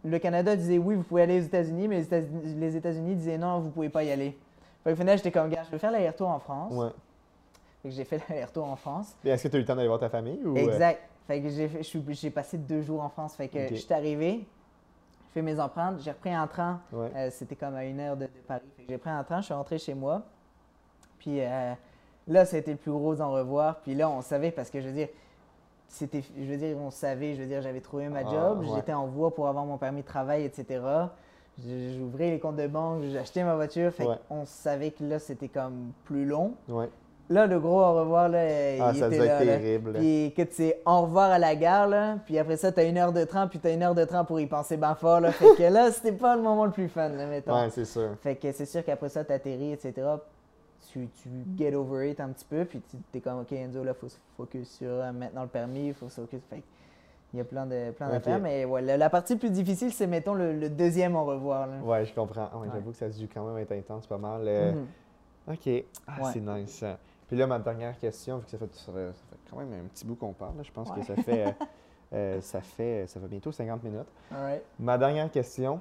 Le 0.04 0.18
Canada 0.18 0.56
disait 0.56 0.78
oui, 0.78 0.94
vous 0.94 1.02
pouvez 1.02 1.22
aller 1.22 1.38
aux 1.40 1.44
États-Unis, 1.44 1.86
mais 1.88 1.96
les 1.98 2.04
États- 2.04 2.20
les 2.20 2.76
États-Unis 2.76 3.14
disaient 3.16 3.38
non, 3.38 3.60
vous 3.60 3.70
pouvez 3.70 3.88
pas 3.88 4.02
y 4.04 4.10
aller. 4.10 4.36
Fait 4.84 4.90
que 4.90 4.96
finalement, 4.96 5.16
j'étais 5.16 5.32
comme, 5.32 5.50
gars, 5.50 5.62
je 5.64 5.70
vais 5.70 5.78
faire 5.78 5.90
l'aller-retour 5.90 6.28
en 6.28 6.38
France. 6.38 6.72
Ouais. 6.72 6.90
Fait 7.88 7.90
que 7.90 7.94
j'ai 7.96 8.04
fait 8.04 8.20
l'aller-retour 8.28 8.64
en 8.66 8.76
France. 8.76 9.16
Est-ce 9.24 9.44
que 9.44 9.48
tu 9.48 9.56
as 9.56 9.58
eu 9.58 9.62
le 9.62 9.66
temps 9.66 9.76
d'aller 9.76 9.88
voir 9.88 10.00
ta 10.00 10.08
famille? 10.10 10.38
Ou, 10.44 10.56
euh, 10.56 10.60
Exact. 10.60 11.00
Fait 11.26 11.40
que 11.42 11.48
j'ai 11.48 12.30
passé 12.30 12.56
deux 12.58 12.82
jours 12.82 13.02
en 13.02 13.08
France. 13.08 13.34
Fait 13.36 13.48
que 13.48 13.68
je 13.68 13.74
suis 13.74 13.92
arrivé, 13.94 14.46
j'ai 15.26 15.32
fait 15.34 15.42
mes 15.42 15.60
empreintes, 15.60 16.00
j'ai 16.00 16.10
repris 16.10 16.32
un 16.32 16.46
train. 16.46 16.80
Ouais. 16.92 17.10
Euh, 17.14 17.28
C'était 17.30 17.56
comme 17.56 17.74
à 17.74 17.84
une 17.84 18.00
heure 18.00 18.16
de, 18.16 18.24
de 18.24 18.30
Paris. 18.46 18.62
J'ai 18.88 18.98
pris 18.98 19.10
un 19.10 19.22
train, 19.24 19.40
je 19.40 19.46
suis 19.46 19.54
rentré 19.54 19.78
chez 19.78 19.94
moi. 19.94 20.22
Puis 21.18 21.40
euh, 21.40 21.74
là, 22.28 22.44
c'était 22.46 22.70
le 22.72 22.76
plus 22.78 22.92
gros 22.92 23.20
en 23.20 23.30
revoir. 23.32 23.76
Puis 23.80 23.94
là, 23.94 24.08
on 24.08 24.22
savait 24.22 24.50
parce 24.50 24.70
que 24.70 24.80
je 24.80 24.86
veux 24.88 24.94
dire, 24.94 25.08
c'était, 25.86 26.22
je 26.38 26.44
veux 26.44 26.56
dire, 26.56 26.76
on 26.78 26.90
savait, 26.90 27.34
je 27.34 27.42
veux 27.42 27.48
dire, 27.48 27.60
j'avais 27.62 27.80
trouvé 27.80 28.08
ma 28.08 28.20
Ah, 28.20 28.30
job, 28.30 28.60
ouais. 28.60 28.66
j'étais 28.74 28.92
en 28.94 29.06
voie 29.06 29.34
pour 29.34 29.48
avoir 29.48 29.64
mon 29.66 29.76
permis 29.78 30.02
de 30.02 30.06
travail, 30.06 30.44
etc. 30.44 30.80
J'ouvrais 31.58 32.30
les 32.30 32.38
comptes 32.38 32.56
de 32.56 32.66
banque, 32.68 33.02
acheté 33.20 33.42
ma 33.42 33.54
voiture. 33.56 33.92
Fait 33.92 34.06
Ouais. 34.06 34.16
qu'on 34.28 34.46
savait 34.46 34.92
que 34.92 35.02
là, 35.04 35.18
c'était 35.18 35.48
comme 35.48 35.92
plus 36.04 36.24
long. 36.24 36.54
Ouais. 36.68 36.88
Là, 37.30 37.46
le 37.46 37.60
gros 37.60 37.80
au 37.80 37.92
revoir, 38.00 38.28
là, 38.30 38.38
Ah, 38.80 38.90
il 38.94 38.98
ça 38.98 39.06
était 39.08 39.18
là. 39.18 39.24
être 39.24 39.46
là. 39.46 39.56
terrible. 39.58 39.92
Puis 39.94 40.32
que 40.34 40.42
c'est 40.50 40.80
au 40.86 41.02
revoir 41.02 41.30
à 41.30 41.38
la 41.38 41.54
gare, 41.56 41.86
là. 41.86 42.16
Puis 42.24 42.38
après 42.38 42.56
ça, 42.56 42.72
t'as 42.72 42.84
une 42.88 42.96
heure 42.96 43.12
de 43.12 43.22
train, 43.24 43.46
puis 43.48 43.58
t'as 43.58 43.72
une 43.74 43.82
heure 43.82 43.94
de 43.94 44.04
train 44.04 44.24
pour 44.24 44.40
y 44.40 44.46
penser 44.46 44.78
bien 44.78 44.94
fort, 44.94 45.20
là. 45.20 45.30
Fait 45.32 45.54
que 45.56 45.62
là, 45.64 45.90
c'était 45.92 46.12
pas 46.12 46.36
le 46.36 46.42
moment 46.42 46.64
le 46.64 46.70
plus 46.72 46.88
fun, 46.88 47.08
là, 47.10 47.26
mettons. 47.26 47.54
Ouais, 47.54 47.68
c'est 47.70 47.84
sûr. 47.84 48.10
Fait 48.22 48.36
que 48.36 48.50
c'est 48.52 48.64
sûr 48.64 48.82
qu'après 48.82 49.10
ça, 49.10 49.24
t'atterris, 49.24 49.72
etc. 49.72 49.92
Tu, 50.90 51.06
tu 51.22 51.28
get 51.58 51.74
over 51.74 52.10
it 52.10 52.18
un 52.18 52.28
petit 52.30 52.46
peu, 52.46 52.64
puis 52.64 52.80
tu 52.90 52.96
t'es 53.12 53.20
comme, 53.20 53.40
OK, 53.40 53.52
Enzo, 53.52 53.84
là, 53.84 53.92
faut 53.92 54.08
se 54.08 54.16
focus 54.38 54.70
sur 54.78 54.88
euh, 54.88 55.12
maintenant 55.12 55.42
le 55.42 55.48
permis, 55.48 55.92
faut 55.92 56.08
se 56.08 56.20
focus. 56.22 56.40
Fait 56.48 56.62
il 57.34 57.36
y 57.36 57.42
a 57.42 57.44
plein 57.44 57.66
de 57.66 57.90
plein 57.90 58.06
Ok. 58.06 58.12
d'affaires, 58.14 58.38
mais 58.40 58.64
ouais, 58.64 58.80
la, 58.80 58.96
la 58.96 59.10
partie 59.10 59.36
plus 59.36 59.50
difficile, 59.50 59.92
c'est, 59.92 60.06
mettons, 60.06 60.32
le, 60.32 60.54
le 60.54 60.70
deuxième 60.70 61.14
au 61.14 61.24
revoir, 61.26 61.66
là. 61.66 61.74
Ouais, 61.84 62.06
je 62.06 62.14
comprends. 62.14 62.48
Ouais, 62.54 62.60
Ouais. 62.62 62.68
J'avoue 62.72 62.92
que 62.92 62.96
ça 62.96 63.04
a 63.04 63.08
dû 63.10 63.28
quand 63.28 63.44
même 63.46 63.58
être 63.58 63.72
intense, 63.72 64.06
pas 64.06 64.16
mal. 64.16 64.40
euh, 64.46 64.72
Mhm. 64.72 64.86
OK. 65.52 65.84
Ah, 66.06 66.22
Ouais. 66.22 66.30
c'est 66.32 66.40
nice. 66.40 66.84
Ça. 67.28 67.28
Puis 67.28 67.36
là, 67.36 67.46
ma 67.46 67.58
dernière 67.58 67.98
question, 67.98 68.38
vu 68.38 68.44
que 68.44 68.50
ça 68.50 68.58
fait, 68.58 68.74
ça 68.74 68.92
ça 68.92 69.36
quand 69.50 69.58
même 69.58 69.72
un 69.72 69.88
petit 69.88 70.04
bout 70.04 70.14
qu'on 70.16 70.32
parle, 70.32 70.56
là, 70.56 70.62
je 70.62 70.72
pense 70.72 70.88
Ouais. 70.90 71.00
que 71.00 71.06
ça 71.06 71.16
fait, 71.16 71.46
euh, 71.46 71.50
euh, 72.14 72.40
ça 72.40 72.60
fait 72.60 73.06
ça 73.06 73.20
fait 73.20 73.28
bientôt 73.28 73.52
50 73.52 73.82
minutes. 73.82 74.06
All 74.32 74.42
right. 74.42 74.62
Ma 74.78 74.98
dernière 74.98 75.30
question. 75.30 75.80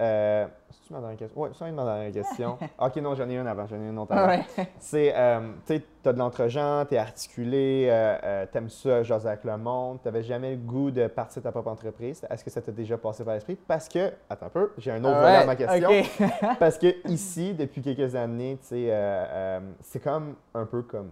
Euh, 0.00 0.46
C'est-tu 0.70 0.92
ma 0.92 1.00
dernière 1.00 1.18
question? 1.18 1.40
Oui, 1.40 1.48
c'est 1.56 1.70
ma 1.70 1.84
dernière 1.84 2.12
question. 2.12 2.58
ok, 2.80 2.96
non, 2.96 3.14
j'en 3.14 3.28
ai 3.28 3.36
une 3.36 3.46
avant. 3.46 3.66
J'en 3.66 3.76
ai 3.76 3.88
une 3.88 3.98
autre 3.98 4.12
avant. 4.12 4.42
C'est, 4.78 5.12
euh, 5.14 5.52
tu 5.66 5.74
sais, 5.74 5.82
t'as 6.02 6.12
de 6.12 6.18
l'entre-gens, 6.18 6.84
t'es 6.88 6.98
articulé, 6.98 7.86
euh, 7.88 8.18
euh, 8.22 8.46
t'aimes 8.50 8.68
ça, 8.68 9.02
jaser 9.02 9.28
avec 9.28 9.44
le 9.44 9.56
monde, 9.56 10.02
t'avais 10.02 10.22
jamais 10.22 10.50
le 10.52 10.56
goût 10.56 10.90
de 10.90 11.06
partir 11.06 11.42
ta 11.42 11.52
propre 11.52 11.70
entreprise. 11.70 12.26
Est-ce 12.28 12.44
que 12.44 12.50
ça 12.50 12.60
t'a 12.60 12.72
déjà 12.72 12.98
passé 12.98 13.24
par 13.24 13.34
l'esprit? 13.34 13.56
Parce 13.56 13.88
que, 13.88 14.12
attends 14.28 14.46
un 14.46 14.50
peu, 14.50 14.72
j'ai 14.78 14.90
un 14.90 15.04
autre 15.04 15.18
volet 15.20 15.36
à 15.36 15.46
ma 15.46 15.56
question. 15.56 15.90
Parce 16.58 16.78
que 16.78 17.08
ici, 17.08 17.54
depuis 17.54 17.80
quelques 17.80 18.14
années, 18.14 18.58
tu 18.60 18.68
sais, 18.68 18.86
euh, 18.90 19.60
c'est 19.80 20.02
comme 20.02 20.34
un 20.54 20.66
peu 20.66 20.82
comme, 20.82 21.10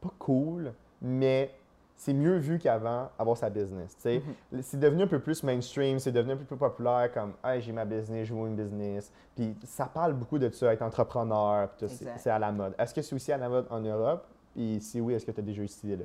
pas 0.00 0.12
cool, 0.18 0.72
mais 1.02 1.50
c'est 1.96 2.12
mieux 2.12 2.36
vu 2.36 2.58
qu'avant 2.58 3.10
avoir 3.18 3.36
sa 3.36 3.50
business. 3.50 3.94
sais. 3.98 4.22
Mhm. 4.52 4.62
C'est 4.62 4.80
devenu 4.80 5.02
un 5.02 5.06
peu 5.06 5.20
plus 5.20 5.42
mainstream, 5.42 5.98
c'est 5.98 6.12
devenu 6.12 6.32
un 6.32 6.36
peu 6.36 6.44
plus 6.44 6.56
populaire 6.56 7.10
comme 7.12 7.34
hey, 7.44 7.60
j'ai 7.60 7.72
ma 7.72 7.84
business, 7.84 8.28
je 8.28 8.34
une 8.34 8.56
business. 8.56 9.12
Puis 9.36 9.56
ça 9.64 9.86
parle 9.86 10.12
beaucoup 10.12 10.38
de 10.38 10.50
ça, 10.50 10.72
être 10.72 10.82
entrepreneur, 10.82 11.68
c'est 12.16 12.30
à 12.30 12.38
la 12.38 12.52
mode. 12.52 12.74
Est-ce 12.78 12.94
que 12.94 13.02
c'est 13.02 13.14
aussi 13.14 13.32
à 13.32 13.38
la 13.38 13.48
mode 13.48 13.66
en 13.70 13.80
Europe? 13.80 14.26
Puis 14.54 14.80
si 14.80 15.00
oui, 15.00 15.14
est-ce 15.14 15.26
que 15.26 15.32
tu 15.32 15.40
as 15.40 15.42
déjà 15.42 15.62
eu 15.62 15.68
cette 15.68 15.84
idée-là? 15.84 16.04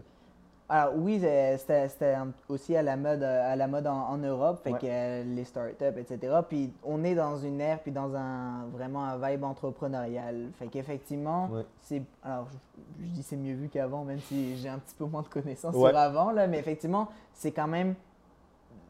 Alors 0.72 0.93
oui, 0.95 1.20
euh, 1.24 1.57
c'était 1.57 2.15
aussi 2.47 2.76
à 2.76 2.84
la 2.84 2.95
mode, 2.95 3.24
euh, 3.24 3.53
à 3.53 3.55
la 3.55 3.67
mode 3.67 3.88
en, 3.88 4.07
en 4.09 4.17
Europe, 4.20 4.61
fait 4.63 4.72
Ouais. 4.74 4.80
que 4.80 4.86
euh, 4.88 5.24
les 5.36 5.43
startups, 5.43 5.97
etc. 5.97 6.38
Puis 6.47 6.72
on 6.84 7.03
est 7.03 7.15
dans 7.15 7.38
une 7.38 7.59
ère, 7.59 7.80
puis 7.80 7.91
dans 7.91 8.15
un 8.15 8.65
vraiment 8.72 9.03
un 9.03 9.17
vibe 9.17 9.43
entrepreneurial. 9.43 10.49
Fait 10.59 10.67
qu'effectivement, 10.67 11.49
Ouais. 11.51 11.63
c'est 11.82 12.03
alors 12.24 12.47
je, 12.51 13.03
je 13.05 13.09
dis 13.09 13.24
c'est 13.24 13.36
mieux 13.36 13.55
vu 13.55 13.67
qu'avant, 13.70 14.03
même 14.03 14.20
si 14.20 14.57
j'ai 14.57 14.70
un 14.70 14.78
petit 14.78 14.93
peu 14.95 15.05
moins 15.05 15.24
de 15.24 15.28
connaissances 15.28 15.76
Ouais. 15.76 15.89
sur 15.89 15.97
avant 15.97 16.32
là, 16.32 16.45
mais 16.45 16.59
effectivement 16.59 17.07
c'est 17.34 17.51
quand 17.51 17.67
même 17.67 17.95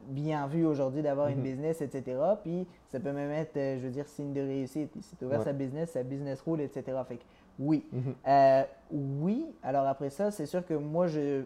bien 0.08 0.48
vu 0.48 0.66
aujourd'hui 0.66 1.02
d'avoir 1.02 1.28
une 1.30 1.38
Mhm. 1.38 1.44
business, 1.44 1.82
etc. 1.82 2.18
Puis 2.44 2.68
ça 2.92 3.00
peut 3.00 3.12
même 3.12 3.32
être, 3.32 3.56
euh, 3.56 3.78
je 3.80 3.86
veux 3.86 3.92
dire, 3.92 4.08
signe 4.08 4.34
de 4.34 4.42
réussite. 4.42 4.92
Si 5.02 5.16
tu 5.16 5.24
ouvert 5.26 5.44
sa 5.44 5.54
business, 5.54 5.92
sa 5.92 6.04
business 6.04 6.42
roule, 6.42 6.62
etc. 6.62 6.98
Fait 7.08 7.18
que 7.18 7.24
oui. 7.60 7.86
Mhm. 7.94 8.16
Euh, 8.28 8.64
oui, 8.92 9.46
alors 9.62 9.86
après 9.86 10.10
ça, 10.10 10.32
c'est 10.32 10.46
sûr 10.48 10.66
que 10.66 10.74
moi, 10.74 11.08
je, 11.08 11.44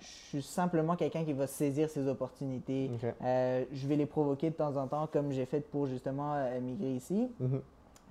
je 0.00 0.06
suis 0.06 0.42
simplement 0.42 0.96
quelqu'un 0.96 1.24
qui 1.24 1.32
va 1.32 1.46
saisir 1.46 1.88
ses 1.88 2.08
opportunités. 2.08 2.90
Euh, 3.22 3.64
je 3.72 3.86
vais 3.86 3.96
les 3.96 4.06
provoquer 4.06 4.50
de 4.50 4.54
temps 4.54 4.76
en 4.76 4.86
temps, 4.86 5.06
comme 5.06 5.30
j'ai 5.32 5.44
fait 5.46 5.60
pour 5.60 5.86
justement 5.86 6.34
euh, 6.34 6.60
migrer 6.60 6.94
ici. 6.94 7.30
Mhm. 7.38 7.60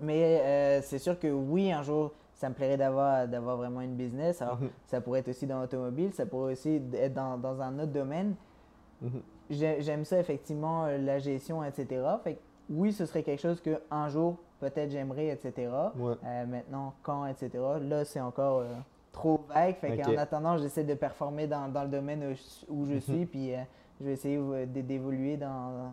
Mais 0.01 0.41
euh, 0.41 0.81
c'est 0.81 0.99
sûr 0.99 1.19
que 1.19 1.27
oui, 1.27 1.71
un 1.71 1.83
jour, 1.83 2.11
ça 2.35 2.47
me 2.49 2.53
plairait 2.53 2.77
d'avoir, 2.77 3.27
d'avoir 3.27 3.57
vraiment 3.57 3.81
une 3.81 3.95
business. 3.95 4.41
Alors, 4.41 4.59
Mhm. 4.61 4.69
ça 4.87 5.01
pourrait 5.01 5.19
être 5.19 5.27
aussi 5.29 5.45
dans 5.47 5.59
l'automobile, 5.59 6.13
ça 6.13 6.25
pourrait 6.25 6.53
aussi 6.53 6.81
être 6.93 7.13
dans, 7.13 7.37
dans 7.37 7.59
un 7.61 7.77
autre 7.79 7.91
domaine. 7.91 8.35
Mhm. 9.01 9.21
J'ai- 9.49 9.81
J'aime 9.81 10.05
ça, 10.05 10.19
effectivement, 10.19 10.85
la 10.85 11.19
gestion, 11.19 11.63
etc. 11.63 12.01
Fait 12.23 12.35
que 12.35 12.39
oui, 12.69 12.93
ce 12.93 13.05
serait 13.05 13.23
quelque 13.23 13.41
chose 13.41 13.59
qu'un 13.61 14.07
jour, 14.09 14.37
peut-être 14.59 14.91
j'aimerais, 14.91 15.27
etc. 15.29 15.71
Ouais. 15.97 16.13
Maintenant, 16.45 16.93
quand, 17.01 17.25
etc. 17.25 17.49
Là, 17.81 18.05
c'est 18.05 18.19
encore 18.21 18.63
trop 19.11 19.41
vague. 19.53 19.75
Fait 19.77 19.97
qu'en 19.97 20.17
attendant, 20.17 20.57
j'essaie 20.57 20.83
de 20.83 20.93
performer 20.93 21.47
dans, 21.47 21.67
dans 21.67 21.83
le 21.83 21.89
domaine 21.89 22.23
où 22.69 22.85
je, 22.85 22.89
je 22.89 22.93
Mhm. 22.95 23.01
suis, 23.01 23.25
puis 23.25 23.53
euh, 23.53 23.59
je 23.99 24.05
vais 24.05 24.13
essayer 24.13 24.39
d'évoluer 24.67 25.35
dans, 25.37 25.91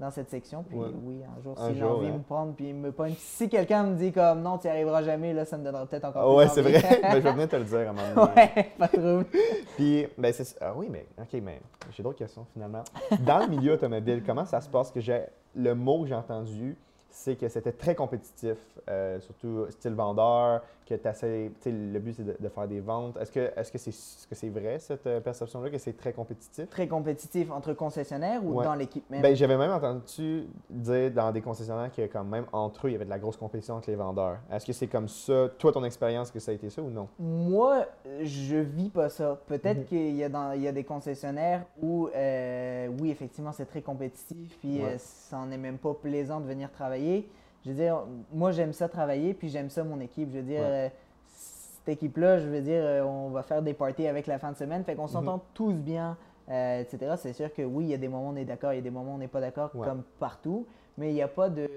dans 0.00 0.10
cette 0.10 0.28
section. 0.30 0.64
Puis 0.64 0.76
Ouais. 0.76 0.88
oui, 1.04 1.20
un 1.24 1.42
jour, 1.42 1.54
Un 1.58 1.68
si 1.72 1.78
jour, 1.78 1.88
l'envie 1.90 2.06
ouais. 2.06 2.12
me 2.12 2.18
prendre, 2.22 2.54
puis 2.54 2.72
me 2.72 2.90
pogne. 2.90 3.14
Si 3.16 3.48
quelqu'un 3.48 3.84
me 3.84 3.94
dit 3.96 4.10
comme 4.12 4.42
non, 4.42 4.58
tu 4.58 4.66
n'y 4.66 4.72
arriveras 4.72 5.02
jamais, 5.02 5.32
là, 5.32 5.44
ça 5.44 5.56
me 5.56 5.64
donnera 5.64 5.86
peut-être 5.86 6.04
encore 6.06 6.26
plus 6.26 6.36
ouais, 6.36 6.48
c'est 6.48 6.60
envie. 6.62 6.72
vrai. 6.72 7.00
Ben, 7.02 7.12
je 7.14 7.18
vais 7.20 7.32
venir 7.32 7.48
te 7.48 7.56
le 7.56 7.64
dire 7.64 7.78
à 7.78 7.80
un 7.82 7.92
moment 7.92 8.14
donné. 8.26 8.34
ouais, 8.56 8.70
pas 8.78 8.88
trop. 8.88 9.20
Puis, 9.76 10.06
ben, 10.18 10.32
c'est 10.32 10.56
Ah 10.60 10.72
oui, 10.74 10.88
mais, 10.90 11.06
OK, 11.20 11.40
mais 11.42 11.60
j'ai 11.92 12.02
d'autres 12.02 12.18
questions 12.18 12.46
finalement. 12.52 12.82
Dans 13.20 13.38
le 13.38 13.46
milieu 13.48 13.74
automobile, 13.74 14.22
comment 14.26 14.44
ça 14.44 14.60
se 14.60 14.68
passe? 14.68 14.90
Que 14.90 15.00
j'ai 15.00 15.22
le 15.54 15.74
mot 15.74 16.02
que 16.02 16.08
j'ai 16.08 16.14
entendu, 16.16 16.76
c'est 17.08 17.36
que 17.36 17.48
c'était 17.48 17.70
très 17.70 17.94
compétitif, 17.94 18.56
euh, 18.90 19.20
surtout 19.20 19.66
style 19.70 19.94
vendeur, 19.94 20.62
que 20.86 20.94
tu 20.94 21.70
le 21.70 21.98
but 21.98 22.12
c'est 22.14 22.24
de, 22.24 22.36
de 22.38 22.48
faire 22.48 22.68
des 22.68 22.80
ventes. 22.80 23.16
Est-ce 23.16 23.32
que 23.32 23.50
est-ce 23.56 23.72
que 23.72 23.78
c'est 23.78 23.90
que 24.28 24.34
c'est 24.34 24.48
vrai 24.50 24.78
cette 24.78 25.06
euh, 25.06 25.20
perception-là 25.20 25.70
que 25.70 25.78
c'est 25.78 25.96
très 25.96 26.12
compétitif? 26.12 26.68
Très 26.68 26.86
compétitif 26.88 27.50
entre 27.50 27.72
concessionnaires 27.74 28.44
ou 28.44 28.54
Ouais. 28.58 28.64
dans 28.64 28.74
l'équipe 28.74 29.08
même? 29.10 29.22
Ben, 29.22 29.34
j'avais 29.34 29.56
même 29.56 29.70
entendu 29.70 30.46
dire 30.70 31.10
dans 31.10 31.32
des 31.32 31.40
concessionnaires 31.40 31.90
que 31.92 32.02
quand 32.02 32.24
même 32.24 32.44
entre 32.52 32.86
eux, 32.86 32.90
il 32.90 32.92
y 32.92 32.96
avait 32.96 33.04
de 33.04 33.10
la 33.10 33.18
grosse 33.18 33.36
compétition 33.36 33.74
entre 33.76 33.90
les 33.90 33.96
vendeurs. 33.96 34.38
Est-ce 34.52 34.66
que 34.66 34.72
c'est 34.72 34.86
comme 34.86 35.08
ça, 35.08 35.48
toi, 35.58 35.72
ton 35.72 35.84
expérience, 35.84 36.30
que 36.30 36.38
ça 36.40 36.50
a 36.50 36.54
été 36.54 36.68
ça 36.70 36.82
ou 36.82 36.90
non? 36.90 37.08
Moi, 37.18 37.86
je 38.22 38.56
vis 38.56 38.90
pas 38.90 39.08
ça. 39.08 39.38
Peut-être 39.46 39.78
Mhm. 39.78 39.84
qu'il 39.86 40.16
y, 40.16 40.24
a 40.24 40.28
dans- 40.28 40.52
il 40.52 40.62
y 40.62 40.68
a 40.68 40.72
des 40.72 40.84
concessionnaires 40.84 41.64
où, 41.82 42.08
euh, 42.14 42.88
oui, 43.00 43.10
effectivement, 43.10 43.52
c'est 43.52 43.66
très 43.66 43.82
compétitif, 43.82 44.58
puis 44.58 44.82
Ouais. 44.82 44.94
euh, 44.94 44.98
ça 44.98 45.38
en 45.38 45.50
est 45.50 45.56
même 45.58 45.78
pas 45.78 45.94
plaisant 45.94 46.40
de 46.40 46.46
venir 46.46 46.70
travailler. 46.70 47.28
Je 47.64 47.70
veux 47.70 47.76
dire, 47.76 48.02
moi, 48.32 48.52
j'aime 48.52 48.72
ça 48.72 48.88
travailler, 48.88 49.32
puis 49.34 49.48
j'aime 49.48 49.70
ça 49.70 49.84
mon 49.84 50.00
équipe. 50.00 50.30
Je 50.32 50.38
veux 50.38 50.42
dire, 50.44 50.60
Ouais. 50.60 50.66
euh, 50.66 50.88
cette 51.28 51.88
équipe-là, 51.88 52.38
je 52.38 52.46
veux 52.48 52.60
dire, 52.60 52.82
euh, 52.84 53.02
on 53.02 53.30
va 53.30 53.42
faire 53.42 53.62
des 53.62 53.74
parties 53.74 54.06
avec 54.06 54.26
la 54.26 54.38
fin 54.38 54.52
de 54.52 54.56
semaine, 54.56 54.84
fait 54.84 54.94
qu'on 54.94 55.06
s'entend 55.06 55.40
tous 55.54 55.72
bien, 55.72 56.16
euh, 56.50 56.80
etc. 56.80 57.14
C'est 57.18 57.32
sûr 57.32 57.52
que 57.52 57.62
oui, 57.62 57.84
il 57.84 57.90
y 57.90 57.94
a 57.94 57.98
des 57.98 58.08
moments 58.08 58.28
où 58.28 58.32
on 58.32 58.36
est 58.36 58.44
d'accord, 58.44 58.72
il 58.72 58.76
y 58.76 58.78
a 58.78 58.82
des 58.82 58.90
moments 58.90 59.12
où 59.12 59.14
on 59.14 59.18
n'est 59.18 59.28
pas 59.28 59.40
d'accord, 59.40 59.70
Ouais. 59.74 59.86
comme 59.86 60.02
partout, 60.18 60.66
mais 60.98 61.10
il 61.10 61.14
n'y 61.14 61.22
a 61.22 61.28
pas 61.28 61.48
de 61.48 61.68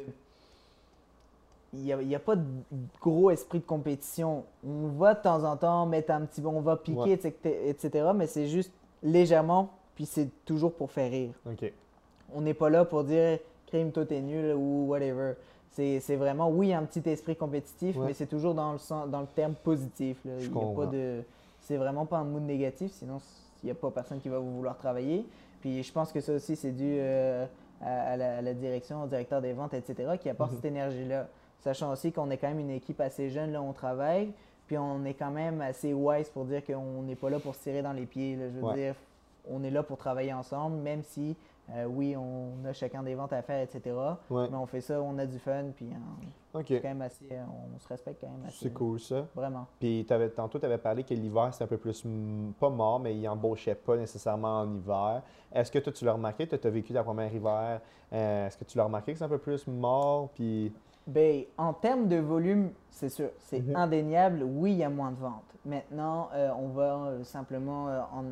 il 1.74 1.82
n'y 1.84 2.16
a, 2.16 2.20
pas 2.20 2.38
de 2.38 2.44
gros 3.02 3.30
esprit 3.30 3.60
de 3.60 3.66
compétition. 3.66 4.46
On 4.66 4.88
va 4.88 5.14
de 5.14 5.22
temps 5.22 5.44
en 5.44 5.58
temps 5.58 5.86
mettre 5.86 6.12
un 6.12 6.22
petit 6.22 6.42
on 6.44 6.62
va 6.62 6.78
piquer, 6.78 6.98
Ouais. 7.00 7.68
etc., 7.70 8.08
mais 8.16 8.26
c'est 8.26 8.48
juste 8.48 8.72
légèrement, 9.04 9.70
puis 9.94 10.06
c'est 10.06 10.30
toujours 10.46 10.74
pour 10.74 10.92
faire 10.92 11.12
rire. 11.12 11.34
On 12.34 12.42
n'est 12.42 12.54
pas 12.54 12.70
là 12.70 12.86
pour 12.86 13.04
dire 13.04 13.40
crime, 13.68 13.92
toi 13.92 14.06
t'es 14.06 14.22
nul 14.22 14.54
ou 14.56 14.88
whatever. 14.88 15.34
C'est 15.72 16.16
vraiment, 16.16 16.50
oui, 16.50 16.74
un 16.74 16.84
petit 16.84 17.08
esprit 17.08 17.36
compétitif, 17.36 17.96
Ouais. 17.98 18.08
mais 18.08 18.14
c'est 18.14 18.26
toujours 18.26 18.56
dans 18.56 18.72
le, 18.72 18.78
sens, 18.80 19.08
dans 19.10 19.22
le 19.22 19.28
terme 19.28 19.54
positif. 19.54 20.18
là. 20.26 20.40
Je 20.40 20.46
Il 20.48 20.56
y 20.56 20.58
a 20.60 20.76
pas 20.76 20.86
de, 20.88 21.24
c'est 21.62 21.78
vraiment 21.78 22.06
pas 22.08 22.18
un 22.18 22.24
mood 22.24 22.42
négatif, 22.44 22.92
sinon 22.94 23.20
il 23.64 23.68
n'y 23.68 23.72
a 23.72 23.76
pas 23.76 23.90
personne 23.92 24.20
qui 24.20 24.30
va 24.30 24.40
vous 24.40 24.56
vouloir 24.56 24.78
travailler. 24.78 25.26
Puis 25.62 25.84
je 25.84 25.92
pense 25.92 26.12
que 26.12 26.20
ça 26.20 26.34
aussi, 26.34 26.56
c'est 26.56 26.72
dû 26.72 26.98
euh, 27.00 27.46
à, 27.82 28.12
à 28.14 28.18
la, 28.18 28.38
à 28.38 28.42
la 28.42 28.54
direction, 28.54 29.04
au 29.04 29.08
directeur 29.08 29.42
des 29.42 29.54
ventes, 29.54 29.74
etc., 29.76 30.14
qui 30.20 30.30
apporte 30.30 30.52
Mhm. 30.52 30.56
cette 30.58 30.66
énergie-là. 30.66 31.28
Sachant 31.60 31.92
aussi 31.92 32.12
qu'on 32.12 32.30
est 32.32 32.38
quand 32.38 32.48
même 32.48 32.60
une 32.60 32.70
équipe 32.72 33.00
assez 33.02 33.30
jeune, 33.30 33.52
là, 33.52 33.62
on 33.62 33.74
travaille, 33.74 34.32
puis 34.68 34.78
on 34.80 35.04
est 35.06 35.14
quand 35.16 35.32
même 35.32 35.62
assez 35.62 35.94
wise 35.94 36.30
pour 36.30 36.46
dire 36.46 36.64
qu'on 36.66 37.02
n'est 37.04 37.16
pas 37.16 37.30
là 37.30 37.40
pour 37.40 37.54
se 37.56 37.62
tirer 37.62 37.82
dans 37.84 37.94
les 37.94 38.06
pieds. 38.06 38.36
là. 38.36 38.46
Je 38.50 38.60
veux 38.60 38.64
Ouais. 38.64 38.74
dire, 38.76 38.96
on 39.50 39.64
est 39.64 39.72
là 39.72 39.84
pour 39.84 39.98
travailler 39.98 40.34
ensemble, 40.34 40.78
même 40.78 41.04
si, 41.04 41.36
euh, 41.76 41.86
oui, 41.86 42.16
on 42.16 42.64
a 42.66 42.74
chacun 42.74 43.04
des 43.04 43.14
ventes 43.16 43.34
à 43.34 43.42
faire, 43.42 43.62
etc. 43.62 43.96
Ouais. 44.30 44.48
Mais 44.50 44.56
on 44.58 44.66
fait 44.66 44.82
ça, 44.82 45.02
on 45.02 45.18
a 45.18 45.26
du 45.26 45.38
fun, 45.40 45.66
puis 45.76 45.90
OK. 46.54 46.64
c'est 46.68 46.80
quand 46.82 46.88
même 46.88 47.02
assez, 47.02 47.28
euh, 47.32 47.44
on 47.76 47.78
se 47.80 47.88
respecte 47.88 48.22
quand 48.22 48.30
même 48.30 48.46
assez. 48.48 48.58
C'est 48.66 48.74
cool 48.74 49.00
ça. 49.00 49.26
Vraiment. 49.36 49.66
Puis 49.80 50.06
t'avais, 50.08 50.30
tantôt, 50.30 50.60
tu 50.60 50.66
avais 50.66 50.78
parlé 50.78 51.04
que 51.04 51.14
l'hiver, 51.14 51.50
c'était 51.52 51.66
un 51.66 51.68
peu 51.68 51.78
plus, 51.78 52.06
mm, 52.06 52.54
pas 52.60 52.70
mort, 52.70 53.00
mais 53.00 53.16
ils 53.18 53.28
embauchaient 53.28 53.76
pas 53.76 53.98
nécessairement 53.98 54.62
en 54.62 54.76
hiver. 54.76 55.22
Est-ce 55.52 55.72
que 55.72 55.80
toi, 55.80 55.92
tu 55.92 56.06
l'as 56.06 56.14
remarqué? 56.14 56.48
Tu 56.48 56.56
as 56.56 56.70
vécu 56.70 56.94
ta 56.94 57.04
première 57.04 57.34
hiver. 57.34 57.82
euh, 58.14 58.48
est-ce 58.48 58.58
que 58.58 58.64
tu 58.64 58.78
l'as 58.78 58.86
remarqué 58.86 59.12
que 59.12 59.18
c'est 59.18 59.26
un 59.26 59.30
peu 59.30 59.38
plus 59.38 59.68
mort? 59.68 60.30
Puis, 60.36 60.72
Ben, 61.06 61.44
en 61.58 61.74
termes 61.74 62.08
de 62.10 62.18
volume, 62.18 62.72
c'est 62.90 63.08
sûr, 63.10 63.30
c'est 63.40 63.60
Mhm. 63.62 63.76
indéniable. 63.78 64.44
Oui, 64.44 64.72
il 64.74 64.78
y 64.80 64.84
a 64.84 64.90
moins 64.90 65.12
de 65.12 65.18
ventes. 65.18 65.56
Maintenant, 65.66 66.28
euh, 66.34 66.50
on 66.58 66.68
va 66.70 67.24
simplement, 67.24 67.86
en, 68.14 68.24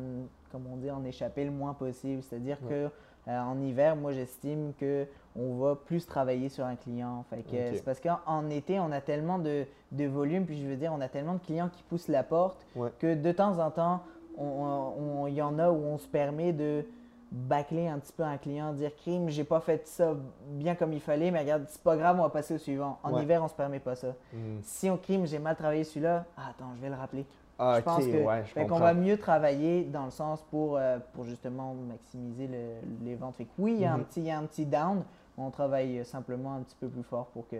comme 0.52 0.66
on 0.70 0.76
dit, 0.76 0.90
en 0.90 1.02
échapper 1.04 1.44
le 1.46 1.50
moins 1.50 1.72
possible. 1.74 2.22
C'est-à-dire 2.22 2.58
Ouais. 2.64 2.68
que 2.68 2.90
euh, 3.28 3.40
en 3.40 3.60
hiver, 3.60 3.96
moi, 3.96 4.12
j'estime 4.12 4.72
que 4.78 5.06
on 5.38 5.56
va 5.58 5.74
plus 5.74 6.06
travailler 6.06 6.48
sur 6.48 6.64
un 6.64 6.76
client. 6.76 7.24
Fait 7.28 7.42
que, 7.42 7.48
Ok. 7.50 7.74
C'est 7.76 7.84
parce 7.84 8.00
qu'en 8.00 8.18
en 8.26 8.48
été, 8.48 8.80
on 8.80 8.90
a 8.92 9.00
tellement 9.00 9.38
de, 9.38 9.64
de 9.92 10.04
volume, 10.06 10.46
puis 10.46 10.60
je 10.60 10.66
veux 10.66 10.76
dire, 10.76 10.92
on 10.94 11.00
a 11.00 11.08
tellement 11.08 11.34
de 11.34 11.40
clients 11.40 11.68
qui 11.68 11.82
poussent 11.82 12.08
la 12.08 12.22
porte 12.22 12.64
Ouais. 12.74 12.90
que 12.98 13.14
de 13.14 13.32
temps 13.32 13.58
en 13.58 13.70
temps, 13.70 14.00
on- 14.38 14.44
on- 14.44 15.22
on- 15.22 15.26
il 15.26 15.34
y 15.34 15.42
en 15.42 15.58
a 15.58 15.70
où 15.70 15.76
on 15.76 15.98
se 15.98 16.08
permet 16.08 16.52
de 16.52 16.84
bâcler 17.32 17.88
un 17.88 17.98
petit 17.98 18.12
peu 18.12 18.22
un 18.22 18.38
client, 18.38 18.72
dire 18.72 18.94
crime, 18.96 19.28
j'ai 19.28 19.42
pas 19.44 19.60
fait 19.60 19.86
ça 19.86 20.14
bien 20.52 20.74
comme 20.76 20.92
il 20.92 21.00
fallait, 21.00 21.30
mais 21.32 21.40
regarde, 21.40 21.64
c'est 21.68 21.82
pas 21.82 21.96
grave, 21.96 22.18
on 22.18 22.22
va 22.22 22.30
passer 22.30 22.54
au 22.54 22.58
suivant. 22.58 22.98
En 23.02 23.12
Ouais. 23.12 23.22
hiver, 23.24 23.42
on 23.42 23.48
se 23.48 23.54
permet 23.54 23.80
pas 23.80 23.96
ça. 23.96 24.14
mm. 24.32 24.36
Si 24.62 24.88
on 24.88 24.96
crime, 24.96 25.26
j'ai 25.26 25.38
mal 25.40 25.56
travaillé 25.56 25.82
celui-là, 25.84 26.24
ah, 26.38 26.42
attends, 26.50 26.70
je 26.76 26.80
vais 26.80 26.88
le 26.88 26.94
rappeler. 26.94 27.26
Ah, 27.58 27.76
je 27.78 27.84
pense 27.84 28.04
que 28.06 28.24
ouais, 28.24 28.42
je 28.44 28.50
fait 28.52 28.66
qu'on 28.66 28.78
va 28.78 28.92
mieux 28.94 29.16
travailler 29.16 29.84
dans 29.84 30.04
le 30.04 30.10
sens 30.10 30.42
pour, 30.50 30.76
euh, 30.76 30.98
pour 31.14 31.24
justement 31.24 31.74
maximiser 31.74 32.46
le- 32.48 33.04
les 33.04 33.14
ventes. 33.14 33.36
Fait 33.36 33.44
que 33.44 33.50
oui, 33.58 33.72
il 33.76 33.80
y, 33.80 33.84
a 33.86 33.94
un 33.94 33.98
Mhm. 33.98 34.04
petit, 34.04 34.20
il 34.20 34.26
y 34.26 34.30
a 34.30 34.38
un 34.38 34.44
petit 34.44 34.66
down, 34.66 35.02
on 35.38 35.50
travaille 35.50 36.04
simplement 36.04 36.54
un 36.54 36.60
petit 36.62 36.76
peu 36.78 36.88
plus 36.88 37.02
fort 37.02 37.26
pour 37.26 37.48
que 37.48 37.56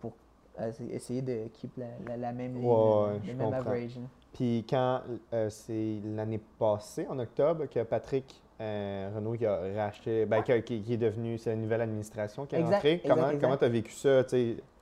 pour 0.00 0.12
euh, 0.60 0.72
essayer 0.90 1.22
de 1.22 1.46
keep 1.52 1.76
la, 1.76 1.86
la- 2.08 2.16
la 2.16 2.32
même 2.32 2.54
ligne, 2.54 2.64
Ouais, 2.64 2.74
euh, 2.74 3.12
ouais, 3.12 3.18
le 3.18 3.22
je 3.22 3.28
même 3.28 3.38
comprends. 3.54 3.70
average. 3.70 3.96
là. 3.96 4.02
Puis 4.32 4.66
quand 4.68 5.02
euh, 5.32 5.48
c'est 5.50 6.00
l'année 6.04 6.40
passée, 6.58 7.06
en 7.08 7.18
octobre, 7.20 7.66
que 7.66 7.82
Patrick 7.84 8.42
euh, 8.60 9.10
Renault 9.14 9.34
qui 9.34 9.46
a 9.46 9.56
racheté, 9.76 10.26
ben, 10.26 10.42
qui, 10.42 10.52
est 10.52 10.96
devenu, 10.96 11.38
c'est 11.38 11.50
la 11.50 11.56
nouvelle 11.56 11.82
administration 11.82 12.44
qui 12.44 12.56
est 12.56 12.60
exact, 12.60 13.06
comment 13.40 13.56
tu 13.56 13.64
as 13.64 13.68
vécu 13.68 13.92
ça? 13.92 14.24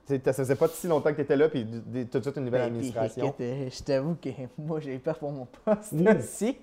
Ça 0.07 0.33
faisait 0.33 0.55
pas 0.55 0.67
si 0.69 0.87
longtemps 0.87 1.09
que 1.11 1.15
tu 1.17 1.21
étais 1.21 1.35
là, 1.35 1.49
puis 1.49 1.65
tout 2.11 2.17
de 2.19 2.23
suite 2.23 2.37
une 2.37 2.45
nouvelle 2.45 2.71
Ben, 2.71 2.79
puis, 2.79 2.87
administration. 2.89 3.25
écoute, 3.25 3.41
euh, 3.41 3.69
je 3.69 3.83
t'avoue 3.83 4.15
que 4.15 4.29
moi, 4.57 4.79
j'ai 4.79 4.95
eu 4.95 4.99
peur 4.99 5.17
pour 5.19 5.31
mon 5.31 5.45
poste 5.65 5.91
Mm. 5.93 6.07
aussi. 6.17 6.57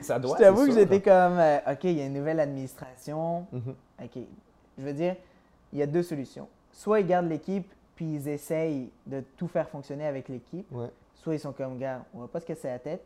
ça 0.00 0.20
Je 0.20 0.36
t'avoue 0.36 0.66
que 0.66 0.72
j'étais 0.72 1.00
comme, 1.00 1.38
euh, 1.38 1.58
OK, 1.70 1.84
il 1.84 1.92
y 1.98 2.00
a 2.00 2.06
une 2.06 2.14
nouvelle 2.14 2.40
administration. 2.40 3.46
Mhm. 3.52 3.74
OK. 4.02 4.18
Je 4.78 4.84
veux 4.84 4.92
dire, 4.92 5.16
il 5.72 5.78
y 5.78 5.82
a 5.82 5.86
deux 5.86 6.02
solutions. 6.02 6.48
Soit 6.72 7.00
ils 7.00 7.06
gardent 7.06 7.28
l'équipe, 7.28 7.70
puis 7.94 8.14
ils 8.16 8.28
essayent 8.28 8.90
de 9.06 9.22
tout 9.36 9.46
faire 9.46 9.68
fonctionner 9.68 10.06
avec 10.06 10.28
l'équipe. 10.28 10.66
Ouais. 10.72 10.88
Soit 11.14 11.34
ils 11.34 11.40
sont 11.40 11.52
comme, 11.52 11.78
gars, 11.78 12.04
on 12.12 12.20
va 12.20 12.26
pas 12.28 12.40
se 12.40 12.46
casser 12.46 12.66
la 12.68 12.78
tête. 12.80 13.02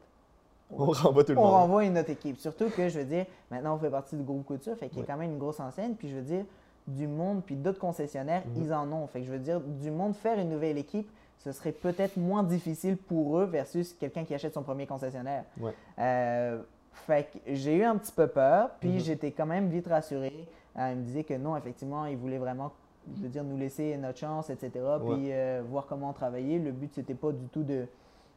On 0.70 0.84
renvoie 0.86 1.24
tout 1.24 1.32
le 1.32 1.38
on 1.38 1.42
monde. 1.42 1.52
renvoie 1.52 1.84
une 1.84 1.96
autre 1.98 2.10
équipe. 2.10 2.38
Surtout 2.38 2.68
que, 2.70 2.88
je 2.88 2.98
veux 2.98 3.04
dire, 3.04 3.26
maintenant, 3.50 3.74
on 3.76 3.78
fait 3.78 3.90
partie 3.90 4.16
du 4.16 4.22
groupe 4.22 4.44
couture, 4.46 4.76
fait 4.76 4.88
qu'il 4.88 4.98
y 4.98 5.00
a 5.00 5.02
Ouais. 5.02 5.06
quand 5.06 5.16
même 5.18 5.30
une 5.32 5.38
grosse 5.38 5.60
enseigne. 5.60 5.94
Puis, 5.94 6.08
je 6.10 6.16
veux 6.16 6.22
dire, 6.22 6.44
du 6.88 7.06
monde, 7.06 7.42
puis 7.44 7.54
d'autres 7.56 7.78
concessionnaires, 7.78 8.42
Mhm. 8.46 8.62
ils 8.64 8.72
en 8.74 8.90
ont. 8.92 9.06
Fait 9.06 9.20
que, 9.20 9.26
je 9.26 9.30
veux 9.32 9.38
dire, 9.38 9.60
du 9.60 9.90
monde, 9.90 10.14
faire 10.14 10.38
une 10.38 10.48
nouvelle 10.50 10.78
équipe, 10.78 11.08
ce 11.38 11.52
serait 11.52 11.72
peut-être 11.72 12.16
moins 12.16 12.42
difficile 12.42 12.96
pour 12.96 13.38
eux 13.38 13.44
versus 13.44 13.92
quelqu'un 13.94 14.24
qui 14.24 14.34
achète 14.34 14.54
son 14.54 14.62
premier 14.62 14.86
concessionnaire. 14.86 15.44
Ouais. 15.60 15.72
Euh, 16.00 16.60
fait 16.92 17.30
que 17.32 17.38
j'ai 17.54 17.76
eu 17.76 17.84
un 17.84 17.96
petit 17.96 18.12
peu 18.12 18.26
peur, 18.26 18.70
puis 18.80 18.90
Mhm. 18.94 18.98
j'étais 19.00 19.30
quand 19.30 19.46
même 19.46 19.68
vite 19.68 19.86
rassuré. 19.86 20.32
Euh, 20.78 20.90
il 20.92 20.98
me 20.98 21.02
disait 21.04 21.24
que 21.24 21.34
non, 21.34 21.56
effectivement, 21.56 22.06
il 22.06 22.16
voulait 22.16 22.38
vraiment, 22.38 22.72
je 23.16 23.22
veux 23.22 23.28
dire, 23.28 23.44
nous 23.44 23.56
laisser 23.56 23.96
notre 23.96 24.18
chance, 24.18 24.50
etc. 24.50 24.70
Puis 25.04 25.32
euh, 25.32 25.62
voir 25.68 25.86
comment 25.86 26.12
travailler. 26.12 26.58
Le 26.58 26.72
but, 26.72 26.92
c'était 26.94 27.14
pas 27.14 27.30
du 27.32 27.46
tout 27.48 27.62
de, 27.62 27.86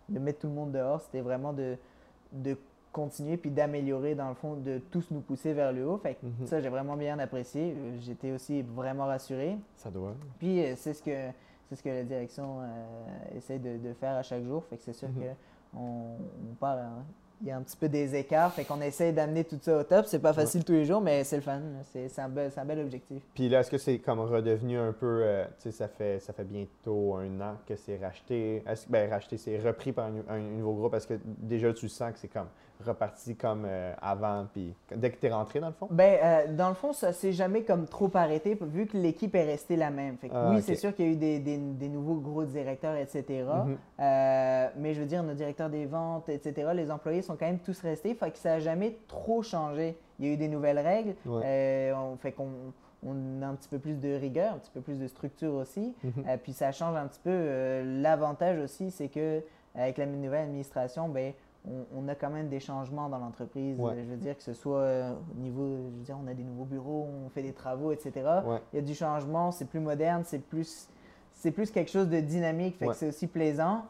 de 0.09 0.19
mettre 0.19 0.39
tout 0.39 0.47
le 0.47 0.53
monde 0.53 0.71
dehors, 0.71 1.01
c'était 1.01 1.21
vraiment 1.21 1.53
de, 1.53 1.77
de 2.33 2.55
continuer 2.91 3.37
puis 3.37 3.49
d'améliorer, 3.51 4.15
dans 4.15 4.29
le 4.29 4.35
fond, 4.35 4.55
de 4.55 4.79
tous 4.91 5.05
nous 5.11 5.21
pousser 5.21 5.53
vers 5.53 5.71
le 5.71 5.87
haut. 5.87 5.97
Fait 5.97 6.15
que 6.15 6.25
Mhm. 6.25 6.45
ça, 6.47 6.59
j'ai 6.61 6.69
vraiment 6.69 6.95
bien 6.97 7.17
apprécié. 7.19 7.73
Euh, 7.77 7.97
J'étais 8.01 8.31
aussi 8.31 8.61
vraiment 8.61 9.05
rassuré. 9.05 9.57
Ça 9.75 9.89
doit. 9.89 10.13
Puis 10.39 10.63
euh, 10.63 10.73
c'est 10.75 10.93
ce 10.93 11.01
que 11.03 11.11
c'est 11.69 11.75
ce 11.77 11.83
que 11.83 11.89
la 11.89 12.03
direction 12.03 12.59
euh, 12.61 13.37
essaie 13.37 13.57
de, 13.59 13.77
de 13.77 13.93
faire 13.93 14.15
à 14.17 14.23
chaque 14.23 14.43
jour. 14.43 14.63
Fait 14.65 14.75
que 14.77 14.83
c'est 14.83 14.93
sûr 14.93 15.07
Mhm. 15.09 15.15
que 15.23 15.27
on, 15.77 15.79
on 16.51 16.55
part 16.59 16.77
hein, 16.77 17.03
il 17.43 17.47
y 17.47 17.51
a 17.51 17.57
un 17.57 17.61
petit 17.61 17.77
peu 17.77 17.87
des 17.89 18.13
écarts. 18.15 18.51
Fait 18.53 18.65
qu'on 18.65 18.81
essaie 18.81 19.11
d'amener 19.13 19.43
tout 19.45 19.57
ça 19.61 19.79
au 19.79 19.83
top. 19.83 20.05
C'est 20.05 20.19
pas 20.19 20.33
facile 20.33 20.63
tous 20.63 20.73
les 20.73 20.85
jours, 20.85 21.01
mais 21.01 21.23
c'est 21.23 21.37
le 21.37 21.41
fun. 21.41 21.59
C'est 21.91 22.19
un, 22.19 22.25
un 22.25 22.65
bel 22.65 22.79
objectif. 22.81 23.23
Puis 23.33 23.49
là, 23.49 23.61
est-ce 23.61 23.71
que 23.71 23.79
c'est 23.79 23.97
comme 23.97 24.19
redevenu 24.19 24.77
un 24.77 24.91
peu, 24.93 25.21
euh, 25.23 25.45
tu 25.45 25.51
sais, 25.63 25.71
ça 25.71 25.87
fait, 25.87 26.19
ça 26.19 26.33
fait 26.33 26.43
bientôt 26.43 27.15
un 27.15 27.41
an 27.41 27.55
que 27.65 27.75
c'est 27.75 27.97
racheté? 27.97 28.61
Est-ce 28.67 28.85
que, 28.85 28.91
ben, 28.91 29.09
racheté, 29.09 29.37
c'est 29.37 29.57
repris 29.59 29.91
par 29.91 30.07
un, 30.07 30.35
un 30.35 30.39
nouveau 30.39 30.73
groupe? 30.73 30.93
Est-ce 30.93 31.07
que 31.07 31.17
déjà 31.25 31.73
tu 31.73 31.89
sens 31.89 32.11
que 32.11 32.19
c'est 32.19 32.27
comme 32.27 32.49
reparti 32.83 33.35
comme 33.35 33.65
euh, 33.67 33.93
avant, 34.01 34.47
puis 34.53 34.73
dès 34.95 35.11
que 35.11 35.17
tu 35.19 35.27
es 35.27 35.31
rentré 35.31 35.59
dans 35.59 35.67
le 35.67 35.73
fond? 35.73 35.87
Ben, 35.91 36.17
euh, 36.23 36.53
dans 36.55 36.69
le 36.69 36.75
fond, 36.75 36.93
ça 36.93 37.13
s'est 37.13 37.31
jamais 37.33 37.63
comme 37.63 37.85
trop 37.87 38.09
arrêté 38.13 38.57
vu 38.61 38.85
que 38.87 38.97
l'équipe 38.97 39.33
est 39.35 39.45
restée 39.45 39.75
la 39.75 39.89
même. 39.89 40.17
Fait 40.17 40.29
que 40.29 40.33
Ah, 40.35 40.51
oui, 40.51 40.61
c'est 40.61 40.75
sûr 40.75 40.93
qu'il 40.95 41.05
y 41.05 41.09
a 41.09 41.11
eu 41.11 41.15
des, 41.15 41.39
des- 41.39 41.57
des 41.57 41.89
nouveaux 41.89 42.15
gros 42.19 42.43
directeurs, 42.43 42.95
etc. 42.95 43.23
Mhm. 43.65 43.77
Euh, 43.99 44.67
mais 44.77 44.93
je 44.93 44.99
veux 45.01 45.05
dire, 45.07 45.23
nos 45.23 45.33
directeurs 45.33 45.69
des 45.69 45.85
ventes, 45.85 46.29
etc., 46.29 46.71
les 46.73 46.91
employés 46.91 47.21
sont 47.21 47.35
quand 47.35 47.45
même 47.45 47.59
tous 47.59 47.79
restés. 47.81 48.13
Fait 48.15 48.31
que 48.31 48.37
ça 48.37 48.49
n'a 48.51 48.59
jamais 48.59 48.97
trop 49.07 49.41
changé. 49.41 49.97
Il 50.19 50.25
y 50.27 50.29
a 50.29 50.33
eu 50.33 50.37
des 50.37 50.47
nouvelles 50.47 50.79
règles. 50.79 51.15
Ouais. 51.25 51.91
On 51.95 52.15
fait 52.17 52.31
qu'on 52.31 52.49
on 53.03 53.41
a 53.41 53.47
un 53.47 53.55
petit 53.55 53.67
peu 53.69 53.79
plus 53.79 53.95
de 53.99 54.13
rigueur, 54.13 54.53
un 54.53 54.57
petit 54.59 54.69
peu 54.71 54.81
plus 54.81 54.99
de 54.99 55.07
structure 55.07 55.55
aussi. 55.55 55.95
Mhm. 56.03 56.11
Euh, 56.27 56.37
puis 56.37 56.53
ça 56.53 56.71
change 56.71 56.95
un 56.95 57.07
petit 57.07 57.19
peu. 57.23 57.31
Euh, 57.31 58.01
L'avantage 58.01 58.59
aussi, 58.59 58.91
c'est 58.91 59.07
que 59.07 59.41
avec 59.73 59.97
la 59.97 60.05
nouvelle 60.05 60.43
administration, 60.43 61.09
ben, 61.09 61.33
on, 61.67 61.85
on 61.95 62.07
a 62.07 62.15
quand 62.15 62.29
même 62.29 62.49
des 62.49 62.59
changements 62.59 63.07
dans 63.09 63.19
l'entreprise. 63.19 63.79
Ouais. 63.79 63.91
Euh, 63.93 64.03
Je 64.03 64.09
veux 64.11 64.17
dire 64.17 64.35
que 64.35 64.43
ce 64.43 64.53
soit 64.53 64.79
euh, 64.79 65.13
au 65.35 65.39
niveau, 65.39 65.67
je 65.91 65.97
veux 65.97 66.03
dire, 66.03 66.17
on 66.23 66.27
a 66.27 66.33
des 66.33 66.43
nouveaux 66.43 66.65
bureaux, 66.65 67.07
on 67.25 67.29
fait 67.29 67.43
des 67.43 67.53
travaux, 67.53 67.91
etc. 67.91 68.11
Ouais. 68.45 68.57
Il 68.73 68.77
y 68.77 68.79
a 68.79 68.81
du 68.85 68.95
changement, 68.95 69.51
c'est 69.51 69.65
plus 69.65 69.79
moderne, 69.79 70.23
c'est 70.25 70.39
plus, 70.43 70.87
c'est 71.33 71.51
plus 71.51 71.69
quelque 71.71 71.91
chose 71.91 72.09
de 72.09 72.19
dynamique, 72.19 72.77
fait 72.77 72.85
Ouais. 72.87 72.91
que 72.93 72.97
c'est 72.97 73.07
aussi 73.07 73.27
plaisant. 73.27 73.83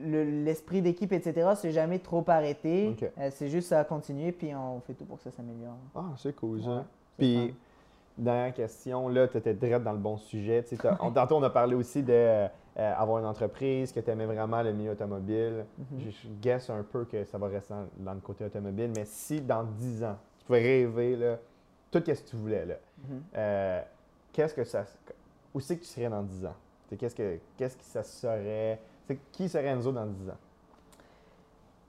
Le- 0.00 0.44
L'esprit 0.44 0.82
d'équipe, 0.82 1.12
etc., 1.12 1.50
c'est 1.56 1.70
jamais 1.70 1.98
trop 2.00 2.24
arrêté. 2.28 2.96
Euh, 3.18 3.28
c'est 3.32 3.48
juste 3.48 3.68
ça 3.68 3.80
a 3.80 3.84
continué, 3.84 4.32
puis 4.32 4.52
on 4.54 4.80
fait 4.80 4.94
tout 4.94 5.04
pour 5.04 5.18
que 5.18 5.22
ça 5.24 5.30
s'améliore. 5.30 5.76
Ah, 5.94 6.06
c'est 6.16 6.34
cool, 6.34 6.62
ça. 6.62 6.84
Puis, 7.16 7.48
fun. 7.48 7.54
dernière 8.18 8.52
question, 8.54 9.08
là, 9.08 9.28
tu 9.28 9.36
étais 9.38 9.54
direct 9.54 9.84
dans 9.84 9.92
le 9.92 9.98
bon 9.98 10.16
sujet. 10.16 10.64
Tantôt, 11.14 11.36
on 11.36 11.42
a 11.44 11.50
parlé 11.50 11.74
aussi 11.76 12.02
d'avoir 12.76 13.00
avoir 13.02 13.18
une 13.20 13.26
entreprise, 13.26 13.92
que 13.92 14.00
tu 14.00 14.10
aimais 14.10 14.26
vraiment 14.26 14.62
le 14.62 14.72
milieu 14.72 14.92
automobile. 14.92 15.64
Mhm. 15.78 16.00
Je, 16.00 16.10
je 16.10 16.28
guesse 16.40 16.70
un 16.70 16.82
peu 16.82 17.04
que 17.04 17.24
ça 17.24 17.38
va 17.38 17.46
rester 17.48 17.72
dans, 17.74 17.86
dans 17.98 18.14
le 18.14 18.20
côté 18.20 18.44
automobile, 18.44 18.90
mais 18.96 19.04
si 19.04 19.40
dans 19.40 19.62
10 19.64 20.04
ans, 20.04 20.16
tu 20.38 20.44
pouvais 20.46 20.60
rêver, 20.62 21.16
là, 21.16 21.38
tout 21.90 21.98
ce 22.04 22.10
que 22.22 22.28
tu 22.30 22.36
voulais, 22.36 22.66
là, 22.66 22.74
Mhm. 23.08 23.22
euh, 23.36 23.82
qu'est-ce 24.32 24.54
que 24.54 24.64
ça. 24.64 24.84
Où 25.54 25.60
c'est 25.60 25.76
que 25.76 25.82
tu 25.82 25.88
serais 25.88 26.08
dans 26.08 26.22
10 26.22 26.44
ans? 26.46 26.54
Qu'est-ce 26.98 27.14
que, 27.14 27.38
qu'est-ce 27.56 27.76
que 27.76 27.84
ça 27.84 28.02
serait? 28.02 28.80
Qui 29.32 29.48
serait 29.48 29.66
Enzo 29.66 29.92
dans 29.92 30.06
10 30.06 30.28
ans? 30.30 30.36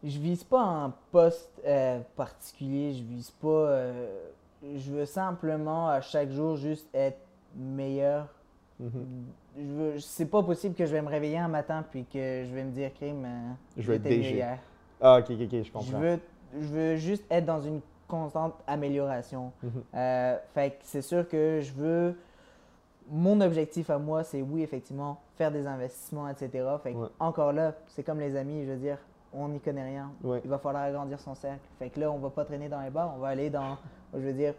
Je 0.03 0.19
vise 0.19 0.43
pas 0.43 0.61
un 0.61 0.93
poste 1.11 1.51
euh, 1.65 1.99
particulier, 2.15 2.93
je 2.93 3.03
vise 3.03 3.31
pas. 3.31 3.47
euh, 3.47 4.29
je 4.75 4.91
veux 4.91 5.05
simplement 5.05 5.89
à 5.89 6.01
chaque 6.01 6.29
jour 6.29 6.55
juste 6.57 6.87
être 6.93 7.19
meilleur. 7.55 8.27
Mhm. 8.79 9.25
C'est 9.99 10.25
pas 10.25 10.43
possible 10.43 10.75
que 10.75 10.85
je 10.85 10.91
vais 10.91 11.01
me 11.01 11.09
réveiller 11.09 11.37
un 11.37 11.47
matin 11.47 11.83
puis 11.89 12.05
que 12.05 12.43
je 12.45 12.53
vais 12.53 12.63
me 12.63 12.71
dire 12.71 12.93
crime. 12.93 13.27
Je 13.77 13.83
veux 13.87 13.95
être 13.95 14.05
hier. 14.09 14.57
Ah, 15.01 15.17
ok, 15.19 15.29
ok, 15.31 15.37
je 15.51 15.63
Je 15.63 15.71
comprends. 15.71 15.99
veux, 15.99 16.19
je 16.53 16.65
veux 16.67 16.95
juste 16.95 17.23
être 17.29 17.45
dans 17.45 17.61
une 17.61 17.81
constante 18.07 18.53
amélioration. 18.67 19.51
Mhm. 19.63 19.71
Euh, 19.95 20.37
fait 20.53 20.71
que 20.71 20.75
c'est 20.83 21.01
sûr 21.01 21.27
que 21.27 21.59
je 21.61 21.73
veux. 21.73 22.15
Mon 23.09 23.39
objectif 23.41 23.89
à 23.91 23.99
moi, 23.99 24.23
c'est 24.23 24.41
oui, 24.41 24.63
effectivement, 24.63 25.19
faire 25.35 25.51
des 25.51 25.67
investissements, 25.67 26.27
etc. 26.27 26.49
Fait 26.81 26.93
que 26.93 26.97
Ouais. 26.97 27.07
encore 27.19 27.53
là, 27.53 27.73
c'est 27.87 28.03
comme 28.03 28.19
les 28.19 28.35
amis, 28.35 28.65
je 28.65 28.71
veux 28.71 28.77
dire, 28.77 28.97
on 29.31 29.47
n'y 29.49 29.59
connaît 29.59 29.83
rien. 29.83 30.11
Ouais. 30.23 30.41
Il 30.43 30.49
va 30.49 30.57
falloir 30.57 30.83
agrandir 30.83 31.19
son 31.19 31.35
cercle. 31.35 31.59
Fait 31.77 31.89
que 31.89 31.99
là, 31.99 32.09
on 32.11 32.17
va 32.17 32.29
pas 32.31 32.45
traîner 32.45 32.67
dans 32.67 32.81
les 32.81 32.89
bars, 32.89 33.13
on 33.15 33.19
va 33.19 33.27
aller 33.29 33.49
dans. 33.51 33.77
Je 34.13 34.19
veux 34.19 34.33
dire, 34.33 34.53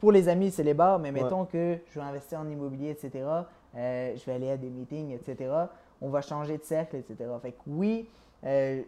pour 0.00 0.10
les 0.10 0.28
amis, 0.28 0.50
c'est 0.50 0.64
les 0.64 0.74
bars, 0.74 0.98
mais 0.98 1.12
Ouais. 1.12 1.22
mettons 1.22 1.44
que 1.44 1.78
je 1.90 1.98
veux 2.00 2.04
investir 2.04 2.40
en 2.40 2.48
immobilier, 2.48 2.90
etc. 2.90 3.24
euh, 3.76 4.14
je 4.16 4.24
vais 4.24 4.32
aller 4.32 4.50
à 4.50 4.56
des 4.56 4.70
meetings, 4.70 5.10
etc. 5.12 5.50
On 6.00 6.08
va 6.08 6.20
changer 6.20 6.58
de 6.58 6.64
cercle, 6.64 6.96
etc. 6.96 7.30
Fait 7.40 7.52
que 7.52 7.58
oui, 7.66 8.08
euh, 8.44 8.82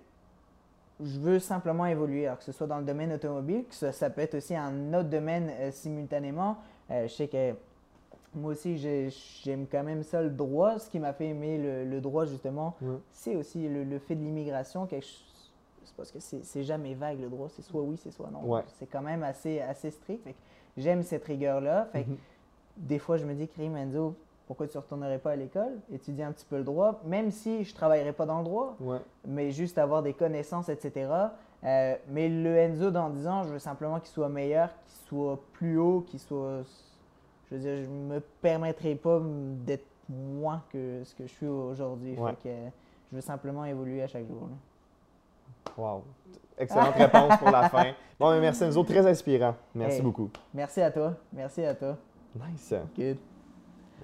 je 1.02 1.18
veux 1.18 1.38
simplement 1.38 1.86
évoluer, 1.86 2.26
alors 2.26 2.38
que 2.38 2.44
ce 2.44 2.52
soit 2.52 2.66
dans 2.66 2.78
le 2.78 2.84
domaine 2.84 3.12
automobile, 3.12 3.64
que 3.68 3.74
ça, 3.74 3.92
ça 3.92 4.10
peut 4.10 4.20
être 4.20 4.34
aussi 4.36 4.54
un 4.54 4.94
autre 4.94 5.08
domaine 5.08 5.50
euh, 5.60 5.70
simultanément. 5.70 6.56
Je 6.90 7.08
sais 7.08 7.28
que 7.28 7.54
moi 8.34 8.52
aussi, 8.52 8.76
j'ai- 8.76 9.08
j'aime 9.42 9.66
quand 9.70 9.82
même 9.82 10.02
ça, 10.02 10.20
le 10.22 10.28
droit. 10.30 10.78
Ce 10.78 10.90
qui 10.90 10.98
m'a 10.98 11.12
fait 11.12 11.28
aimer 11.28 11.56
le, 11.56 11.84
le 11.88 12.00
droit, 12.00 12.26
justement, 12.26 12.74
c'est 13.10 13.36
aussi 13.36 13.66
le, 13.68 13.84
le 13.84 13.98
fait 13.98 14.14
de 14.14 14.22
l'immigration. 14.22 14.86
quelque 14.86 15.04
chose- 15.06 15.50
C'est 15.84 15.96
parce 15.96 16.10
que 16.12 16.18
c'est 16.20 16.62
jamais 16.62 16.94
vague, 16.94 17.20
le 17.20 17.28
droit. 17.28 17.48
C'est 17.48 17.62
soit 17.62 17.80
oui, 17.82 17.96
c'est 17.96 18.10
soit 18.10 18.28
non. 18.30 18.44
Ouais. 18.44 18.62
C'est 18.78 18.86
quand 18.86 19.00
même 19.02 19.22
assez, 19.22 19.60
assez 19.60 19.90
strict. 19.90 20.26
J'aime 20.76 21.02
cette 21.02 21.24
rigueur-là. 21.24 21.88
Fait 21.92 22.04
que 22.04 22.10
Mhm. 22.10 22.16
des 22.76 22.98
fois, 22.98 23.16
je 23.16 23.24
me 23.24 23.34
dis, 23.34 23.48
Karim 23.48 23.76
Enzo, 23.76 24.14
pourquoi 24.46 24.66
tu 24.68 24.76
ne 24.76 24.82
retournerais 24.82 25.18
pas 25.18 25.32
à 25.32 25.36
l'école, 25.36 25.72
étudier 25.92 26.24
un 26.24 26.32
petit 26.32 26.44
peu 26.44 26.56
le 26.58 26.64
droit, 26.64 27.00
même 27.04 27.30
si 27.30 27.64
je 27.64 27.70
ne 27.70 27.76
travaillerais 27.76 28.12
pas 28.12 28.26
dans 28.26 28.38
le 28.38 28.44
droit, 28.44 28.76
Ouais. 28.80 28.98
mais 29.26 29.50
juste 29.50 29.78
avoir 29.78 30.02
des 30.02 30.12
connaissances, 30.12 30.68
etc. 30.68 31.10
Euh, 31.64 31.96
mais 32.10 32.28
le 32.28 32.54
Enzo, 32.56 32.90
dans 32.90 33.08
10 33.08 33.26
ans, 33.26 33.42
je 33.44 33.48
veux 33.48 33.58
simplement 33.58 33.98
qu'il 34.00 34.10
soit 34.10 34.28
meilleur, 34.28 34.68
qu'il 34.86 34.98
soit 35.08 35.40
plus 35.54 35.78
haut, 35.78 36.02
qu'il 36.02 36.20
soit. 36.20 36.62
Je 37.50 37.54
veux 37.54 37.60
dire, 37.60 37.76
je 37.84 37.88
ne 37.90 38.14
me 38.14 38.20
permettrai 38.20 38.94
pas 38.96 39.20
d'être 39.64 39.86
moins 40.08 40.62
que 40.70 41.02
ce 41.04 41.14
que 41.14 41.26
je 41.26 41.32
suis 41.32 41.46
aujourd'hui. 41.46 42.14
Ouais. 42.18 42.32
Je 42.44 43.16
veux 43.16 43.22
simplement 43.22 43.64
évoluer 43.64 44.02
à 44.02 44.06
chaque 44.08 44.26
jour. 44.26 44.42
là. 44.48 45.72
Wow. 45.82 46.02
Excellente 46.58 46.94
réponse 46.94 47.36
pour 47.38 47.50
la 47.50 47.68
fin. 47.70 47.92
Bon, 48.20 48.30
mais 48.30 48.40
merci 48.40 48.62
Enzo, 48.64 48.84
très 48.84 49.06
inspirant. 49.06 49.54
Merci 49.74 49.96
Hey. 49.96 50.02
beaucoup. 50.02 50.28
Merci 50.52 50.82
à 50.82 50.90
toi. 50.90 51.14
Merci 51.32 51.64
à 51.64 51.74
toi. 51.74 51.96
Nice. 52.36 52.74
Good. 52.96 53.33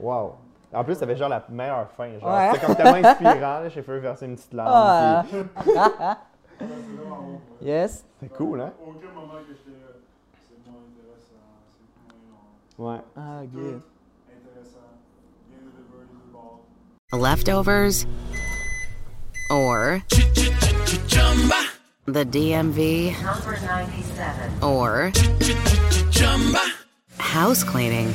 Wow. 0.01 0.35
En 0.73 0.85
plus, 0.85 0.97
t'avais 0.99 1.17
genre 1.17 1.29
la 1.29 1.45
meilleure 1.49 1.91
fin. 1.97 2.19
Genre, 2.19 2.29
Ouais. 2.33 2.51
C'était 2.53 2.67
comme 2.67 2.77
tellement 2.77 3.09
inspirant. 3.09 3.69
J'ai 3.69 3.83
fait 3.83 3.99
verser 3.99 4.27
une 4.27 4.37
petite 4.37 4.55
larme. 4.55 4.71
Ah. 4.73 5.25
puis- 5.29 5.45
yes. 7.69 8.05
C'est 8.21 8.29
cool, 8.33 8.61
hein? 8.61 8.73
Aucun 8.87 9.13
moment 9.15 9.35
que 9.47 9.49
j'étais. 9.49 9.77
C'est 10.49 10.71
moins 10.71 10.81
intéressant, 10.89 11.43
c'est 12.79 12.83
moins 12.83 12.93
long. 12.93 12.93
Ouais. 12.93 13.01
Ah, 13.17 13.45
good. 13.53 13.83
Leftovers 17.13 18.07
or 19.51 19.99
the 22.07 22.25
DMV 22.25 23.13
or 24.63 25.11
house 27.19 27.65
cleaning 27.65 28.15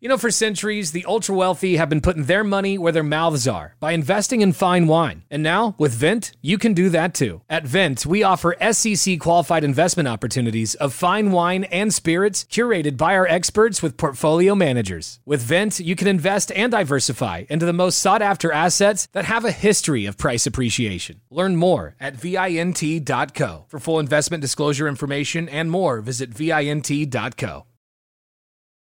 You 0.00 0.08
know, 0.08 0.16
for 0.16 0.30
centuries, 0.30 0.92
the 0.92 1.04
ultra 1.06 1.34
wealthy 1.34 1.74
have 1.74 1.88
been 1.88 2.00
putting 2.00 2.26
their 2.26 2.44
money 2.44 2.78
where 2.78 2.92
their 2.92 3.02
mouths 3.02 3.48
are 3.48 3.74
by 3.80 3.90
investing 3.90 4.42
in 4.42 4.52
fine 4.52 4.86
wine. 4.86 5.24
And 5.28 5.42
now, 5.42 5.74
with 5.76 5.92
Vint, 5.92 6.30
you 6.40 6.56
can 6.56 6.72
do 6.72 6.88
that 6.90 7.14
too. 7.14 7.42
At 7.50 7.66
Vint, 7.66 8.06
we 8.06 8.22
offer 8.22 8.54
SEC 8.70 9.18
qualified 9.18 9.64
investment 9.64 10.08
opportunities 10.08 10.76
of 10.76 10.94
fine 10.94 11.32
wine 11.32 11.64
and 11.64 11.92
spirits 11.92 12.44
curated 12.44 12.96
by 12.96 13.16
our 13.16 13.26
experts 13.26 13.82
with 13.82 13.96
portfolio 13.96 14.54
managers. 14.54 15.18
With 15.26 15.42
Vint, 15.42 15.80
you 15.80 15.96
can 15.96 16.06
invest 16.06 16.52
and 16.52 16.70
diversify 16.70 17.46
into 17.48 17.66
the 17.66 17.72
most 17.72 17.98
sought 17.98 18.22
after 18.22 18.52
assets 18.52 19.08
that 19.14 19.24
have 19.24 19.44
a 19.44 19.50
history 19.50 20.06
of 20.06 20.16
price 20.16 20.46
appreciation. 20.46 21.22
Learn 21.28 21.56
more 21.56 21.96
at 21.98 22.14
VINT.co. 22.14 23.64
For 23.66 23.80
full 23.80 23.98
investment 23.98 24.42
disclosure 24.42 24.86
information 24.86 25.48
and 25.48 25.72
more, 25.72 26.00
visit 26.00 26.30
VINT.co. 26.30 27.64